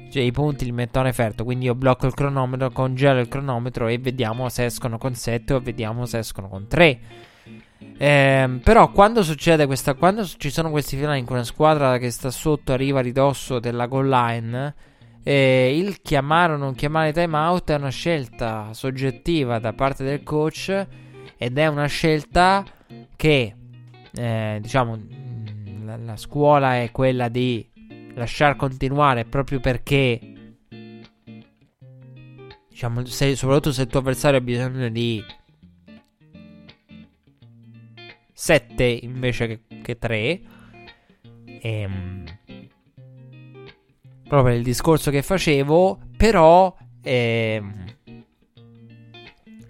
cioè 0.10 0.24
i 0.24 0.32
punti 0.32 0.66
li 0.66 0.72
metto 0.72 0.98
a 0.98 1.04
referto, 1.04 1.44
quindi 1.44 1.66
io 1.66 1.76
blocco 1.76 2.08
il 2.08 2.16
cronometro, 2.16 2.72
congelo 2.72 3.20
il 3.20 3.28
cronometro 3.28 3.86
e 3.86 4.00
vediamo 4.00 4.50
se 4.50 4.66
escono 4.66 4.98
con 4.98 5.14
7 5.14 5.54
o 5.54 5.60
vediamo 5.60 6.08
se 6.08 6.18
escono 6.18 6.48
con 6.48 6.68
3. 6.68 7.00
Eh, 7.96 8.60
però 8.64 8.92
quando 8.92 9.22
succede 9.22 9.68
questa, 9.68 9.94
quando 9.94 10.26
ci 10.26 10.50
sono 10.50 10.72
questi 10.72 10.98
finali 10.98 11.20
in 11.20 11.26
cui 11.26 11.36
una 11.36 11.44
squadra 11.44 12.00
che 12.00 12.10
sta 12.10 12.32
sotto 12.32 12.74
arriva 12.74 12.98
a 12.98 13.04
ridosso 13.04 13.60
della 13.60 13.86
goal 13.86 14.10
line, 14.10 14.74
eh, 15.22 15.78
il 15.78 16.02
chiamare 16.02 16.54
o 16.54 16.58
non 16.58 16.74
chiamare 16.74 17.14
timeout 17.14 17.70
è 17.70 17.76
una 17.76 17.90
scelta 17.90 18.70
soggettiva 18.74 19.60
da 19.60 19.74
parte 19.74 20.04
del 20.04 20.24
coach 20.24 21.06
ed 21.38 21.58
è 21.58 21.68
una 21.68 21.86
scelta 21.86 22.66
che 23.16 23.56
eh, 24.14 24.58
diciamo 24.60 25.00
la, 25.84 25.98
la, 25.98 26.18
scuola 26.18 26.82
è 26.82 26.92
quella 26.92 27.30
di 27.30 27.70
lasciar 28.16 28.56
continuare 28.56 29.26
proprio 29.26 29.60
perché 29.60 30.20
diciamo 32.70 33.06
se, 33.06 33.36
soprattutto 33.36 33.72
se 33.72 33.84
il 33.84 33.88
tuo 33.88 34.00
avversario 34.00 34.40
ha 34.40 34.42
bisogno 34.42 34.90
di 34.90 35.24
7 38.34 38.84
invece 38.84 39.48
che, 39.48 39.82
che 39.82 39.98
3 39.98 40.42
ehm, 41.62 42.24
proprio 44.28 44.56
il 44.56 44.64
discorso 44.64 45.12
che 45.12 45.22
facevo 45.22 46.00
però 46.18 46.76
ehm, 47.04 47.97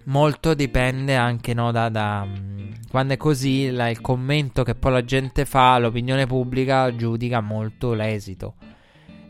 molto 0.08 0.54
dipende 0.54 1.16
anche 1.16 1.54
no, 1.54 1.70
da, 1.70 1.88
da 1.88 2.24
mm, 2.24 2.70
quando 2.90 3.14
è 3.14 3.16
così 3.16 3.70
la, 3.70 3.88
il 3.88 4.00
commento 4.00 4.62
che 4.62 4.74
poi 4.74 4.92
la 4.92 5.04
gente 5.04 5.44
fa, 5.44 5.78
l'opinione 5.78 6.26
pubblica 6.26 6.94
giudica 6.94 7.40
molto 7.40 7.94
l'esito. 7.94 8.54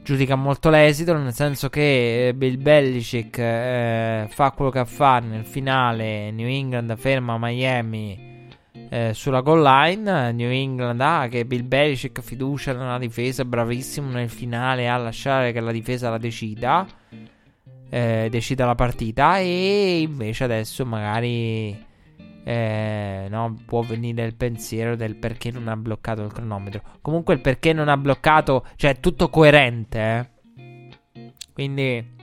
Giudica 0.02 0.36
molto 0.36 0.70
l'esito 0.70 1.14
nel 1.16 1.34
senso 1.34 1.68
che 1.68 2.28
eh, 2.28 2.34
Bill 2.34 2.60
Belichick 2.60 3.38
eh, 3.38 4.26
fa 4.30 4.52
quello 4.52 4.70
che 4.70 4.84
fa 4.86 5.18
nel 5.18 5.44
finale, 5.44 6.30
New 6.30 6.48
England 6.48 6.96
ferma 6.96 7.36
Miami 7.38 8.46
eh, 8.88 9.12
sulla 9.12 9.40
goal 9.40 9.62
line, 9.62 10.32
New 10.32 10.50
England 10.50 11.00
ha 11.00 11.20
ah, 11.20 11.28
che 11.28 11.44
Bill 11.44 11.66
Belichick 11.66 12.22
fiducia 12.22 12.72
nella 12.72 12.98
difesa, 12.98 13.44
bravissimo 13.44 14.10
nel 14.10 14.30
finale 14.30 14.88
a 14.88 14.96
lasciare 14.96 15.52
che 15.52 15.60
la 15.60 15.72
difesa 15.72 16.08
la 16.08 16.18
decida 16.18 16.86
eh, 17.90 18.28
decida 18.30 18.66
la 18.66 18.74
partita 18.74 19.38
e 19.38 20.00
invece 20.00 20.44
adesso 20.44 20.84
magari 20.84 21.86
eh, 22.44 23.26
no, 23.28 23.56
può 23.66 23.82
venire 23.82 24.24
il 24.24 24.34
pensiero 24.34 24.96
del 24.96 25.16
perché 25.16 25.50
non 25.50 25.68
ha 25.68 25.76
bloccato 25.76 26.22
il 26.22 26.32
cronometro. 26.32 26.82
Comunque 27.00 27.34
il 27.34 27.40
perché 27.40 27.72
non 27.72 27.88
ha 27.88 27.96
bloccato, 27.96 28.66
cioè 28.76 28.92
è 28.92 29.00
tutto 29.00 29.28
coerente. 29.28 30.00
Eh? 30.00 31.32
Quindi 31.52 32.16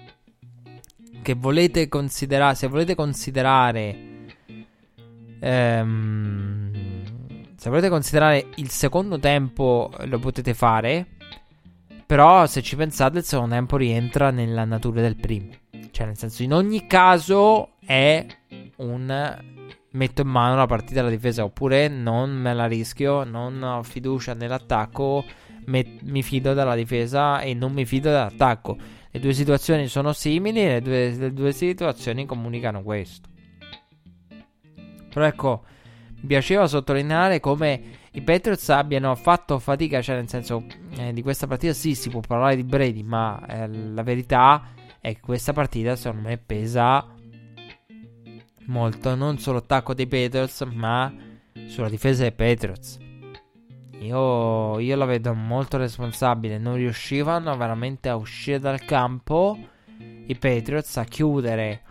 che 1.22 1.34
volete 1.34 1.88
considerare, 1.90 2.56
se 2.56 2.68
volete 2.68 2.96
considerare 2.96 4.14
ehm, 5.40 6.72
se 7.56 7.70
volete 7.70 7.90
considerare 7.90 8.48
il 8.56 8.70
secondo 8.70 9.20
tempo 9.20 9.92
lo 10.06 10.20
potete 10.20 10.54
fare. 10.54 11.08
Però 12.06 12.46
se 12.46 12.62
ci 12.62 12.76
pensate 12.76 13.20
il 13.20 13.24
secondo 13.24 13.56
tempo 13.56 13.78
rientra 13.78 14.30
nella 14.30 14.64
natura 14.64 15.02
del 15.02 15.16
primo. 15.16 15.50
Cioè 15.90 16.06
nel 16.06 16.18
senso 16.18 16.44
in 16.44 16.54
ogni 16.54 16.86
caso 16.86 17.78
è 17.84 18.26
un 18.78 19.44
metto 19.92 20.22
in 20.22 20.28
mano 20.28 20.56
la 20.56 20.66
partita 20.68 20.96
della 20.96 21.10
difesa 21.10 21.44
oppure 21.44 21.88
non 21.88 22.32
me 22.32 22.54
la 22.54 22.68
rischio, 22.68 23.24
non 23.24 23.64
ho 23.64 23.82
fiducia 23.82 24.34
nell'attacco, 24.34 25.24
me- 25.66 25.98
mi 26.04 26.22
fido 26.22 26.54
dalla 26.54 26.76
difesa 26.76 27.40
e 27.40 27.54
non 27.54 27.72
mi 27.72 27.86
fido 27.86 28.12
dall'attacco. 28.12 28.78
Le 29.10 29.20
due 29.20 29.34
situazioni 29.34 29.88
sono 29.88 30.14
simili 30.14 30.62
e 30.62 30.82
le 30.82 31.16
le 31.16 31.34
due 31.34 31.54
situazioni 31.54 32.26
comunicano 32.26 32.84
questo. 32.84 33.30
Però 35.10 35.26
ecco, 35.26 35.64
mi 36.16 36.28
piaceva 36.28 36.68
sottolineare 36.68 37.40
come 37.40 37.82
i 38.16 38.22
Patriots 38.22 38.70
abbiano 38.70 39.14
fatto 39.16 39.60
fatica, 39.60 40.02
cioè 40.02 40.16
nel 40.16 40.30
senso 40.30 40.64
eh, 40.98 41.12
di 41.12 41.22
questa 41.22 41.48
partita 41.48 41.74
sì 41.74 41.96
si 41.96 42.10
può 42.10 42.22
parlare 42.22 42.56
di 42.56 42.64
Brady, 42.64 43.04
ma 43.04 43.46
eh, 43.46 43.68
la 43.68 44.04
verità 44.04 44.70
è 45.02 45.14
che 45.14 45.20
questa 45.20 45.52
partita 45.52 45.98
secondo 45.98 46.30
me 46.30 46.38
pesa 46.38 47.06
molto 48.68 49.16
non 49.16 49.38
sull'attacco 49.38 49.94
dei 49.94 50.08
Patriots, 50.08 50.62
ma 50.62 51.14
sulla 51.68 51.90
difesa 51.90 52.22
dei 52.22 52.32
Patriots. 52.32 53.00
Io, 54.00 54.80
io 54.80 54.96
la 54.96 55.06
vedo 55.06 55.34
molto 55.34 55.76
responsabile, 55.76 56.58
non 56.58 56.76
riuscivano 56.76 57.56
veramente 57.58 58.08
a 58.08 58.16
uscire 58.16 58.60
dal 58.60 58.84
campo 58.86 59.58
i 60.28 60.36
Patriots 60.38 60.96
a 60.98 61.04
chiudere 61.04 61.82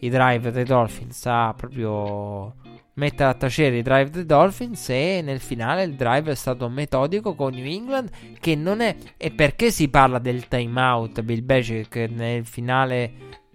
i 0.00 0.08
drive 0.08 0.50
dei 0.50 0.64
Dolphins 0.64 1.26
a 1.26 1.54
proprio 1.56 2.54
mettere 2.94 3.30
a 3.30 3.34
tacere 3.34 3.78
i 3.78 3.82
drive 3.82 4.10
dei 4.10 4.26
Dolphins 4.26 4.88
e 4.88 5.20
nel 5.22 5.40
finale 5.40 5.84
il 5.84 5.94
drive 5.94 6.32
è 6.32 6.34
stato 6.34 6.68
metodico 6.68 7.34
con 7.34 7.52
New 7.52 7.64
England 7.64 8.10
che 8.40 8.54
non 8.56 8.80
è 8.80 8.96
e 9.16 9.30
perché 9.30 9.70
si 9.70 9.88
parla 9.88 10.18
del 10.18 10.48
timeout 10.48 11.22
Bill 11.22 11.44
Belichick 11.44 12.10
nel 12.10 12.44
finale 12.44 13.12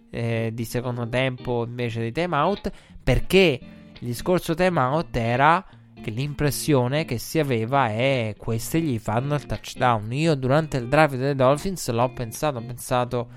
eh, 0.09 0.51
di 0.53 0.63
secondo 0.63 1.07
tempo 1.07 1.65
invece 1.65 2.01
di 2.01 2.11
timeout 2.11 2.71
perché 3.03 3.59
il 3.99 4.07
discorso 4.07 4.53
timeout 4.53 5.15
era 5.15 5.65
che 6.01 6.11
l'impressione 6.11 7.05
che 7.05 7.17
si 7.17 7.39
aveva 7.39 7.87
è 7.87 8.35
questi 8.37 8.81
gli 8.81 8.99
fanno 8.99 9.33
il 9.33 9.45
touchdown. 9.45 10.11
Io 10.11 10.35
durante 10.35 10.77
il 10.77 10.87
drive 10.87 11.17
dei 11.17 11.35
Dolphins 11.35 11.89
l'ho 11.89 12.13
pensato 12.13 12.57
ho 12.57 12.63
pensato 12.63 13.27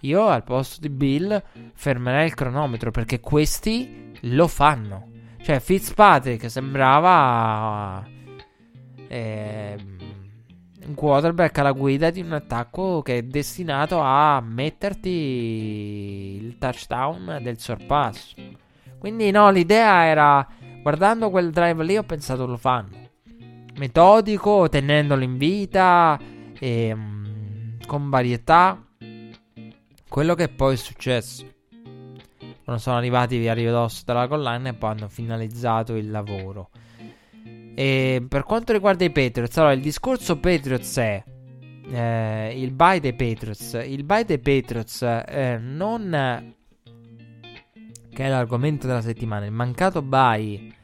io 0.00 0.26
al 0.26 0.42
posto 0.44 0.80
di 0.80 0.88
Bill 0.88 1.42
fermerei 1.74 2.26
il 2.26 2.34
cronometro 2.34 2.90
perché 2.90 3.20
questi 3.20 4.12
lo 4.22 4.46
fanno 4.46 5.14
cioè, 5.46 5.60
Fitzpatrick 5.60 6.50
sembrava 6.50 8.04
eh, 9.06 9.76
un 10.84 10.94
quarterback 10.96 11.56
alla 11.58 11.70
guida 11.70 12.10
di 12.10 12.20
un 12.20 12.32
attacco 12.32 13.00
che 13.00 13.18
è 13.18 13.22
destinato 13.22 14.00
a 14.00 14.40
metterti 14.40 15.08
il 16.42 16.58
touchdown 16.58 17.38
del 17.42 17.60
sorpasso. 17.60 18.34
Quindi, 18.98 19.30
no, 19.30 19.48
l'idea 19.52 20.06
era 20.06 20.44
guardando 20.82 21.30
quel 21.30 21.52
drive 21.52 21.84
lì, 21.84 21.96
ho 21.96 22.02
pensato 22.02 22.44
lo 22.44 22.56
fanno 22.56 23.04
metodico, 23.78 24.68
tenendolo 24.68 25.22
in 25.22 25.36
vita, 25.36 26.18
e, 26.58 26.92
um, 26.92 27.78
con 27.86 28.10
varietà. 28.10 28.84
Quello 30.08 30.34
che 30.34 30.48
poi 30.48 30.74
è 30.74 30.76
successo 30.76 31.54
quando 32.66 32.82
sono 32.82 32.96
arrivati 32.96 33.38
via 33.38 33.54
ridosso 33.54 34.02
dalla 34.04 34.26
collana 34.26 34.70
e 34.70 34.74
poi 34.74 34.90
hanno 34.90 35.08
finalizzato 35.08 35.94
il 35.94 36.10
lavoro. 36.10 36.70
E 37.76 38.26
per 38.28 38.42
quanto 38.42 38.72
riguarda 38.72 39.04
i 39.04 39.12
Patriots, 39.12 39.56
allora 39.58 39.72
il 39.72 39.80
discorso 39.80 40.36
Patriots 40.40 40.96
è 40.98 41.22
eh, 41.92 42.60
il 42.60 42.72
buy 42.72 42.98
dei 42.98 43.14
Patriots. 43.14 43.80
Il 43.86 44.02
buy 44.02 44.24
dei 44.24 44.40
Patriots 44.40 45.00
eh, 45.02 45.58
non 45.62 46.54
che 48.12 48.24
è 48.24 48.28
l'argomento 48.28 48.88
della 48.88 49.02
settimana, 49.02 49.44
il 49.44 49.52
mancato 49.52 50.02
buy 50.02 50.74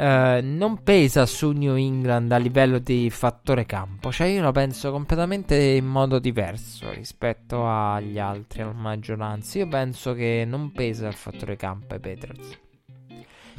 eh, 0.00 0.40
non 0.42 0.82
pesa 0.82 1.26
su 1.26 1.50
New 1.50 1.76
England 1.76 2.32
a 2.32 2.38
livello 2.38 2.78
di 2.78 3.10
fattore 3.10 3.66
campo. 3.66 4.10
Cioè, 4.10 4.28
io 4.28 4.40
lo 4.40 4.50
penso 4.50 4.90
completamente 4.90 5.54
in 5.56 5.84
modo 5.84 6.18
diverso 6.18 6.90
rispetto 6.90 7.68
agli 7.68 8.18
altri, 8.18 8.62
alla 8.62 8.72
maggioranza. 8.72 9.58
Io 9.58 9.68
penso 9.68 10.14
che 10.14 10.44
non 10.46 10.72
pesa 10.72 11.06
il 11.06 11.12
fattore 11.12 11.56
campo 11.56 11.92
ai 11.92 12.00
Patriots. 12.00 12.58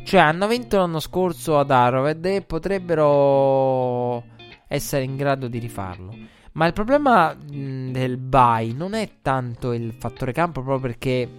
Cioè, 0.03 0.19
hanno 0.19 0.47
vinto 0.47 0.77
l'anno 0.77 0.99
scorso 0.99 1.59
ad 1.59 1.69
Arrowhead 1.69 2.25
e 2.25 2.41
potrebbero 2.41 4.23
essere 4.67 5.03
in 5.03 5.15
grado 5.15 5.47
di 5.47 5.59
rifarlo. 5.59 6.11
Ma 6.53 6.65
il 6.65 6.73
problema 6.73 7.35
mh, 7.35 7.91
del 7.91 8.17
buy 8.17 8.73
non 8.73 8.95
è 8.95 9.07
tanto 9.21 9.73
il 9.73 9.93
fattore 9.93 10.33
campo, 10.33 10.63
proprio 10.63 10.89
perché 10.89 11.29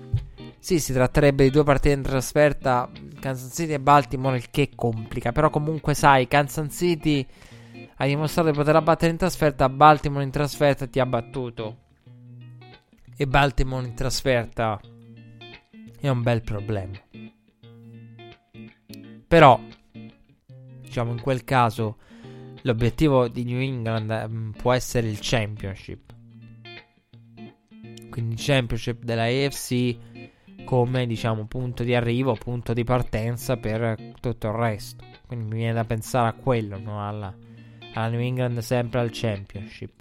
sì, 0.62 0.78
si 0.78 0.92
tratterebbe 0.92 1.42
di 1.42 1.50
due 1.50 1.64
partite 1.64 1.96
in 1.96 2.02
trasferta, 2.02 2.88
Kansas 3.18 3.52
City 3.52 3.72
e 3.72 3.80
Baltimore, 3.80 4.36
il 4.36 4.48
che 4.48 4.70
complica. 4.76 5.32
Però 5.32 5.50
comunque 5.50 5.92
sai, 5.92 6.28
Kansas 6.28 6.72
City 6.72 7.26
ha 7.96 8.06
dimostrato 8.06 8.48
di 8.48 8.56
poter 8.56 8.76
abbattere 8.76 9.10
in 9.10 9.16
trasferta, 9.16 9.68
Baltimore 9.68 10.22
in 10.22 10.30
trasferta 10.30 10.86
ti 10.86 11.00
ha 11.00 11.04
battuto. 11.04 11.78
E 13.16 13.26
Baltimore 13.26 13.84
in 13.84 13.94
trasferta 13.94 14.80
è 15.98 16.08
un 16.08 16.22
bel 16.22 16.42
problema. 16.42 16.96
Però, 19.26 19.60
diciamo 20.80 21.10
in 21.10 21.20
quel 21.20 21.42
caso, 21.42 21.96
l'obiettivo 22.60 23.26
di 23.26 23.42
New 23.42 23.58
England 23.58 24.10
um, 24.28 24.52
può 24.56 24.72
essere 24.72 25.08
il 25.08 25.18
championship. 25.20 26.14
Quindi 28.10 28.34
il 28.34 28.40
championship 28.40 29.02
della 29.02 29.24
AFC 29.24 30.10
come 30.64 31.06
diciamo 31.06 31.46
punto 31.46 31.82
di 31.82 31.94
arrivo, 31.94 32.34
punto 32.34 32.72
di 32.72 32.84
partenza 32.84 33.56
per 33.56 34.12
tutto 34.20 34.48
il 34.48 34.54
resto. 34.54 35.04
Quindi 35.26 35.46
mi 35.46 35.56
viene 35.56 35.74
da 35.74 35.84
pensare 35.84 36.28
a 36.28 36.32
quello, 36.32 36.78
no? 36.78 37.06
alla, 37.06 37.34
alla, 37.94 38.08
New 38.08 38.20
England 38.20 38.58
sempre 38.58 39.00
al 39.00 39.10
Championship. 39.12 40.00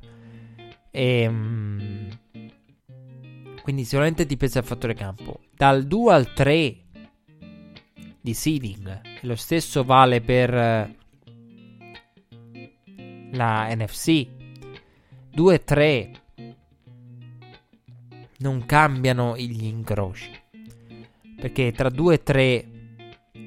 E 0.90 1.30
mm, 1.30 2.10
quindi 3.62 3.84
sicuramente 3.84 4.26
pesa 4.38 4.60
il 4.60 4.66
fattore 4.66 4.94
campo. 4.94 5.42
Dal 5.56 5.86
2 5.86 6.14
al 6.14 6.34
3 6.34 6.78
di 8.20 8.34
seeding, 8.34 9.02
lo 9.22 9.36
stesso 9.36 9.84
vale 9.84 10.22
per 10.22 10.96
la 13.32 13.76
NFC. 13.76 14.28
2 15.34 15.54
e 15.54 15.64
3 15.64 16.12
non 18.40 18.66
cambiano 18.66 19.38
gli 19.38 19.66
incroci 19.66 20.41
perché 21.42 21.72
tra 21.72 21.90
2 21.90 22.14
e 22.14 22.24
3 22.24 22.66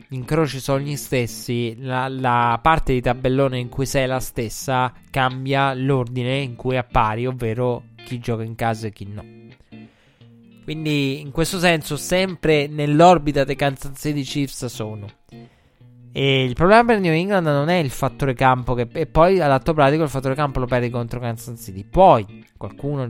gli 0.09 0.17
incroci 0.17 0.59
sono 0.59 0.81
gli 0.81 0.97
stessi, 0.97 1.77
la, 1.79 2.09
la, 2.09 2.59
parte 2.61 2.93
di 2.93 3.01
tabellone 3.01 3.61
in 3.61 3.69
cui 3.69 3.87
sei 3.87 4.09
la 4.09 4.19
stessa 4.19 4.93
cambia 5.11 5.73
l'ordine 5.75 6.39
in 6.39 6.57
cui 6.57 6.77
appari, 6.77 7.25
ovvero 7.25 7.85
chi 8.05 8.19
gioca 8.19 8.43
in 8.43 8.57
casa 8.57 8.89
e 8.89 8.91
chi 8.91 9.07
no. 9.07 9.25
Quindi 10.65 11.21
in 11.21 11.31
questo 11.31 11.61
senso 11.61 11.97
sempre 11.97 12.67
nell'orbita 12.67 13.45
dei 13.45 13.55
Kansas 13.55 13.93
City 13.97 14.23
Chiefs 14.23 14.67
sono. 14.67 15.07
E 16.11 16.45
il 16.45 16.55
problema 16.55 16.85
per 16.85 17.01
New 17.01 17.13
England 17.13 17.47
non 17.47 17.69
è 17.69 17.77
il 17.77 17.91
fattore 17.91 18.35
campo, 18.35 18.75
che, 18.75 18.89
e 18.93 19.07
poi 19.07 19.41
all'atto 19.41 19.73
pratico 19.73 20.03
il 20.03 20.09
fattore 20.09 20.35
campo 20.35 20.59
lo 20.59 20.67
perdi 20.67 20.91
contro 20.91 21.21
Kansas 21.21 21.63
City. 21.63 21.85
Poi 21.85 22.45
qualcuno 22.57 23.09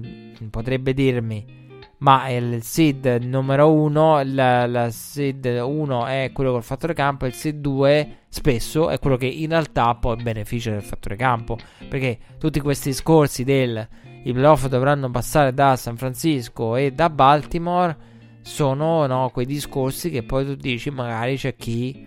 potrebbe 0.51 0.93
dirmi 0.93 1.64
ma 2.05 2.29
il 2.29 2.63
seed 2.63 3.07
numero 3.23 3.73
1, 3.73 4.21
il 4.21 4.89
seed 4.91 5.47
1 5.47 6.07
è 6.07 6.31
quello 6.35 6.53
col 6.53 6.63
fattore 6.63 6.93
campo, 6.93 7.25
il 7.25 7.33
seed 7.33 7.61
2 7.61 8.17
spesso 8.29 8.91
è 8.91 8.99
quello 8.99 9.17
che 9.17 9.25
in 9.25 9.49
realtà 9.49 9.95
poi 9.95 10.23
beneficia 10.23 10.71
del 10.71 10.83
fattore 10.83 11.17
campo, 11.17 11.57
perché 11.89 12.19
tutti 12.39 12.61
questi 12.61 12.91
discorsi 12.91 13.43
del 13.43 13.89
i 14.25 14.33
playoff 14.35 14.67
dovranno 14.67 15.11
passare 15.11 15.55
da 15.55 15.77
San 15.77 15.97
Francisco 15.97 16.77
e 16.77 16.93
da 16.93 17.09
Baltimore 17.09 17.97
sono 18.43 19.07
no, 19.07 19.31
quei 19.33 19.47
discorsi 19.47 20.11
che 20.11 20.23
poi 20.23 20.45
tu 20.45 20.57
dici 20.57 20.91
magari 20.91 21.39
c'è 21.39 21.57
chi 21.57 22.07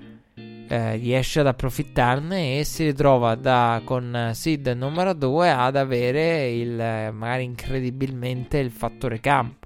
eh, 0.67 0.95
riesce 0.97 1.39
ad 1.39 1.47
approfittarne 1.47 2.59
e 2.59 2.63
si 2.65 2.83
ritrova 2.83 3.33
da, 3.33 3.81
con 3.83 4.29
seed 4.33 4.67
numero 4.77 5.13
2 5.13 5.49
ad 5.49 5.75
avere 5.75 6.51
il, 6.51 6.75
magari 7.13 7.45
incredibilmente 7.45 8.59
il 8.59 8.69
fattore 8.69 9.19
campo. 9.19 9.65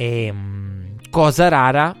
E, 0.00 0.24
ehm, 0.24 0.96
cosa 1.10 1.48
rara 1.48 1.94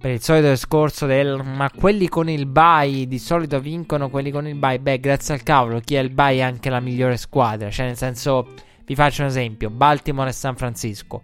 per 0.00 0.12
il 0.12 0.22
solito 0.22 0.48
discorso 0.50 1.06
del 1.06 1.42
ma 1.42 1.68
quelli 1.76 2.06
con 2.06 2.28
il 2.28 2.46
bye 2.46 3.08
di 3.08 3.18
solito 3.18 3.58
vincono 3.58 4.08
quelli 4.08 4.30
con 4.30 4.46
il 4.46 4.54
bye. 4.54 4.78
Beh, 4.78 5.00
grazie 5.00 5.34
al 5.34 5.42
cavolo, 5.42 5.80
chi 5.80 5.96
ha 5.96 6.00
il 6.00 6.10
bye 6.10 6.36
è 6.36 6.42
anche 6.42 6.70
la 6.70 6.78
migliore 6.78 7.16
squadra. 7.16 7.68
Cioè, 7.68 7.86
nel 7.86 7.96
senso, 7.96 8.54
vi 8.84 8.94
faccio 8.94 9.22
un 9.22 9.28
esempio: 9.28 9.70
Baltimore 9.70 10.28
e 10.28 10.32
San 10.32 10.54
Francisco. 10.54 11.22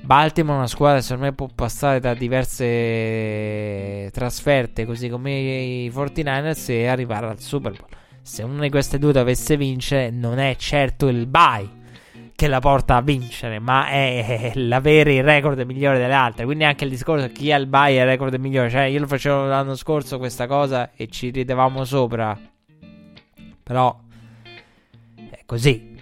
Baltimore 0.00 0.54
è 0.54 0.58
una 0.58 0.68
squadra 0.68 0.98
che 0.98 1.02
secondo 1.02 1.24
me 1.24 1.32
può 1.32 1.48
passare 1.52 1.98
da 1.98 2.14
diverse 2.14 4.10
trasferte, 4.12 4.86
così 4.86 5.08
come 5.08 5.32
i 5.32 5.90
49ers, 5.92 6.70
e 6.70 6.86
arrivare 6.86 7.26
al 7.26 7.40
Super 7.40 7.72
Bowl. 7.72 7.88
Se 8.22 8.44
una 8.44 8.62
di 8.62 8.70
queste 8.70 9.00
due 9.00 9.10
dovesse 9.10 9.56
vincere, 9.56 10.10
non 10.10 10.38
è 10.38 10.54
certo 10.56 11.08
il 11.08 11.26
bye 11.26 11.77
che 12.38 12.46
la 12.46 12.60
porta 12.60 12.94
a 12.94 13.00
vincere, 13.00 13.58
ma 13.58 13.88
è, 13.88 14.52
l'avere 14.54 15.12
il 15.14 15.24
record 15.24 15.58
migliore 15.62 15.98
delle 15.98 16.14
altre. 16.14 16.44
Quindi 16.44 16.62
anche 16.62 16.84
il 16.84 16.90
discorso 16.90 17.32
chi 17.32 17.50
ha 17.50 17.56
il 17.56 17.66
buy 17.66 17.96
è 17.96 18.02
il 18.02 18.06
record 18.06 18.32
migliore. 18.36 18.70
Cioè, 18.70 18.82
io 18.82 19.00
lo 19.00 19.08
facevo 19.08 19.46
l'anno 19.46 19.74
scorso 19.74 20.18
questa 20.18 20.46
cosa 20.46 20.92
e 20.94 21.08
ci 21.08 21.30
ridevamo 21.30 21.84
sopra. 21.84 22.38
Però 23.60 24.00
è 25.30 25.40
così. 25.46 26.00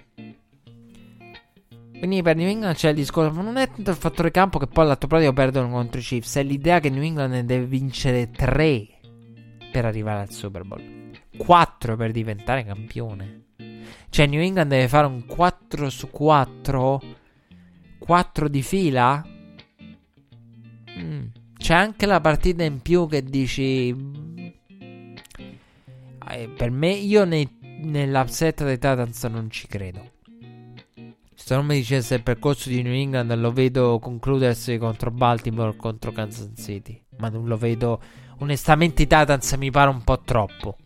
Quindi 1.97 2.21
per 2.21 2.35
New 2.35 2.47
England 2.47 2.75
c'è 2.75 2.89
il 2.89 2.95
discorso, 2.95 3.33
ma 3.33 3.41
non 3.41 3.57
è 3.57 3.71
tanto 3.71 3.89
il 3.89 3.97
fattore 3.97 4.29
campo 4.29 4.59
che 4.59 4.67
poi 4.67 4.83
all'atto 4.83 5.07
pratico 5.07 5.33
perdono 5.33 5.69
contro 5.69 5.99
i 5.99 6.03
Chiefs, 6.03 6.35
è 6.35 6.43
l'idea 6.43 6.79
che 6.79 6.91
New 6.91 7.01
England 7.01 7.33
ne 7.33 7.45
deve 7.45 7.65
vincere 7.65 8.29
3 8.29 8.87
per 9.71 9.85
arrivare 9.85 10.21
al 10.21 10.29
Super 10.29 10.63
Bowl, 10.63 10.83
4 11.35 11.95
per 11.95 12.11
diventare 12.11 12.63
campione. 12.63 13.46
Cioè, 14.09 14.25
New 14.25 14.41
England 14.41 14.69
deve 14.69 14.87
fare 14.87 15.07
un 15.07 15.25
4 15.25 15.89
su 15.89 16.09
4? 16.09 17.01
4 17.99 18.47
di 18.47 18.61
fila? 18.61 19.25
Mm. 20.99 21.25
C'è 21.57 21.73
anche 21.73 22.05
la 22.05 22.21
partita 22.21 22.63
in 22.63 22.81
più 22.81 23.07
che 23.07 23.23
dici. 23.23 23.95
Eh, 26.29 26.49
per 26.55 26.71
me, 26.71 26.89
io 26.91 27.25
nei, 27.25 27.47
nell'upset 27.81 28.63
dei 28.63 28.75
Titans 28.77 29.23
non 29.25 29.49
ci 29.49 29.67
credo. 29.67 30.11
se 31.33 31.55
non 31.55 31.65
mi 31.65 31.75
dicesse 31.75 32.15
il 32.15 32.23
percorso 32.23 32.69
di 32.69 32.81
New 32.81 32.93
England 32.93 33.33
lo 33.35 33.51
vedo 33.51 33.99
concludersi 33.99 34.77
contro 34.77 35.11
Baltimore 35.11 35.75
contro 35.75 36.11
Kansas 36.11 36.51
City. 36.55 37.01
Ma 37.17 37.29
non 37.29 37.47
lo 37.47 37.57
vedo. 37.57 38.01
Onestamente, 38.39 39.03
i 39.03 39.07
Titans 39.07 39.51
mi 39.53 39.71
pare 39.71 39.89
un 39.89 40.03
po' 40.03 40.21
troppo. 40.21 40.77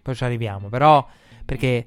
Poi 0.00 0.14
ci 0.14 0.24
arriviamo. 0.24 0.68
Però, 0.68 1.06
perché 1.52 1.86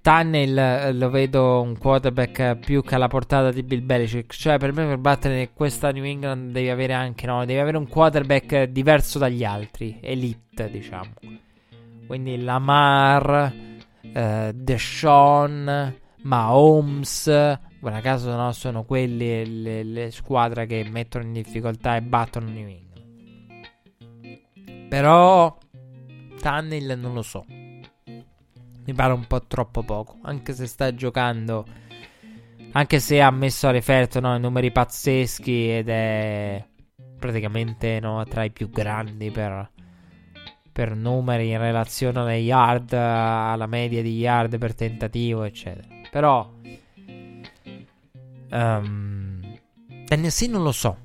Tunnel 0.00 0.96
lo 0.96 1.10
vedo 1.10 1.60
un 1.60 1.76
quarterback 1.76 2.56
più 2.56 2.82
che 2.82 2.94
alla 2.94 3.08
portata 3.08 3.50
di 3.50 3.64
Bill 3.64 3.84
Belichick. 3.84 4.32
Cioè, 4.32 4.58
per 4.58 4.72
me, 4.72 4.86
per 4.86 4.98
battere 4.98 5.50
questa 5.52 5.90
New 5.90 6.04
England 6.04 6.52
devi 6.52 6.68
avere 6.70 6.92
anche, 6.92 7.26
no? 7.26 7.44
Devi 7.44 7.58
avere 7.58 7.76
un 7.76 7.88
quarterback 7.88 8.64
diverso 8.64 9.18
dagli 9.18 9.44
altri. 9.44 9.98
Elite, 10.00 10.70
diciamo. 10.70 11.10
Quindi 12.06 12.40
Lamar, 12.42 13.52
eh, 14.02 14.52
Deshaun, 14.54 15.96
Mahomes. 16.22 17.58
Guarda 17.80 18.00
caso, 18.00 18.34
no? 18.36 18.52
Sono 18.52 18.84
quelle 18.84 19.44
le, 19.44 19.82
le 19.82 20.10
squadre 20.12 20.66
che 20.66 20.86
mettono 20.88 21.24
in 21.24 21.32
difficoltà 21.32 21.96
e 21.96 22.02
battono 22.02 22.48
New 22.48 22.68
England. 22.68 22.90
Però, 24.88 25.56
Tunnel 26.40 26.98
non 26.98 27.14
lo 27.14 27.22
so 27.22 27.44
mi 28.84 28.94
pare 28.94 29.12
un 29.12 29.26
po' 29.26 29.42
troppo 29.46 29.82
poco. 29.82 30.18
Anche 30.22 30.52
se 30.52 30.66
sta 30.66 30.94
giocando. 30.94 31.64
Anche 32.72 33.00
se 33.00 33.20
ha 33.20 33.30
messo 33.30 33.68
a 33.68 33.70
referto 33.70 34.18
no, 34.18 34.36
numeri 34.38 34.72
pazzeschi 34.72 35.70
ed 35.70 35.88
è 35.88 36.64
praticamente 37.18 38.00
no, 38.00 38.24
tra 38.24 38.44
i 38.44 38.50
più 38.50 38.70
grandi 38.70 39.30
per, 39.30 39.70
per 40.72 40.96
numeri 40.96 41.50
in 41.50 41.58
relazione 41.58 42.20
alle 42.20 42.36
yard, 42.36 42.92
alla 42.94 43.66
media 43.66 44.00
di 44.02 44.16
yard 44.16 44.56
per 44.58 44.74
tentativo, 44.74 45.42
eccetera. 45.42 45.86
Però 46.10 46.50
um, 48.50 49.58
Tennessee 50.06 50.48
non 50.48 50.62
lo 50.62 50.72
so. 50.72 50.96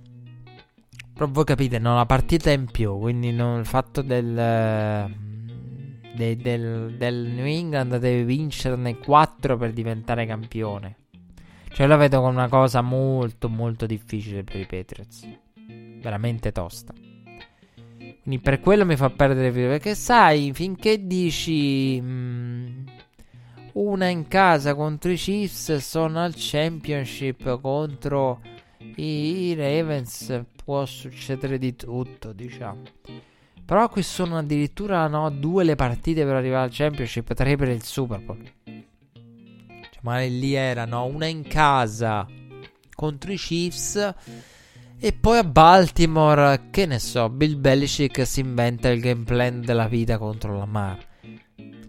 Però 1.13 1.27
voi 1.29 1.43
capite, 1.43 1.79
no, 1.79 1.95
la 1.95 2.05
partita 2.05 2.49
è 2.49 2.53
in 2.53 2.71
più, 2.71 2.97
quindi 2.97 3.31
no, 3.31 3.57
il 3.57 3.65
fatto 3.65 4.01
del 4.01 5.05
de, 6.17 6.35
del, 6.35 6.95
del, 6.97 7.15
New 7.15 7.45
England 7.45 7.97
deve 7.97 8.23
vincerne 8.23 8.97
4 8.97 9.55
per 9.55 9.71
diventare 9.71 10.25
campione. 10.25 10.95
Cioè, 11.69 11.85
la 11.85 11.95
vedo 11.95 12.19
come 12.19 12.31
una 12.31 12.49
cosa 12.49 12.81
molto, 12.81 13.47
molto 13.49 13.85
difficile 13.85 14.43
per 14.43 14.55
i 14.57 14.65
Patriots. 14.65 15.27
Veramente 16.01 16.51
tosta. 16.51 16.93
Quindi 16.93 18.41
per 18.41 18.59
quello 18.59 18.83
mi 18.83 18.95
fa 18.95 19.09
perdere 19.09 19.51
fiducia. 19.51 19.69
Perché 19.69 19.95
sai, 19.95 20.51
finché 20.53 21.05
dici 21.05 22.01
mh, 22.01 22.07
mm, 22.07 22.85
una 23.73 24.07
in 24.07 24.27
casa 24.27 24.73
contro 24.73 25.11
i 25.11 25.15
Chiefs, 25.15 25.75
sono 25.75 26.23
al 26.23 26.33
championship 26.35 27.61
contro 27.61 28.41
i 28.95 29.53
Ravens, 29.55 30.43
può 30.63 30.83
succedere 30.85 31.59
di 31.59 31.75
tutto, 31.75 32.33
diciamo. 32.33 32.81
Però 33.67 33.89
qui 33.89 34.01
sono 34.01 34.37
addirittura 34.37 35.05
no, 35.07 35.29
due 35.29 35.65
le 35.65 35.75
partite 35.75 36.23
per 36.23 36.35
arrivare 36.35 36.63
al 36.63 36.71
Championship, 36.71 37.33
tre 37.33 37.57
per 37.57 37.67
il 37.67 37.83
Super 37.83 38.21
Bowl. 38.21 38.41
Cioè, 38.63 39.99
magari 40.03 40.39
lì 40.39 40.53
erano 40.53 41.03
una 41.03 41.25
in 41.25 41.45
casa 41.45 42.25
contro 42.95 43.33
i 43.33 43.35
Chiefs. 43.35 44.13
E 44.97 45.11
poi 45.11 45.39
a 45.39 45.43
Baltimore, 45.43 46.69
che 46.71 46.85
ne 46.85 46.97
so, 46.97 47.27
Bill 47.27 47.59
Belichick 47.59 48.25
si 48.25 48.39
inventa 48.39 48.87
il 48.87 49.01
game 49.01 49.25
plan 49.25 49.59
della 49.59 49.89
vita 49.89 50.17
contro 50.17 50.57
la 50.57 50.65
Mar. 50.65 51.05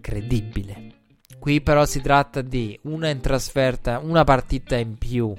Credibile. 0.01 0.95
Qui 1.39 1.61
però 1.61 1.85
si 1.85 2.01
tratta 2.01 2.41
di 2.41 2.77
una 2.83 3.07
in 3.07 3.21
trasferta, 3.21 3.99
una 4.03 4.25
partita 4.25 4.75
in 4.75 4.97
più 4.97 5.33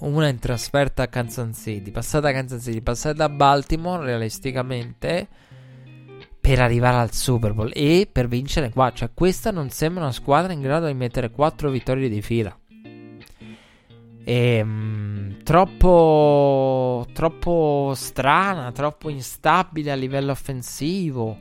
una 0.00 0.28
in 0.28 0.38
trasferta 0.38 1.04
a 1.04 1.08
Kansas 1.08 1.56
City, 1.56 1.90
passata 1.90 2.28
a 2.28 2.32
Kansas 2.32 2.62
City, 2.62 2.80
passata 2.80 3.24
a 3.24 3.28
Baltimore 3.28 4.04
realisticamente 4.04 5.28
per 6.40 6.60
arrivare 6.60 6.98
al 6.98 7.12
Super 7.12 7.54
Bowl 7.54 7.70
e 7.72 8.06
per 8.10 8.28
vincere 8.28 8.70
qua. 8.70 8.92
Cioè 8.92 9.10
questa 9.14 9.50
non 9.50 9.70
sembra 9.70 10.02
una 10.02 10.12
squadra 10.12 10.52
in 10.52 10.60
grado 10.60 10.86
di 10.86 10.94
mettere 10.94 11.30
4 11.30 11.70
vittorie 11.70 12.08
di 12.08 12.20
fila. 12.20 12.54
E, 14.26 14.56
ehm, 14.56 14.68
mh, 14.68 15.42
troppo, 15.42 17.06
troppo 17.12 17.92
strana, 17.94 18.72
troppo 18.72 19.08
instabile 19.08 19.92
a 19.92 19.94
livello 19.94 20.32
offensivo. 20.32 21.38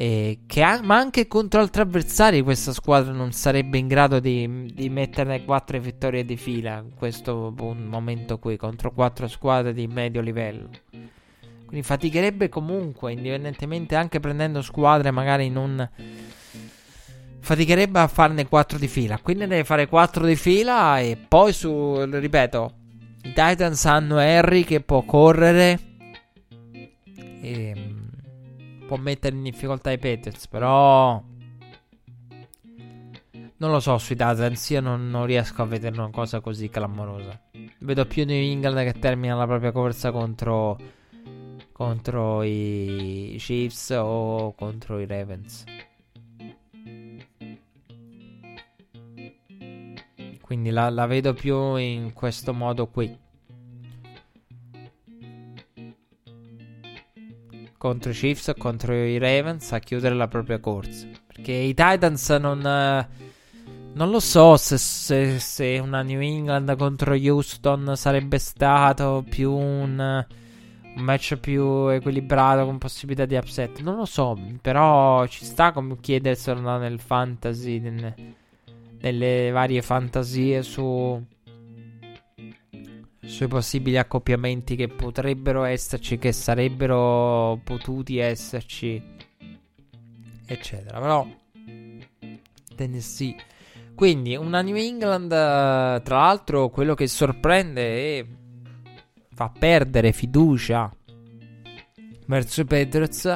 Eh, 0.00 0.38
ha, 0.60 0.80
ma 0.84 0.96
anche 0.96 1.26
contro 1.26 1.58
altri 1.58 1.82
avversari 1.82 2.40
questa 2.42 2.72
squadra 2.72 3.10
non 3.10 3.32
sarebbe 3.32 3.78
in 3.78 3.88
grado 3.88 4.20
di, 4.20 4.70
di 4.72 4.88
metterne 4.90 5.44
quattro 5.44 5.80
vittorie 5.80 6.24
di 6.24 6.36
fila 6.36 6.78
in 6.78 6.94
questo 6.94 7.52
momento 7.56 8.38
qui 8.38 8.56
contro 8.56 8.92
quattro 8.92 9.26
squadre 9.26 9.74
di 9.74 9.88
medio 9.88 10.20
livello. 10.20 10.70
Quindi 11.66 11.84
faticherebbe 11.84 12.48
comunque, 12.48 13.10
indipendentemente 13.10 13.96
anche 13.96 14.20
prendendo 14.20 14.62
squadre 14.62 15.10
magari 15.10 15.50
non... 15.50 15.90
Faticherebbe 17.40 17.98
a 17.98 18.06
farne 18.06 18.46
quattro 18.46 18.78
di 18.78 18.86
fila. 18.86 19.18
Quindi 19.18 19.48
deve 19.48 19.64
fare 19.64 19.88
quattro 19.88 20.24
di 20.24 20.36
fila 20.36 21.00
e 21.00 21.16
poi 21.16 21.52
su... 21.52 22.04
Ripeto, 22.08 22.72
i 23.24 23.32
Titans 23.32 23.84
hanno 23.84 24.18
Harry 24.18 24.62
che 24.62 24.80
può 24.80 25.02
correre. 25.02 25.80
Ehm, 27.42 27.87
può 28.88 28.96
mettere 28.96 29.36
in 29.36 29.42
difficoltà 29.42 29.90
i 29.90 29.98
Patriots, 29.98 30.48
però 30.48 31.22
non 33.58 33.70
lo 33.70 33.80
so 33.80 33.98
sui 33.98 34.16
Titans, 34.16 34.70
io 34.70 34.80
non, 34.80 35.10
non, 35.10 35.26
riesco 35.26 35.60
a 35.60 35.66
vedere 35.66 35.94
una 35.98 36.10
cosa 36.10 36.40
così 36.40 36.70
clamorosa. 36.70 37.38
Vedo 37.80 38.06
più 38.06 38.24
New 38.24 38.34
England 38.34 38.90
che 38.90 38.98
termina 38.98 39.34
la 39.34 39.46
propria 39.46 39.72
corsa 39.72 40.10
contro, 40.10 40.78
contro 41.70 42.42
i 42.42 43.36
Chiefs 43.38 43.90
o 43.90 44.54
contro 44.56 45.00
i 45.00 45.06
Ravens. 45.06 45.64
Quindi 50.40 50.70
la, 50.70 50.88
la 50.88 51.04
vedo 51.04 51.34
più 51.34 51.76
in 51.76 52.14
questo 52.14 52.54
modo 52.54 52.86
qui. 52.86 53.26
Contro 57.78 58.10
i 58.10 58.14
Chiefs, 58.14 58.52
contro 58.58 58.92
i 58.92 59.16
Ravens 59.18 59.72
a 59.72 59.78
chiudere 59.78 60.14
la 60.14 60.28
propria 60.28 60.58
corsa. 60.58 61.06
Perché 61.26 61.52
i 61.52 61.74
Titans 61.74 62.28
non... 62.30 62.66
Eh, 62.66 63.36
non 63.94 64.10
lo 64.10 64.20
so 64.20 64.56
se, 64.56 64.78
se, 64.78 65.40
se, 65.40 65.78
una 65.82 66.02
New 66.02 66.20
England 66.20 66.76
contro 66.76 67.14
Houston 67.14 67.96
sarebbe 67.96 68.38
stato 68.38 69.24
più 69.28 69.52
un, 69.52 69.98
un, 69.98 71.02
match 71.02 71.36
più 71.36 71.88
equilibrato 71.88 72.64
con 72.64 72.78
possibilità 72.78 73.24
di 73.24 73.34
upset. 73.34 73.80
Non 73.80 73.96
lo 73.96 74.04
so, 74.04 74.38
però 74.60 75.26
ci 75.26 75.44
sta 75.44 75.72
come 75.72 75.96
chiederselo 75.98 76.78
nel 76.78 77.00
fantasy, 77.00 77.80
nelle, 77.80 78.14
nelle 79.00 79.50
varie 79.50 79.82
fantasie 79.82 80.62
su 80.62 81.20
sui 83.28 83.46
possibili 83.46 83.98
accoppiamenti 83.98 84.74
che 84.74 84.88
potrebbero 84.88 85.64
esserci, 85.64 86.18
che 86.18 86.32
sarebbero 86.32 87.60
potuti 87.62 88.18
esserci, 88.18 89.00
eccetera. 90.46 90.98
Però 90.98 91.28
Tennessee. 92.74 93.36
Quindi 93.94 94.34
una 94.34 94.62
New 94.62 94.76
England, 94.76 95.28
tra 95.28 96.16
l'altro, 96.16 96.70
quello 96.70 96.94
che 96.94 97.06
sorprende 97.06 97.82
e 97.82 98.26
fa 99.34 99.52
perdere 99.56 100.12
fiducia 100.12 100.90
verso 102.26 102.60
i 102.62 102.64
Patriots 102.64 103.34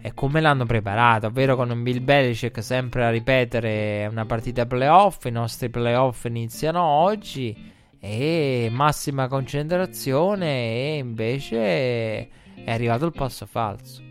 è 0.00 0.14
come 0.14 0.40
l'hanno 0.40 0.64
preparato, 0.64 1.26
ovvero 1.26 1.56
con 1.56 1.70
un 1.70 1.82
Bill 1.82 2.02
Belichick 2.02 2.62
sempre 2.62 3.04
a 3.04 3.10
ripetere 3.10 4.06
una 4.10 4.26
partita 4.26 4.66
playoff, 4.66 5.24
i 5.24 5.30
nostri 5.30 5.70
playoff 5.70 6.24
iniziano 6.24 6.82
oggi 6.82 7.71
e 8.04 8.68
massima 8.72 9.28
concentrazione 9.28 10.46
e 10.46 10.96
invece 10.96 11.56
è 11.60 12.28
arrivato 12.66 13.06
il 13.06 13.12
passo 13.12 13.46
falso. 13.46 14.02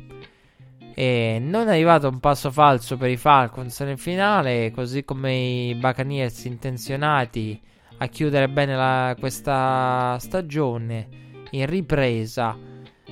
E 0.96 1.40
non 1.42 1.68
è 1.68 1.72
arrivato 1.72 2.08
un 2.08 2.22
passo 2.22 2.52
falso 2.52 2.96
per 2.96 3.10
i 3.10 3.18
Falcons 3.18 3.78
nel 3.82 3.98
finale, 3.98 4.72
così 4.72 5.04
come 5.04 5.36
i 5.36 5.76
Buccaneers 5.76 6.46
intenzionati 6.46 7.62
a 7.98 8.08
chiudere 8.08 8.48
bene 8.48 8.78
la, 8.78 9.14
questa 9.20 10.18
stagione 10.20 11.08
in 11.52 11.66
ripresa. 11.66 12.58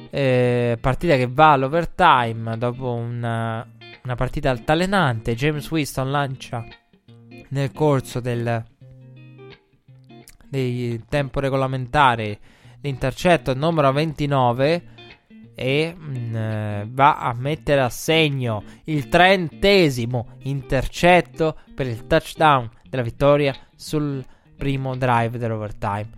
Eh, 0.09 0.77
partita 0.79 1.17
che 1.17 1.27
va 1.27 1.51
all'overtime 1.51 2.57
dopo 2.57 2.93
una, 2.93 3.67
una 4.01 4.15
partita 4.15 4.49
altalenante. 4.49 5.35
James 5.35 5.69
Winston 5.69 6.09
lancia 6.09 6.65
nel 7.49 7.73
corso 7.73 8.21
del 8.21 8.63
di 10.49 11.01
tempo 11.07 11.39
regolamentare 11.39 12.39
l'intercetto 12.81 13.53
numero 13.53 13.91
29 13.91 14.83
e 15.55 15.93
mh, 15.93 16.37
mm, 16.37 16.81
va 16.93 17.19
a 17.19 17.33
mettere 17.33 17.81
a 17.81 17.89
segno 17.89 18.63
il 18.85 19.09
trentesimo 19.09 20.37
intercetto 20.43 21.57
per 21.75 21.87
il 21.87 22.07
touchdown 22.07 22.69
della 22.87 23.03
vittoria 23.03 23.53
sul 23.75 24.23
primo 24.55 24.95
drive 24.95 25.37
dell'overtime 25.37 26.09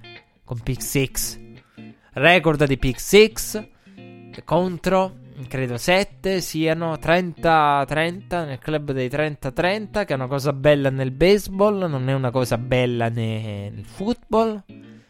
con 0.44 0.60
pick 0.60 0.82
6. 0.82 1.60
Record 2.14 2.66
di 2.66 2.78
pick 2.78 3.00
6 3.00 3.34
contro 4.44 5.21
credo 5.48 5.78
7 5.78 6.42
siano 6.42 6.94
30-30 6.94 8.46
nel 8.46 8.60
club 8.60 8.92
dei 8.92 9.08
30-30 9.08 10.06
che 10.06 10.14
è 10.14 10.14
una 10.14 10.28
cosa 10.28 10.54
bella 10.54 10.90
nel 10.90 11.12
baseball, 11.12 11.90
non 11.90 12.10
è 12.10 12.14
una 12.14 12.32
cosa 12.32 12.58
bella 12.58 13.10
nel 13.10 13.84
football. 13.86 14.64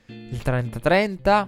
Il 0.07 0.41
30-30 0.43 1.47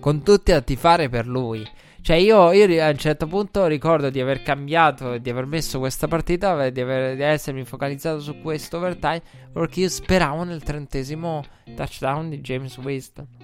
con 0.00 0.22
tutti 0.22 0.52
a 0.52 0.60
tifare 0.60 1.08
per 1.08 1.26
lui. 1.26 1.66
Cioè, 2.02 2.16
io, 2.16 2.50
io, 2.52 2.82
a 2.82 2.88
un 2.88 2.96
certo 2.96 3.26
punto 3.26 3.66
ricordo 3.66 4.08
di 4.08 4.20
aver 4.20 4.42
cambiato, 4.42 5.18
di 5.18 5.28
aver 5.28 5.44
messo 5.44 5.78
questa 5.78 6.08
partita, 6.08 6.70
di, 6.70 6.80
aver, 6.80 7.14
di 7.14 7.22
essermi 7.22 7.64
focalizzato 7.64 8.20
su 8.20 8.40
questo 8.40 8.78
overtime, 8.78 9.22
perché 9.52 9.80
io 9.80 9.88
speravo 9.88 10.44
nel 10.44 10.62
trentesimo 10.62 11.44
touchdown 11.76 12.30
di 12.30 12.40
James 12.40 12.76
Winston. 12.78 13.39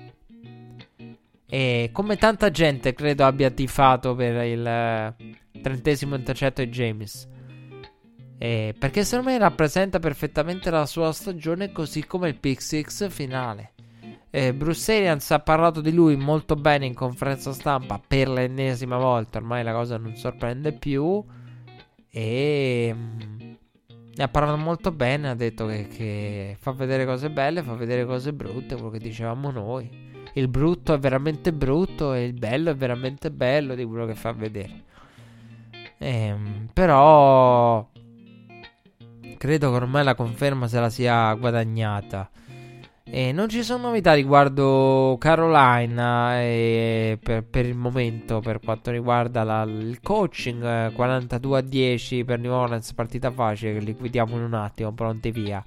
E 1.48 1.90
come 1.92 2.16
tanta 2.16 2.50
gente 2.50 2.92
credo 2.92 3.24
abbia 3.24 3.50
tifato 3.50 4.14
per 4.14 4.44
il 4.44 4.66
eh, 4.66 5.14
trentesimo 5.62 6.16
intercetto 6.16 6.62
di 6.64 6.70
James. 6.70 7.28
E 8.38 8.74
perché 8.78 9.04
secondo 9.04 9.30
me 9.30 9.38
rappresenta 9.38 9.98
perfettamente 9.98 10.70
la 10.70 10.86
sua 10.86 11.12
stagione, 11.12 11.72
così 11.72 12.04
come 12.04 12.28
il 12.28 12.36
pick 12.36 12.60
six 12.60 13.08
finale. 13.08 13.72
Eh, 14.30 14.52
Bruce 14.52 14.94
Arians 14.94 15.30
ha 15.30 15.38
parlato 15.38 15.80
di 15.80 15.92
lui 15.92 16.16
molto 16.16 16.56
bene 16.56 16.84
in 16.84 16.92
conferenza 16.92 17.52
stampa 17.52 18.00
per 18.04 18.28
l'ennesima 18.28 18.98
volta. 18.98 19.38
Ormai 19.38 19.62
la 19.62 19.72
cosa 19.72 19.96
non 19.96 20.14
sorprende 20.16 20.72
più. 20.72 21.24
E 22.10 22.94
mm, 22.94 23.38
ne 24.14 24.22
ha 24.22 24.28
parlato 24.28 24.58
molto 24.58 24.92
bene. 24.92 25.30
Ha 25.30 25.34
detto 25.34 25.66
che, 25.66 25.86
che, 25.88 26.56
fa 26.58 26.72
vedere 26.72 27.06
cose 27.06 27.30
belle, 27.30 27.62
fa 27.62 27.74
vedere 27.74 28.04
cose 28.04 28.34
brutte. 28.34 28.74
Quello 28.74 28.90
che 28.90 28.98
dicevamo 28.98 29.50
noi. 29.50 30.14
Il 30.36 30.48
brutto 30.48 30.92
è 30.92 30.98
veramente 30.98 31.50
brutto 31.50 32.12
e 32.12 32.24
il 32.24 32.34
bello 32.34 32.68
è 32.68 32.76
veramente 32.76 33.30
bello 33.30 33.74
di 33.74 33.86
quello 33.86 34.04
che 34.04 34.14
fa 34.14 34.32
vedere. 34.32 34.82
Ehm, 35.96 36.68
però 36.74 37.88
credo 39.38 39.70
che 39.70 39.76
ormai 39.76 40.04
la 40.04 40.14
conferma 40.14 40.68
se 40.68 40.78
la 40.78 40.90
sia 40.90 41.32
guadagnata. 41.32 42.28
E 43.02 43.32
non 43.32 43.48
ci 43.48 43.62
sono 43.62 43.84
novità 43.84 44.12
riguardo 44.12 45.16
Carolina 45.18 46.38
e 46.42 47.18
per, 47.22 47.42
per, 47.42 47.64
il 47.64 47.74
momento 47.74 48.40
per 48.40 48.60
quanto 48.60 48.90
riguarda 48.90 49.42
la, 49.42 49.62
il 49.62 50.00
coaching 50.02 50.92
42 50.92 51.58
a 51.58 51.62
10 51.62 52.24
per 52.24 52.40
New 52.40 52.52
Orleans 52.52 52.92
partita 52.92 53.30
facile 53.30 53.72
che 53.72 53.78
liquidiamo 53.78 54.36
in 54.36 54.42
un 54.42 54.54
attimo 54.54 54.92
pronti 54.92 55.30
via 55.30 55.64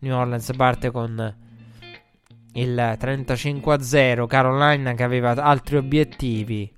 New 0.00 0.14
Orleans 0.14 0.50
parte 0.56 0.90
con 0.90 1.42
il 2.54 2.96
35 2.98 3.74
a 3.74 3.80
0 3.80 4.26
Carolina 4.26 4.94
che 4.94 5.02
aveva 5.02 5.30
altri 5.30 5.76
obiettivi 5.76 6.72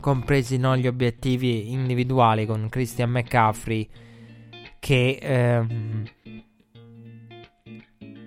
compresi 0.00 0.56
non 0.58 0.76
gli 0.76 0.86
obiettivi 0.86 1.70
individuali 1.72 2.46
con 2.46 2.68
Christian 2.68 3.10
McCaffrey 3.10 3.88
che 4.78 5.18
ehm, 5.20 6.04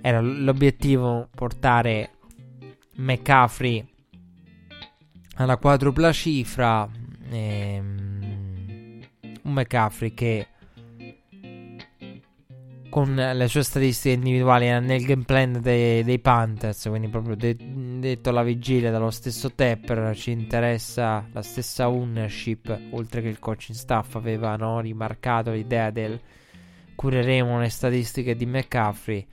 era 0.02 0.20
l'obiettivo 0.20 1.30
portare 1.34 2.12
McCaffrey 2.96 3.88
alla 5.36 5.58
quadrupla 5.58 6.12
cifra. 6.12 6.90
Ehm, 7.30 9.00
un 9.44 9.54
McCaffrey 9.54 10.14
che 10.14 10.48
con 12.92 13.16
le 13.16 13.48
sue 13.48 13.64
statistiche 13.64 14.16
individuali 14.16 14.68
nel 14.68 15.04
game 15.04 15.24
plan 15.24 15.60
dei, 15.62 16.04
dei 16.04 16.20
Panthers, 16.20 16.88
quindi 16.90 17.08
proprio 17.08 17.36
de- 17.36 17.58
detto 18.00 18.30
alla 18.30 18.44
vigilia 18.44 18.92
dallo 18.92 19.10
stesso 19.10 19.54
Tepper, 19.54 20.16
ci 20.16 20.30
interessa 20.30 21.26
la 21.32 21.42
stessa 21.42 21.90
ownership, 21.90 22.78
oltre 22.92 23.22
che 23.22 23.30
il 23.30 23.40
coaching 23.40 23.78
staff 23.78 24.16
aveva 24.16 24.56
no, 24.58 24.82
rimarcato 24.82 25.52
l'idea 25.52 25.90
del 25.90 26.20
cureremo 26.94 27.60
le 27.60 27.70
statistiche 27.70 28.36
di 28.36 28.46
McCaffrey 28.46 29.26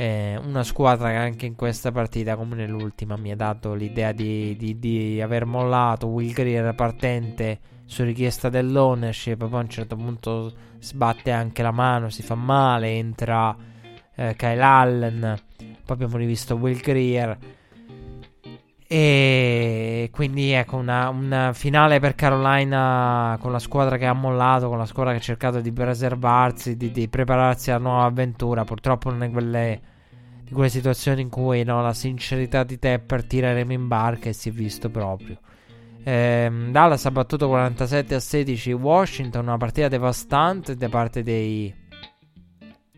eh, 0.00 0.40
una 0.42 0.62
squadra 0.62 1.10
che 1.10 1.16
anche 1.16 1.46
in 1.46 1.54
questa 1.54 1.92
partita, 1.92 2.34
come 2.34 2.56
nell'ultima, 2.56 3.16
mi 3.16 3.32
ha 3.32 3.36
dato 3.36 3.74
l'idea 3.74 4.12
di, 4.12 4.56
di, 4.56 4.78
di 4.78 5.20
aver 5.20 5.44
mollato 5.44 6.06
Will 6.06 6.32
Greer 6.32 6.74
partente 6.74 7.58
su 7.84 8.02
richiesta 8.02 8.48
dell'ownership. 8.48 9.36
Poi 9.46 9.58
a 9.58 9.62
un 9.62 9.68
certo 9.68 9.96
punto 9.96 10.52
sbatte 10.80 11.30
anche 11.30 11.62
la 11.62 11.70
mano, 11.70 12.10
si 12.10 12.22
fa 12.22 12.34
male. 12.34 12.88
Entra 12.88 13.56
eh, 14.14 14.34
Kyle 14.36 14.62
Allen. 14.62 15.40
Poi 15.56 15.94
abbiamo 15.94 16.16
rivisto 16.16 16.56
Will 16.56 16.80
Greer. 16.80 17.38
E 18.86 20.08
quindi 20.12 20.50
ecco 20.50 20.76
una, 20.76 21.08
una, 21.10 21.52
finale 21.52 22.00
per 22.00 22.16
Carolina 22.16 23.38
con 23.40 23.52
la 23.52 23.60
squadra 23.60 23.96
che 23.96 24.06
ha 24.06 24.12
mollato, 24.12 24.68
con 24.68 24.78
la 24.78 24.86
squadra 24.86 25.12
che 25.12 25.18
ha 25.18 25.22
cercato 25.22 25.60
di 25.60 25.70
preservarsi, 25.70 26.76
di, 26.76 26.90
di 26.90 27.08
prepararsi 27.08 27.70
alla 27.70 27.84
nuova 27.84 28.04
avventura. 28.04 28.64
Purtroppo 28.64 29.10
non 29.10 29.22
è 29.22 29.30
quelle 29.30 29.80
di 30.50 30.56
quelle 30.56 30.68
situazioni 30.68 31.22
in 31.22 31.28
cui 31.28 31.62
no, 31.62 31.80
la 31.80 31.94
sincerità 31.94 32.64
di 32.64 32.76
Tepper 32.76 33.24
tireremo 33.24 33.72
in 33.72 33.86
barca 33.86 34.28
e 34.28 34.32
si 34.32 34.48
è 34.48 34.52
visto 34.52 34.90
proprio. 34.90 35.38
Ehm, 36.02 36.72
Dallas 36.72 37.04
ha 37.04 37.10
battuto 37.10 37.48
47 37.48 38.14
a 38.14 38.20
16 38.20 38.72
Washington, 38.72 39.46
una 39.46 39.56
partita 39.56 39.88
devastante 39.88 40.74
da 40.76 40.88
parte 40.88 41.22
dei, 41.22 41.74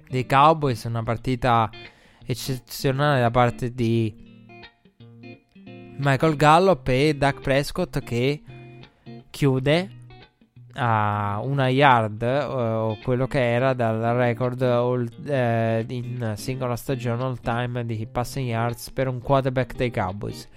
dei 0.09 0.27
Cowboys, 0.27 0.85
una 0.85 1.03
partita 1.03 1.71
eccezionale 2.25 3.21
da 3.21 3.31
parte 3.31 3.73
di 3.73 4.31
Michael 5.99 6.37
Gallup 6.37 6.89
e 6.89 7.15
Doug 7.15 7.41
Prescott 7.41 7.99
che 8.01 8.43
chiude 9.31 9.91
a 10.75 11.41
una 11.43 11.69
yard 11.69 12.23
uh, 12.23 12.53
o 12.53 12.99
quello 13.03 13.27
che 13.27 13.53
era 13.53 13.75
dal 13.75 14.01
record 14.17 14.63
all, 14.63 15.07
uh, 15.27 15.85
in 15.93 16.33
singola 16.37 16.77
stagione 16.77 17.23
all 17.23 17.39
time 17.41 17.85
di 17.85 18.07
passing 18.07 18.49
yards 18.49 18.91
per 18.91 19.09
un 19.09 19.21
quarterback 19.21 19.75
dei 19.75 19.91
Cowboys. 19.91 20.49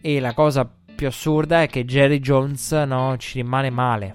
E 0.00 0.20
la 0.20 0.34
cosa 0.34 0.68
più 1.04 1.12
assurda 1.12 1.60
è 1.60 1.68
che 1.68 1.84
Jerry 1.84 2.18
Jones 2.18 2.72
no, 2.72 3.14
ci 3.18 3.42
rimane 3.42 3.68
male 3.68 4.14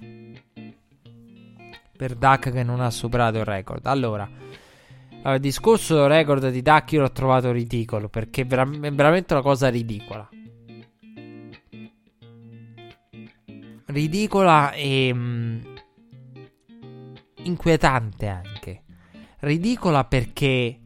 per 1.95 2.15
Duck 2.15 2.51
che 2.51 2.63
non 2.63 2.79
ha 2.79 2.89
superato 2.89 3.37
il 3.37 3.45
record. 3.45 3.85
Allora, 3.85 4.27
il 5.25 5.39
discorso 5.39 5.95
del 5.95 6.07
record 6.07 6.49
di 6.49 6.63
Duck 6.63 6.93
io 6.93 7.01
l'ho 7.01 7.11
trovato 7.11 7.51
ridicolo 7.51 8.09
perché 8.09 8.41
è, 8.41 8.45
vera- 8.45 8.67
è 8.67 8.91
veramente 8.91 9.33
una 9.33 9.43
cosa 9.43 9.69
ridicola. 9.69 10.27
ridicola 13.85 14.71
e 14.71 15.13
mh, 15.13 15.19
mm, 15.19 15.59
inquietante 17.43 18.27
anche. 18.27 18.83
Ridicola 19.39 20.05
perché 20.05 20.79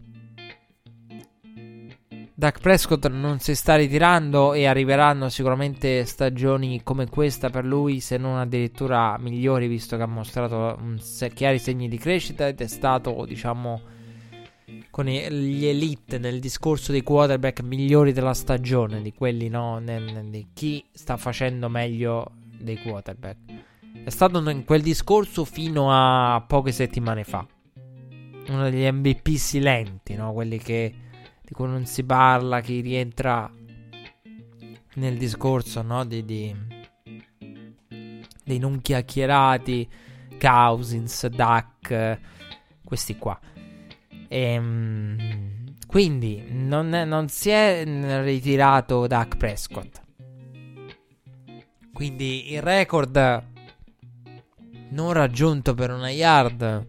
Dak 2.44 2.60
Prescott 2.60 3.08
non 3.08 3.40
si 3.40 3.56
sta 3.56 3.78
ritirando 3.78 4.52
e 4.52 4.66
arriveranno 4.66 5.30
sicuramente 5.30 6.04
stagioni 6.04 6.84
come 6.84 7.08
questa 7.08 7.50
per 7.50 7.64
lui, 7.64 8.02
se 8.02 8.18
non 8.18 8.38
addirittura 8.38 9.18
migliori, 9.18 9.70
visto 9.70 9.96
che 9.96 10.04
ha 10.04 10.08
mostrato 10.08 10.78
se- 10.98 11.30
chiari 11.30 11.58
segni 11.58 11.88
di 11.88 11.98
crescita 11.98 12.46
ed 12.46 12.60
è 12.60 12.68
stato, 12.68 13.24
diciamo, 13.26 13.82
con 14.90 15.06
gli 15.06 15.66
elite 15.66 16.18
nel 16.18 16.42
discorso 16.42 16.92
dei 16.92 17.02
quarterback 17.02 17.62
migliori 17.62 18.12
della 18.12 18.34
stagione, 18.34 19.02
di 19.02 19.14
quelli 19.14 19.48
no, 19.48 19.82
di 19.82 20.48
chi 20.54 20.84
sta 20.92 21.16
facendo 21.16 21.70
meglio 21.70 22.30
dei 22.60 22.78
quarterback. 22.82 23.38
È 24.04 24.10
stato 24.10 24.50
in 24.50 24.66
quel 24.66 24.82
discorso 24.82 25.46
fino 25.46 25.88
a 25.94 26.44
poche 26.46 26.74
settimane 26.74 27.24
fa. 27.24 27.48
Uno 28.50 28.70
degli 28.70 28.86
MVP 28.92 29.30
silenti, 29.38 30.16
no? 30.16 30.34
Quelli 30.34 30.58
che, 30.58 30.94
di 31.44 31.54
cui 31.54 31.68
non 31.68 31.86
si 31.86 32.04
parla, 32.04 32.62
chi 32.62 32.80
rientra 32.80 33.52
nel 34.96 35.18
discorso, 35.18 35.82
no? 35.82 36.06
Di, 36.06 36.24
di, 36.24 36.56
dei 38.44 38.60
non 38.60 38.82
chiacchierati, 38.82 39.90
Cousins, 40.40 41.28
Duck, 41.28 42.20
questi 42.84 43.18
qua. 43.18 43.40
Ehm, 44.28 45.76
quindi 45.88 46.44
non, 46.50 46.90
non 46.90 47.28
si 47.28 47.50
è 47.50 47.84
ritirato 48.24 49.06
Duck 49.06 49.38
Prescott. 49.38 50.02
Quindi 51.94 52.54
il 52.54 52.62
record 52.62 53.52
non 54.90 55.14
raggiunto 55.14 55.74
per 55.74 55.92
una 55.92 56.10
yard 56.10 56.88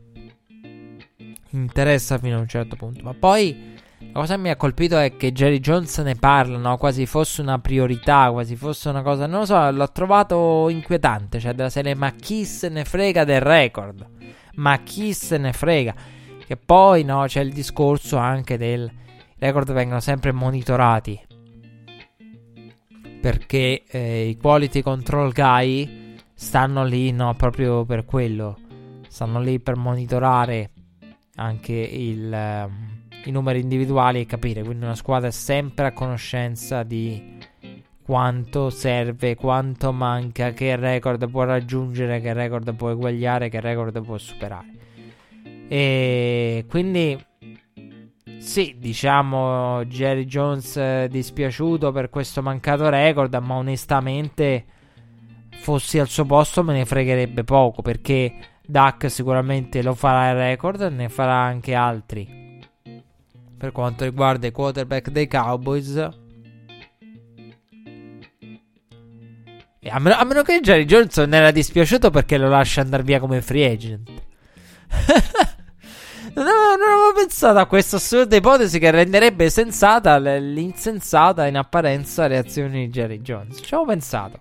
interessa 1.50 2.18
fino 2.18 2.36
a 2.36 2.40
un 2.40 2.48
certo 2.48 2.76
punto. 2.76 3.02
Ma 3.02 3.14
poi 3.14 3.73
la 4.12 4.20
cosa 4.20 4.34
che 4.36 4.40
mi 4.40 4.50
ha 4.50 4.56
colpito 4.56 4.98
è 4.98 5.16
che 5.16 5.32
Jerry 5.32 5.58
Jones 5.58 5.98
ne 5.98 6.14
parla, 6.14 6.58
no? 6.58 6.76
quasi 6.76 7.06
fosse 7.06 7.40
una 7.40 7.58
priorità, 7.58 8.30
quasi 8.30 8.56
fosse 8.56 8.88
una 8.88 9.02
cosa, 9.02 9.26
non 9.26 9.40
lo 9.40 9.46
so, 9.46 9.70
l'ho 9.70 9.90
trovato 9.90 10.68
inquietante, 10.68 11.40
cioè 11.40 11.52
della 11.54 11.70
serie 11.70 11.94
ma 11.94 12.10
chi 12.12 12.44
se 12.44 12.68
ne 12.68 12.84
frega 12.84 13.24
del 13.24 13.40
record? 13.40 14.06
ma 14.56 14.78
chi 14.78 15.12
se 15.12 15.38
ne 15.38 15.52
frega. 15.52 15.94
Che 16.46 16.56
poi 16.56 17.04
no, 17.04 17.24
c'è 17.26 17.40
il 17.40 17.52
discorso 17.52 18.16
anche 18.16 18.58
del 18.58 18.90
record 19.38 19.72
vengono 19.72 20.00
sempre 20.00 20.32
monitorati 20.32 21.20
perché 23.20 23.84
eh, 23.86 24.28
i 24.28 24.36
quality 24.36 24.82
control 24.82 25.32
guy 25.32 26.14
stanno 26.34 26.84
lì 26.84 27.10
no, 27.10 27.34
proprio 27.34 27.84
per 27.86 28.04
quello. 28.04 28.58
Stanno 29.08 29.40
lì 29.40 29.60
per 29.60 29.76
monitorare 29.76 30.70
anche 31.36 31.72
il, 31.72 32.30
uh, 32.30 32.70
i 33.24 33.30
numeri 33.30 33.60
individuali 33.60 34.20
e 34.20 34.26
capire. 34.26 34.62
Quindi 34.62 34.84
una 34.84 34.94
squadra 34.94 35.28
è 35.28 35.32
sempre 35.32 35.86
a 35.86 35.92
conoscenza 35.92 36.82
di 36.82 37.38
quanto 38.02 38.70
serve, 38.70 39.34
quanto 39.34 39.92
manca, 39.92 40.52
che 40.52 40.76
record 40.76 41.28
può 41.30 41.44
raggiungere, 41.44 42.20
che 42.20 42.32
record 42.32 42.74
può 42.74 42.90
eguagliare, 42.90 43.48
che 43.48 43.60
record 43.60 44.02
può 44.02 44.18
superare. 44.18 44.72
E 45.68 46.66
quindi 46.68 47.18
sì, 48.36 48.76
diciamo 48.78 49.84
Jerry 49.86 50.26
Jones 50.26 51.06
dispiaciuto 51.06 51.92
per 51.92 52.10
questo 52.10 52.42
mancato 52.42 52.88
record, 52.90 53.34
ma 53.42 53.54
onestamente 53.54 54.66
fossi 55.50 55.98
al 55.98 56.08
suo 56.08 56.26
posto 56.26 56.62
me 56.62 56.74
ne 56.74 56.84
fregherebbe 56.84 57.42
poco 57.42 57.80
perché 57.80 58.34
Duck 58.66 59.10
sicuramente 59.10 59.82
lo 59.82 59.94
farà 59.94 60.28
il 60.28 60.36
record 60.36 60.82
ne 60.82 61.08
farà 61.08 61.36
anche 61.36 61.74
altri. 61.74 62.43
Per 63.64 63.72
quanto 63.72 64.04
riguarda 64.04 64.46
i 64.46 64.52
quarterback 64.52 65.08
dei 65.08 65.26
Cowboys, 65.26 65.96
e 69.80 69.88
a, 69.88 69.98
meno, 69.98 70.16
a 70.16 70.24
meno 70.24 70.42
che 70.42 70.60
Jerry 70.60 70.84
Jones 70.84 71.16
non 71.16 71.32
era 71.32 71.50
dispiaciuto 71.50 72.10
perché 72.10 72.36
lo 72.36 72.50
lascia 72.50 72.82
andare 72.82 73.02
via 73.02 73.18
come 73.20 73.40
free 73.40 73.70
agent. 73.70 74.10
Non 76.34 76.48
avevo, 76.48 76.76
non 76.76 76.88
avevo, 76.88 77.12
pensato 77.14 77.58
a 77.60 77.66
questa 77.66 77.96
assurda 77.96 78.34
ipotesi 78.34 78.80
che 78.80 78.90
renderebbe 78.90 79.48
sensata 79.50 80.18
l'insensata 80.18 81.46
in 81.46 81.56
apparenza 81.56 82.26
reazione 82.26 82.70
di 82.70 82.88
Jerry 82.88 83.20
Jones. 83.20 83.60
Ci 83.62 83.72
avevo 83.72 83.90
pensato. 83.90 84.40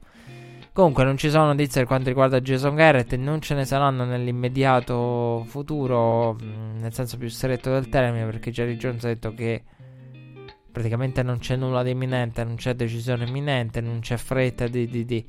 Comunque 0.73 1.03
non 1.03 1.17
ci 1.17 1.29
sono 1.29 1.45
notizie 1.45 1.81
per 1.81 1.85
quanto 1.85 2.07
riguarda 2.07 2.41
Jason 2.41 2.73
Garrett 2.73 3.13
non 3.13 3.39
ce 3.41 3.53
ne 3.53 3.63
saranno 3.63 4.05
nell'immediato 4.05 5.43
futuro, 5.45 6.33
mm, 6.33 6.79
nel 6.79 6.91
senso 6.91 7.17
più 7.17 7.27
stretto 7.27 7.69
del 7.69 7.89
termine, 7.89 8.25
perché 8.25 8.49
Jerry 8.49 8.75
Jones 8.75 9.03
ha 9.03 9.09
detto 9.09 9.35
che 9.35 9.61
praticamente 10.71 11.21
non 11.21 11.37
c'è 11.37 11.55
nulla 11.57 11.83
di 11.83 11.91
imminente, 11.91 12.43
non 12.43 12.55
c'è 12.55 12.73
decisione 12.73 13.25
imminente, 13.25 13.81
non 13.81 13.99
c'è 13.99 14.17
fretta 14.17 14.67
di... 14.67 14.87
di, 14.87 15.05
di 15.05 15.25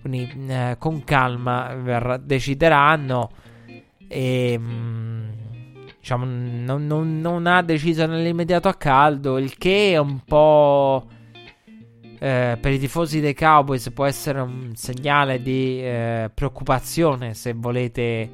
quindi 0.00 0.46
eh, 0.48 0.76
con 0.78 1.04
calma 1.04 1.74
verrà, 1.74 2.16
decideranno 2.16 3.30
e... 4.08 4.58
Mm, 4.58 5.28
diciamo, 5.98 6.24
non, 6.24 6.86
non, 6.86 7.20
non, 7.20 7.46
ha 7.46 7.60
deciso 7.60 8.06
nell'immediato 8.06 8.68
a 8.68 8.74
caldo, 8.74 9.36
il 9.36 9.58
che 9.58 9.92
è 9.92 9.98
un 9.98 10.20
po'... 10.24 11.06
Eh, 12.18 12.56
per 12.60 12.72
i 12.72 12.78
tifosi 12.78 13.20
dei 13.20 13.34
Cowboys 13.34 13.90
può 13.92 14.06
essere 14.06 14.40
un 14.40 14.74
segnale 14.74 15.42
di 15.42 15.82
eh, 15.82 16.30
preoccupazione 16.32 17.34
se 17.34 17.52
volete 17.52 18.30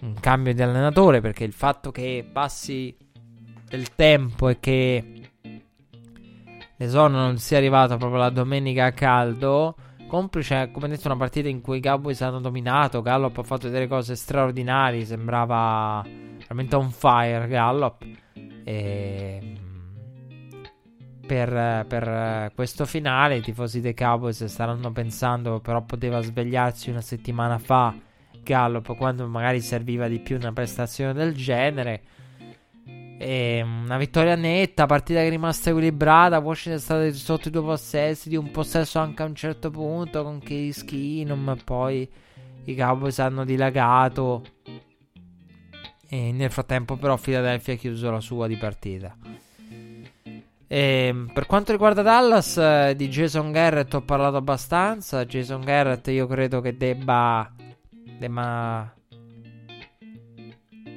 un 0.00 0.14
cambio 0.20 0.54
di 0.54 0.62
allenatore, 0.62 1.20
perché 1.20 1.44
il 1.44 1.52
fatto 1.52 1.90
che 1.90 2.26
passi 2.30 2.96
del 3.68 3.94
tempo 3.94 4.48
e 4.48 4.58
che 4.60 5.30
l'esono 6.76 7.18
non 7.18 7.38
sia 7.38 7.58
arrivato 7.58 7.96
proprio 7.96 8.20
la 8.20 8.30
domenica 8.30 8.86
a 8.86 8.92
caldo, 8.92 9.76
complice, 10.06 10.70
come 10.72 10.88
detto, 10.88 11.08
una 11.08 11.16
partita 11.16 11.48
in 11.48 11.60
cui 11.60 11.78
i 11.78 11.82
Cowboys 11.82 12.20
hanno 12.22 12.40
dominato, 12.40 13.02
Gallup 13.02 13.38
ha 13.38 13.42
fatto 13.42 13.68
delle 13.68 13.86
cose 13.86 14.16
straordinarie, 14.16 15.04
sembrava 15.04 16.02
veramente 16.38 16.76
on 16.76 16.90
fire 16.90 17.46
Gallup. 17.46 18.04
E 18.64 19.56
per, 21.28 21.84
per, 21.86 22.52
questo 22.54 22.86
finale. 22.86 23.36
I 23.36 23.42
tifosi 23.42 23.80
dei 23.80 23.94
Cowboys 23.94 24.44
staranno 24.46 24.90
pensando 24.90 25.60
però 25.60 25.82
poteva 25.82 26.20
svegliarsi 26.22 26.88
una 26.88 27.02
settimana 27.02 27.58
fa 27.58 27.94
Gallup 28.42 28.96
quando 28.96 29.28
magari 29.28 29.60
serviva 29.60 30.08
di 30.08 30.18
più 30.18 30.36
una 30.36 30.52
prestazione 30.52 31.12
del 31.12 31.34
genere. 31.34 32.02
E 33.20 33.62
una 33.62 33.98
vittoria 33.98 34.36
netta 34.36 34.86
partita 34.86 35.20
che 35.20 35.26
è 35.26 35.30
rimasta 35.30 35.70
equilibrata. 35.70 36.38
Washington 36.38 36.78
è 36.78 36.82
stata 36.82 37.12
sotto 37.12 37.48
i 37.48 37.50
due 37.50 37.62
possessi 37.62 38.28
di 38.28 38.36
un 38.36 38.50
possesso 38.50 38.98
anche 38.98 39.22
a 39.22 39.26
un 39.26 39.34
certo 39.34 39.70
punto 39.70 40.22
con 40.22 40.38
Case 40.38 40.84
Keenum. 40.84 41.58
Poi 41.62 42.10
i 42.64 42.74
Cowboys 42.74 43.18
hanno 43.18 43.44
dilagato. 43.44 44.44
E 46.08 46.32
nel 46.32 46.50
frattempo, 46.50 46.96
però, 46.96 47.18
Philadelphia 47.18 47.74
ha 47.74 47.76
chiuso 47.76 48.10
la 48.10 48.20
sua 48.20 48.46
di 48.46 48.56
partita. 48.56 49.14
E, 50.68 51.06
ehm, 51.06 51.30
per 51.32 51.46
quanto 51.46 51.72
riguarda 51.72 52.02
Dallas, 52.02 52.58
eh, 52.58 52.94
di 52.94 53.08
Jason 53.08 53.50
Garrett 53.50 53.92
ho 53.94 54.02
parlato 54.02 54.36
abbastanza. 54.36 55.24
Jason 55.24 55.62
Garrett, 55.62 56.06
io 56.08 56.26
credo 56.26 56.60
che 56.60 56.76
debba, 56.76 57.50
debba 58.18 58.94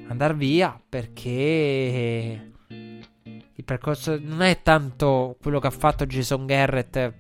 andare 0.07 0.34
via 0.34 0.80
perché 0.89 2.52
il 2.68 3.64
percorso 3.64 4.19
non 4.22 4.41
è 4.41 4.61
tanto 4.61 5.38
quello 5.41 5.60
che 5.60 5.68
ha 5.68 5.72
fatto 5.72 6.06
Jason 6.06 6.45
Garrett, 6.45 7.14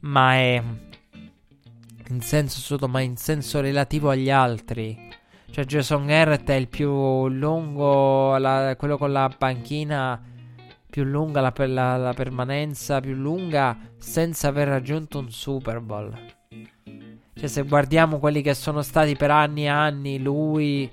ma 0.00 0.34
è 0.34 0.62
in 2.08 2.20
senso 2.20 2.58
assoluto, 2.58 2.88
ma 2.88 3.00
in 3.00 3.16
senso 3.16 3.60
relativo 3.60 4.10
agli 4.10 4.30
altri. 4.30 5.12
Cioè, 5.48 5.64
Jason 5.64 6.06
Garrett 6.06 6.48
è 6.48 6.54
il 6.54 6.66
più 6.66 7.28
lungo, 7.28 8.36
la, 8.38 8.74
quello 8.76 8.98
con 8.98 9.12
la 9.12 9.32
panchina 9.36 10.20
più 10.94 11.02
lunga, 11.02 11.40
la, 11.40 11.52
la, 11.66 11.96
la, 11.96 12.12
permanenza 12.12 13.00
più 13.00 13.14
lunga, 13.14 13.76
senza 13.98 14.46
aver 14.46 14.68
raggiunto 14.68 15.18
un 15.18 15.28
Super 15.28 15.80
Bowl. 15.80 16.16
Cioè, 17.34 17.48
se 17.48 17.62
guardiamo 17.62 18.20
quelli 18.20 18.42
che 18.42 18.54
sono 18.54 18.80
stati 18.80 19.16
per 19.16 19.32
anni 19.32 19.64
e 19.64 19.66
anni, 19.66 20.22
lui, 20.22 20.88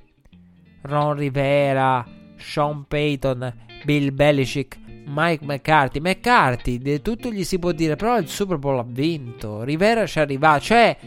Ron 0.81 1.13
Rivera, 1.13 2.03
Sean 2.35 2.87
Payton, 2.87 3.53
Bill 3.83 4.11
Belichick, 4.11 4.79
Mike 5.05 5.45
McCarthy. 5.45 5.99
McCarthy, 5.99 6.79
di 6.79 6.99
tutto 7.03 7.29
gli 7.29 7.43
si 7.43 7.59
può 7.59 7.71
dire, 7.71 7.95
però 7.95 8.17
il 8.17 8.27
Super 8.27 8.57
Bowl 8.57 8.79
ha 8.79 8.85
vinto. 8.87 9.61
Rivera 9.61 10.07
ci 10.07 10.17
arriva, 10.17 10.57
cioè 10.57 10.97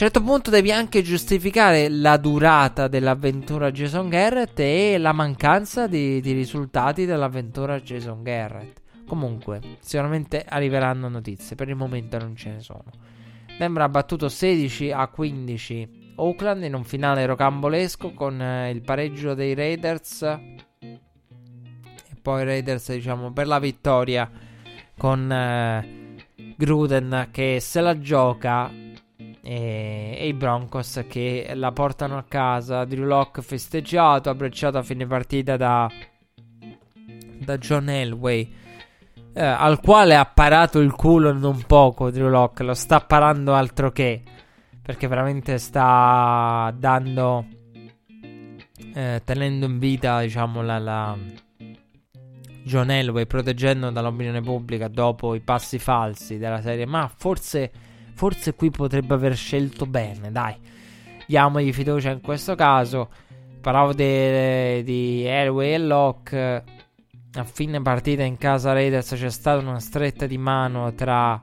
a 0.00 0.06
un 0.06 0.12
certo 0.12 0.22
punto 0.22 0.48
devi 0.48 0.72
anche 0.72 1.02
giustificare 1.02 1.90
la 1.90 2.16
durata 2.16 2.88
dell'avventura 2.88 3.70
Jason 3.70 4.08
Garrett 4.08 4.58
e 4.60 4.96
la 4.96 5.12
mancanza 5.12 5.86
di, 5.86 6.22
di 6.22 6.32
risultati 6.32 7.04
dell'avventura 7.04 7.78
Jason 7.80 8.22
Garrett. 8.22 8.80
Comunque, 9.06 9.60
sicuramente 9.80 10.42
arriveranno 10.48 11.10
notizie, 11.10 11.54
per 11.54 11.68
il 11.68 11.76
momento 11.76 12.16
non 12.16 12.34
ce 12.34 12.50
ne 12.50 12.60
sono. 12.60 12.84
Denver 13.58 13.82
ha 13.82 13.88
battuto 13.90 14.30
16 14.30 14.90
a 14.90 15.06
15 15.06 16.14
Oakland 16.16 16.64
in 16.64 16.72
un 16.74 16.84
finale 16.84 17.26
rocambolesco 17.26 18.14
con 18.14 18.40
eh, 18.40 18.70
il 18.70 18.80
pareggio 18.80 19.34
dei 19.34 19.52
Raiders 19.52 20.22
e 20.22 21.00
poi 22.22 22.44
Raiders 22.44 22.90
diciamo 22.90 23.32
per 23.32 23.46
la 23.46 23.58
vittoria 23.58 24.30
con 24.96 25.30
eh, 25.30 26.16
Gruden 26.56 27.28
che 27.30 27.58
se 27.60 27.82
la 27.82 27.98
gioca 27.98 28.88
e, 29.42 30.16
e, 30.18 30.26
i 30.28 30.32
Broncos 30.34 31.04
che 31.08 31.52
la 31.54 31.72
portano 31.72 32.16
a 32.18 32.24
casa. 32.26 32.84
Drew 32.84 33.04
Locke 33.04 33.42
festeggiato, 33.42 34.30
abbracciato 34.30 34.78
a 34.78 34.82
fine 34.82 35.06
partita 35.06 35.56
da, 35.56 35.88
da 37.38 37.58
John 37.58 37.88
Elway. 37.88 38.54
Eh, 39.32 39.44
al 39.44 39.80
quale 39.80 40.16
ha 40.16 40.24
parato 40.24 40.80
il 40.80 40.92
culo 40.92 41.32
non 41.32 41.62
poco 41.66 42.10
Drew 42.10 42.28
Locke, 42.28 42.64
lo 42.64 42.74
sta 42.74 43.00
parando 43.00 43.54
altro 43.54 43.92
che 43.92 44.22
perché 44.82 45.06
veramente 45.06 45.58
sta 45.58 46.74
dando 46.76 47.46
eh, 48.92 49.22
tenendo 49.24 49.66
in 49.66 49.78
vita 49.78 50.20
diciamo 50.20 50.62
la, 50.62 50.78
la 50.78 51.16
John 52.64 52.90
Elway 52.90 53.26
proteggendo 53.26 53.90
dall'opinione 53.90 54.40
pubblica 54.40 54.88
dopo 54.88 55.34
i 55.36 55.40
passi 55.40 55.78
falsi 55.78 56.38
della 56.38 56.60
serie 56.60 56.86
ma 56.86 57.08
forse 57.14 57.70
forse 58.20 58.54
qui 58.54 58.68
potrebbe 58.68 59.14
aver 59.14 59.34
scelto 59.34 59.86
bene, 59.86 60.30
dai. 60.30 60.54
Diamogli 61.26 61.72
fiducia 61.72 62.10
in 62.10 62.20
questo 62.20 62.54
caso. 62.54 63.08
Parlavo 63.62 63.94
di, 63.94 64.82
di 64.82 65.26
Airway 65.26 65.72
e 65.72 65.78
Locke. 65.78 66.64
A 67.32 67.44
fine 67.44 67.80
partita 67.80 68.22
in 68.22 68.36
casa 68.36 68.74
Raiders 68.74 69.14
c'è 69.14 69.30
stata 69.30 69.66
una 69.66 69.80
stretta 69.80 70.26
di 70.26 70.36
mano 70.36 70.92
tra 70.92 71.42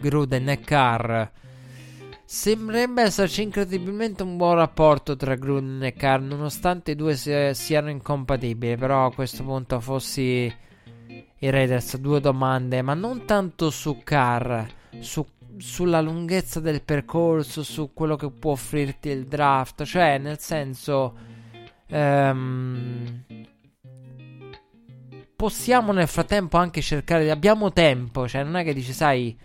Gruden 0.00 0.48
e 0.48 0.58
Carr. 0.58 1.24
Sembrerebbe 2.24 3.02
esserci 3.02 3.42
incredibilmente 3.42 4.24
un 4.24 4.36
buon 4.36 4.56
rapporto 4.56 5.14
tra 5.14 5.36
Gruden 5.36 5.84
e 5.84 5.92
Carr, 5.92 6.20
nonostante 6.20 6.90
i 6.90 6.96
due 6.96 7.14
si- 7.14 7.54
siano 7.54 7.90
incompatibili. 7.90 8.76
Però 8.76 9.06
a 9.06 9.14
questo 9.14 9.44
punto 9.44 9.78
fossi 9.78 10.52
i 11.38 11.48
Raiders, 11.50 11.96
due 11.98 12.18
domande, 12.18 12.82
ma 12.82 12.94
non 12.94 13.24
tanto 13.24 13.70
su 13.70 14.00
Carr 14.02 14.66
su 15.00 15.24
sulla 15.58 16.00
lunghezza 16.00 16.60
del 16.60 16.82
percorso, 16.82 17.62
su 17.62 17.92
quello 17.92 18.16
che 18.16 18.30
può 18.30 18.52
offrirti 18.52 19.08
il 19.08 19.26
draft, 19.26 19.84
cioè 19.84 20.18
nel 20.18 20.38
senso 20.38 21.14
ehm, 21.86 23.24
possiamo 25.34 25.92
nel 25.92 26.08
frattempo 26.08 26.56
anche 26.56 26.80
cercare 26.80 27.30
abbiamo 27.30 27.72
tempo, 27.72 28.28
cioè 28.28 28.42
non 28.42 28.56
è 28.56 28.64
che 28.64 28.74
dici 28.74 28.92
sai 28.92 29.36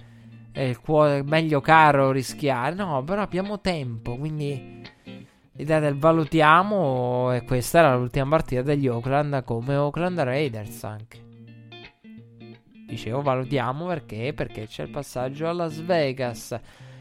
è 0.51 0.61
il 0.61 0.79
cuore 0.81 1.23
meglio 1.23 1.61
caro 1.61 2.11
rischiare, 2.11 2.75
no, 2.75 3.03
però 3.03 3.21
abbiamo 3.21 3.61
tempo, 3.61 4.17
quindi 4.17 4.81
l'idea 5.53 5.79
del 5.79 5.97
valutiamo 5.97 7.31
e 7.33 7.43
questa 7.43 7.79
era 7.79 7.95
l'ultima 7.95 8.27
partita 8.27 8.61
degli 8.61 8.87
Oakland 8.87 9.43
come 9.43 9.75
Oakland 9.75 10.19
Raiders 10.19 10.83
anche. 10.83 11.30
Dicevo 12.91 13.21
valutiamo 13.21 13.85
perché? 13.85 14.33
Perché 14.33 14.67
c'è 14.67 14.83
il 14.83 14.89
passaggio 14.89 15.47
a 15.47 15.53
Las 15.53 15.81
Vegas. 15.81 16.59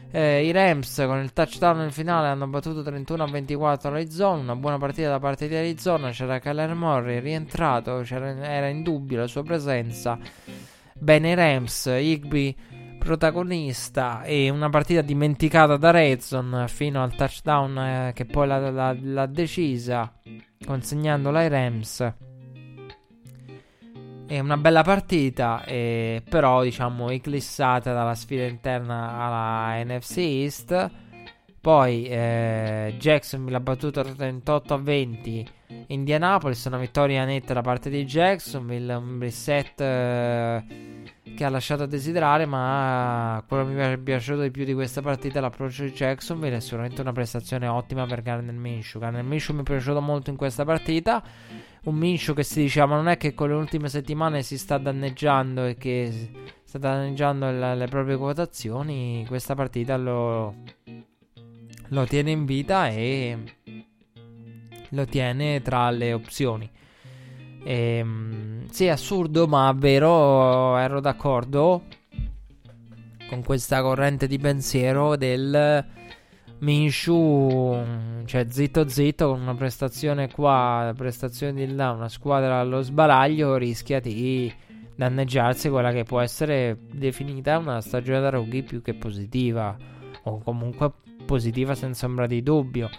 Eh, 0.09 0.45
I 0.45 0.51
Rams 0.53 1.03
con 1.05 1.19
il 1.19 1.33
touchdown 1.33 1.79
nel 1.79 1.91
finale 1.91 2.29
hanno 2.29 2.47
battuto 2.47 2.81
31 2.81 3.23
a 3.23 3.27
24 3.27 3.91
Arizona. 3.91 4.41
Una 4.41 4.55
buona 4.55 4.77
partita 4.77 5.09
da 5.09 5.19
parte 5.19 5.49
di 5.49 5.55
Arizona. 5.55 6.11
C'era 6.11 6.39
Kyler 6.39 6.73
Murray 6.75 7.19
rientrato, 7.19 8.05
era 8.09 8.69
in 8.69 8.83
dubbio 8.83 9.19
la 9.19 9.27
sua 9.27 9.43
presenza. 9.43 10.17
Bene, 10.93 11.31
i 11.31 11.35
Rams, 11.35 11.87
Higby 11.87 12.55
protagonista 12.97 14.23
e 14.23 14.49
una 14.49 14.69
partita 14.69 15.01
dimenticata 15.01 15.75
da 15.75 15.91
Redzon 15.91 16.67
fino 16.69 17.03
al 17.03 17.13
touchdown 17.15 17.77
eh, 17.77 18.11
che 18.13 18.25
poi 18.25 18.47
l'ha, 18.47 18.69
l'ha, 18.71 18.95
l'ha 18.97 19.25
decisa 19.25 20.09
consegnandola 20.65 21.39
ai 21.39 21.49
Rams. 21.49 22.30
È 24.31 24.39
una 24.39 24.55
bella 24.55 24.81
partita, 24.81 25.61
eh, 25.65 26.23
però 26.29 26.63
diciamo 26.63 27.09
eclissata 27.09 27.91
dalla 27.91 28.15
sfida 28.15 28.45
interna 28.45 29.19
alla 29.19 29.83
NFC 29.83 30.17
East. 30.19 30.89
Poi 31.59 32.05
eh, 32.05 32.95
Jacksonville 32.97 33.57
ha 33.57 33.59
battuto 33.59 34.01
38 34.01 34.73
a 34.73 34.77
20 34.77 35.47
Indianapolis, 35.87 36.63
una 36.63 36.77
vittoria 36.77 37.25
netta 37.25 37.53
da 37.53 37.59
parte 37.59 37.89
di 37.89 38.05
Jacksonville, 38.05 38.93
un 38.93 39.19
reset 39.19 39.81
eh, 39.81 40.63
che 41.35 41.43
ha 41.45 41.49
lasciato 41.49 41.83
a 41.83 41.85
desiderare, 41.85 42.45
ma 42.45 43.43
quello 43.47 43.65
che 43.65 43.73
mi 43.73 43.81
è 43.81 43.97
piaciuto 43.97 44.41
di 44.41 44.51
più 44.51 44.65
di 44.65 44.73
questa 44.73 45.01
partita 45.01 45.39
è 45.39 45.41
l'approccio 45.41 45.83
di 45.83 45.91
Jacksonville, 45.91 46.57
è 46.57 46.59
sicuramente 46.59 47.01
una 47.01 47.11
prestazione 47.11 47.67
ottima 47.67 48.05
per 48.05 48.21
Garner 48.21 48.53
Minshew. 48.53 49.01
Garner 49.01 49.23
Minshew 49.23 49.55
mi 49.55 49.61
è 49.61 49.63
piaciuto 49.65 50.01
molto 50.01 50.29
in 50.29 50.35
questa 50.35 50.65
partita 50.65 51.23
un 51.83 51.95
Minshew 51.95 52.35
che 52.35 52.43
si 52.43 52.61
diceva 52.61 52.95
non 52.95 53.07
è 53.07 53.17
che 53.17 53.33
con 53.33 53.49
le 53.49 53.55
ultime 53.55 53.89
settimane 53.89 54.43
si 54.43 54.57
sta 54.57 54.77
danneggiando 54.77 55.65
e 55.65 55.75
che 55.75 56.29
sta 56.63 56.77
danneggiando 56.77 57.49
le, 57.49 57.75
le 57.75 57.87
proprie 57.87 58.17
quotazioni, 58.17 59.25
questa 59.27 59.55
partita 59.55 59.97
lo, 59.97 60.55
lo 61.87 62.05
tiene 62.05 62.31
in 62.31 62.45
vita 62.45 62.87
e 62.89 63.37
lo 64.89 65.05
tiene 65.05 65.61
tra 65.61 65.89
le 65.89 66.13
opzioni. 66.13 66.69
Ehm, 67.63 68.67
sì, 68.69 68.87
assurdo, 68.87 69.47
ma 69.47 69.71
vero, 69.75 70.77
ero 70.77 70.99
d'accordo 70.99 71.83
con 73.29 73.43
questa 73.43 73.81
corrente 73.81 74.27
di 74.27 74.37
pensiero 74.39 75.15
del 75.15 75.85
Minshu, 76.59 77.81
cioè 78.25 78.45
zitto 78.49 78.87
zitto, 78.87 79.29
con 79.29 79.41
una 79.41 79.55
prestazione 79.55 80.29
qua, 80.29 80.93
prestazione 80.95 81.53
di 81.53 81.73
là, 81.73 81.91
una 81.91 82.09
squadra 82.09 82.59
allo 82.59 82.81
sbaraglio, 82.81 83.55
rischia 83.55 83.99
di 83.99 84.53
danneggiarsi 84.95 85.69
quella 85.69 85.91
che 85.91 86.03
può 86.03 86.19
essere 86.19 86.77
definita 86.91 87.57
una 87.57 87.81
stagione 87.81 88.19
da 88.19 88.29
rookie 88.29 88.63
più 88.63 88.81
che 88.81 88.93
positiva, 88.93 89.75
o 90.23 90.39
comunque 90.43 90.91
positiva 91.25 91.73
senza 91.73 92.05
ombra 92.05 92.27
di 92.27 92.43
dubbio. 92.43 92.89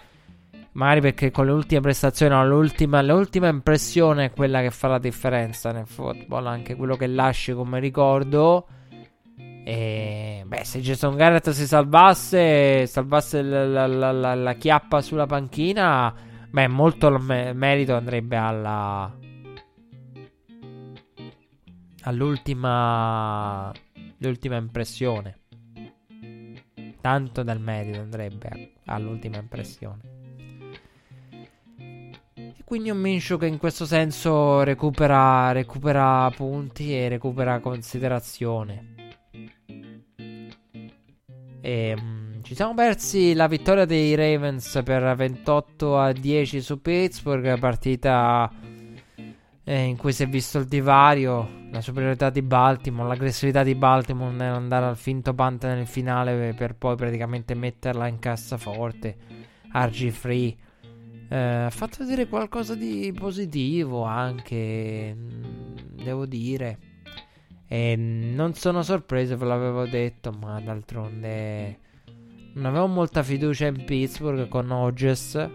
Magari 0.73 1.01
perché 1.01 1.31
con 1.31 1.45
le 1.45 1.51
ultime 1.51 1.81
prestazioni, 1.81 2.33
no, 2.33 2.45
l'ultima, 2.47 3.01
l'ultima 3.01 3.47
impressione 3.47 4.25
è 4.25 4.31
quella 4.31 4.61
che 4.61 4.71
fa 4.71 4.87
la 4.87 4.99
differenza 4.99 5.71
nel 5.71 5.87
football, 5.87 6.47
anche 6.47 6.75
quello 6.75 6.95
che 6.95 7.07
lasci 7.07 7.53
come 7.53 7.79
ricordo 7.79 8.67
e 9.65 10.43
beh, 10.45 10.65
se 10.65 10.81
Jason 10.81 11.15
Garrett 11.15 11.51
si 11.51 11.65
salvasse, 11.65 12.85
salvasse 12.85 13.41
la, 13.41 13.87
la, 13.87 14.11
la, 14.11 14.35
la 14.35 14.53
chiappa 14.55 14.99
sulla 15.01 15.25
panchina, 15.25 16.13
beh, 16.49 16.67
molto 16.67 17.09
me- 17.17 17.53
merito 17.53 17.95
andrebbe 17.95 18.35
alla. 18.35 19.17
all'ultima. 22.01 23.71
l'ultima 24.17 24.57
impressione. 24.57 25.37
Tanto 26.99 27.43
del 27.43 27.59
merito 27.59 27.99
andrebbe 27.99 28.73
all'ultima 28.85 29.37
impressione. 29.37 30.12
E 32.35 32.63
quindi 32.63 32.89
un 32.89 32.97
Minshew 32.97 33.37
che 33.37 33.47
in 33.47 33.57
questo 33.57 33.85
senso 33.85 34.63
recupera, 34.63 35.51
recupera 35.51 36.29
punti 36.31 36.95
e 36.95 37.07
recupera 37.07 37.59
considerazione. 37.59 38.95
E, 41.61 41.95
um, 41.97 42.41
ci 42.43 42.55
siamo 42.55 42.73
persi 42.73 43.33
la 43.33 43.47
vittoria 43.47 43.85
dei 43.85 44.15
Ravens 44.15 44.81
per 44.83 45.15
28 45.15 45.97
a 45.97 46.11
10 46.11 46.61
su 46.61 46.81
Pittsburgh, 46.81 47.57
partita 47.57 48.51
eh, 49.63 49.83
in 49.83 49.95
cui 49.95 50.11
si 50.11 50.23
è 50.23 50.27
visto 50.27 50.59
il 50.59 50.65
divario, 50.65 51.61
la 51.71 51.79
superiorità 51.81 52.29
di 52.29 52.41
Baltimore, 52.41 53.07
l'aggressività 53.07 53.63
di 53.63 53.75
Baltimore 53.75 54.33
nell'andare 54.33 54.87
al 54.87 54.97
finto 54.97 55.33
punt 55.33 55.63
nel 55.63 55.87
finale 55.87 56.53
per 56.53 56.75
poi 56.75 56.95
praticamente 56.95 57.53
metterla 57.53 58.07
in 58.07 58.19
cassaforte. 58.19 59.15
RG 59.73 60.09
Free. 60.09 60.55
Eh, 61.33 61.67
fatto 61.71 61.97
vedere 61.97 62.27
qualcosa 62.27 62.75
di 62.75 63.11
positivo 63.11 64.03
anche, 64.03 65.15
mm, 65.15 65.75
devo 66.03 66.27
dire. 66.27 66.77
E 67.67 67.95
non 67.95 68.53
sono 68.53 68.83
sorpreso, 68.83 69.35
ve 69.35 69.45
l'avevo 69.45 69.87
detto, 69.87 70.31
ma 70.31 70.61
d'altronde 70.61 71.79
non 72.53 72.65
avevo 72.65 72.85
molta 72.85 73.23
fiducia 73.23 73.65
in 73.65 73.83
Pittsburgh 73.83 74.47
con 74.47 74.69
Hodges 74.69 75.49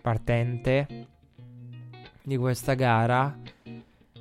partente 0.00 0.86
di 2.22 2.38
questa 2.38 2.72
gara. 2.72 3.38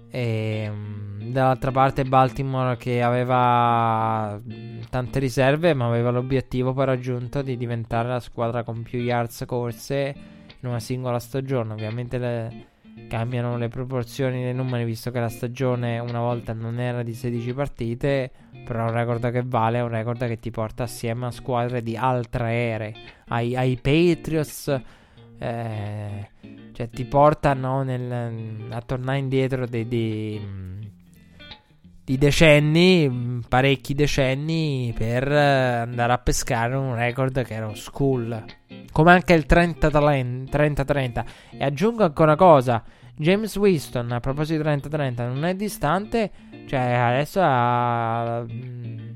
E 0.09 0.69
mm, 0.69 1.31
dall'altra 1.31 1.71
parte 1.71 2.03
Baltimore 2.03 2.75
che 2.75 3.01
aveva 3.01 4.37
tante 4.89 5.19
riserve, 5.19 5.73
ma 5.73 5.87
aveva 5.87 6.11
l'obiettivo 6.11 6.73
poi 6.73 6.85
raggiunto 6.87 7.41
di 7.41 7.55
diventare 7.55 8.09
la 8.09 8.19
squadra 8.19 8.63
con 8.63 8.83
più 8.83 8.99
yards 8.99 9.45
corse 9.47 10.32
in 10.63 10.69
una 10.69 10.79
singola 10.79 11.19
stagione. 11.19 11.73
Ovviamente 11.73 12.17
le 12.17 12.67
cambiano 13.07 13.57
le 13.57 13.69
proporzioni 13.69 14.43
dei 14.43 14.53
numeri 14.53 14.85
visto 14.85 15.11
che 15.11 15.19
la 15.19 15.29
stagione 15.29 15.97
una 15.99 16.19
volta 16.19 16.53
non 16.53 16.79
era 16.79 17.01
di 17.01 17.13
16 17.13 17.53
partite 17.53 18.31
però 18.63 18.85
è 18.85 18.89
un 18.89 18.93
record 18.93 19.31
che 19.31 19.41
vale 19.43 19.79
è 19.79 19.81
un 19.81 19.89
record 19.89 20.27
che 20.27 20.37
ti 20.37 20.51
porta 20.51 20.83
assieme 20.83 21.25
a 21.25 21.31
squadre 21.31 21.81
di 21.81 21.97
altre 21.97 22.53
ere 22.53 22.95
ai, 23.29 23.55
ai 23.55 23.79
Patriots 23.81 24.81
eh, 25.39 26.29
cioè 26.71 26.89
ti 26.89 27.05
portano 27.05 27.83
nel, 27.83 28.67
a 28.69 28.81
tornare 28.81 29.17
indietro 29.17 29.65
di, 29.65 29.87
di, 29.87 30.92
di 32.03 32.17
decenni 32.17 33.41
parecchi 33.47 33.93
decenni 33.93 34.93
per 34.97 35.31
andare 35.31 36.11
a 36.13 36.17
pescare 36.17 36.75
un 36.75 36.95
record 36.95 37.43
che 37.43 37.53
era 37.53 37.73
school 37.75 38.43
come 38.93 39.11
anche 39.11 39.33
il 39.33 39.45
30-30. 39.47 41.25
E 41.57 41.65
aggiungo 41.65 42.03
ancora 42.03 42.33
una 42.33 42.37
cosa. 42.37 42.81
James 43.15 43.55
Winston, 43.57 44.11
a 44.11 44.19
proposito 44.19 44.61
di 44.61 44.69
30-30, 44.69 45.27
non 45.27 45.45
è 45.45 45.55
distante. 45.55 46.31
Cioè, 46.67 46.79
adesso 46.79 47.39
ha... 47.41 48.45
Mm, 48.49 49.11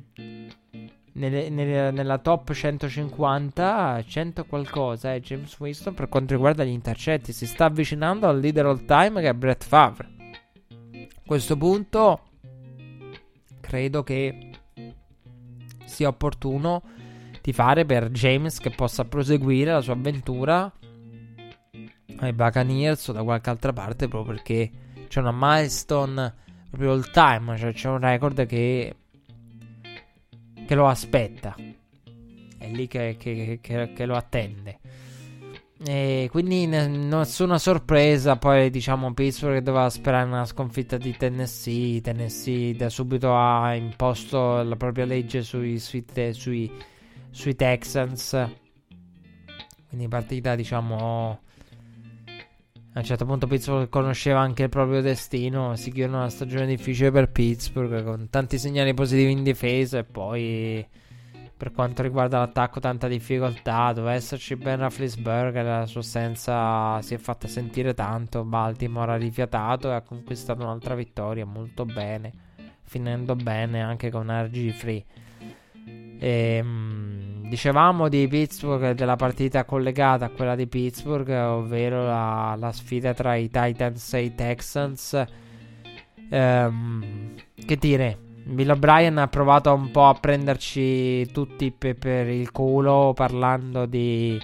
nelle, 1.13 1.49
nelle, 1.49 1.91
nella 1.91 2.17
top 2.19 2.51
150, 2.53 4.03
100 4.05 4.45
qualcosa 4.45 5.13
è 5.15 5.19
James 5.19 5.57
Winston 5.59 5.95
per 5.95 6.09
quanto 6.09 6.33
riguarda 6.33 6.63
gli 6.63 6.69
intercetti. 6.69 7.33
Si 7.33 7.47
sta 7.47 7.65
avvicinando 7.65 8.27
al 8.27 8.39
leader 8.39 8.65
all 8.65 8.85
time 8.85 9.21
che 9.21 9.29
è 9.29 9.33
Brett 9.33 9.63
Favre. 9.63 10.09
A 10.91 11.21
questo 11.25 11.57
punto, 11.57 12.21
credo 13.67 14.01
che 14.01 14.51
sia 15.83 16.07
opportuno 16.07 16.81
di 17.41 17.51
fare 17.51 17.85
per 17.85 18.09
James 18.11 18.59
che 18.59 18.69
possa 18.69 19.03
proseguire 19.03 19.73
la 19.73 19.81
sua 19.81 19.93
avventura 19.93 20.71
ai 22.19 22.33
Buccaneers 22.33 23.09
o 23.09 23.11
da 23.11 23.23
qualche 23.23 23.49
altra 23.49 23.73
parte 23.73 24.07
proprio 24.07 24.35
perché 24.35 24.71
c'è 25.07 25.19
una 25.19 25.33
milestone 25.33 26.33
proprio 26.69 26.93
all 26.93 27.11
time, 27.11 27.57
cioè 27.57 27.73
c'è 27.73 27.89
un 27.89 27.99
record 27.99 28.45
che, 28.45 28.95
che 30.65 30.75
lo 30.75 30.87
aspetta. 30.87 31.55
È 32.57 32.69
lì 32.69 32.87
che, 32.87 33.15
che, 33.19 33.59
che, 33.61 33.93
che 33.93 34.05
lo 34.05 34.15
attende. 34.15 34.79
E 35.85 36.27
quindi 36.31 36.65
nessuna 36.65 37.59
sorpresa. 37.59 38.35
Poi 38.37 38.69
diciamo 38.69 39.13
Pittsburgh 39.13 39.61
doveva 39.61 39.89
sperare 39.89 40.27
una 40.27 40.45
sconfitta 40.45 40.97
di 40.97 41.15
Tennessee. 41.15 42.01
Tennessee 42.01 42.75
da 42.75 42.89
subito 42.89 43.35
ha 43.35 43.73
imposto 43.75 44.61
la 44.63 44.75
propria 44.75 45.05
legge 45.05 45.43
sui, 45.43 45.79
sui, 45.79 46.03
sui, 46.31 46.71
sui 47.29 47.55
Texans. 47.55 48.49
Quindi 49.87 50.07
partita 50.07 50.55
diciamo 50.55 51.39
a 52.93 52.99
un 52.99 53.05
certo 53.05 53.25
punto 53.25 53.45
Pittsburgh 53.45 53.89
conosceva 53.89 54.39
anche 54.39 54.63
il 54.63 54.69
proprio 54.69 55.01
destino. 55.01 55.75
Si 55.75 55.91
chiude 55.91 56.15
una 56.15 56.29
stagione 56.29 56.65
difficile 56.65 57.11
per 57.11 57.29
Pittsburgh 57.29 58.03
con 58.03 58.27
tanti 58.31 58.57
segnali 58.57 58.95
positivi 58.95 59.31
in 59.31 59.43
difesa 59.43 59.99
e 59.99 60.03
poi 60.03 60.87
per 61.57 61.71
quanto 61.71 62.03
riguarda 62.03 62.37
l'attacco 62.37 62.79
tanta 62.79 63.07
difficoltà. 63.07 63.91
Doveva 63.91 64.13
esserci 64.13 64.55
Ben 64.55 64.77
Rafflisberger, 64.77 65.65
la 65.65 65.85
sua 65.87 66.01
assenza 66.01 67.01
si 67.01 67.15
è 67.15 67.17
fatta 67.17 67.47
sentire 67.47 67.95
tanto. 67.95 68.43
Baltimore 68.43 69.13
ha 69.13 69.17
rifiatato 69.17 69.89
e 69.89 69.93
ha 69.95 70.01
conquistato 70.01 70.61
un'altra 70.61 70.93
vittoria 70.93 71.45
molto 71.45 71.83
bene, 71.83 72.31
finendo 72.83 73.35
bene 73.35 73.81
anche 73.81 74.11
con 74.11 74.29
RG 74.29 74.71
Free. 74.71 75.05
E, 76.19 76.55
ehm, 76.57 77.49
dicevamo 77.49 78.07
di 78.07 78.27
Pittsburgh, 78.27 78.91
della 78.91 79.15
partita 79.15 79.65
collegata 79.65 80.25
a 80.25 80.29
quella 80.29 80.55
di 80.55 80.67
Pittsburgh, 80.67 81.29
ovvero 81.29 82.05
la, 82.05 82.55
la 82.55 82.71
sfida 82.71 83.15
tra 83.15 83.35
i 83.35 83.49
Titans 83.49 84.13
e 84.13 84.21
i 84.21 84.35
Texans. 84.35 85.25
Ehm, 86.29 87.33
che 87.65 87.75
dire, 87.77 88.17
Bill 88.47 88.71
O'Brien 88.71 89.17
ha 89.17 89.27
provato 89.27 89.73
un 89.73 89.91
po' 89.91 90.05
a 90.05 90.13
prenderci 90.13 91.29
tutti 91.31 91.69
pe- 91.71 91.95
per 91.95 92.27
il 92.27 92.51
culo 92.51 93.11
parlando 93.13 93.85
di, 93.85 94.41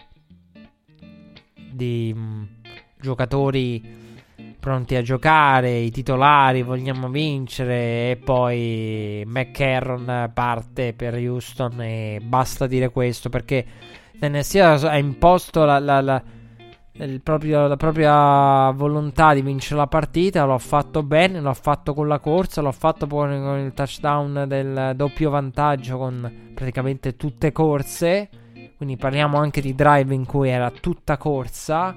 di 1.72 2.14
mh, 2.14 2.20
mm, 2.20 2.44
giocatori 3.00 4.02
pronti 4.60 4.96
a 4.96 5.02
giocare, 5.02 5.78
i 5.78 5.92
titolari, 5.92 6.64
vogliamo 6.64 7.10
vincere 7.10 8.12
e 8.12 8.20
poi 8.24 9.24
McCarron 9.26 10.32
parte 10.34 10.94
per 10.94 11.16
Houston 11.16 11.82
e 11.82 12.22
basta 12.24 12.68
dire 12.68 12.90
questo 12.90 13.30
perché 13.30 13.66
Tennessee 14.20 14.62
ha 14.62 14.98
imposto 14.98 15.66
la, 15.66 15.80
la, 15.80 16.02
la, 16.02 16.24
proprio, 17.22 17.68
la, 17.68 17.76
propria 17.76 18.72
volontà 18.72 19.34
di 19.34 19.42
vincere 19.42 19.78
la 19.78 19.88
partita, 19.88 20.46
l'ho 20.46 20.58
fatto 20.58 21.04
bene, 21.04 21.40
l'ho 21.40 21.54
fatto 21.54 21.94
con 21.94 22.08
la 22.08 22.20
corsa, 22.20 22.62
l'ho 22.62 22.72
fatto 22.72 23.08
poi 23.08 23.30
con 23.42 23.60
il 23.60 23.74
touchdown 23.74 24.46
del 24.48 24.94
doppio 24.96 25.30
vantaggio 25.30 25.98
con 25.98 26.52
praticamente 26.54 27.16
tutte 27.16 27.52
corse, 27.52 28.30
quindi 28.78 28.98
parliamo 28.98 29.38
anche 29.38 29.62
di 29.62 29.74
drive 29.74 30.14
in 30.14 30.26
cui 30.26 30.50
era 30.50 30.70
tutta 30.70 31.18
corsa 31.18 31.96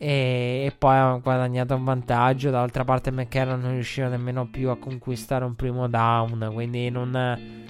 e, 0.00 0.64
e, 0.66 0.72
poi 0.78 0.96
ha 0.96 1.18
guadagnato 1.20 1.74
un 1.74 1.84
vantaggio. 1.84 2.50
Dall'altra 2.50 2.84
parte 2.84 3.10
McCarron 3.10 3.60
non 3.60 3.72
riusciva 3.72 4.06
nemmeno 4.06 4.46
più 4.46 4.70
a 4.70 4.78
conquistare 4.78 5.44
un 5.44 5.56
primo 5.56 5.88
down. 5.88 6.50
Quindi 6.54 6.88
non 6.88 7.66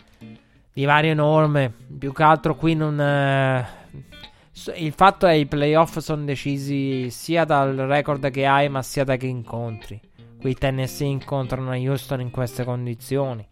divario 0.73 1.11
enorme. 1.11 1.73
Più 1.99 2.13
che 2.13 2.23
altro 2.23 2.55
qui 2.55 2.75
non. 2.75 2.99
Il 4.75 4.93
fatto 4.93 5.27
è 5.27 5.33
che 5.33 5.39
i 5.39 5.47
playoff 5.47 5.99
sono 5.99 6.25
decisi 6.25 7.11
sia 7.11 7.45
dal 7.45 7.75
record 7.75 8.31
che 8.31 8.45
hai, 8.45 8.69
ma 8.69 8.83
sia 8.83 9.05
da 9.05 9.17
che 9.17 9.27
incontri. 9.27 10.01
Qui 10.41 10.55
Tennessee 10.55 11.07
incontrano 11.07 11.71
Houston 11.71 12.21
in 12.21 12.31
queste 12.31 12.65
condizioni. 12.65 13.47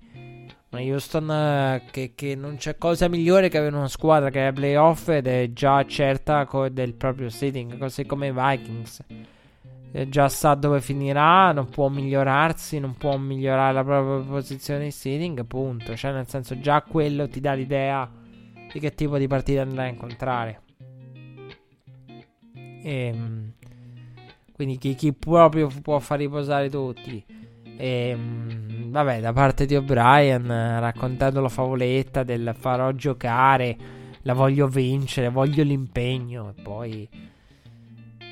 Una 0.71 0.83
Houston 0.83 1.31
eh, 1.31 1.83
che, 1.91 2.13
che, 2.15 2.35
non 2.35 2.57
c'è 2.57 2.77
cosa 2.77 3.09
migliore 3.09 3.49
che 3.49 3.59
avere 3.59 3.77
una 3.77 3.89
squadra 3.89 4.31
che 4.31 4.49
è 4.49 4.53
playoff 4.53 5.09
ed 5.09 5.27
è 5.27 5.53
già 5.53 5.85
certa 5.87 6.45
co- 6.45 6.69
del 6.69 6.95
proprio 6.95 7.29
seeding, 7.29 7.79
così 7.79 8.05
come 8.05 8.29
i 8.29 8.33
Vikings. 8.33 9.05
E 9.93 10.09
già 10.09 10.29
sa 10.29 10.55
dove 10.55 10.81
finirà, 10.81 11.53
non 11.53 11.69
può 11.69 11.89
migliorarsi, 11.89 12.81
non 12.81 12.97
può 12.97 13.17
migliorare 13.17 13.73
la 13.73 13.85
propria 13.85 14.29
posizione 14.29 14.85
di 14.85 14.91
seeding, 14.91 15.47
punto. 15.47 15.95
Cioè, 15.97 16.13
nel 16.13 16.29
senso, 16.29 16.59
già 16.59 16.83
quello 16.83 17.29
ti 17.29 17.41
dà 17.41 17.53
l'idea 17.53 18.11
di 18.73 18.81
che 18.81 18.95
tipo 18.95 19.19
di 19.19 19.29
partita 19.29 19.63
andrà 19.63 19.85
a 19.85 19.87
incontrare. 19.87 20.61
E, 22.87 23.07
ehm, 23.07 23.53
quindi 24.53 24.79
chi, 24.79 24.95
chi 24.95 25.13
proprio 25.13 25.69
può 25.83 25.99
far 25.99 26.19
riposare 26.19 26.71
tutti 26.71 27.25
e, 27.77 28.09
ehm, 28.09 28.91
vabbè, 28.91 29.21
da 29.21 29.33
parte 29.33 29.67
di 29.67 29.77
O'Brien, 29.77 30.47
raccontando 30.81 31.41
la 31.41 31.49
favoletta 31.49 32.23
del 32.23 32.55
farò 32.59 32.93
giocare, 32.93 33.77
la 34.23 34.33
voglio 34.33 34.67
vincere, 34.67 35.29
voglio 35.29 35.63
l'impegno. 35.63 36.55
E 36.57 36.63
poi 36.63 37.09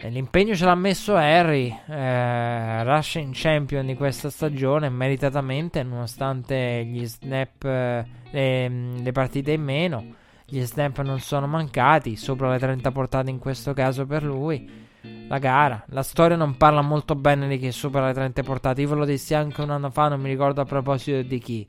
eh, 0.01 0.09
l'impegno 0.09 0.55
ce 0.55 0.65
l'ha 0.65 0.75
messo 0.75 1.15
Harry, 1.15 1.77
eh, 1.89 2.83
rushing 2.85 3.33
champion 3.35 3.87
di 3.87 3.95
questa 3.95 4.31
stagione, 4.31 4.89
meritatamente, 4.89 5.83
nonostante 5.83 6.85
gli 6.87 7.05
snap, 7.05 7.65
eh, 7.65 8.05
le, 8.31 8.69
le 8.69 9.13
partite 9.13 9.53
in 9.53 9.63
meno. 9.63 10.23
Gli 10.47 10.61
snap 10.62 11.01
non 11.01 11.21
sono 11.21 11.47
mancati, 11.47 12.16
sopra 12.16 12.51
le 12.51 12.59
30 12.59 12.91
portate 12.93 13.31
in 13.31 13.39
questo 13.39 13.73
caso 13.73 14.07
per 14.07 14.23
lui 14.23 14.83
la 15.29 15.39
gara. 15.39 15.85
La 15.89 16.03
storia 16.03 16.37
non 16.37 16.57
parla 16.57 16.83
molto 16.83 17.15
bene 17.15 17.49
di 17.49 17.59
chi 17.59 17.71
supera 17.73 18.07
le 18.07 18.15
30 18.15 18.43
portate. 18.43 18.81
Io 18.83 18.89
ve 18.89 18.95
lo 18.95 19.05
dissi 19.05 19.35
anche 19.35 19.61
un 19.61 19.71
anno 19.71 19.91
fa, 19.91 20.09
non 20.09 20.21
mi 20.21 20.29
ricordo 20.29 20.61
a 20.61 20.65
proposito 20.65 21.23
di 21.23 21.39
chi. 21.39 21.69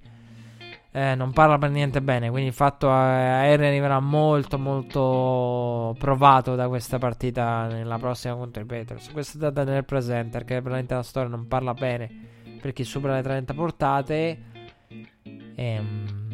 Eh, 0.91 1.13
non 1.13 1.33
parla 1.33 1.57
per 1.57 1.71
niente 1.71 2.01
bene. 2.01 2.29
Quindi 2.29 2.49
il 2.49 2.53
fatto 2.53 2.87
eh, 2.87 2.91
arriverà 2.91 3.99
molto, 3.99 4.57
molto 4.57 5.95
provato 5.99 6.55
da 6.55 6.67
questa 6.69 6.97
partita 6.97 7.67
nella 7.67 7.97
prossima 7.97 8.35
contro 8.35 8.63
i 8.63 8.65
Peters. 8.65 9.11
Questo 9.11 9.37
è 9.37 9.39
da 9.39 9.51
tenere 9.51 9.83
presente 9.83 10.37
perché 10.37 10.61
veramente 10.61 10.93
la 10.93 11.03
storia 11.03 11.29
non 11.29 11.47
parla 11.47 11.73
bene 11.73 12.09
per 12.61 12.71
chi 12.71 12.83
supera 12.83 13.15
le 13.15 13.23
30 13.23 13.53
portate. 13.53 14.43
Ehm. 15.55 16.24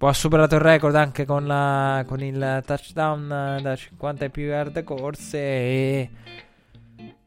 Poi 0.00 0.08
ha 0.08 0.14
superato 0.14 0.54
il 0.54 0.62
record 0.62 0.94
anche 0.94 1.26
con, 1.26 1.46
la, 1.46 2.04
con 2.06 2.22
il 2.22 2.62
touchdown 2.64 3.58
da 3.60 3.76
50 3.76 4.24
e 4.24 4.30
più 4.30 4.44
yard 4.44 4.82
corse. 4.82 5.38
E 5.38 6.10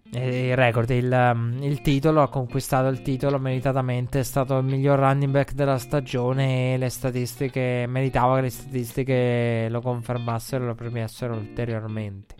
il 0.09 0.55
record, 0.55 0.89
il, 0.89 1.31
um, 1.35 1.61
il, 1.61 1.81
titolo, 1.81 2.23
ha 2.23 2.29
conquistato 2.29 2.87
il 2.87 3.03
titolo 3.03 3.37
meritatamente, 3.37 4.21
è 4.21 4.23
stato 4.23 4.57
il 4.57 4.65
miglior 4.65 4.97
running 4.97 5.31
back 5.31 5.53
della 5.53 5.77
stagione 5.77 6.73
e 6.73 6.77
le 6.79 6.89
statistiche, 6.89 7.85
meritava 7.87 8.37
che 8.37 8.41
le 8.41 8.49
statistiche 8.49 9.67
lo 9.69 9.79
confermassero 9.79 10.63
e 10.63 10.67
lo 10.67 10.73
premiassero 10.73 11.35
ulteriormente. 11.35 12.35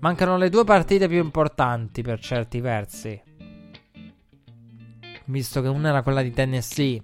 Mancano 0.00 0.36
le 0.36 0.50
due 0.50 0.64
partite 0.64 1.08
più 1.08 1.16
importanti 1.16 2.02
per 2.02 2.20
certi 2.20 2.60
versi, 2.60 3.18
visto 5.26 5.60
che 5.60 5.68
una 5.68 5.88
era 5.88 6.02
quella 6.02 6.22
di 6.22 6.30
Tennessee 6.30 7.02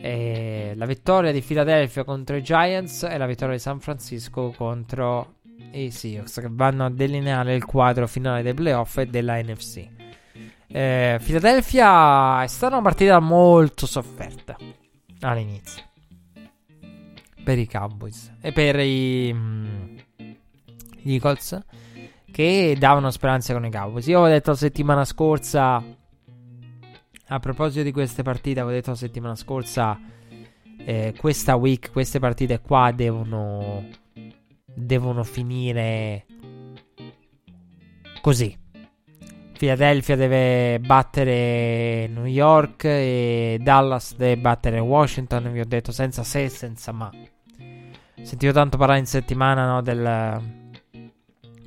e 0.00 0.74
la 0.76 0.86
vittoria 0.86 1.32
di 1.32 1.42
Philadelphia 1.42 2.04
contro 2.04 2.36
i 2.36 2.42
Giants 2.42 3.02
e 3.02 3.18
la 3.18 3.26
vittoria 3.26 3.54
di 3.54 3.60
San 3.60 3.80
Francisco 3.80 4.54
contro 4.56 5.36
i 5.72 5.90
Seahawks 5.90 6.40
che 6.40 6.48
vanno 6.50 6.84
a 6.84 6.90
delineare 6.90 7.54
il 7.54 7.64
quadro 7.64 8.06
finale 8.06 8.42
dei 8.42 8.54
playoff 8.54 8.98
e 8.98 9.06
della 9.06 9.40
NFC. 9.42 9.88
Eh, 10.68 11.18
Philadelphia 11.22 12.42
è 12.42 12.46
stata 12.46 12.74
una 12.74 12.84
partita 12.84 13.18
molto 13.18 13.86
sofferta 13.86 14.56
all'inizio 15.20 15.82
per 17.42 17.58
i 17.58 17.66
Cowboys 17.66 18.34
e 18.40 18.52
per 18.52 18.78
i, 18.78 19.32
mm, 19.32 19.96
gli 21.00 21.12
Eagles 21.14 21.58
che 22.30 22.76
davano 22.78 23.10
speranze 23.10 23.52
con 23.52 23.64
i 23.64 23.70
Cowboys. 23.70 24.06
Io 24.06 24.18
avevo 24.18 24.34
detto 24.34 24.50
la 24.50 24.56
settimana 24.56 25.04
scorsa 25.04 25.82
a 27.28 27.38
proposito 27.40 27.82
di 27.82 27.92
queste 27.92 28.22
partite, 28.22 28.60
avevo 28.60 28.74
detto 28.74 28.90
la 28.90 28.96
settimana 28.96 29.34
scorsa, 29.34 30.00
eh, 30.78 31.14
questa 31.18 31.56
week, 31.56 31.92
queste 31.92 32.18
partite 32.18 32.60
qua 32.60 32.90
devono, 32.94 33.86
devono 34.64 35.22
finire 35.24 36.24
così. 38.22 38.56
Philadelphia 39.58 40.16
deve 40.16 40.78
battere 40.78 42.06
New 42.06 42.24
York 42.24 42.84
e 42.84 43.58
Dallas 43.60 44.14
deve 44.14 44.40
battere 44.40 44.78
Washington, 44.78 45.50
vi 45.52 45.60
ho 45.60 45.66
detto 45.66 45.92
senza 45.92 46.22
se 46.22 46.44
e 46.44 46.48
senza 46.48 46.92
ma. 46.92 47.10
Ho 47.12 48.24
sentito 48.24 48.52
tanto 48.52 48.78
parlare 48.78 49.00
in 49.00 49.06
settimana 49.06 49.66
no, 49.66 49.82
del 49.82 50.56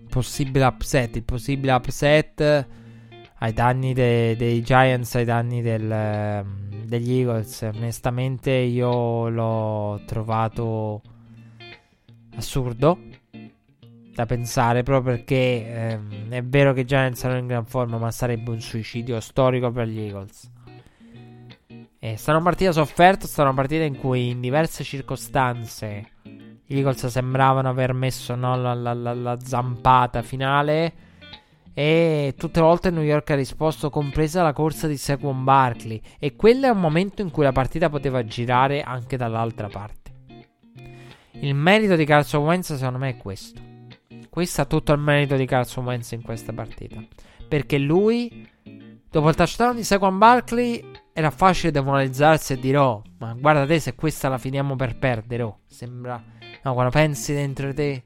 possibile 0.10 0.66
upset, 0.66 1.18
il 1.18 1.24
possibile 1.24 1.74
upset 1.74 2.68
ai 3.44 3.54
danni 3.54 3.94
de- 3.94 4.36
dei 4.36 4.62
Giants, 4.62 5.16
ai 5.16 5.26
danni 5.26 5.62
del, 5.62 6.46
degli 6.86 7.14
Eagles. 7.14 7.62
Onestamente 7.74 8.52
io 8.52 9.30
l'ho 9.30 10.02
trovato 10.06 11.02
assurdo 12.36 13.00
da 14.14 14.26
pensare 14.26 14.84
proprio 14.84 15.16
perché 15.16 15.66
ehm, 15.66 16.30
è 16.30 16.44
vero 16.44 16.74
che 16.74 16.82
i 16.82 16.86
Giants 16.86 17.20
sono 17.20 17.38
in 17.38 17.48
gran 17.48 17.66
forma 17.66 17.98
ma 17.98 18.12
sarebbe 18.12 18.52
un 18.52 18.62
suicidio 18.62 19.20
storico 19.20 19.72
per 19.72 19.88
gli 19.88 20.00
Eagles. 20.00 20.50
È 21.98 22.16
stata 22.16 22.38
una 22.38 22.46
partita 22.46 22.72
sofferta, 22.72 23.26
è 23.26 23.28
stata 23.28 23.50
una 23.50 23.58
partita 23.58 23.84
in 23.84 23.98
cui 23.98 24.30
in 24.30 24.40
diverse 24.40 24.84
circostanze 24.84 26.10
Gli 26.24 26.78
Eagles 26.78 27.06
sembravano 27.08 27.70
aver 27.70 27.94
messo 27.94 28.34
no, 28.36 28.56
la, 28.56 28.74
la, 28.74 28.94
la, 28.94 29.14
la 29.14 29.38
zampata 29.40 30.22
finale. 30.22 31.10
E 31.74 32.36
tutte 32.38 32.60
le 32.60 32.66
volte 32.66 32.92
New 32.92 33.04
York 33.04 33.30
ha 33.32 33.36
risposto, 33.36 33.90
compresa 33.90 34.44
la 34.44 34.54
corsa 34.54 34.88
di 34.88 34.98
Saquon 34.98 35.44
Barkley. 35.44 36.02
E 36.20 36.36
quello 36.36 36.66
è 36.66 36.70
un 36.70 36.80
momento 36.80 37.22
in 37.22 37.32
cui 37.32 37.44
la 37.44 37.52
partita 37.52 37.90
poteva 37.90 38.24
girare 38.26 38.82
anche 38.82 39.18
dall'altra 39.18 39.68
parte. 39.68 40.00
Il 41.32 41.56
merito 41.56 41.96
di 41.96 42.06
Carson 42.06 42.44
Wentz, 42.44 42.76
secondo 42.76 43.00
me, 43.00 43.10
è 43.10 43.18
questo. 43.18 43.62
Questo 44.30 44.62
ha 44.62 44.66
tutto 44.66 44.94
il 44.94 45.00
merito 45.00 45.36
di 45.36 45.46
Carson 45.46 45.86
Wentz 45.86 46.12
in 46.12 46.22
questa 46.22 46.54
partita. 46.54 47.04
Perché 47.48 47.78
lui, 47.78 48.48
dopo 49.10 49.30
il 49.30 49.36
touchdown 49.36 49.76
di 49.76 49.84
Saquon 49.84 50.18
Barkley, 50.18 50.84
era 51.14 51.32
facile 51.32 51.72
demoralizzarsi 51.72 52.54
e 52.54 52.60
dire: 52.60 52.78
Oh, 52.78 53.02
ma 53.20 53.34
guarda 53.34 53.66
te, 53.66 53.80
se 53.80 53.96
questa 53.96 54.30
la 54.30 54.38
finiamo 54.38 54.76
per 54.76 54.98
perdere. 54.98 55.44
Oh, 55.44 55.60
sembra. 55.66 56.22
No, 56.64 56.74
quando 56.74 56.92
pensi 56.92 57.34
dentro 57.34 57.74
te 57.74 58.04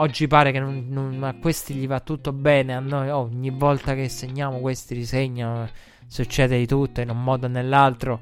Oggi 0.00 0.28
pare 0.28 0.52
che 0.52 0.60
non, 0.60 0.86
non, 0.88 1.24
a 1.24 1.34
questi 1.34 1.74
gli 1.74 1.88
va 1.88 1.98
tutto 1.98 2.32
bene. 2.32 2.74
A 2.74 2.78
noi 2.78 3.08
oh, 3.08 3.22
ogni 3.22 3.50
volta 3.50 3.94
che 3.94 4.08
segniamo, 4.08 4.60
questi 4.60 4.94
risegnano. 4.94 5.68
Succede 6.06 6.56
di 6.56 6.66
tutto 6.66 7.00
in 7.00 7.10
un 7.10 7.22
modo 7.22 7.46
o 7.46 7.48
nell'altro. 7.48 8.20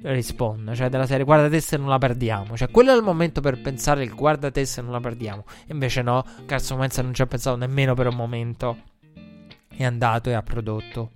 Rispondo, 0.00 0.76
cioè 0.76 0.88
della 0.88 1.06
serie 1.06 1.24
guarda 1.24 1.48
te 1.48 1.60
se 1.60 1.76
non 1.76 1.88
la 1.88 1.98
perdiamo. 1.98 2.56
Cioè, 2.56 2.70
quello 2.70 2.92
è 2.92 2.96
il 2.96 3.02
momento 3.02 3.40
per 3.40 3.60
pensare 3.60 4.04
il 4.04 4.14
guarda 4.14 4.52
te 4.52 4.64
se 4.64 4.80
non 4.80 4.92
la 4.92 5.00
perdiamo. 5.00 5.44
E 5.66 5.72
invece 5.72 6.02
no, 6.02 6.24
Carson 6.46 6.78
Wentz 6.78 6.98
non 6.98 7.12
ci 7.12 7.22
ha 7.22 7.26
pensato 7.26 7.56
nemmeno 7.56 7.94
per 7.94 8.06
un 8.06 8.14
momento. 8.14 8.78
È 9.68 9.82
andato 9.82 10.30
e 10.30 10.34
ha 10.34 10.42
prodotto. 10.42 11.10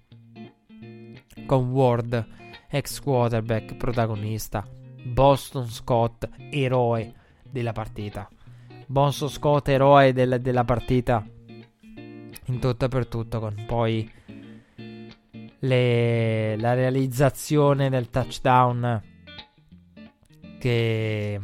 Con 1.46 1.70
Ward, 1.70 2.26
ex 2.68 2.98
quarterback, 2.98 3.76
protagonista. 3.76 4.66
Boston 5.04 5.68
Scott, 5.68 6.28
eroe 6.50 7.14
della 7.48 7.72
partita. 7.72 8.28
Bonso 8.92 9.26
Scott 9.26 9.68
eroe 9.68 10.12
del, 10.12 10.38
della 10.42 10.64
partita. 10.64 11.26
In 12.44 12.58
tutto 12.60 12.84
e 12.84 12.88
per 12.88 13.06
tutto 13.06 13.40
con 13.40 13.64
poi 13.66 14.06
le, 15.60 16.56
la 16.58 16.74
realizzazione 16.74 17.88
del 17.88 18.10
touchdown 18.10 19.02
che, 20.58 21.40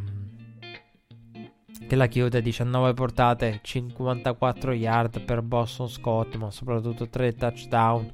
che 1.89 1.97
la 1.97 2.07
chiude 2.07 2.43
19 2.43 2.93
portate 2.93 3.61
54 3.63 4.73
yard 4.75 5.23
per 5.23 5.41
Boston 5.41 5.89
Scott 5.89 6.35
ma 6.35 6.51
soprattutto 6.51 7.09
3 7.09 7.35
touchdown. 7.35 8.13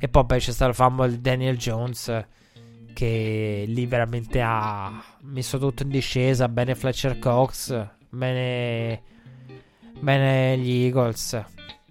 E 0.00 0.08
poi 0.08 0.24
beh, 0.24 0.38
c'è 0.38 0.50
stato 0.50 0.70
il 0.70 0.76
fumble 0.76 1.08
di 1.08 1.20
Daniel 1.20 1.56
Jones 1.56 2.26
che 2.92 3.64
lì 3.64 3.86
veramente 3.86 4.40
ha 4.42 5.04
messo 5.20 5.56
tutto 5.58 5.84
in 5.84 5.88
discesa 5.88 6.48
bene 6.48 6.74
Fletcher 6.74 7.20
Cox 7.20 8.00
bene, 8.12 9.02
bene 9.98 10.58
gli 10.58 10.84
Eagles, 10.84 11.32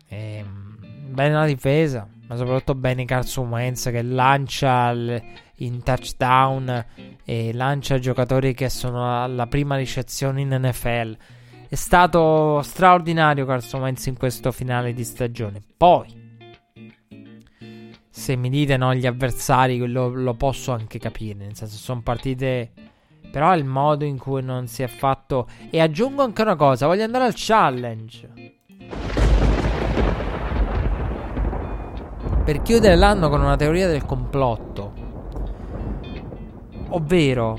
e, 0.07 0.35
ehm, 0.37 0.77
bene 1.09 1.33
la 1.33 1.45
difesa, 1.45 2.07
ma 2.27 2.35
soprattutto 2.35 2.75
bene 2.75 3.05
Carson 3.05 3.49
Wentz 3.49 3.89
che 3.89 4.01
lancia 4.01 4.91
in 4.91 5.83
touchdown 5.83 6.85
e 7.25 7.53
lancia 7.53 7.99
giocatori 7.99 8.53
che 8.53 8.69
sono 8.69 9.23
alla 9.23 9.47
prima 9.47 9.75
ricezione 9.75 10.41
in 10.41 10.49
NFL. 10.49 11.17
È 11.67 11.75
stato 11.75 12.61
straordinario 12.61 13.45
Carson 13.45 13.81
Wentz 13.81 14.05
in 14.05 14.17
questo 14.17 14.51
finale 14.51 14.93
di 14.93 15.03
stagione. 15.03 15.61
Poi, 15.75 16.19
se 18.09 18.35
mi 18.35 18.49
dite 18.49 18.77
no, 18.77 18.93
gli 18.93 19.07
avversari 19.07 19.77
lo, 19.87 20.09
lo 20.09 20.33
posso 20.35 20.71
anche 20.71 20.99
capire, 20.99 21.45
nel 21.45 21.55
senso 21.55 21.77
sono 21.77 22.01
partite 22.01 22.90
però 23.31 23.55
il 23.55 23.65
modo 23.65 24.03
in 24.03 24.17
cui 24.17 24.43
non 24.43 24.67
si 24.67 24.83
è 24.83 24.87
fatto. 24.87 25.47
E 25.69 25.79
aggiungo 25.79 26.21
anche 26.21 26.41
una 26.41 26.55
cosa: 26.55 26.85
voglio 26.85 27.03
andare 27.03 27.23
al 27.23 27.33
challenge. 27.35 28.59
Per 32.43 32.61
chiudere 32.63 32.95
l'anno 32.95 33.29
con 33.29 33.41
una 33.41 33.55
teoria 33.55 33.87
del 33.87 34.05
complotto. 34.05 34.93
Ovvero, 36.89 37.57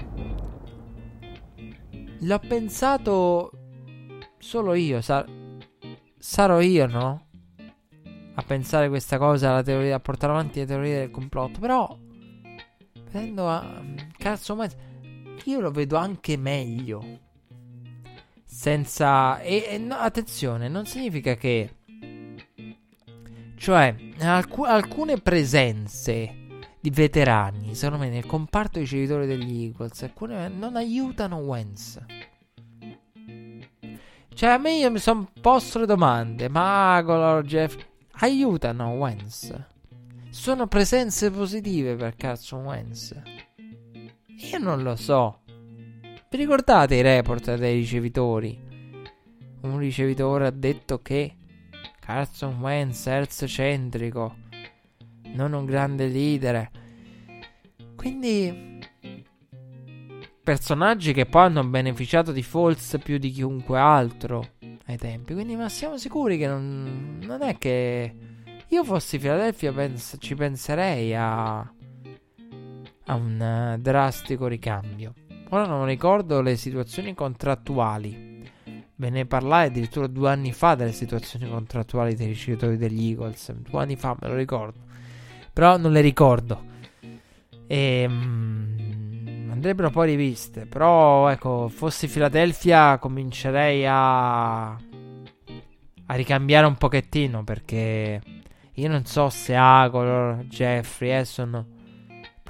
l'ho 2.18 2.38
pensato 2.40 3.50
solo 4.38 4.74
io. 4.74 5.00
Sar- 5.00 5.26
sarò 6.18 6.60
io, 6.60 6.86
no? 6.86 7.26
A 8.34 8.42
pensare 8.42 8.88
questa 8.88 9.18
cosa, 9.18 9.52
la 9.52 9.62
teoria, 9.62 9.96
a 9.96 10.00
portare 10.00 10.32
avanti 10.32 10.58
la 10.58 10.66
teoria 10.66 10.98
del 10.98 11.10
complotto. 11.10 11.60
Però, 11.60 11.96
prendo 13.10 13.48
a. 13.48 13.80
Cazzo, 14.18 14.54
ma 14.56 14.66
io 15.44 15.60
lo 15.60 15.70
vedo 15.70 15.96
anche 15.96 16.36
meglio. 16.36 17.20
Senza... 18.44 19.40
E, 19.40 19.66
e 19.68 19.78
no, 19.78 19.96
attenzione, 19.96 20.68
non 20.68 20.86
significa 20.86 21.34
che... 21.34 21.76
Cioè, 23.56 23.94
alc- 24.18 24.66
alcune 24.66 25.18
presenze 25.18 26.40
di 26.80 26.90
veterani, 26.90 27.76
secondo 27.76 28.04
me, 28.04 28.10
nel 28.10 28.26
comparto 28.26 28.80
ricevitori 28.80 29.26
degli 29.26 29.66
Eagles, 29.66 30.02
alcune 30.02 30.48
non 30.48 30.74
aiutano 30.74 31.36
Wentz. 31.36 32.04
Cioè, 34.34 34.50
a 34.50 34.58
me 34.58 34.76
io 34.76 34.90
mi 34.90 34.98
sono 34.98 35.30
posto 35.40 35.78
le 35.78 35.86
domande. 35.86 36.48
Magolor, 36.48 37.44
Jeff, 37.44 37.76
aiutano 38.14 38.90
Wentz. 38.94 39.54
Sono 40.30 40.66
presenze 40.66 41.30
positive 41.30 41.94
per 41.94 42.16
Carson 42.16 42.64
Wentz. 42.64 43.14
Io 44.38 44.58
non 44.58 44.82
lo 44.82 44.96
so. 44.96 45.40
Vi 46.28 46.36
ricordate 46.36 46.94
i 46.94 47.02
report 47.02 47.54
dei 47.56 47.74
ricevitori? 47.74 48.58
Un 49.60 49.78
ricevitore 49.78 50.46
ha 50.46 50.50
detto 50.50 51.00
che 51.02 51.36
Carson 52.00 52.58
Wentz 52.60 53.06
è 53.06 53.24
centrico, 53.26 54.36
non 55.34 55.52
un 55.52 55.64
grande 55.64 56.08
leader. 56.08 56.70
Quindi 57.94 58.80
personaggi 60.42 61.12
che 61.12 61.26
poi 61.26 61.44
hanno 61.44 61.64
beneficiato 61.64 62.32
di 62.32 62.42
Falls 62.42 62.98
più 63.02 63.18
di 63.18 63.30
chiunque 63.30 63.78
altro 63.78 64.54
ai 64.86 64.96
tempi. 64.96 65.34
Quindi 65.34 65.54
ma 65.54 65.68
siamo 65.68 65.96
sicuri 65.98 66.38
che 66.38 66.46
non, 66.46 67.20
non 67.22 67.42
è 67.42 67.56
che 67.58 68.14
io 68.66 68.84
fossi 68.84 69.18
Philadelphia 69.18 69.72
pens- 69.72 70.16
ci 70.18 70.34
penserei 70.34 71.14
a 71.14 71.72
a 73.06 73.14
un 73.14 73.74
uh, 73.76 73.80
drastico 73.80 74.46
ricambio. 74.46 75.14
Ora 75.50 75.66
non 75.66 75.84
ricordo 75.86 76.40
le 76.40 76.56
situazioni 76.56 77.14
contrattuali. 77.14 78.50
Ve 78.94 79.10
ne 79.10 79.26
parlai 79.26 79.66
addirittura 79.66 80.06
due 80.06 80.30
anni 80.30 80.52
fa 80.52 80.74
delle 80.74 80.92
situazioni 80.92 81.48
contrattuali 81.48 82.14
dei 82.14 82.28
ricevitori 82.28 82.76
degli 82.76 83.08
Eagles. 83.08 83.52
Due 83.52 83.80
anni 83.80 83.96
fa 83.96 84.16
me 84.20 84.28
lo 84.28 84.34
ricordo. 84.34 84.80
Però 85.52 85.76
non 85.76 85.92
le 85.92 86.00
ricordo. 86.00 86.64
E, 87.66 88.04
um, 88.08 89.48
andrebbero 89.50 89.90
poi 89.90 90.08
riviste. 90.08 90.66
Però 90.66 91.28
ecco, 91.28 91.68
fossi 91.68 92.08
Philadelphia 92.08 92.98
comincerei 92.98 93.84
a, 93.86 94.70
a 94.70 96.14
ricambiare 96.14 96.66
un 96.66 96.76
pochettino 96.76 97.44
perché 97.44 98.20
io 98.72 98.88
non 98.88 99.04
so 99.04 99.28
se 99.28 99.54
Agolor, 99.54 100.44
Jeffrey, 100.44 101.18
eh, 101.18 101.24
sono 101.24 101.71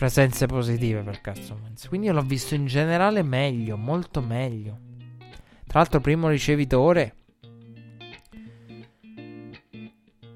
presenze 0.03 0.47
positive 0.47 1.01
per 1.03 1.21
Carson 1.21 1.61
Wentz. 1.63 1.87
Quindi 1.87 2.09
io 2.09 2.13
l'ho 2.13 2.23
visto 2.23 2.57
in 2.57 2.67
generale 2.67 3.23
meglio, 3.23 3.77
molto 3.77 4.21
meglio. 4.21 4.77
Tra 5.65 5.79
l'altro, 5.79 6.01
primo 6.01 6.29
ricevitore 6.29 7.15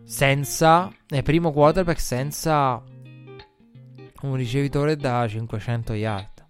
senza 0.04 0.88
è 1.08 1.20
primo 1.22 1.50
quarterback 1.50 2.00
senza 2.00 2.80
un 4.22 4.36
ricevitore 4.36 4.94
da 4.94 5.26
500 5.26 5.92
yard. 5.94 6.46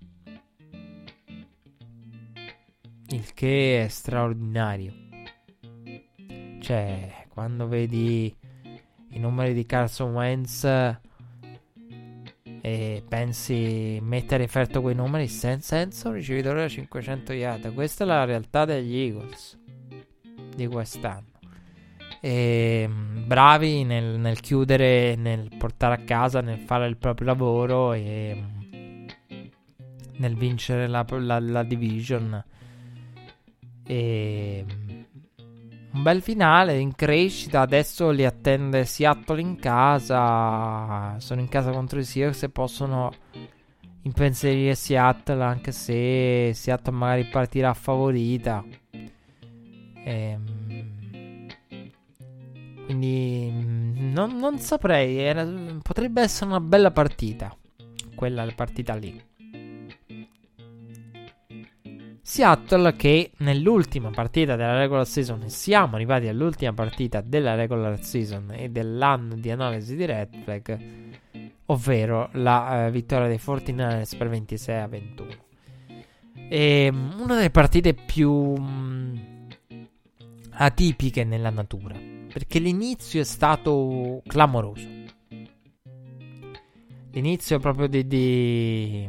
Il 3.06 3.32
che 3.32 3.82
è 3.82 3.88
straordinario. 3.88 4.92
Cioè, 6.60 7.24
quando 7.30 7.66
vedi 7.66 8.36
i 9.12 9.18
numeri 9.18 9.54
di 9.54 9.64
Carson 9.64 10.12
Wentz 10.12 11.04
e 12.66 13.04
pensi 13.08 14.00
mettere 14.02 14.42
in 14.42 14.48
ferto 14.48 14.80
quei 14.80 14.96
numeri 14.96 15.28
senza, 15.28 15.76
un 15.78 16.14
ricevitore 16.14 16.62
da 16.62 16.68
500 16.68 17.32
yard. 17.32 17.72
Questa 17.72 18.02
è 18.02 18.06
la 18.08 18.24
realtà 18.24 18.64
degli 18.64 18.96
Eagles 18.96 19.56
di 20.52 20.66
quest'anno. 20.66 21.28
E, 22.20 22.84
mm, 22.88 23.24
bravi 23.28 23.84
nel, 23.84 24.18
nel, 24.18 24.40
chiudere, 24.40 25.14
nel 25.14 25.48
portare 25.56 25.94
a 25.94 26.04
casa, 26.04 26.40
nel 26.40 26.58
fare 26.58 26.88
il 26.88 26.96
proprio 26.96 27.28
lavoro 27.28 27.92
e 27.92 28.36
mm, 28.36 29.46
nel 30.16 30.34
vincere 30.34 30.88
la, 30.88 31.06
la, 31.08 31.38
la 31.38 31.62
division. 31.62 32.44
E 33.86 34.64
mm, 34.68 34.85
un 35.96 36.02
bel 36.02 36.20
finale 36.20 36.78
in 36.78 36.94
crescita. 36.94 37.62
Adesso 37.62 38.10
li 38.10 38.24
attende 38.24 38.84
Seattle 38.84 39.40
in 39.40 39.56
casa. 39.56 41.18
Sono 41.18 41.40
in 41.40 41.48
casa 41.48 41.70
contro 41.72 41.98
i 41.98 42.04
Seahawks 42.04 42.42
e 42.42 42.48
possono 42.50 43.10
impensierire 44.02 44.74
Seattle, 44.74 45.42
anche 45.42 45.72
se 45.72 46.52
Seattle 46.54 46.94
magari 46.94 47.24
partirà 47.24 47.72
favorita. 47.72 48.62
Ehm, 50.04 51.46
quindi 52.84 53.50
mm, 53.50 54.12
non, 54.12 54.36
non 54.36 54.58
saprei, 54.58 55.16
era, 55.16 55.44
potrebbe 55.82 56.20
essere 56.20 56.50
una 56.50 56.60
bella 56.60 56.92
partita, 56.92 57.56
quella 58.14 58.46
partita 58.54 58.94
lì. 58.94 59.20
Seattle 62.28 62.96
che 62.96 63.30
nell'ultima 63.36 64.10
partita 64.10 64.56
della 64.56 64.76
regular 64.76 65.06
season, 65.06 65.48
siamo 65.48 65.94
arrivati 65.94 66.26
all'ultima 66.26 66.72
partita 66.72 67.20
della 67.20 67.54
regular 67.54 68.02
season 68.02 68.50
e 68.50 68.68
dell'anno 68.68 69.36
di 69.36 69.48
analisi 69.48 69.94
di 69.94 70.04
red 70.06 70.42
flag, 70.42 70.76
ovvero 71.66 72.28
la 72.32 72.88
uh, 72.88 72.90
vittoria 72.90 73.28
dei 73.28 73.38
49ers 73.40 74.16
per 74.18 74.28
26 74.28 74.76
a 74.76 74.86
21. 74.88 75.28
E 76.48 76.88
um, 76.90 77.14
una 77.20 77.36
delle 77.36 77.50
partite 77.50 77.94
più 77.94 78.32
um, 78.32 79.46
atipiche 80.50 81.22
nella 81.22 81.50
natura, 81.50 81.94
perché 82.32 82.58
l'inizio 82.58 83.20
è 83.20 83.24
stato 83.24 84.20
clamoroso. 84.26 84.88
L'inizio 87.12 87.60
proprio 87.60 87.86
di, 87.86 88.04
di 88.04 89.08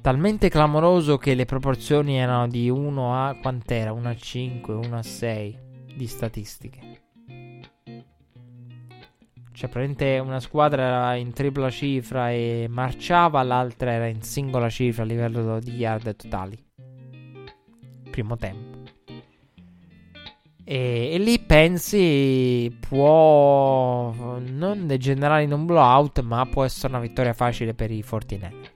talmente 0.00 0.48
clamoroso 0.48 1.18
che 1.18 1.34
le 1.34 1.44
proporzioni 1.44 2.16
erano 2.16 2.48
di 2.48 2.68
1 2.68 3.14
a 3.14 3.36
quant'era? 3.40 3.92
1 3.92 4.08
a 4.08 4.16
5, 4.16 4.74
1 4.74 4.96
a 4.96 5.02
6 5.02 5.58
di 5.96 6.06
statistiche. 6.06 6.80
Cioè, 9.58 9.68
praticamente 9.68 10.18
una 10.20 10.38
squadra 10.38 10.84
era 10.84 11.14
in 11.16 11.32
tripla 11.32 11.68
cifra 11.68 12.30
e 12.30 12.66
marciava, 12.70 13.42
l'altra 13.42 13.90
era 13.90 14.06
in 14.06 14.22
singola 14.22 14.70
cifra 14.70 15.02
a 15.02 15.06
livello 15.06 15.58
di 15.58 15.72
yard 15.72 16.14
totali. 16.14 16.56
Primo 18.08 18.36
tempo. 18.36 18.76
E, 20.62 21.10
e, 21.12 21.18
lì 21.18 21.40
pensi 21.40 22.76
può 22.78 24.38
non 24.38 24.86
degenerare 24.86 25.42
in 25.42 25.52
un 25.52 25.66
blowout, 25.66 26.20
ma 26.20 26.46
può 26.46 26.62
essere 26.62 26.92
una 26.92 27.00
vittoria 27.00 27.32
facile 27.32 27.74
per 27.74 27.90
i 27.90 28.04
49ers. 28.06 28.67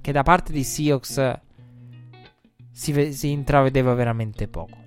Perché 0.00 0.12
da 0.12 0.22
parte 0.22 0.50
di 0.50 0.64
Seahawks 0.64 1.40
si, 2.72 3.12
si 3.12 3.30
intravedeva 3.30 3.92
veramente 3.92 4.48
poco. 4.48 4.78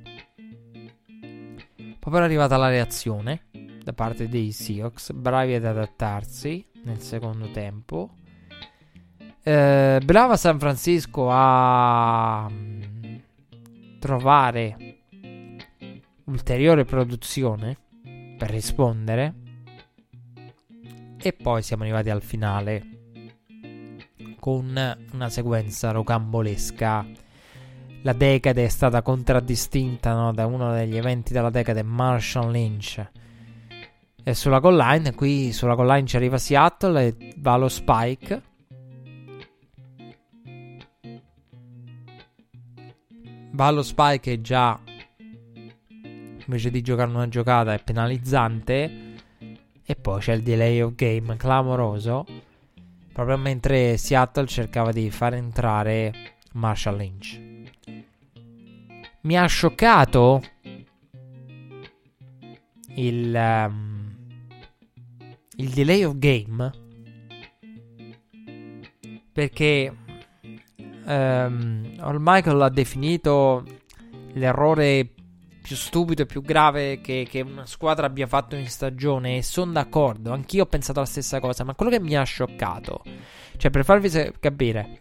Poi 1.14 1.98
però 1.99 2.22
è 2.22 2.23
arrivata 2.23 2.57
la 2.57 2.69
reazione 2.69 3.44
da 3.84 3.94
parte 3.94 4.27
dei 4.27 4.52
Seahawks, 4.52 5.11
bravi 5.11 5.53
ad 5.53 5.65
adattarsi 5.65 6.65
nel 6.85 6.99
secondo 6.99 7.52
tempo. 7.52 8.15
Eh, 9.44 10.02
brava 10.03 10.35
San 10.35 10.57
Francisco 10.57 11.27
a 11.30 12.49
mm, 12.49 13.15
trovare 13.99 14.98
ulteriore 16.23 16.85
produzione 16.85 17.77
per 18.35 18.49
rispondere. 18.49 19.34
E 21.22 21.34
poi 21.34 21.61
siamo 21.61 21.84
arrivati 21.84 22.10
al 22.10 22.23
finale 22.23 22.92
con 24.43 24.97
una 25.13 25.29
sequenza 25.29 25.91
rocambolesca. 25.91 27.05
La 28.01 28.11
decade 28.11 28.65
è 28.65 28.67
stata 28.67 29.01
contraddistinta 29.01 30.13
no, 30.13 30.33
da 30.33 30.45
uno 30.45 30.73
degli 30.73 30.97
eventi 30.97 31.31
della 31.31 31.49
decade, 31.49 31.81
Marshall 31.81 32.51
Lynch. 32.51 33.09
E 34.21 34.33
sulla 34.33 34.59
goal 34.59 34.75
line, 34.75 35.15
qui 35.15 35.53
sulla 35.53 35.75
goal 35.75 35.87
line 35.87 36.05
ci 36.05 36.17
arriva 36.17 36.37
Seattle 36.37 37.05
e 37.05 37.33
va 37.37 37.55
lo 37.55 37.69
spike. 37.69 38.41
Va 43.51 43.69
lo 43.69 43.81
spike 43.81 44.29
e 44.33 44.41
già 44.41 44.77
invece 46.45 46.69
di 46.69 46.81
giocare 46.81 47.09
una 47.09 47.29
giocata 47.29 47.73
è 47.73 47.81
penalizzante. 47.81 49.13
E 49.85 49.95
poi 49.95 50.19
c'è 50.19 50.33
il 50.33 50.43
delay 50.43 50.81
of 50.81 50.95
game 50.95 51.37
clamoroso 51.37 52.51
proprio 53.14 53.38
mentre 53.38 53.95
Seattle 53.98 54.48
cercava 54.48 54.91
di 54.91 55.10
far 55.11 55.35
entrare 55.35 56.34
Marshall 56.53 56.98
Lynch. 56.98 57.40
Mi 59.22 59.38
ha 59.38 59.45
scioccato 59.45 60.41
il, 62.95 63.34
um, 63.34 64.15
il 65.56 65.69
delay 65.69 66.03
of 66.03 66.18
game 66.18 66.72
perché 69.31 69.95
um, 71.06 71.95
All 71.99 72.18
Michael 72.19 72.61
ha 72.61 72.69
definito 72.69 73.64
l'errore 74.34 75.12
più 75.64 75.77
stupido 75.77 76.23
e 76.23 76.26
più 76.26 76.41
grave 76.41 76.99
che, 76.99 77.26
che, 77.27 77.40
una 77.40 77.65
squadra 77.65 78.06
abbia 78.06 78.27
fatto 78.27 78.57
in 78.57 78.68
stagione. 78.68 79.38
E 79.38 79.44
sono 79.44 79.72
d'accordo, 79.72 80.34
anch'io 80.34 80.64
ho 80.64 80.68
pensato 80.68 80.99
la 80.99 81.06
stessa 81.06 81.40
cosa. 81.40 81.64
Ma 81.64 81.73
quello 81.73 81.90
che 81.90 82.02
mi 82.02 82.15
ha 82.15 82.23
scioccato, 82.23 83.02
cioè 83.56 83.72
per 83.72 83.85
farvi 83.85 84.10
capire, 84.40 84.98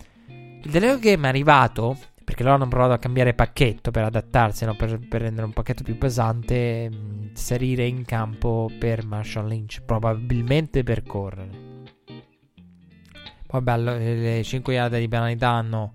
il 0.62 0.70
Deleo 0.70 1.00
Game 1.00 1.26
è 1.26 1.28
arrivato 1.28 1.98
perché 2.22 2.44
loro 2.44 2.54
hanno 2.54 2.68
provato 2.68 2.92
a 2.92 2.98
cambiare 2.98 3.34
pacchetto 3.34 3.90
per 3.90 4.04
adattarsi, 4.04 4.64
no? 4.64 4.76
per, 4.76 5.00
per, 5.06 5.22
rendere 5.22 5.44
un 5.44 5.52
pacchetto 5.52 5.82
più 5.82 5.98
pesante, 5.98 6.88
mh, 6.88 7.28
inserire 7.30 7.84
in 7.84 8.04
campo 8.04 8.70
per 8.78 9.04
Marshall 9.04 9.48
Lynch, 9.48 9.82
probabilmente 9.82 10.84
per 10.84 11.02
correre. 11.02 11.70
Poi 13.48 13.60
bello, 13.60 13.96
le 13.96 14.42
5 14.44 14.72
yard 14.72 14.96
di 14.96 15.08
penalità 15.08 15.50
hanno 15.50 15.90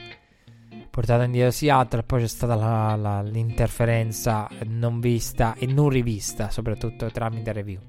portata 0.97 1.25
indietro 1.25 1.51
Seattle. 1.51 2.01
Poi 2.01 2.21
c'è 2.21 2.27
stata 2.27 2.55
la, 2.55 2.95
la, 2.95 3.21
l'interferenza 3.21 4.49
non 4.65 4.99
vista 4.99 5.53
e 5.53 5.67
non 5.67 5.89
rivista, 5.89 6.49
soprattutto 6.49 7.11
tramite 7.11 7.51
review, 7.51 7.79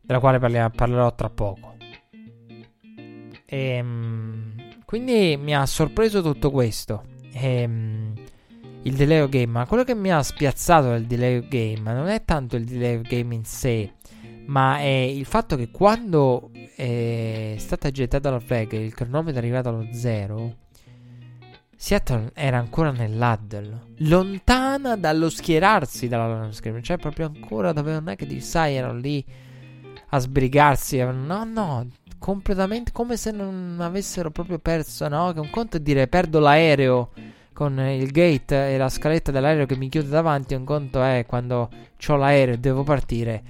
della 0.00 0.18
quale 0.18 0.40
parlerò, 0.40 0.70
parlerò 0.70 1.14
tra 1.14 1.30
poco. 1.30 1.76
E, 3.46 3.58
ehm, 3.58 4.54
quindi 4.84 5.36
mi 5.40 5.54
ha 5.54 5.64
sorpreso 5.64 6.20
tutto 6.20 6.50
questo. 6.50 7.04
E, 7.32 7.60
ehm, 7.60 8.14
il 8.82 8.94
delay 8.94 9.28
game, 9.28 9.46
ma 9.46 9.66
quello 9.66 9.84
che 9.84 9.94
mi 9.94 10.10
ha 10.10 10.20
spiazzato 10.20 10.88
del 10.88 11.06
delay 11.06 11.46
game 11.46 11.92
non 11.94 12.08
è 12.08 12.24
tanto 12.24 12.56
il 12.56 12.64
delay 12.64 13.00
game 13.02 13.36
in 13.36 13.44
sé, 13.44 13.92
ma 14.46 14.78
è 14.78 14.88
il 14.88 15.26
fatto 15.26 15.54
che 15.54 15.70
quando 15.70 16.50
è 16.74 17.54
stata 17.58 17.92
gettata 17.92 18.30
la 18.30 18.40
flag 18.40 18.72
e 18.72 18.84
il 18.84 18.92
cronometro 18.92 19.34
è 19.34 19.44
arrivato 19.44 19.68
allo 19.68 19.86
zero, 19.92 20.56
Seattle 21.82 22.30
era 22.34 22.58
ancora 22.58 22.92
nell'huddle, 22.92 23.80
lontana 24.08 24.96
dallo 24.96 25.28
schierarsi 25.28 26.06
dalla 26.06 26.32
line 26.32 26.52
scrimmage, 26.52 26.84
cioè 26.84 26.96
proprio 26.96 27.26
ancora 27.26 27.72
dove 27.72 27.90
non 27.90 28.08
è 28.08 28.14
che 28.14 28.24
di 28.24 28.40
sai 28.40 28.76
erano 28.76 29.00
lì 29.00 29.22
a 30.10 30.18
sbrigarsi, 30.20 30.98
no 30.98 31.42
no, 31.42 31.88
completamente 32.20 32.92
come 32.92 33.16
se 33.16 33.32
non 33.32 33.78
avessero 33.80 34.30
proprio 34.30 34.60
perso, 34.60 35.08
no? 35.08 35.32
Che 35.32 35.40
un 35.40 35.50
conto 35.50 35.78
è 35.78 35.80
dire 35.80 36.06
perdo 36.06 36.38
l'aereo 36.38 37.10
con 37.52 37.76
il 37.80 38.12
gate 38.12 38.72
e 38.72 38.76
la 38.76 38.88
scaletta 38.88 39.32
dell'aereo 39.32 39.66
che 39.66 39.76
mi 39.76 39.88
chiude 39.88 40.08
davanti, 40.08 40.54
un 40.54 40.62
conto 40.62 41.02
è 41.02 41.24
quando 41.26 41.68
ho 42.06 42.16
l'aereo 42.16 42.54
e 42.54 42.58
devo 42.58 42.84
partire, 42.84 43.42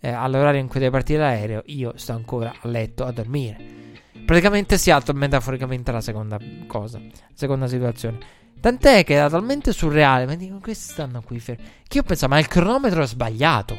eh, 0.00 0.10
all'orario 0.10 0.60
in 0.60 0.68
cui 0.68 0.80
deve 0.80 0.92
partire 0.92 1.20
l'aereo, 1.20 1.62
io 1.64 1.94
sto 1.96 2.12
ancora 2.12 2.52
a 2.60 2.68
letto 2.68 3.06
a 3.06 3.10
dormire. 3.10 3.83
Praticamente 4.24 4.78
si 4.78 4.90
alza 4.90 5.12
metaforicamente 5.12 5.92
la 5.92 6.00
seconda 6.00 6.38
cosa, 6.66 7.00
seconda 7.34 7.66
situazione. 7.66 8.18
Tant'è 8.58 9.04
che 9.04 9.14
era 9.14 9.28
talmente 9.28 9.72
surreale, 9.72 10.24
ma 10.24 10.34
dico, 10.36 10.58
questi 10.58 10.92
stanno 10.92 11.20
qui 11.20 11.38
fermi. 11.38 11.64
Che 11.86 11.98
io 11.98 12.02
pensavo, 12.02 12.32
ma 12.32 12.40
il 12.40 12.48
cronometro 12.48 13.02
è 13.02 13.06
sbagliato. 13.06 13.76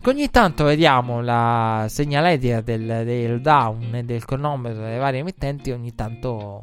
Che 0.00 0.10
ogni 0.10 0.28
tanto 0.30 0.64
vediamo 0.64 1.20
la 1.20 1.86
segnaletica 1.88 2.60
del, 2.60 3.04
del 3.04 3.40
down 3.40 3.94
e 3.94 4.02
del 4.02 4.24
cronometro 4.24 4.82
delle 4.82 4.98
varie 4.98 5.20
emittenti, 5.20 5.70
ogni 5.70 5.94
tanto 5.94 6.60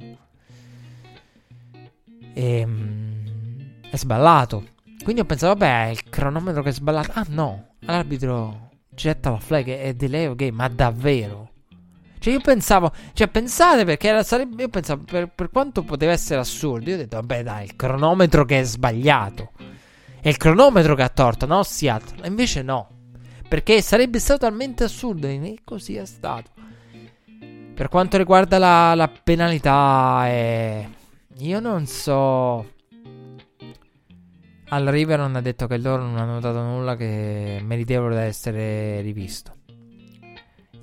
ehm, 2.33 3.79
è 3.89 3.95
sballato. 3.95 4.65
Quindi 5.01 5.21
ho 5.21 5.25
pensato, 5.25 5.57
vabbè, 5.57 5.87
è 5.87 5.89
il 5.91 6.09
cronometro 6.09 6.61
che 6.61 6.69
è 6.69 6.73
sballato. 6.73 7.11
Ah 7.13 7.25
no, 7.29 7.75
l'arbitro 7.79 8.71
getta 8.89 9.31
la 9.31 9.39
flag 9.39 9.67
e 9.67 9.93
delay 9.95 10.25
ok, 10.25 10.41
ma 10.51 10.67
davvero? 10.67 11.52
Cioè, 12.23 12.31
io 12.31 12.39
pensavo, 12.39 12.93
cioè, 13.11 13.27
pensate 13.27 13.83
perché 13.83 14.07
era, 14.07 14.23
sarebbe, 14.23 14.61
io 14.61 14.69
pensavo, 14.69 15.03
per, 15.03 15.27
per, 15.27 15.49
quanto 15.49 15.83
poteva 15.83 16.13
essere 16.13 16.39
assurdo, 16.39 16.89
io 16.89 16.95
ho 16.95 16.99
detto, 16.99 17.17
vabbè, 17.17 17.43
dai, 17.43 17.65
il 17.65 17.75
cronometro 17.75 18.45
che 18.45 18.61
è 18.61 18.63
sbagliato. 18.63 19.51
È 20.21 20.29
il 20.29 20.37
cronometro 20.37 20.95
che 20.95 21.01
ha 21.01 21.09
torto, 21.09 21.45
no 21.45 21.63
Seattle. 21.63 22.25
Invece 22.25 22.61
no. 22.61 22.87
Perché 23.49 23.81
sarebbe 23.81 24.19
stato 24.19 24.45
talmente 24.45 24.85
assurdo 24.85 25.27
e 25.27 25.57
così 25.65 25.97
è 25.97 26.05
stato. 26.05 26.51
Per 27.73 27.89
quanto 27.89 28.15
riguarda 28.15 28.57
la, 28.57 28.95
la 28.95 29.11
penalità, 29.21 30.23
eh, 30.27 30.89
io 31.39 31.59
non 31.59 31.85
so. 31.87 32.71
Al 34.69 34.85
River 34.85 35.19
non 35.19 35.35
ha 35.35 35.41
detto 35.41 35.67
che 35.67 35.77
loro 35.77 36.03
non 36.03 36.15
hanno 36.15 36.35
notato 36.35 36.61
nulla 36.61 36.95
che 36.95 37.59
meritevole 37.61 38.15
da 38.15 38.21
essere 38.21 39.01
rivisto. 39.01 39.55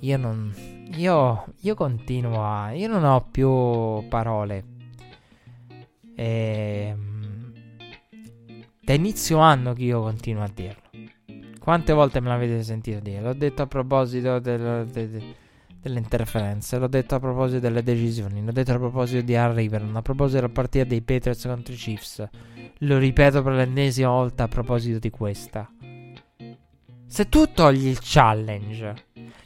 Io 0.00 0.16
non, 0.16 0.79
io, 0.96 1.44
io 1.60 1.74
continuo 1.74 2.44
a... 2.44 2.72
Io 2.72 2.88
non 2.88 3.04
ho 3.04 3.26
più 3.30 4.06
parole. 4.08 4.64
Ehm, 6.16 7.52
da 8.80 8.92
inizio 8.92 9.38
anno 9.38 9.72
che 9.72 9.84
io 9.84 10.02
continuo 10.02 10.42
a 10.42 10.50
dirlo. 10.52 10.82
Quante 11.58 11.92
volte 11.92 12.20
me 12.20 12.28
l'avete 12.28 12.62
sentito 12.62 13.00
dire? 13.00 13.20
L'ho 13.20 13.34
detto 13.34 13.62
a 13.62 13.66
proposito 13.66 14.38
del, 14.38 14.86
de, 14.90 15.10
de, 15.10 15.34
delle 15.80 15.98
interferenze, 15.98 16.78
l'ho 16.78 16.88
detto 16.88 17.14
a 17.14 17.20
proposito 17.20 17.60
delle 17.60 17.82
decisioni, 17.82 18.44
l'ho 18.44 18.52
detto 18.52 18.72
a 18.72 18.78
proposito 18.78 19.22
di 19.22 19.36
Harry 19.36 19.62
River, 19.62 19.88
a 19.92 20.02
proposito 20.02 20.40
della 20.40 20.52
partita 20.52 20.84
dei 20.84 21.02
Patriots 21.02 21.46
contro 21.46 21.72
i 21.72 21.76
Chiefs. 21.76 22.28
Lo 22.78 22.98
ripeto 22.98 23.42
per 23.42 23.52
l'ennesima 23.52 24.08
volta 24.08 24.44
a 24.44 24.48
proposito 24.48 24.98
di 24.98 25.10
questa. 25.10 25.70
Se 27.12 27.28
tu 27.28 27.52
togli 27.52 27.88
il 27.88 27.98
challenge, 28.00 28.94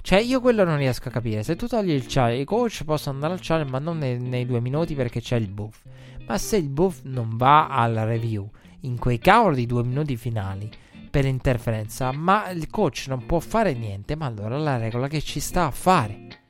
cioè 0.03 0.19
io 0.21 0.43
quello 0.43 0.65
non 0.65 0.77
riesco 0.77 1.09
a 1.09 1.11
capire. 1.11 1.43
Se 1.43 1.57
tu 1.57 1.67
togli 1.67 1.93
il 1.93 2.05
challenge, 2.07 2.43
i 2.43 2.45
coach 2.45 2.85
possono 2.85 3.15
andare 3.15 3.33
al 3.33 3.39
challenge, 3.41 3.71
ma 3.73 3.79
non 3.79 3.97
nei, 3.97 4.19
nei 4.19 4.45
due 4.45 4.61
minuti 4.61 4.95
perché 4.95 5.23
c'è 5.23 5.37
il 5.37 5.49
buff. 5.49 5.81
Ma 6.27 6.37
se 6.37 6.59
il 6.59 6.69
buff 6.69 7.01
non 7.05 7.39
va 7.39 7.69
alla 7.69 8.05
review 8.05 8.47
in 8.81 8.99
quei 8.99 9.19
cavoli 9.19 9.57
di 9.57 9.67
due 9.67 9.83
minuti 9.83 10.15
finali 10.19 10.71
per 11.11 11.25
interferenza, 11.25 12.13
ma 12.13 12.51
il 12.51 12.69
coach 12.69 13.07
non 13.09 13.25
può 13.25 13.41
fare 13.41 13.73
niente, 13.73 14.15
ma 14.15 14.27
allora 14.27 14.59
la 14.59 14.77
regola 14.77 15.09
che 15.09 15.23
ci 15.23 15.41
sta 15.41 15.65
a 15.65 15.71
fare. 15.71 16.44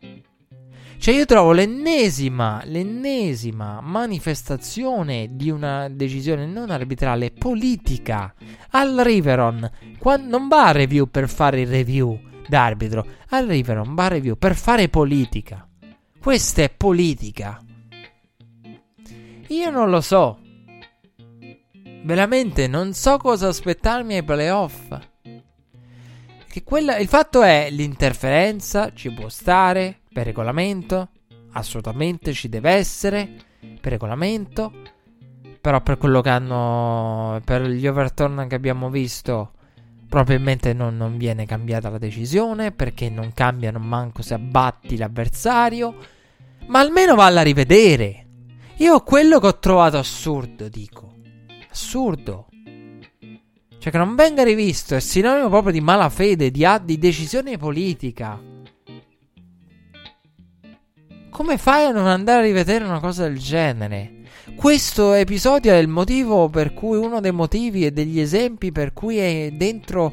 Cioè 0.97 1.15
io 1.15 1.27
trovo 1.27 1.53
l'ennesima, 1.53 2.63
l'ennesima 2.65 3.81
manifestazione 3.83 5.29
di 5.33 5.51
una 5.51 5.89
decisione 5.89 6.47
non 6.47 6.71
arbitrale 6.71 7.31
politica 7.31 8.35
al 8.71 8.97
Riveron. 8.97 9.71
Quando 9.99 10.39
non 10.39 10.49
va 10.49 10.69
a 10.69 10.73
review 10.73 11.11
per 11.11 11.29
fare 11.29 11.61
il 11.61 11.69
review 11.69 12.19
d'arbitro, 12.49 13.07
al 13.31 13.47
Riveron 13.47 13.95
va 13.95 14.07
a 14.07 14.09
review 14.09 14.37
per 14.37 14.55
fare 14.55 14.89
politica. 14.89 15.69
Questa 16.19 16.63
è 16.63 16.71
politica. 16.71 17.63
Io 19.49 19.71
non 19.71 19.91
lo 19.91 20.01
so. 20.01 20.39
Veramente 22.03 22.67
non 22.67 22.95
so 22.95 23.19
cosa 23.19 23.49
aspettarmi 23.49 24.15
ai 24.15 24.25
playoff. 24.25 24.99
Quella, 26.63 26.99
il 26.99 27.09
fatto 27.09 27.43
è 27.43 27.69
l'interferenza 27.71 28.93
ci 28.95 29.13
può 29.13 29.29
stare 29.29 30.03
per 30.15 30.27
regolamento, 30.27 31.09
assolutamente 31.55 32.33
ci 32.33 32.49
deve 32.49 32.71
essere 32.71 33.29
per 33.81 33.91
regolamento, 33.93 34.73
però 35.61 35.83
per 35.83 35.99
quello 35.99 36.21
che 36.21 36.29
hanno 36.29 37.41
per 37.45 37.63
gli 37.63 37.87
overturn 37.87 38.47
che 38.49 38.55
abbiamo 38.55 38.91
visto 38.91 39.55
probabilmente 40.09 40.73
non, 40.73 40.97
non 40.97 41.17
viene 41.17 41.47
cambiata 41.47 41.91
la 41.91 41.99
decisione 41.99 42.71
perché 42.71 43.11
non 43.11 43.33
cambiano 43.35 43.81
manco 43.81 44.23
se 44.23 44.35
abbatti 44.35 44.97
l'avversario, 44.97 45.97
ma 46.69 46.79
almeno 46.79 47.17
valla 47.17 47.41
a 47.41 47.45
rivedere. 47.45 48.27
Io 48.77 49.01
quello 49.01 49.41
che 49.41 49.47
ho 49.49 49.59
trovato 49.59 49.99
assurdo, 49.99 50.69
dico. 50.69 51.15
Assurdo. 51.69 52.47
Cioè 53.79 53.91
che 53.91 53.99
non 53.99 54.15
venga 54.15 54.45
rivisto 54.45 54.95
è 54.95 55.01
sinonimo 55.01 55.49
proprio 55.49 55.73
di 55.73 55.81
malafede, 55.81 56.53
di, 56.53 56.65
di 56.85 56.99
decisione 56.99 57.57
politica. 57.57 58.53
Come 61.35 61.59
fai 61.59 61.87
a 61.87 61.91
non 61.91 62.07
andare 62.07 62.43
a 62.43 62.45
rivedere 62.45 62.85
una 62.85 63.01
cosa 63.01 63.25
del 63.25 63.41
genere? 63.41 64.23
Questo 64.55 65.15
episodio 65.15 65.73
è 65.73 65.79
il 65.79 65.89
motivo 65.89 66.49
per 66.49 66.73
cui, 66.75 66.97
uno 66.97 67.19
dei 67.19 67.33
motivi 67.33 67.85
e 67.85 67.91
degli 67.91 68.21
esempi 68.21 68.71
per 68.71 68.93
cui 68.93 69.17
è 69.17 69.51
dentro 69.51 70.13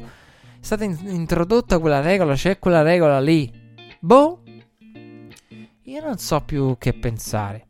stata 0.58 0.82
in- 0.82 0.98
introdotta 1.04 1.78
quella 1.78 2.00
regola, 2.00 2.34
c'è 2.34 2.58
quella 2.58 2.82
regola 2.82 3.20
lì. 3.20 3.48
Boh, 4.00 4.42
io 5.82 6.04
non 6.04 6.18
so 6.18 6.40
più 6.40 6.74
che 6.76 6.92
pensare. 6.92 7.68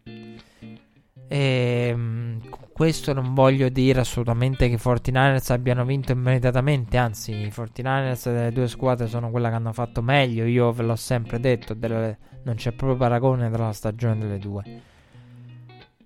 Ehm, 1.29 2.41
questo 2.73 3.12
non 3.12 3.35
voglio 3.35 3.69
dire 3.69 4.01
assolutamente 4.01 4.69
che 4.69 4.74
i 4.74 4.81
49ers 4.82 5.53
abbiano 5.53 5.85
vinto 5.85 6.12
immediatamente, 6.12 6.97
anzi 6.97 7.32
i 7.32 7.53
49ers 7.55 8.32
delle 8.32 8.53
due 8.53 8.66
squadre 8.66 9.07
sono 9.07 9.31
quelle 9.31 9.49
che 9.49 9.55
hanno 9.55 9.73
fatto 9.73 10.03
meglio, 10.03 10.44
io 10.44 10.73
ve 10.73 10.82
l'ho 10.82 10.97
sempre 10.97 11.39
detto, 11.39 11.74
delle, 11.74 12.19
non 12.44 12.55
c'è 12.55 12.73
proprio 12.73 12.99
paragone 12.99 13.51
tra 13.51 13.66
la 13.66 13.73
stagione 13.73 14.19
delle 14.19 14.39
due. 14.39 14.62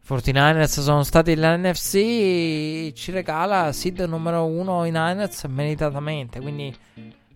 49ers 0.07 0.81
sono 0.81 1.03
stati 1.03 1.35
l'NFC, 1.35 2.93
ci 2.93 3.11
regala 3.11 3.73
seed 3.73 4.01
numero 4.01 4.45
uno 4.45 4.85
i 4.85 4.91
Niners 4.91 5.45
meritatamente, 5.45 6.41
quindi 6.41 6.75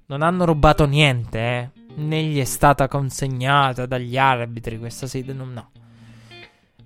non 0.07 0.23
hanno 0.23 0.45
rubato 0.45 0.87
niente, 0.87 1.39
eh. 1.39 1.71
né 1.97 2.23
gli 2.23 2.39
è 2.39 2.45
stata 2.45 2.89
consegnata 2.89 3.87
dagli 3.87 4.17
arbitri 4.17 4.79
questa 4.79 5.07
seed, 5.07 5.31
no. 5.31 5.71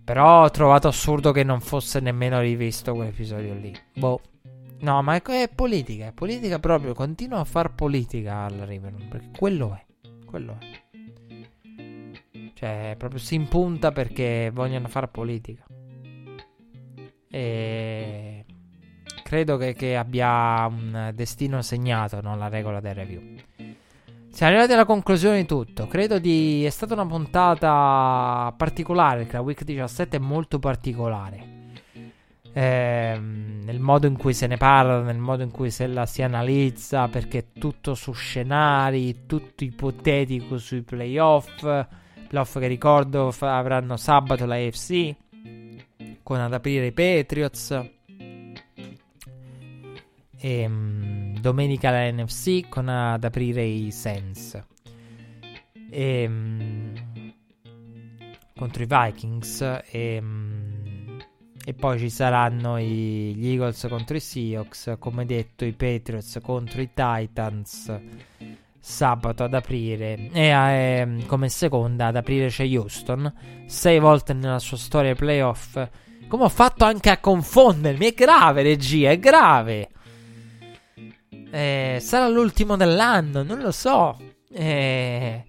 Però 0.04 0.42
ho 0.42 0.50
trovato 0.50 0.86
assurdo 0.86 1.32
che 1.32 1.42
non 1.42 1.60
fosse 1.60 1.98
nemmeno 1.98 2.40
rivisto 2.40 2.94
quell'episodio 2.94 3.54
lì. 3.54 3.74
Boh. 3.94 4.20
No, 4.80 5.00
ma 5.02 5.14
è, 5.14 5.22
è 5.22 5.48
politica, 5.48 6.06
è 6.06 6.12
politica 6.12 6.58
proprio. 6.58 6.92
Continua 6.92 7.40
a 7.40 7.44
far 7.44 7.74
politica 7.74 8.44
al 8.44 8.52
Riverman, 8.52 9.08
perché 9.08 9.30
quello 9.38 9.74
è. 9.74 9.84
Quello 10.26 10.58
è. 10.60 10.82
Cioè, 12.52 12.94
proprio 12.98 13.18
si 13.18 13.34
impunta 13.34 13.92
perché 13.92 14.50
vogliono 14.52 14.88
fare 14.88 15.08
politica. 15.08 15.64
E 17.30 18.44
credo 19.22 19.56
che, 19.56 19.72
che 19.72 19.96
abbia 19.96 20.66
un 20.66 21.12
destino 21.14 21.62
segnato, 21.62 22.20
no? 22.20 22.36
La 22.36 22.48
regola 22.48 22.80
del 22.80 22.94
review. 22.94 23.22
Siamo 24.34 24.50
arrivati 24.50 24.72
alla 24.72 24.84
conclusione 24.84 25.42
di 25.42 25.46
tutto. 25.46 25.86
Credo 25.86 26.18
di. 26.18 26.64
È 26.64 26.70
stata 26.70 26.94
una 26.94 27.06
puntata 27.06 28.52
particolare. 28.56 29.18
Perché 29.18 29.36
la 29.36 29.42
week 29.42 29.62
17 29.62 30.16
è 30.16 30.18
molto 30.18 30.58
particolare. 30.58 31.52
Eh, 32.52 33.16
nel 33.16 33.78
modo 33.78 34.08
in 34.08 34.16
cui 34.16 34.34
se 34.34 34.48
ne 34.48 34.56
parla, 34.56 35.02
nel 35.02 35.18
modo 35.18 35.44
in 35.44 35.52
cui 35.52 35.70
se 35.70 35.86
la 35.86 36.04
si 36.04 36.22
analizza. 36.22 37.06
Perché 37.06 37.38
è 37.38 37.44
tutto 37.56 37.94
su 37.94 38.10
scenari, 38.10 39.24
tutto 39.26 39.62
ipotetico 39.62 40.58
sui 40.58 40.82
playoff. 40.82 41.60
Playoff 42.26 42.58
che 42.58 42.66
ricordo 42.66 43.30
f- 43.30 43.42
avranno 43.42 43.96
sabato 43.96 44.46
la 44.46 44.56
AFC. 44.56 45.14
Con 46.24 46.40
ad 46.40 46.52
aprire 46.52 46.86
i 46.86 46.92
Patriots. 46.92 47.70
E, 50.40 50.66
um, 50.66 51.23
domenica 51.44 51.90
la 51.90 52.10
NFC 52.10 52.70
con 52.70 52.88
ad 52.88 53.22
aprire 53.22 53.62
i 53.62 53.90
Sens. 53.90 54.58
E, 55.90 56.24
um, 56.26 56.94
contro 58.56 58.82
i 58.82 58.86
Vikings. 58.88 59.82
E, 59.90 60.18
um, 60.22 61.18
e 61.66 61.74
poi 61.74 61.98
ci 61.98 62.08
saranno 62.08 62.78
i, 62.78 63.34
gli 63.34 63.48
Eagles 63.48 63.86
contro 63.90 64.16
i 64.16 64.20
Seahawks. 64.20 64.96
Come 64.98 65.26
detto, 65.26 65.66
i 65.66 65.74
Patriots 65.74 66.38
contro 66.42 66.80
i 66.80 66.88
Titans. 66.94 67.94
Sabato 68.80 69.44
ad 69.44 69.52
aprire. 69.52 70.30
E 70.32 70.48
eh, 70.48 71.24
come 71.26 71.50
seconda 71.50 72.06
ad 72.06 72.16
aprire 72.16 72.48
c'è 72.48 72.66
Houston. 72.66 73.30
Sei 73.66 73.98
volte 73.98 74.32
nella 74.32 74.58
sua 74.58 74.78
storia 74.78 75.14
playoff. 75.14 75.88
Come 76.26 76.44
ho 76.44 76.48
fatto 76.48 76.86
anche 76.86 77.10
a 77.10 77.18
confondermi? 77.18 78.06
È 78.06 78.14
grave, 78.14 78.62
regia, 78.62 79.10
è 79.10 79.18
grave. 79.18 79.90
Eh, 81.54 81.98
sarà 82.00 82.26
l'ultimo 82.26 82.76
dell'anno, 82.76 83.44
non 83.44 83.60
lo 83.60 83.70
so. 83.70 84.18
Eh... 84.52 85.44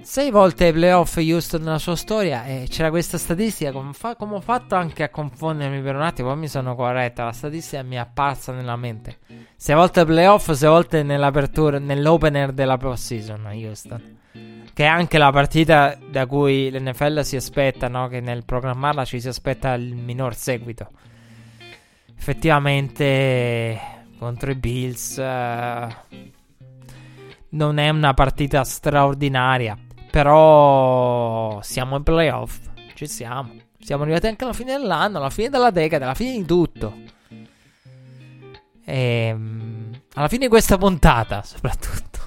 Sei 0.00 0.30
volte 0.30 0.66
ai 0.66 0.72
playoff 0.72 1.16
Houston 1.16 1.62
nella 1.62 1.80
sua 1.80 1.96
storia 1.96 2.44
e 2.44 2.66
c'era 2.68 2.90
questa 2.90 3.18
statistica 3.18 3.72
come, 3.72 3.92
fa- 3.92 4.14
come, 4.14 4.36
ho 4.36 4.40
fatto 4.40 4.76
anche 4.76 5.02
a 5.02 5.08
confondermi 5.08 5.82
per 5.82 5.96
un 5.96 6.02
attimo, 6.02 6.28
poi 6.28 6.38
mi 6.38 6.46
sono 6.46 6.76
corretta, 6.76 7.24
la 7.24 7.32
statistica 7.32 7.82
mi 7.82 7.96
è 7.96 7.98
apparsa 7.98 8.52
nella 8.52 8.76
mente. 8.76 9.18
Sei 9.56 9.74
volte 9.74 10.00
ai 10.00 10.06
playoff, 10.06 10.52
sei 10.52 10.68
volte 10.68 11.02
nell'opener 11.02 12.52
della 12.52 12.76
pro 12.76 12.94
season 12.94 13.44
Houston. 13.46 14.18
Che 14.72 14.84
è 14.84 14.86
anche 14.86 15.18
la 15.18 15.32
partita 15.32 15.98
da 16.08 16.26
cui 16.26 16.70
l'NFL 16.70 17.22
si 17.22 17.34
aspetta, 17.34 17.88
no? 17.88 18.06
Che 18.06 18.20
nel 18.20 18.44
programmarla 18.44 19.04
ci 19.04 19.20
si 19.20 19.26
aspetta 19.26 19.74
il 19.74 19.96
minor 19.96 20.36
seguito 20.36 20.90
effettivamente 22.16 23.94
contro 24.18 24.50
i 24.50 24.54
Bills 24.54 25.16
uh, 25.16 25.94
non 27.50 27.78
è 27.78 27.88
una 27.88 28.14
partita 28.14 28.64
straordinaria. 28.64 29.76
Però 30.10 31.60
siamo 31.62 31.96
in 31.96 32.02
playoff. 32.02 32.58
Ci 32.94 33.06
siamo. 33.06 33.54
Siamo 33.78 34.02
arrivati 34.02 34.26
anche 34.26 34.44
alla 34.44 34.52
fine 34.52 34.76
dell'anno, 34.76 35.18
alla 35.18 35.30
fine 35.30 35.48
della 35.48 35.70
decade, 35.70 36.04
alla 36.04 36.14
fine 36.14 36.38
di 36.38 36.44
tutto. 36.44 36.96
E, 38.84 39.32
um, 39.32 39.90
alla 40.14 40.28
fine 40.28 40.44
di 40.44 40.48
questa 40.48 40.78
puntata, 40.78 41.42
soprattutto. 41.42 42.18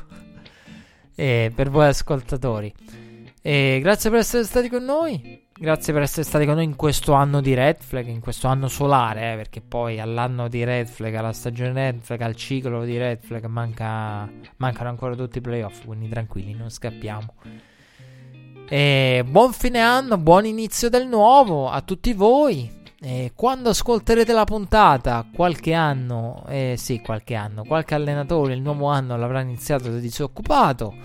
e 1.15 1.51
per 1.53 1.69
voi 1.69 1.87
ascoltatori. 1.87 2.73
E 3.41 3.79
grazie 3.81 4.09
per 4.09 4.19
essere 4.19 4.43
stati 4.43 4.69
con 4.69 4.83
noi. 4.83 5.47
Grazie 5.61 5.91
per 5.91 6.03
essere 6.03 6.23
stati 6.23 6.45
con 6.45 6.55
noi 6.55 6.63
in 6.63 6.77
questo 6.77 7.11
anno 7.11 7.41
di 7.41 7.53
Red 7.53 7.81
Flag, 7.81 8.07
in 8.07 8.21
questo 8.21 8.47
anno 8.47 8.69
solare, 8.69 9.33
eh, 9.33 9.35
perché 9.35 9.59
poi 9.59 9.99
all'anno 9.99 10.47
di 10.47 10.63
Red 10.63 10.87
Flag, 10.87 11.13
alla 11.15 11.33
stagione 11.33 11.73
Red 11.73 11.99
Flag, 11.99 12.21
al 12.21 12.33
ciclo 12.33 12.85
di 12.85 12.97
Red 12.97 13.19
Flag 13.19 13.43
manca, 13.43 14.31
mancano 14.55 14.87
ancora 14.87 15.15
tutti 15.15 15.39
i 15.39 15.41
playoff, 15.41 15.83
quindi 15.83 16.07
tranquilli, 16.07 16.53
non 16.53 16.69
scappiamo. 16.69 17.33
E 18.69 19.25
buon 19.27 19.51
fine 19.51 19.81
anno, 19.81 20.17
buon 20.17 20.45
inizio 20.45 20.87
del 20.87 21.05
nuovo 21.05 21.69
a 21.69 21.81
tutti 21.81 22.13
voi. 22.13 22.71
E 23.01 23.33
quando 23.35 23.71
ascolterete 23.71 24.31
la 24.31 24.45
puntata, 24.45 25.27
qualche 25.29 25.73
anno, 25.73 26.45
eh 26.47 26.75
sì, 26.77 27.01
qualche 27.01 27.35
anno, 27.35 27.65
qualche 27.65 27.95
allenatore 27.95 28.53
il 28.53 28.61
nuovo 28.61 28.85
anno 28.85 29.17
l'avrà 29.17 29.41
iniziato 29.41 29.89
da 29.89 29.97
disoccupato. 29.97 30.95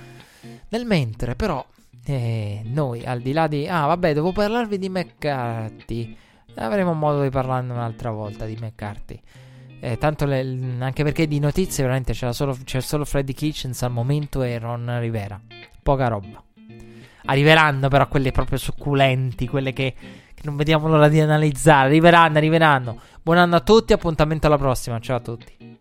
Nel 0.68 0.84
mentre, 0.84 1.34
però, 1.34 1.64
eh, 2.06 2.62
noi 2.64 3.04
al 3.04 3.20
di 3.20 3.32
là 3.32 3.46
di... 3.46 3.66
Ah, 3.66 3.86
vabbè, 3.86 4.14
devo 4.14 4.32
parlarvi 4.32 4.78
di 4.78 4.88
McCarthy. 4.88 6.16
Avremo 6.56 6.92
modo 6.92 7.22
di 7.22 7.30
parlarne 7.30 7.72
un'altra 7.72 8.10
volta 8.10 8.44
di 8.44 8.56
McCarthy. 8.60 9.20
Eh, 9.80 9.98
tanto 9.98 10.24
le, 10.24 10.40
anche 10.78 11.02
perché 11.02 11.26
di 11.26 11.38
notizie 11.38 11.82
veramente 11.82 12.12
c'è 12.12 12.32
solo, 12.32 12.56
c'è 12.64 12.80
solo 12.80 13.04
Freddy 13.04 13.32
Kitchens 13.34 13.82
al 13.82 13.90
momento 13.90 14.42
e 14.42 14.58
Ron 14.58 14.98
Rivera. 15.00 15.40
Poca 15.82 16.08
roba. 16.08 16.42
Arriveranno 17.26 17.88
però 17.88 18.06
quelle 18.08 18.30
proprio 18.32 18.58
succulenti, 18.58 19.48
quelle 19.48 19.72
che 19.72 19.94
non 20.42 20.56
vediamo 20.56 20.88
l'ora 20.88 21.08
di 21.08 21.20
analizzare. 21.20 21.88
Arriveranno, 21.88 22.36
arriveranno. 22.36 22.98
Buon 23.22 23.38
anno 23.38 23.56
a 23.56 23.60
tutti, 23.60 23.92
appuntamento 23.92 24.46
alla 24.46 24.58
prossima. 24.58 24.98
Ciao 25.00 25.16
a 25.16 25.20
tutti. 25.20 25.73